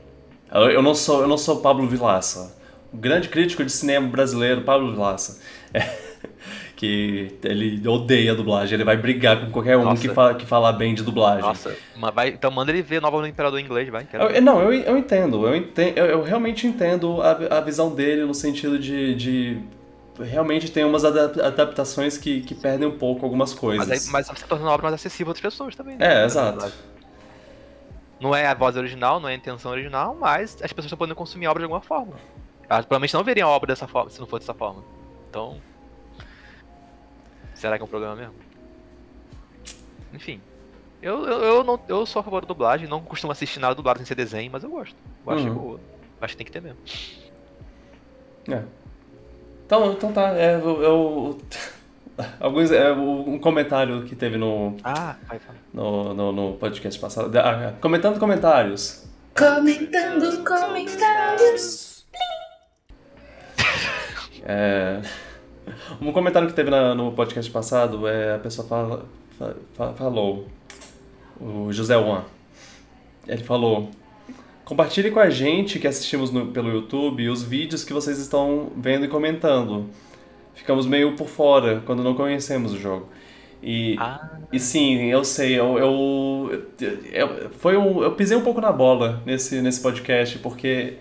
Eu, 0.53 0.70
eu 0.70 0.82
não 0.82 0.94
sou 0.94 1.22
eu 1.22 1.28
não 1.28 1.38
sou 1.38 1.61
Pablo 1.61 1.86
Vilaça, 1.88 2.56
grande 2.97 3.28
crítico 3.28 3.64
de 3.64 3.70
cinema 3.72 4.09
brasileiro, 4.09 4.62
Pablo 4.62 4.92
Vilaça. 4.92 5.40
É, 5.72 5.80
que 6.76 7.34
ele 7.42 7.86
odeia 7.88 8.34
dublagem, 8.34 8.74
ele 8.74 8.84
vai 8.84 8.97
brigar 8.97 9.40
com 9.40 9.51
qualquer 9.51 9.76
um 9.78 9.84
Nossa. 9.84 10.03
que, 10.03 10.09
fala, 10.09 10.34
que 10.34 10.44
falar 10.44 10.72
bem 10.72 10.94
de 10.94 11.03
dublagem. 11.03 11.42
Nossa, 11.42 11.74
mas 11.97 12.14
vai, 12.14 12.28
então 12.28 12.51
manda 12.51 12.70
ele 12.70 12.82
ver 12.82 13.01
Nova 13.01 13.18
do 13.20 13.26
Imperador 13.26 13.59
em 13.59 13.64
inglês, 13.64 13.88
vai. 13.88 14.07
Eu- 14.12 14.42
não, 14.42 14.61
eu, 14.61 14.72
eu 14.72 14.97
entendo, 14.99 15.47
eu, 15.47 15.57
entendo 15.57 15.97
eu, 15.99 16.05
eu 16.07 16.22
realmente 16.22 16.66
entendo 16.66 17.22
a, 17.22 17.59
a 17.59 17.61
visão 17.61 17.94
dele 17.94 18.24
no 18.24 18.34
sentido 18.34 18.78
de, 18.78 19.14
de 19.14 19.59
realmente 20.22 20.70
tem 20.70 20.84
umas 20.84 21.05
adap- 21.05 21.40
adaptações 21.40 22.18
que, 22.18 22.42
que 22.42 22.55
perdem 22.55 22.86
um 22.86 22.99
pouco 22.99 23.24
algumas 23.24 23.55
coisas. 23.55 23.88
Mas, 23.88 24.07
aí, 24.07 24.12
mas 24.12 24.28
você 24.28 24.47
torna 24.47 24.68
a 24.68 24.72
obra 24.72 24.84
mais 24.84 24.94
acessível 24.94 25.28
a 25.28 25.30
outras 25.30 25.53
pessoas 25.55 25.74
também. 25.74 25.97
É, 25.99 26.24
exato. 26.24 26.72
Não 28.20 28.34
é 28.34 28.47
a 28.47 28.55
voz 28.55 28.76
original, 28.76 29.20
não 29.20 29.28
é 29.28 29.32
a 29.32 29.36
intenção 29.36 29.70
original, 29.70 30.16
mas 30.18 30.55
as 30.62 30.72
pessoas 30.72 30.86
estão 30.86 30.99
podendo 30.99 31.16
consumir 31.16 31.47
a 31.47 31.51
obra 31.51 31.61
de 31.61 31.64
alguma 31.64 31.82
forma. 31.82 32.14
Elas 32.69 32.85
provavelmente 32.85 33.14
não 33.14 33.23
veriam 33.25 33.49
a 33.49 33.53
obra 33.53 33.69
dessa 33.69 33.87
forma, 33.87 34.11
se 34.11 34.19
não 34.21 34.27
fosse 34.27 34.41
dessa 34.47 34.55
forma. 34.55 34.83
Então. 35.31 35.61
Será 37.55 37.77
que 37.77 37.83
é 37.83 37.85
um 37.85 37.89
problema 37.89 38.14
mesmo? 38.17 38.35
Enfim. 40.12 40.41
Eu, 41.03 41.25
eu, 41.27 41.41
eu, 41.43 41.64
não, 41.64 41.79
eu 41.89 42.05
sou 42.07 42.21
a 42.21 42.23
favor 42.23 42.41
da 42.41 42.49
dublagem, 42.49 42.89
não 42.89 43.01
costumo 43.03 43.31
assistir 43.33 43.61
nada 43.61 43.75
dublado 43.75 43.99
sem 43.99 44.07
ser 44.07 44.14
desenho, 44.14 44.51
mas 44.51 44.64
eu 44.64 44.71
gosto. 44.71 44.97
Eu 45.27 45.33
acho 45.33 45.47
Uhum. 45.49 45.55
boa. 45.55 45.81
Acho 46.21 46.33
que 46.33 46.39
tem 46.39 46.47
que 46.47 46.53
ter 46.53 46.61
mesmo. 46.62 46.79
É. 48.51 48.62
Então, 49.67 49.93
então 49.93 50.12
tá, 50.12 50.31
é, 50.37 50.55
eu, 50.55 50.83
eu- 50.83 51.39
alguns, 52.41 52.71
é, 52.71 52.91
um 52.93 53.39
comentário 53.39 54.05
que 54.05 54.17
teve 54.17 54.39
no, 54.39 54.77
Ah, 54.83 55.17
vai, 55.29 55.39
vai. 55.39 55.57
no, 55.73 56.14
no, 56.14 56.33
no 56.33 56.53
podcast 56.55 56.99
passado, 57.01 57.37
ah, 57.39 57.75
comentando 57.81 58.19
comentários. 58.19 59.05
Comentando 59.37 60.43
comentários. 60.45 61.86
É, 64.49 65.01
um 66.01 66.12
comentário 66.12 66.47
que 66.49 66.55
teve 66.55 66.70
na- 66.70 66.94
no 66.94 67.11
podcast 67.12 67.51
passado 67.51 68.07
é 68.07 68.36
a 68.36 68.38
pessoa 68.38 68.66
fala, 68.68 69.05
fa- 69.36 69.55
fa- 69.74 69.92
falou, 69.94 70.47
o 71.40 71.72
José 71.72 71.94
Juan. 72.01 72.22
Ele 73.26 73.42
falou: 73.42 73.90
compartilhe 74.64 75.11
com 75.11 75.18
a 75.18 75.28
gente 75.28 75.80
que 75.80 75.86
assistimos 75.88 76.30
no- 76.30 76.47
pelo 76.53 76.70
YouTube 76.70 77.28
os 77.28 77.42
vídeos 77.42 77.84
que 77.84 77.92
vocês 77.92 78.18
estão 78.18 78.70
vendo 78.76 79.05
e 79.05 79.09
comentando. 79.09 79.86
Ficamos 80.55 80.86
meio 80.86 81.16
por 81.16 81.26
fora 81.28 81.82
quando 81.84 82.03
não 82.05 82.14
conhecemos 82.14 82.72
o 82.72 82.78
jogo. 82.78 83.09
E, 83.62 83.97
Ah, 83.99 84.38
e 84.53 84.61
sim, 84.61 85.07
eu 85.07 85.24
sei, 85.24 85.59
eu, 85.59 85.76
eu, 85.78 86.62
eu- 87.12 87.51
foi 87.51 87.76
um, 87.76 88.03
eu 88.03 88.12
pisei 88.12 88.36
um 88.36 88.42
pouco 88.42 88.61
na 88.61 88.70
bola 88.70 89.20
nesse, 89.26 89.61
nesse 89.61 89.80
podcast, 89.82 90.38
porque 90.38 90.94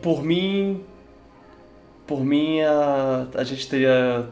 por 0.00 0.22
mim, 0.24 0.82
por 2.06 2.24
mim 2.24 2.60
a, 2.62 3.26
a 3.34 3.44
gente 3.44 3.68
teria 3.68 4.26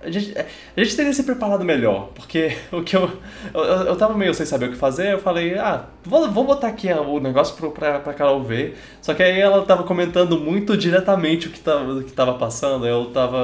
a 0.00 0.10
gente, 0.10 0.32
a 0.38 0.80
gente 0.84 0.94
teria 0.96 1.12
se 1.12 1.24
preparado 1.24 1.64
melhor, 1.64 2.10
porque 2.14 2.56
o 2.70 2.82
que 2.82 2.96
eu, 2.96 3.10
eu, 3.52 3.60
eu 3.62 3.96
tava 3.96 4.14
meio 4.14 4.32
sem 4.32 4.46
saber 4.46 4.66
o 4.68 4.70
que 4.72 4.76
fazer, 4.76 5.12
eu 5.14 5.18
falei, 5.18 5.58
ah, 5.58 5.86
vou, 6.04 6.30
vou 6.30 6.44
botar 6.44 6.68
aqui 6.68 6.88
o 6.92 7.18
negócio 7.18 7.56
pro, 7.56 7.72
pra, 7.72 7.98
pra 7.98 8.14
Carol 8.14 8.40
ver, 8.42 8.76
só 9.02 9.12
que 9.12 9.22
aí 9.24 9.40
ela 9.40 9.64
tava 9.64 9.82
comentando 9.82 10.38
muito 10.38 10.76
diretamente 10.76 11.48
o 11.48 11.50
que 11.50 11.58
tava, 11.60 11.92
o 11.94 12.04
que 12.04 12.12
tava 12.12 12.34
passando, 12.34 12.86
eu 12.86 13.06
tava, 13.10 13.38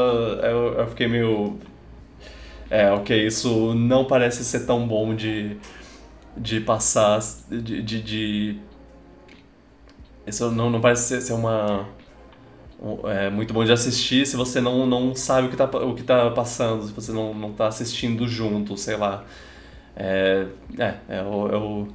eu, 0.44 0.74
eu 0.78 0.86
fiquei 0.89 1.09
meio, 1.09 1.59
é, 2.70 2.90
ok, 2.93 3.27
isso 3.27 3.74
não 3.74 4.05
parece 4.05 4.44
ser 4.44 4.60
tão 4.66 4.86
bom 4.86 5.14
de, 5.14 5.56
de 6.36 6.60
passar, 6.60 7.20
de, 7.51 7.82
de, 7.82 8.02
de- 8.02 8.60
isso 10.27 10.51
não, 10.51 10.70
não 10.70 10.81
parece 10.81 11.09
ser, 11.09 11.20
ser 11.20 11.32
uma, 11.35 11.81
um- 11.82 12.03
é 13.09 13.31
muito 13.31 13.55
bom 13.55 13.65
de 13.65 13.73
assistir 13.73 14.27
se 14.27 14.36
você 14.36 14.61
não, 14.61 14.86
não 14.86 15.15
sabe 15.15 15.48
o 15.48 15.51
que, 15.51 15.56
tá, 15.56 15.65
o 15.65 15.94
que 15.94 16.02
tá 16.02 16.31
passando, 16.31 16.85
se 16.86 16.93
você 16.93 17.12
não, 17.12 17.32
não 17.35 17.52
tá 17.52 17.66
assistindo 17.69 18.27
junto, 18.28 18.77
sei 18.77 18.97
lá. 18.97 19.24
É, 19.97 20.47
é, 20.78 20.94
é, 21.09 21.20
eu, 21.20 21.48
eu, 21.52 21.89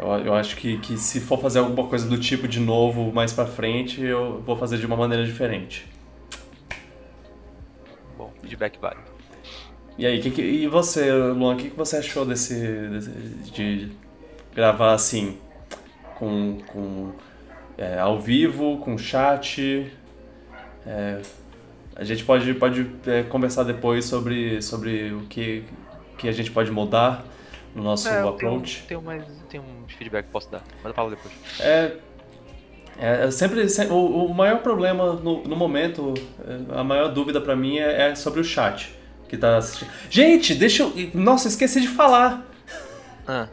eu, 0.00 0.06
eu 0.26 0.34
acho 0.34 0.56
que, 0.56 0.78
que 0.78 0.96
se 0.98 1.20
for 1.20 1.40
fazer 1.40 1.60
alguma 1.60 1.88
coisa 1.88 2.08
do 2.08 2.18
tipo 2.18 2.48
de 2.48 2.60
novo 2.60 3.12
mais 3.12 3.32
pra 3.32 3.46
frente, 3.46 4.02
eu 4.02 4.42
vou 4.44 4.56
fazer 4.56 4.78
de 4.78 4.86
uma 4.86 4.96
maneira 4.96 5.24
diferente. 5.24 5.86
bom, 8.16 8.32
feedback 8.42 8.78
vale. 8.80 9.00
E 9.96 10.06
aí, 10.06 10.20
que 10.20 10.30
que- 10.30 10.42
e 10.42 10.66
você, 10.66 11.12
Luan, 11.12 11.54
o 11.54 11.56
que, 11.56 11.70
que 11.70 11.76
você 11.76 11.98
achou 11.98 12.24
desse, 12.26 12.54
desse- 12.88 13.10
de 13.52 13.92
gravar 14.54 14.92
assim, 14.94 15.36
com, 16.18 16.58
com 16.66 17.12
é, 17.78 17.98
ao 17.98 18.18
vivo, 18.20 18.78
com 18.78 18.96
chat? 18.98 19.90
É, 20.86 21.20
A 21.96 22.04
gente 22.04 22.24
pode, 22.24 22.52
pode 22.54 22.90
é, 23.06 23.22
conversar 23.22 23.62
depois 23.64 24.04
sobre, 24.04 24.60
sobre 24.62 25.12
o 25.12 25.20
que, 25.28 25.64
que 26.18 26.28
a 26.28 26.32
gente 26.32 26.50
pode 26.50 26.70
mudar 26.70 27.24
no 27.74 27.82
nosso 27.82 28.08
É, 28.08 28.20
approach. 28.26 28.84
Tenho, 28.88 29.00
mais, 29.02 29.24
tenho 29.48 29.62
uns 29.62 29.92
feedback 29.94 30.26
que 30.26 30.32
posso 30.32 30.50
dar, 30.50 30.62
mas 30.76 30.86
eu 30.86 30.94
falo 30.94 31.10
depois. 31.10 31.32
É, 31.60 31.92
é, 32.98 33.30
sempre, 33.30 33.68
se- 33.68 33.86
o, 33.86 34.26
o 34.26 34.34
maior 34.34 34.58
problema 34.60 35.14
no, 35.14 35.42
no 35.44 35.56
momento, 35.56 36.14
é, 36.46 36.78
a 36.78 36.84
maior 36.84 37.08
dúvida 37.08 37.40
pra 37.40 37.56
mim 37.56 37.78
é, 37.78 38.10
é 38.10 38.14
sobre 38.14 38.40
o 38.40 38.44
chat 38.44 38.92
que 39.28 39.36
tá 39.36 39.56
assistindo. 39.56 39.88
Gente, 40.10 40.54
deixa 40.54 40.82
eu. 40.84 40.92
Nossa, 41.14 41.48
esqueci 41.48 41.80
de 41.80 41.88
falar. 41.88 42.44
Ah, 43.26 43.48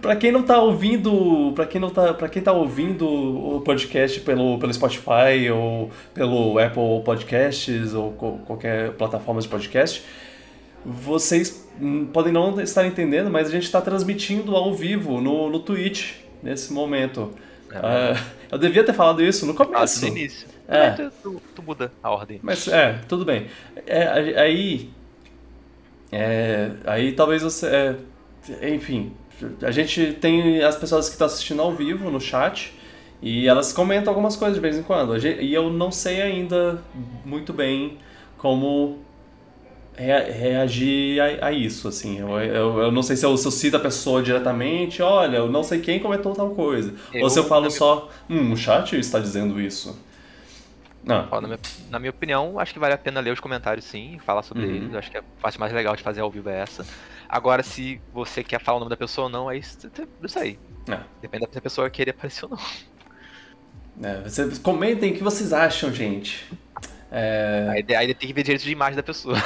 Pra 0.00 0.16
quem 0.16 0.32
não 0.32 0.42
tá 0.42 0.58
ouvindo, 0.60 1.52
para 1.54 1.66
quem 1.66 1.80
não 1.80 1.90
tá, 1.90 2.14
para 2.14 2.28
quem 2.28 2.42
tá 2.42 2.52
ouvindo 2.52 3.06
o 3.08 3.60
podcast 3.60 4.20
pelo, 4.20 4.58
pelo 4.58 4.72
Spotify 4.72 5.50
ou 5.52 5.90
pelo 6.14 6.58
Apple 6.58 7.02
Podcasts 7.04 7.94
ou 7.94 8.12
co- 8.12 8.38
qualquer 8.46 8.92
plataforma 8.92 9.40
de 9.40 9.48
podcast, 9.48 10.02
vocês 10.84 11.68
hum, 11.80 12.06
podem 12.06 12.32
não 12.32 12.60
estar 12.60 12.86
entendendo, 12.86 13.30
mas 13.30 13.48
a 13.48 13.50
gente 13.50 13.64
está 13.64 13.80
transmitindo 13.80 14.54
ao 14.56 14.72
vivo 14.74 15.20
no, 15.20 15.50
no 15.50 15.60
Twitch 15.60 16.14
nesse 16.42 16.72
momento. 16.72 17.32
É. 17.72 17.78
Ah, 17.82 18.24
eu 18.52 18.58
devia 18.58 18.84
ter 18.84 18.92
falado 18.92 19.22
isso 19.22 19.44
no 19.46 19.54
começo. 19.54 20.02
no 20.02 20.08
início. 20.08 20.46
É. 20.68 20.90
Tu, 20.90 21.10
tu, 21.22 21.42
tu 21.54 21.62
muda 21.62 21.92
a 22.02 22.10
ordem. 22.10 22.38
Mas 22.42 22.68
é, 22.68 23.00
tudo 23.08 23.24
bem. 23.24 23.46
É, 23.86 24.38
aí. 24.40 24.90
é, 26.12 26.70
aí 26.86 27.12
talvez 27.12 27.42
você. 27.42 27.66
é, 27.66 28.68
enfim, 28.74 29.12
a 29.62 29.70
gente 29.70 30.12
tem 30.14 30.62
as 30.62 30.76
pessoas 30.76 31.06
que 31.06 31.12
estão 31.14 31.26
assistindo 31.26 31.60
ao 31.62 31.72
vivo 31.72 32.10
no 32.10 32.20
chat 32.20 32.72
e 33.22 33.48
elas 33.48 33.72
comentam 33.72 34.10
algumas 34.12 34.36
coisas 34.36 34.54
de 34.56 34.60
vez 34.60 34.76
em 34.78 34.82
quando. 34.82 35.16
E 35.18 35.52
eu 35.52 35.70
não 35.70 35.90
sei 35.90 36.22
ainda 36.22 36.82
muito 37.24 37.52
bem 37.52 37.98
como 38.38 38.98
rea- 39.96 40.30
reagir 40.32 41.20
a, 41.20 41.46
a 41.48 41.52
isso, 41.52 41.88
assim. 41.88 42.18
Eu, 42.20 42.38
eu, 42.38 42.78
eu 42.80 42.92
não 42.92 43.02
sei 43.02 43.16
se 43.16 43.24
eu, 43.26 43.36
se 43.36 43.46
eu 43.46 43.50
cito 43.52 43.76
a 43.76 43.80
pessoa 43.80 44.22
diretamente, 44.22 45.02
olha, 45.02 45.38
eu 45.38 45.48
não 45.50 45.62
sei 45.62 45.80
quem 45.80 45.98
comentou 46.00 46.32
tal 46.34 46.50
coisa. 46.50 46.94
Ou 47.14 47.20
Eu- 47.20 47.30
se 47.30 47.38
eu 47.38 47.44
falo 47.44 47.70
só, 47.70 48.10
hum, 48.28 48.52
o 48.52 48.56
chat 48.56 48.96
está 48.98 49.18
dizendo 49.18 49.60
isso. 49.60 49.98
Não. 51.04 51.28
Ó, 51.30 51.40
na, 51.40 51.48
minha, 51.48 51.60
na 51.90 51.98
minha 51.98 52.10
opinião, 52.10 52.58
acho 52.58 52.72
que 52.72 52.78
vale 52.78 52.94
a 52.94 52.98
pena 52.98 53.20
ler 53.20 53.32
os 53.32 53.40
comentários 53.40 53.84
sim, 53.84 54.16
e 54.16 54.18
falar 54.18 54.42
sobre 54.42 54.64
Uhum. 54.64 54.74
eles. 54.74 54.94
Acho 54.94 55.10
que 55.10 55.16
a 55.18 55.22
parte 55.40 55.58
mais 55.58 55.72
legal 55.72 55.94
de 55.94 56.02
fazer 56.02 56.20
ao 56.20 56.30
vivo 56.30 56.48
é 56.48 56.60
essa. 56.60 56.84
Agora, 57.28 57.62
se 57.62 58.00
você 58.12 58.42
quer 58.44 58.60
falar 58.60 58.76
o 58.76 58.80
nome 58.80 58.90
da 58.90 58.96
pessoa 58.96 59.26
ou 59.26 59.30
não, 59.30 59.48
aí 59.48 59.58
isso 59.60 59.90
isso 60.22 60.38
aí. 60.38 60.58
É. 60.88 60.98
Depende 61.20 61.46
da 61.46 61.60
pessoa 61.60 61.90
querer 61.90 62.12
aparecer 62.12 62.44
ou 62.44 62.52
não. 62.52 62.58
É, 64.08 64.20
vocês 64.22 64.58
comentem 64.58 65.12
o 65.12 65.14
que 65.16 65.22
vocês 65.22 65.52
acham, 65.52 65.92
gente. 65.92 66.46
É, 67.10 67.66
Aí, 67.70 67.96
aí 67.96 68.14
tem 68.14 68.28
que 68.28 68.34
ver 68.34 68.42
direito 68.42 68.62
de 68.62 68.70
imagem 68.70 68.96
da 68.96 69.02
pessoa. 69.02 69.36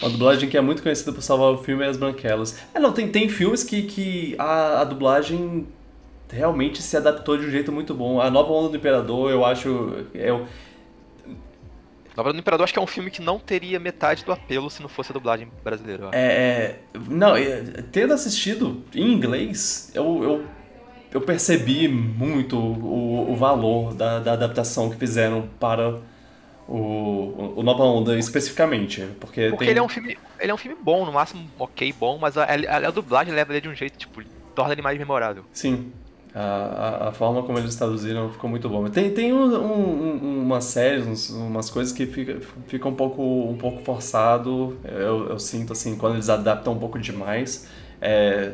uma 0.00 0.10
dublagem 0.10 0.48
que 0.48 0.56
é 0.56 0.60
muito 0.60 0.82
conhecida 0.82 1.12
por 1.12 1.22
salvar 1.22 1.52
o 1.52 1.58
filme 1.58 1.84
é 1.84 1.88
As 1.88 1.96
Branquelas. 1.96 2.58
É, 2.74 2.78
não, 2.78 2.92
tem, 2.92 3.08
tem 3.08 3.28
filmes 3.28 3.62
que, 3.62 3.82
que 3.82 4.34
a, 4.38 4.80
a 4.80 4.84
dublagem 4.84 5.66
realmente 6.30 6.82
se 6.82 6.96
adaptou 6.96 7.36
de 7.36 7.46
um 7.46 7.50
jeito 7.50 7.70
muito 7.70 7.94
bom. 7.94 8.20
A 8.20 8.30
Nova 8.30 8.52
Onda 8.52 8.70
do 8.70 8.76
Imperador, 8.76 9.30
eu 9.30 9.44
acho. 9.44 9.68
Eu, 10.14 10.46
Nova 12.16 12.32
do 12.32 12.38
Imperador 12.38 12.64
acho 12.64 12.72
que 12.72 12.78
é 12.78 12.82
um 12.82 12.86
filme 12.86 13.10
que 13.10 13.22
não 13.22 13.38
teria 13.38 13.78
metade 13.80 14.24
do 14.24 14.32
apelo 14.32 14.68
se 14.70 14.82
não 14.82 14.88
fosse 14.88 15.12
a 15.12 15.14
dublagem 15.14 15.48
brasileira. 15.64 16.08
é, 16.12 16.18
é, 16.22 16.80
não, 17.08 17.36
é, 17.36 17.62
tendo 17.90 18.12
assistido 18.12 18.84
em 18.94 19.12
inglês, 19.12 19.90
eu, 19.94 20.22
eu, 20.22 20.46
eu 21.12 21.20
percebi 21.20 21.88
muito 21.88 22.56
o, 22.58 23.32
o 23.32 23.36
valor 23.36 23.94
da, 23.94 24.18
da 24.18 24.32
adaptação 24.34 24.90
que 24.90 24.96
fizeram 24.96 25.48
para 25.58 26.00
o, 26.68 27.54
o 27.56 27.62
Nova 27.62 27.82
Onda 27.84 28.18
especificamente. 28.18 29.00
Porque, 29.20 29.48
Porque 29.48 29.64
tem... 29.64 29.70
ele 29.70 29.78
é 29.78 29.82
um 29.82 29.88
filme. 29.88 30.16
Ele 30.38 30.50
é 30.50 30.54
um 30.54 30.58
filme 30.58 30.76
bom, 30.80 31.04
no 31.04 31.12
máximo 31.12 31.48
ok, 31.58 31.92
bom, 31.98 32.18
mas 32.18 32.36
a, 32.36 32.44
a- 32.44 32.88
a 32.88 32.90
dublagem 32.90 33.32
leva 33.34 33.52
ele 33.52 33.60
de 33.60 33.68
um 33.68 33.74
jeito, 33.74 33.98
tipo, 33.98 34.22
torna 34.54 34.72
ele 34.72 34.82
mais 34.82 34.98
memorável. 34.98 35.44
Sim. 35.52 35.92
A, 36.34 37.06
a, 37.06 37.08
a 37.08 37.12
forma 37.12 37.42
como 37.42 37.58
eles 37.58 37.76
traduziram 37.76 38.30
ficou 38.32 38.48
muito 38.48 38.68
bom. 38.68 38.88
Tem, 38.88 39.12
tem 39.12 39.32
um, 39.32 39.44
um, 39.44 40.24
um- 40.24 40.42
umas 40.42 40.64
séries, 40.64 41.30
umas 41.30 41.68
coisas 41.70 41.92
que 41.92 42.06
fica, 42.06 42.40
fica 42.66 42.88
um, 42.88 42.94
pouco, 42.94 43.22
um 43.22 43.56
pouco 43.58 43.82
forçado. 43.82 44.78
Eu, 44.84 45.28
eu 45.30 45.38
sinto 45.38 45.72
assim, 45.72 45.96
quando 45.96 46.14
eles 46.14 46.30
adaptam 46.30 46.72
um 46.74 46.78
pouco 46.78 46.98
demais. 46.98 47.68
É, 48.00 48.52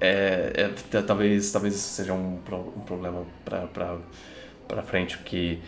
é, 0.00 0.70
é, 0.92 1.02
talvez, 1.02 1.52
talvez 1.52 1.74
isso 1.74 1.88
seja 1.88 2.12
um, 2.12 2.36
um 2.76 2.80
problema 2.82 3.24
pra, 3.44 3.66
pra, 3.68 3.98
pra 4.68 4.82
frente, 4.82 5.18
porque 5.18 5.58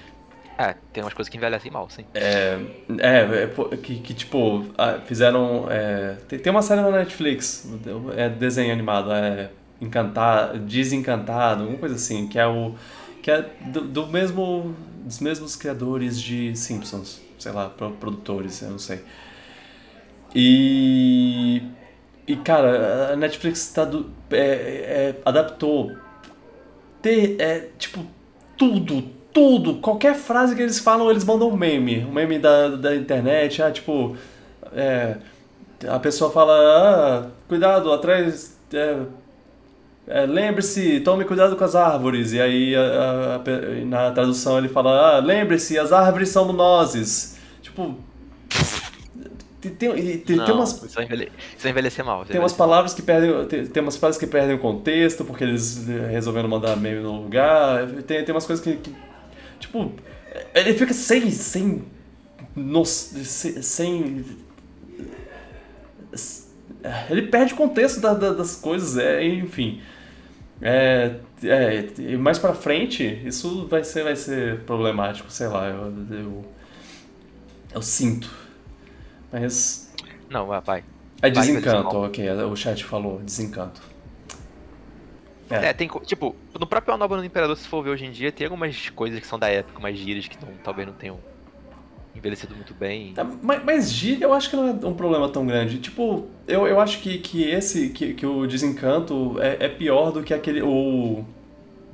É, 0.58 0.74
tem 0.92 1.02
umas 1.02 1.14
coisas 1.14 1.28
que 1.30 1.36
envelhecem 1.36 1.70
mal, 1.70 1.88
sim. 1.90 2.06
é, 2.14 2.58
é, 3.00 3.46
pô, 3.48 3.68
que, 3.70 3.98
que 4.00 4.14
tipo, 4.14 4.64
fizeram. 5.06 5.66
é, 5.70 6.16
tem, 6.28 6.38
tem 6.38 6.50
uma 6.50 6.62
série 6.62 6.80
na 6.80 6.90
Netflix, 6.90 7.66
é 8.16 8.28
desenho 8.28 8.72
animado, 8.72 9.12
é 9.12 9.50
Encantado, 9.80 10.58
Desencantado, 10.60 11.62
alguma 11.62 11.78
coisa 11.78 11.94
assim, 11.96 12.26
que 12.28 12.38
é 12.38 12.46
o. 12.46 12.74
que 13.22 13.30
é 13.30 13.42
do, 13.66 13.82
do 13.82 14.06
mesmo. 14.06 14.74
dos 15.04 15.20
mesmos 15.20 15.56
criadores 15.56 16.20
de 16.20 16.56
Simpsons, 16.56 17.20
sei 17.38 17.52
lá, 17.52 17.68
pro- 17.68 17.90
produtores, 17.92 18.62
eu 18.62 18.70
não 18.70 18.78
sei. 18.78 19.00
E. 20.34 21.62
E 22.26 22.36
cara, 22.36 23.12
a 23.12 23.16
Netflix 23.16 23.68
tá 23.70 23.84
do, 23.84 24.10
é, 24.30 24.38
é, 24.38 25.14
adaptou 25.26 25.94
ter, 27.02 27.36
é, 27.38 27.68
tipo, 27.78 28.00
tudo, 28.56 29.02
tudo, 29.30 29.74
qualquer 29.74 30.14
frase 30.14 30.56
que 30.56 30.62
eles 30.62 30.78
falam, 30.78 31.10
eles 31.10 31.22
mandam 31.22 31.50
um 31.50 31.56
meme, 31.56 32.02
um 32.02 32.10
meme 32.12 32.38
da, 32.38 32.68
da 32.70 32.96
internet, 32.96 33.62
ah, 33.62 33.70
tipo, 33.70 34.16
é, 34.72 35.18
a 35.86 35.98
pessoa 35.98 36.30
fala, 36.30 36.54
ah, 36.54 37.30
cuidado, 37.46 37.92
atrás, 37.92 38.56
é, 38.72 39.00
é, 40.06 40.26
lembre-se, 40.26 41.00
tome 41.00 41.24
cuidado 41.24 41.56
com 41.56 41.64
as 41.64 41.74
árvores, 41.74 42.32
e 42.32 42.40
aí 42.40 42.74
a- 42.76 43.40
a- 43.42 43.84
na 43.84 44.10
tradução 44.10 44.58
ele 44.58 44.68
fala, 44.68 45.16
ah, 45.16 45.18
lembre-se, 45.20 45.78
as 45.78 45.92
árvores 45.92 46.28
são 46.28 46.52
nozes, 46.52 47.38
tipo, 47.62 47.96
tem, 49.60 49.72
tem, 49.72 50.18
tem, 50.18 50.36
não, 50.36 50.44
tem 50.44 50.54
umas 50.54 50.72
isso, 50.82 50.94
vai 50.94 51.04
envelhe... 51.06 51.24
isso 51.24 51.62
vai 51.62 51.70
envelhecer 51.70 52.04
mal. 52.04 52.18
vai 52.18 52.26
tem 52.26 52.38
umas 52.38 52.52
envelhecer 52.52 52.58
palavras 52.58 52.92
que 52.92 53.00
perdem. 53.00 53.46
Tem, 53.46 53.66
tem 53.66 53.82
umas 53.82 53.96
frases 53.96 54.18
que 54.20 54.26
perdem 54.26 54.54
o 54.56 54.58
contexto, 54.58 55.24
porque 55.24 55.42
eles 55.42 55.88
eh, 55.88 56.06
resolveram 56.10 56.50
mandar 56.50 56.76
meme 56.76 57.00
no 57.00 57.22
lugar. 57.22 57.86
Tem, 58.06 58.22
tem 58.22 58.34
umas 58.34 58.44
coisas 58.44 58.62
que, 58.62 58.76
que, 58.76 58.94
Tipo, 59.58 59.90
ele 60.54 60.74
fica 60.74 60.92
sem. 60.92 61.30
sem. 61.30 61.82
no- 62.54 62.84
sem. 62.84 63.62
sem- 63.62 64.24
ele 67.08 67.22
perde 67.22 67.54
o 67.54 67.56
contexto 67.56 68.00
da- 68.00 68.14
da- 68.14 68.32
das 68.34 68.56
coisas, 68.56 68.96
é, 68.98 69.24
enfim. 69.24 69.80
É, 70.62 71.16
é, 71.42 71.88
e 71.98 72.16
mais 72.16 72.38
pra 72.38 72.54
frente, 72.54 73.04
isso 73.26 73.66
vai 73.66 73.82
ser, 73.84 74.04
vai 74.04 74.16
ser 74.16 74.60
problemático, 74.60 75.30
sei 75.30 75.48
lá, 75.48 75.68
eu, 75.68 75.92
eu, 76.10 76.44
eu 77.74 77.82
sinto. 77.82 78.30
Mas 79.32 79.92
Não, 80.30 80.46
vai, 80.46 80.60
vai. 80.60 80.84
é 81.22 81.28
desencanto, 81.30 81.96
ok. 81.96 82.30
O 82.30 82.56
chat 82.56 82.84
falou, 82.84 83.18
desencanto. 83.20 83.82
É. 85.50 85.66
É, 85.66 85.72
tem. 85.72 85.88
Tipo, 86.04 86.34
no 86.58 86.66
próprio 86.66 86.94
A 86.94 86.96
Nova 86.96 87.16
do 87.16 87.24
Imperador, 87.24 87.56
se 87.56 87.68
for 87.68 87.82
ver 87.82 87.90
hoje 87.90 88.06
em 88.06 88.10
dia, 88.10 88.32
tem 88.32 88.46
algumas 88.46 88.88
coisas 88.90 89.20
que 89.20 89.26
são 89.26 89.38
da 89.38 89.48
época, 89.48 89.78
umas 89.78 89.96
gírias 89.96 90.26
que 90.26 90.36
não- 90.42 90.54
talvez 90.62 90.86
não 90.88 90.94
tenham 90.94 91.18
envelhecido 92.14 92.54
muito 92.54 92.72
bem. 92.74 93.12
Tá, 93.12 93.26
Mas, 93.42 93.64
mas 93.64 93.92
gíria 93.92 94.24
eu 94.24 94.32
acho 94.32 94.48
que 94.50 94.56
não 94.56 94.68
é 94.68 94.86
um 94.86 94.94
problema 94.94 95.28
tão 95.28 95.46
grande. 95.46 95.78
Tipo, 95.78 96.26
eu, 96.46 96.66
eu 96.66 96.80
acho 96.80 97.00
que, 97.00 97.18
que 97.18 97.42
esse, 97.44 97.88
que, 97.90 98.14
que 98.14 98.24
o 98.26 98.46
desencanto 98.46 99.36
é, 99.40 99.56
é 99.66 99.68
pior 99.68 100.10
do 100.12 100.22
que 100.22 100.32
aquele. 100.32 100.62
O, 100.62 101.24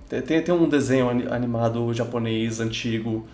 tem, 0.09 0.43
tem 0.43 0.55
um 0.55 0.69
desenho 0.69 1.09
ani- 1.09 1.27
animado 1.31 1.93
japonês 1.95 2.61
antigo, 2.61 3.27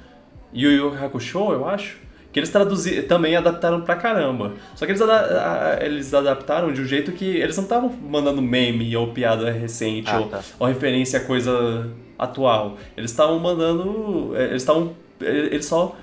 Yu 0.55 0.71
Yu 0.71 0.95
Hakusho, 0.95 1.53
eu 1.53 1.69
acho. 1.69 2.05
Que 2.33 2.41
eles 2.41 2.51
traduziram, 2.51 3.09
também 3.09 3.35
adaptaram 3.35 3.81
pra 3.81 3.97
caramba. 3.97 4.53
Só 4.75 4.85
que 4.85 4.93
eles, 4.93 5.01
a- 5.01 5.79
eles 5.81 6.13
adaptaram 6.13 6.71
de 6.71 6.83
um 6.83 6.85
jeito 6.85 7.13
que 7.13 7.25
eles 7.25 7.57
não 7.57 7.65
estavam 7.65 7.89
mandando 7.91 8.43
meme 8.43 8.95
ou 8.95 9.09
piada 9.09 9.51
recente 9.51 10.11
Ah, 10.11 10.21
ou, 10.21 10.27
tá. 10.29 10.41
ou 10.61 10.67
referência 10.67 11.19
a 11.19 11.25
coisa 11.25 11.91
atual. 12.19 12.77
Eles 12.95 13.11
estavam 13.11 13.39
mandando. 13.39 14.33
é, 14.37 14.45
Eles 14.45 14.63
estavam. 14.63 14.93
é, 15.23 15.31
Eles 15.31 15.65
só 15.65 15.97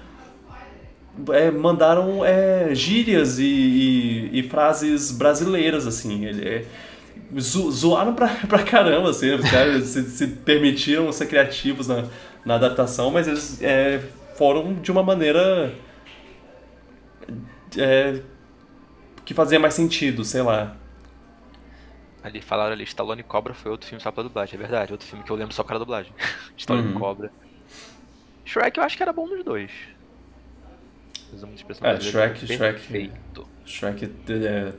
é, 1.32 1.52
mandaram 1.52 2.24
é, 2.26 2.74
gírias 2.74 3.40
e, 3.40 3.44
e- 3.46 4.40
e 4.40 4.44
frases 4.50 5.12
brasileiras, 5.12 5.86
assim. 5.88 6.26
Ele, 6.26 6.48
é, 6.48 6.66
zo- 7.40 7.72
zoaram 7.72 8.14
pra, 8.16 8.28
pra 8.48 8.64
caramba, 8.64 9.10
assim. 9.12 9.32
Os 9.34 9.50
caras 9.50 9.86
se, 9.86 10.04
se 10.10 10.28
permitiram 10.28 11.12
ser 11.12 11.28
criativos 11.28 11.88
na, 11.88 12.06
na 12.46 12.56
adaptação, 12.56 13.12
mas 13.12 13.28
eles 13.28 13.62
é, 13.62 14.02
foram 14.38 14.76
de 14.76 14.92
uma 14.92 15.04
maneira 15.04 15.74
é, 17.78 18.22
que 19.26 19.34
fazia 19.34 19.60
mais 19.60 19.74
sentido, 19.74 20.24
sei 20.24 20.42
lá. 20.42 20.76
Ali 22.24 22.42
falaram 22.42 22.74
ali, 22.74 22.84
Stallone 22.86 23.22
Cobra 23.24 23.54
foi 23.54 23.70
outro 23.72 23.88
filme 23.88 24.02
só 24.02 24.12
pra 24.12 24.24
dublagem, 24.24 24.56
é 24.56 24.58
verdade. 24.58 24.92
Outro 24.94 25.08
filme 25.08 25.24
que 25.24 25.32
eu 25.32 25.36
lembro 25.36 25.54
só 25.54 25.64
para 25.64 25.78
dublagem. 25.80 26.14
Stallone 26.58 26.88
Uhum. 26.88 26.94
Cobra. 26.94 27.32
Shrek 28.46 28.78
eu 28.78 28.84
acho 28.84 28.96
que 28.98 29.04
era 29.04 29.12
bom 29.14 29.28
nos 29.28 29.44
dois. 29.44 29.72
Usa 31.34 31.46
muita 31.46 31.62
expressão 31.62 31.88
É. 31.88 32.00
Shrek- 32.00 32.46
Shrek- 32.46 32.58
Perfeito. 32.80 33.48
Shrek 33.66 34.12
é, 34.30 34.74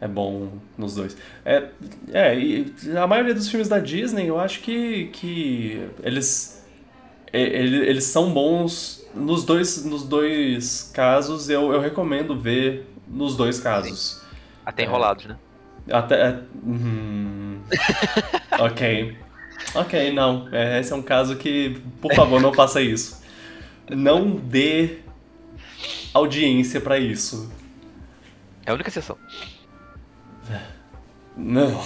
é 0.00 0.08
bom 0.08 0.52
nos 0.76 0.94
dois. 0.94 1.16
É, 1.44 1.68
é, 2.12 2.38
e 2.38 2.74
a 2.96 3.06
maioria 3.06 3.34
dos 3.34 3.48
filmes 3.48 3.68
da 3.68 3.78
Disney, 3.78 4.26
eu 4.28 4.38
acho 4.40 4.60
que, 4.60 5.06
que 5.12 5.86
eles, 6.02 6.64
ele- 7.32 7.86
eles 7.86 8.04
são 8.04 8.32
bons 8.32 9.06
nos 9.14 9.44
dois, 9.44 9.84
nos 9.84 10.02
dois 10.04 10.90
casos. 10.94 11.48
Eu, 11.48 11.72
eu 11.72 11.80
recomendo 11.80 12.38
ver 12.38 12.86
nos 13.06 13.36
dois 13.36 13.60
casos. 13.60 14.22
Até 14.64 14.82
É. 14.82 14.86
enrolados, 14.86 15.26
né? 15.26 15.36
Até. 15.90 16.14
é, 16.28 16.38
hum, 16.64 17.60
ok. 18.58 19.16
Ok, 19.74 20.12
não. 20.12 20.48
É, 20.52 20.80
esse 20.80 20.92
é 20.92 20.96
um 20.96 21.02
caso 21.02 21.36
que, 21.36 21.80
por 22.00 22.12
favor, 22.14 22.40
não 22.40 22.52
faça 22.52 22.80
isso. 22.80 23.22
Não 23.90 24.30
dê 24.36 24.98
audiência 26.14 26.80
pra 26.80 26.98
isso. 26.98 27.50
É 28.66 28.70
a 28.70 28.74
única 28.74 28.88
exceção. 28.88 29.16
Não. 31.36 31.82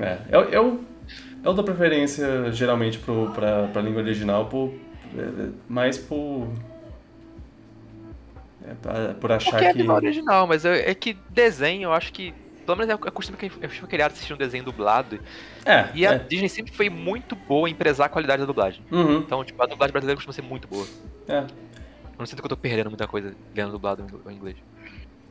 É, 0.00 0.18
eu, 0.30 0.40
eu, 0.50 0.84
eu 1.44 1.54
dou 1.54 1.64
preferência 1.64 2.50
geralmente 2.52 2.98
pro, 2.98 3.30
pra, 3.32 3.68
pra 3.68 3.82
língua 3.82 4.02
original 4.02 4.46
por, 4.46 4.72
é, 5.16 5.50
mais 5.68 5.98
por. 5.98 6.48
É, 8.64 8.74
pra- 8.74 9.14
por 9.14 9.32
achar 9.32 9.50
Porque 9.50 9.64
é 9.66 9.72
que. 9.72 9.78
língua 9.78 9.96
original, 9.96 10.46
mas 10.46 10.64
é, 10.64 10.90
é 10.90 10.94
que 10.94 11.16
desenho, 11.28 11.84
eu 11.88 11.92
acho 11.92 12.12
que. 12.12 12.32
Pelo 12.64 12.78
menos 12.78 12.90
é, 12.94 13.08
é 13.08 13.10
costume 13.10 13.36
que 13.36 13.50
eu 13.60 13.68
fui 13.68 13.88
criado 13.88 14.12
assistindo 14.12 14.36
um 14.36 14.38
desenho 14.38 14.62
dublado. 14.62 15.18
É, 15.66 15.88
E 15.94 16.06
a 16.06 16.12
é. 16.12 16.18
Disney 16.20 16.48
sempre 16.48 16.72
foi 16.72 16.88
muito 16.88 17.34
boa 17.34 17.68
em 17.68 17.74
prezar 17.74 18.06
a 18.06 18.08
qualidade 18.08 18.38
da 18.40 18.46
dublagem. 18.46 18.80
Uhum, 18.90 19.18
Então, 19.18 19.44
tipo, 19.44 19.60
a 19.60 19.66
dublagem 19.66 19.90
brasileira 19.92 20.16
costuma 20.16 20.32
ser 20.32 20.42
muito 20.42 20.68
boa. 20.68 20.86
é. 21.28 21.44
Eu 22.12 22.18
não 22.18 22.26
sinto 22.26 22.40
que 22.40 22.46
eu 22.46 22.50
tô 22.50 22.56
perdendo 22.56 22.90
muita 22.90 23.06
coisa 23.06 23.34
vendo 23.54 23.72
dublado 23.72 24.04
em 24.28 24.34
inglês. 24.34 24.56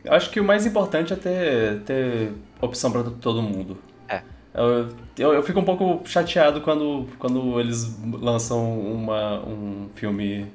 Eu 0.04 0.14
acho 0.14 0.30
que 0.32 0.40
o 0.40 0.44
mais 0.44 0.66
importante 0.66 1.14
é 1.14 1.16
ter, 1.16 1.82
ter 1.82 2.34
opção 2.60 2.92
pra 2.92 3.04
todo 3.04 3.42
mundo. 3.42 3.78
É. 4.10 4.24
Eu, 4.54 4.90
eu, 5.18 5.34
eu 5.34 5.44
fico 5.44 5.60
um 5.60 5.64
pouco 5.64 6.02
chateado 6.08 6.62
quando, 6.62 7.08
quando 7.20 7.60
eles 7.60 7.98
lançam 8.04 8.80
uma, 8.80 9.40
um 9.48 9.90
filme 9.96 10.52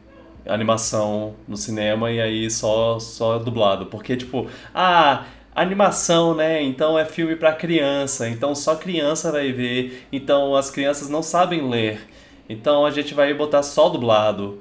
animação 0.47 1.35
no 1.47 1.57
cinema 1.57 2.11
e 2.11 2.21
aí 2.21 2.51
só, 2.51 2.99
só 2.99 3.39
dublado. 3.39 3.87
Porque, 3.87 4.17
tipo, 4.17 4.49
ah, 4.75 5.25
animação, 5.55 6.35
né? 6.35 6.63
Então 6.63 6.99
é 6.99 7.05
filme 7.05 7.37
pra 7.37 7.53
criança, 7.53 8.29
então 8.29 8.55
só 8.55 8.77
criança 8.77 9.33
vai 9.33 9.53
ver, 9.53 10.07
então 10.13 10.55
as 10.55 10.71
crianças 10.71 11.09
não 11.09 11.23
sabem 11.23 11.69
ler. 11.69 12.01
Então 12.49 12.85
a 12.85 12.91
gente 12.91 13.15
vai 13.15 13.33
botar 13.35 13.63
só 13.63 13.89
dublado. 13.89 14.61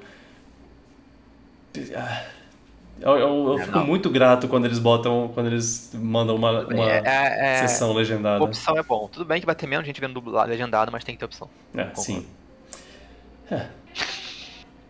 Eu, 3.00 3.18
eu, 3.18 3.46
eu 3.48 3.58
É, 3.60 3.64
fico 3.64 3.78
não. 3.78 3.86
muito 3.86 4.08
grato 4.08 4.48
quando 4.48 4.64
eles 4.64 4.78
botam, 4.78 5.30
quando 5.34 5.48
eles 5.48 5.90
mandam 5.94 6.34
uma, 6.34 6.66
uma 6.66 6.90
é, 6.90 7.02
é, 7.04 7.62
é- 7.64 7.68
sessão 7.68 7.92
legendada. 7.92 8.42
opção 8.42 8.76
é 8.78 8.82
bom. 8.82 9.06
Tudo 9.08 9.24
bem 9.24 9.38
que 9.38 9.46
vai 9.46 9.54
ter 9.54 9.66
menos 9.66 9.86
gente 9.86 10.00
vendo 10.00 10.14
dublado, 10.14 10.48
legendado, 10.48 10.90
mas 10.90 11.04
tem 11.04 11.14
que 11.14 11.18
ter 11.18 11.26
opção. 11.26 11.50
É, 11.74 11.90
sim. 11.94 12.26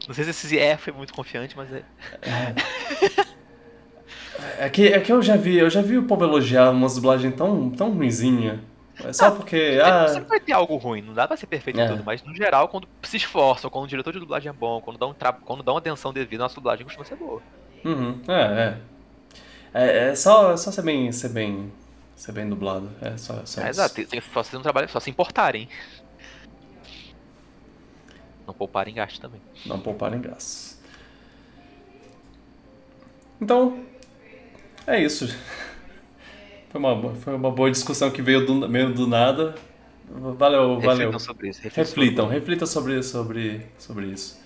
Não 0.07 0.15
sei 0.15 0.25
se 0.25 0.31
esse 0.31 0.59
é 0.59 0.77
foi 0.77 0.93
muito 0.93 1.13
confiante, 1.13 1.57
mas 1.57 1.69
é. 1.73 1.83
É 4.59 4.69
que, 4.69 4.87
é 4.89 5.01
que 5.01 5.13
eu 5.13 5.21
já 5.21 5.37
vi, 5.37 5.57
eu 5.59 5.69
já 5.69 5.83
vi 5.83 5.99
o 5.99 6.05
povo 6.05 6.25
elogiar 6.25 6.71
umas 6.71 6.95
dublagens 6.95 7.35
tão, 7.35 7.71
tão 7.71 7.91
ruinzinha. 7.91 8.61
É 9.05 9.13
só 9.13 9.31
porque. 9.31 9.79
Ah, 9.83 10.09
Sempre 10.09 10.29
vai 10.29 10.41
ter 10.41 10.53
algo 10.53 10.77
ruim, 10.77 11.03
não 11.03 11.13
dá 11.13 11.29
pra 11.29 11.37
ser 11.37 11.47
perfeito 11.47 11.79
É. 11.79 11.85
em 11.85 11.89
tudo, 11.89 12.03
mas 12.05 12.23
no 12.23 12.35
geral, 12.35 12.69
quando 12.69 12.89
se 13.03 13.17
esforça, 13.19 13.69
quando 13.69 13.85
o 13.85 13.89
diretor 13.89 14.13
de 14.13 14.19
dublagem 14.19 14.49
é 14.49 14.53
bom, 14.53 14.81
quando 14.81 14.99
dá, 14.99 15.07
um 15.07 15.13
tra... 15.13 15.33
quando 15.33 15.63
dá 15.63 15.73
uma 15.73 15.79
atenção 15.79 16.13
devida, 16.13 16.43
a 16.43 16.45
nossa 16.45 16.55
dublagem 16.55 16.85
costuma 16.85 17.05
ser 17.05 17.17
boa. 17.17 17.43
uhum, 17.85 18.21
é, 18.29 18.43
é. 18.63 18.79
É, 19.75 20.09
é 20.09 20.15
só, 20.15 20.53
é 20.53 20.57
só 20.57 20.71
ser 20.73 20.83
bem. 20.83 21.13
ser 21.13 21.29
bem. 21.29 21.71
ser 22.17 22.33
bem 22.33 22.49
dublado. 22.49 22.91
É 23.03 23.17
só, 23.19 23.45
só 23.45 23.61
É, 23.61 23.69
exato, 23.69 23.95
tem, 24.07 24.21
só 24.21 24.27
fazer 24.31 24.57
um 24.57 24.63
trabalho, 24.63 24.89
só 24.89 24.99
se 24.99 25.11
importarem. 25.11 25.69
Não 28.47 28.55
pouparem 28.55 28.95
gasto 28.95 29.21
também. 29.21 29.41
Não 29.67 29.79
pouparem 29.79 30.21
gastos. 30.21 30.79
Então, 33.41 33.85
é 34.87 34.99
isso. 35.03 35.37
Foi 36.77 36.79
uma, 36.79 37.15
foi 37.15 37.35
uma 37.35 37.51
boa 37.51 37.71
discussão 37.71 38.11
que 38.11 38.21
veio 38.21 38.45
do, 38.45 38.69
meio 38.69 38.93
do 38.93 39.07
nada. 39.07 39.55
Valeu, 40.09 40.79
valeu. 40.79 41.11
Reflitam 41.11 41.19
sobre 41.19 41.49
isso. 41.49 41.61
reflitam 41.63 42.29
Reflitam, 42.29 42.67
sobre 42.67 43.03
sobre, 43.03 43.67
sobre, 43.79 44.07
isso. 44.07 44.39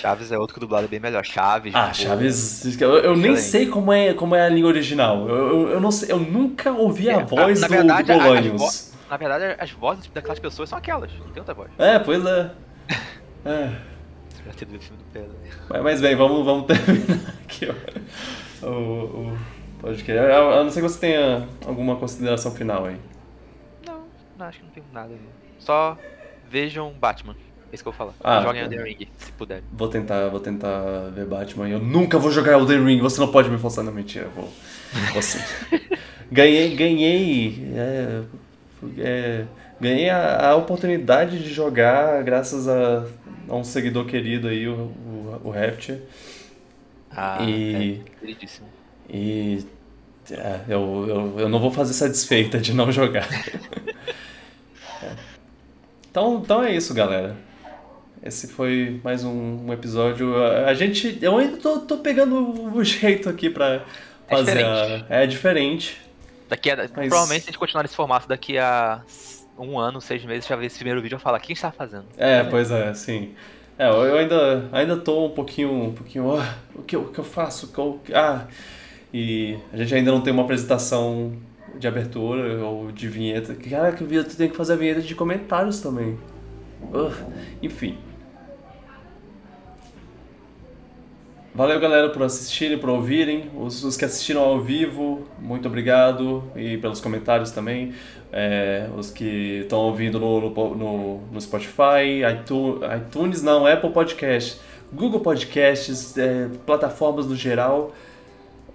Chaves 0.00 0.30
é 0.30 0.38
outro 0.38 0.54
que 0.54 0.60
dublado 0.60 0.84
é 0.84 0.88
bem 0.88 1.00
melhor. 1.00 1.24
Chaves. 1.24 1.74
Ah, 1.74 1.92
Chaves. 1.92 2.80
Eu, 2.80 2.98
eu 2.98 3.16
nem 3.16 3.36
sei 3.36 3.66
como 3.66 3.92
é, 3.92 4.14
como 4.14 4.34
é 4.36 4.46
a 4.46 4.48
língua 4.48 4.70
original. 4.70 5.28
Eu, 5.28 5.36
eu, 5.36 5.68
eu 5.70 5.80
não 5.80 5.90
sei, 5.90 6.12
eu 6.12 6.20
nunca 6.20 6.70
ouvi 6.70 7.10
a 7.10 7.14
É, 7.14 7.24
voz 7.24 7.60
na 7.60 7.66
do, 7.66 7.70
verdade, 7.70 8.12
do 8.12 8.18
Bolanhos. 8.18 8.92
Na 9.10 9.16
verdade, 9.16 9.56
as 9.58 9.70
vozes 9.72 10.08
daquelas 10.14 10.38
pessoas 10.38 10.68
são 10.68 10.78
aquelas, 10.78 11.10
não 11.18 11.28
tem 11.32 11.40
outra 11.40 11.52
voz. 11.54 11.70
É, 11.78 11.98
pois 11.98 12.24
é. 12.24 12.50
É. 13.44 13.72
Você 14.28 14.42
já 14.46 14.52
teve 14.52 14.76
o 14.76 14.80
filme 14.80 14.98
do 14.98 15.04
Pedro. 15.12 15.32
Mas, 15.68 15.82
mas 15.82 16.00
bem, 16.00 16.14
vamos, 16.14 16.44
vamos 16.44 16.64
terminar 16.70 17.34
aqui 17.42 17.68
ó, 18.62 18.66
o, 18.68 18.70
o 18.70 19.38
podcast. 19.82 20.32
A, 20.32 20.38
a 20.38 20.64
não 20.64 20.70
ser 20.70 20.80
que 20.80 20.88
você 20.88 20.98
tenha 21.00 21.46
alguma 21.66 21.96
consideração 21.96 22.52
final 22.52 22.86
aí. 22.86 22.96
Não, 23.86 24.04
não, 24.38 24.46
acho 24.46 24.58
que 24.60 24.64
não 24.64 24.72
tem 24.72 24.82
nada. 24.92 25.08
Não. 25.08 25.42
Só 25.58 25.98
vejam 26.48 26.92
Batman. 26.92 27.36
É 27.70 27.74
isso 27.74 27.82
que 27.82 27.88
eu 27.88 27.92
vou 27.92 27.98
falar. 27.98 28.14
Ah, 28.22 28.42
Joguem 28.42 28.60
tá. 28.60 28.74
Elden 28.74 28.84
Ring, 28.84 29.08
se 29.16 29.32
puderem. 29.32 29.64
Vou 29.72 29.88
tentar, 29.88 30.28
vou 30.28 30.40
tentar 30.40 31.10
ver 31.14 31.24
Batman. 31.24 31.68
Eu 31.68 31.78
nunca 31.78 32.18
vou 32.18 32.30
jogar 32.30 32.52
Elden 32.52 32.84
Ring. 32.84 33.00
Você 33.00 33.18
não 33.20 33.28
pode 33.28 33.48
me 33.50 33.58
forçar. 33.58 33.82
Não, 33.82 33.92
mentira. 33.92 34.28
Vou, 34.36 34.48
vou 35.12 35.22
sim. 35.22 35.38
ganhei, 36.30 36.76
ganhei. 36.76 37.72
é, 37.74 38.22
é, 38.98 39.44
ganhei 39.80 40.10
a, 40.10 40.50
a 40.50 40.56
oportunidade 40.56 41.42
de 41.42 41.50
jogar 41.52 42.22
graças 42.22 42.68
a, 42.68 43.06
a 43.48 43.56
um 43.56 43.64
seguidor 43.64 44.04
querido 44.04 44.48
aí, 44.48 44.68
o, 44.68 44.74
o, 44.74 45.40
o. 45.44 45.52
Ah, 47.10 47.38
E- 47.42 48.00
é, 48.06 48.10
queridíssimo. 48.20 48.68
E 49.12 49.64
é, 50.30 50.60
eu, 50.68 51.06
eu, 51.08 51.40
eu 51.40 51.48
não 51.48 51.60
vou 51.60 51.70
fazer 51.70 51.92
satisfeita 51.92 52.58
de 52.58 52.72
não 52.74 52.90
jogar. 52.90 53.28
É. 55.02 55.10
Então, 56.10 56.40
então 56.44 56.62
é 56.62 56.72
isso, 56.74 56.94
galera. 56.94 57.34
Esse 58.22 58.46
foi 58.46 59.00
mais 59.02 59.24
um, 59.24 59.66
um 59.66 59.72
episódio. 59.72 60.36
A, 60.36 60.66
a 60.66 60.74
gente. 60.74 61.18
Eu 61.20 61.36
ainda 61.38 61.56
tô, 61.56 61.80
tô 61.80 61.98
pegando 61.98 62.72
o 62.72 62.84
jeito 62.84 63.28
aqui 63.28 63.50
pra 63.50 63.82
É 64.28 64.36
fazer. 64.36 64.64
a- 64.64 65.04
é 65.08 65.26
diferente. 65.26 66.00
Daqui 66.48 66.70
a, 66.70 66.76
Provavelmente, 66.88 67.42
se 67.42 67.48
a 67.48 67.52
gente 67.52 67.58
continuar 67.58 67.82
nesse 67.82 67.96
formato, 67.96 68.28
daqui 68.28 68.58
a 68.58 69.02
um 69.58 69.76
ano, 69.78 70.00
seis 70.00 70.24
meses, 70.24 70.46
já 70.46 70.54
ver 70.54 70.66
esse 70.66 70.76
primeiro 70.76 71.02
vídeo 71.02 71.16
e 71.16 71.18
falar, 71.18 71.38
o 71.38 71.40
que 71.40 71.46
a 71.46 71.54
gente 71.54 71.62
tá 71.62 71.72
fazendo? 71.72 72.04
É, 72.16 72.44
pois 72.44 72.70
é, 72.70 72.94
sim. 72.94 73.34
É, 73.78 73.88
eu 73.88 74.16
ainda, 74.16 74.68
ainda 74.70 74.96
tô 74.98 75.26
um 75.26 75.30
pouquinho. 75.30 75.72
Um 75.86 75.92
pouquinho 75.92 76.36
ah, 76.36 76.54
o, 76.76 76.82
que 76.82 76.94
eu, 76.94 77.02
o 77.02 77.08
que 77.12 77.18
eu 77.18 77.24
faço? 77.24 77.66
O 77.66 77.68
que 77.98 78.12
eu- 78.12 78.16
ah, 78.16 78.46
e 79.12 79.58
a 79.72 79.76
gente 79.76 79.94
ainda 79.94 80.10
não 80.10 80.20
tem 80.20 80.32
uma 80.32 80.42
apresentação 80.42 81.32
de 81.78 81.86
abertura 81.86 82.64
ou 82.64 82.90
de 82.90 83.08
vinheta. 83.08 83.54
Cara, 83.54 83.92
que 83.92 84.04
tu 84.04 84.36
tem 84.36 84.48
que 84.48 84.56
fazer 84.56 84.74
a 84.74 84.76
vinheta 84.76 85.00
de 85.00 85.14
comentários 85.14 85.80
também. 85.80 86.18
Ugh, 86.92 87.14
enfim. 87.62 87.98
Valeu, 91.54 91.78
galera, 91.78 92.08
por 92.08 92.22
assistirem, 92.22 92.78
por 92.78 92.88
ouvirem. 92.88 93.50
Os, 93.54 93.84
os 93.84 93.94
que 93.94 94.06
assistiram 94.06 94.40
ao 94.40 94.58
vivo, 94.58 95.28
muito 95.38 95.68
obrigado. 95.68 96.42
E 96.56 96.78
pelos 96.78 96.98
comentários 96.98 97.50
também. 97.50 97.92
É, 98.32 98.88
os 98.96 99.10
que 99.10 99.60
estão 99.60 99.80
ouvindo 99.80 100.18
no, 100.18 100.48
no, 100.50 101.20
no 101.30 101.40
Spotify, 101.40 102.22
iTunes, 102.32 102.80
iTunes 102.96 103.42
não, 103.42 103.66
Apple 103.66 103.90
Podcast, 103.90 104.58
Google 104.90 105.20
Podcasts, 105.20 106.16
é, 106.16 106.48
plataformas 106.64 107.26
no 107.26 107.36
geral. 107.36 107.92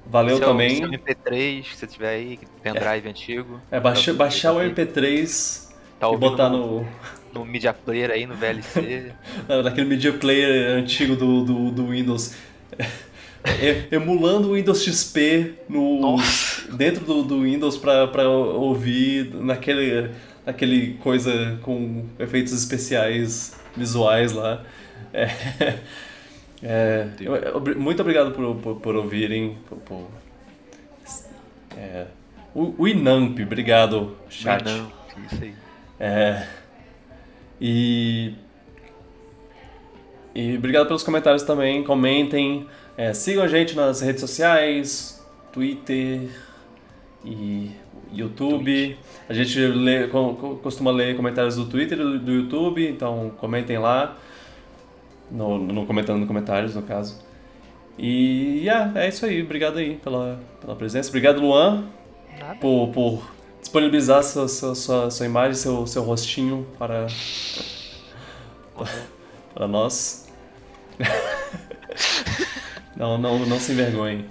Valeu 0.09 0.38
seu, 0.38 0.47
também. 0.47 0.77
Seu 0.77 0.89
MP3, 0.89 1.63
se 1.63 1.75
você 1.75 1.88
tiver 1.88 2.09
aí, 2.09 2.39
pendrive 2.63 3.09
antigo. 3.09 3.61
É, 3.69 3.79
baixa, 3.79 4.11
Tá- 4.11 4.17
baixar 4.17 4.53
o 4.53 4.57
tá- 4.57 4.65
MP3 4.65 5.67
Tá 5.99 6.11
e 6.11 6.17
botar 6.17 6.49
no, 6.49 6.81
no, 6.81 6.88
no 7.34 7.45
Media 7.45 7.73
Player 7.73 8.11
aí, 8.11 8.25
no 8.25 8.35
VLC. 8.35 9.11
naquele 9.63 9.88
media 9.88 10.13
player 10.13 10.77
antigo 10.77 11.15
do, 11.15 11.43
do, 11.43 11.71
do 11.71 11.88
Windows. 11.88 12.35
Emulando 13.91 14.49
o 14.49 14.53
Windows 14.53 14.84
XP 14.84 15.53
no, 15.69 15.99
Nossa. 16.01 16.69
dentro 16.75 17.05
do, 17.05 17.23
do 17.23 17.41
Windows 17.43 17.77
pra, 17.77 18.07
pra 18.07 18.27
ouvir 18.27 19.34
naquele, 19.34 20.09
naquele 20.45 20.93
coisa 20.95 21.57
com 21.61 22.05
efeitos 22.19 22.51
especiais 22.53 23.55
visuais 23.75 24.34
lá. 24.34 24.63
É, 25.13 25.29
é, 26.63 27.07
eu- 27.19 27.75
muito 27.77 28.01
obrigado 28.01 28.31
por, 28.31 28.55
por, 28.55 28.75
por 28.79 28.95
ouvirem. 28.95 29.57
Por, 29.69 29.77
por- 29.79 30.07
é, 31.77 32.05
o, 32.55 32.73
o 32.77 32.88
Inamp, 32.88 33.39
obrigado, 33.39 34.17
chat. 34.29 34.63
Isso 35.31 35.43
aí. 35.43 35.53
É, 35.99 36.47
e. 37.61 38.34
E 40.35 40.55
obrigado 40.57 40.85
pelos 40.88 41.01
comentários 41.03 41.43
também. 41.43 41.84
Comentem. 41.84 42.67
É, 42.95 43.13
sigam 43.13 43.43
a 43.43 43.47
gente 43.47 43.75
nas 43.75 44.01
redes 44.01 44.21
sociais, 44.21 45.23
Twitter 45.51 46.29
e 47.25 47.71
YouTube. 48.13 48.97
A 49.27 49.34
gente 49.34 49.59
lê, 49.59 50.07
co- 50.07 50.35
co- 50.35 50.55
costuma 50.57 50.91
ler 50.91 51.15
comentários 51.15 51.55
do 51.55 51.65
Twitter 51.65 51.99
e 51.99 52.03
do, 52.03 52.19
do 52.19 52.31
YouTube, 52.31 52.88
então 52.88 53.31
comentem 53.38 53.77
lá. 53.79 54.15
No, 55.30 55.58
no 55.58 55.86
comentando 55.86 56.20
nos 56.20 56.28
comentários, 56.28 56.76
no 56.76 56.82
caso. 56.82 57.22
E 57.98 58.60
yeah, 58.60 58.99
é 58.99 59.10
isso 59.10 59.26
aí. 59.26 59.41
Obrigado 59.41 59.78
aí 59.78 59.95
pela, 59.95 60.40
pela 60.62 60.76
presença. 60.76 61.10
Obrigado, 61.10 61.41
Luan, 61.41 61.86
por, 62.62 62.90
por 62.90 63.32
disponibilizar 63.60 64.24
sua, 64.24 64.48
sua, 64.48 64.76
sua, 64.76 65.12
sua 65.12 65.26
imagem, 65.26 65.56
seu, 65.56 65.86
seu 65.88 66.04
rostinho 66.04 66.66
para, 66.78 67.08
para 69.54 69.68
nós. 69.68 70.28
não, 72.95 73.18
não, 73.18 73.40
não 73.40 73.60
se 73.60 73.72
envergonhem. 73.72 74.26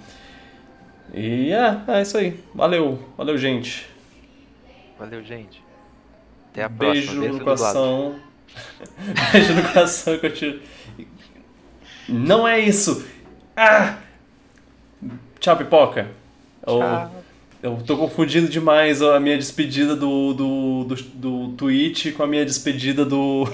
E 1.13 1.51
é, 1.51 1.81
é 1.87 2.01
isso 2.01 2.17
aí. 2.17 2.39
Valeu, 2.53 2.99
valeu, 3.17 3.37
gente. 3.37 3.87
Valeu, 4.97 5.23
gente. 5.23 5.63
Até 6.51 6.63
a 6.63 6.69
Beijo 6.69 7.01
próxima. 7.01 7.15
no 7.15 7.21
Beijo 7.21 7.33
lado. 7.33 7.43
coração. 7.43 8.19
Beijo 9.31 9.53
no 9.53 9.63
coração 9.63 10.17
que 10.17 10.25
eu 10.25 10.33
tiro. 10.33 10.61
Não 12.07 12.47
é 12.47 12.59
isso! 12.59 13.05
Ah! 13.55 13.97
Tchau, 15.39 15.57
pipoca. 15.57 16.07
Eu, 16.65 16.79
Tchau. 16.79 17.23
eu 17.63 17.77
tô 17.85 17.97
confundindo 17.97 18.47
demais 18.47 19.01
a 19.01 19.19
minha 19.19 19.37
despedida 19.37 19.95
do, 19.95 20.33
do, 20.33 20.83
do, 20.85 20.95
do 20.95 21.49
Twitch 21.55 22.13
com 22.13 22.23
a 22.23 22.27
minha 22.27 22.45
despedida 22.45 23.05
do. 23.05 23.47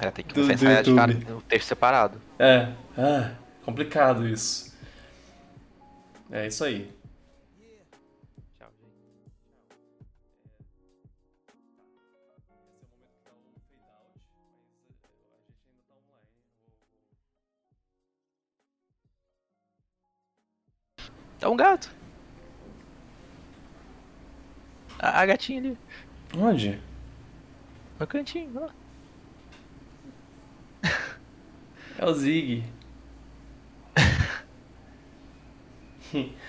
É, 0.00 0.10
tem 0.10 0.24
que 0.24 0.34
Do- 0.34 0.46
de 0.82 0.94
cara, 0.94 1.16
texto 1.48 1.68
separado. 1.68 2.20
É, 2.38 2.68
ah, 2.96 3.30
complicado 3.64 4.26
isso. 4.26 4.74
É 6.30 6.46
isso 6.46 6.64
aí. 6.64 6.88
Tá 21.40 21.48
um 21.48 21.56
gato. 21.56 21.90
A, 24.98 25.22
a 25.22 25.26
gatinha 25.26 25.60
ali. 25.60 25.78
Onde? 26.36 26.78
No 27.98 28.06
cantinho, 28.06 28.52
ó. 28.62 28.68
É 31.98 32.04
o 32.04 32.14
Zig. 32.14 32.62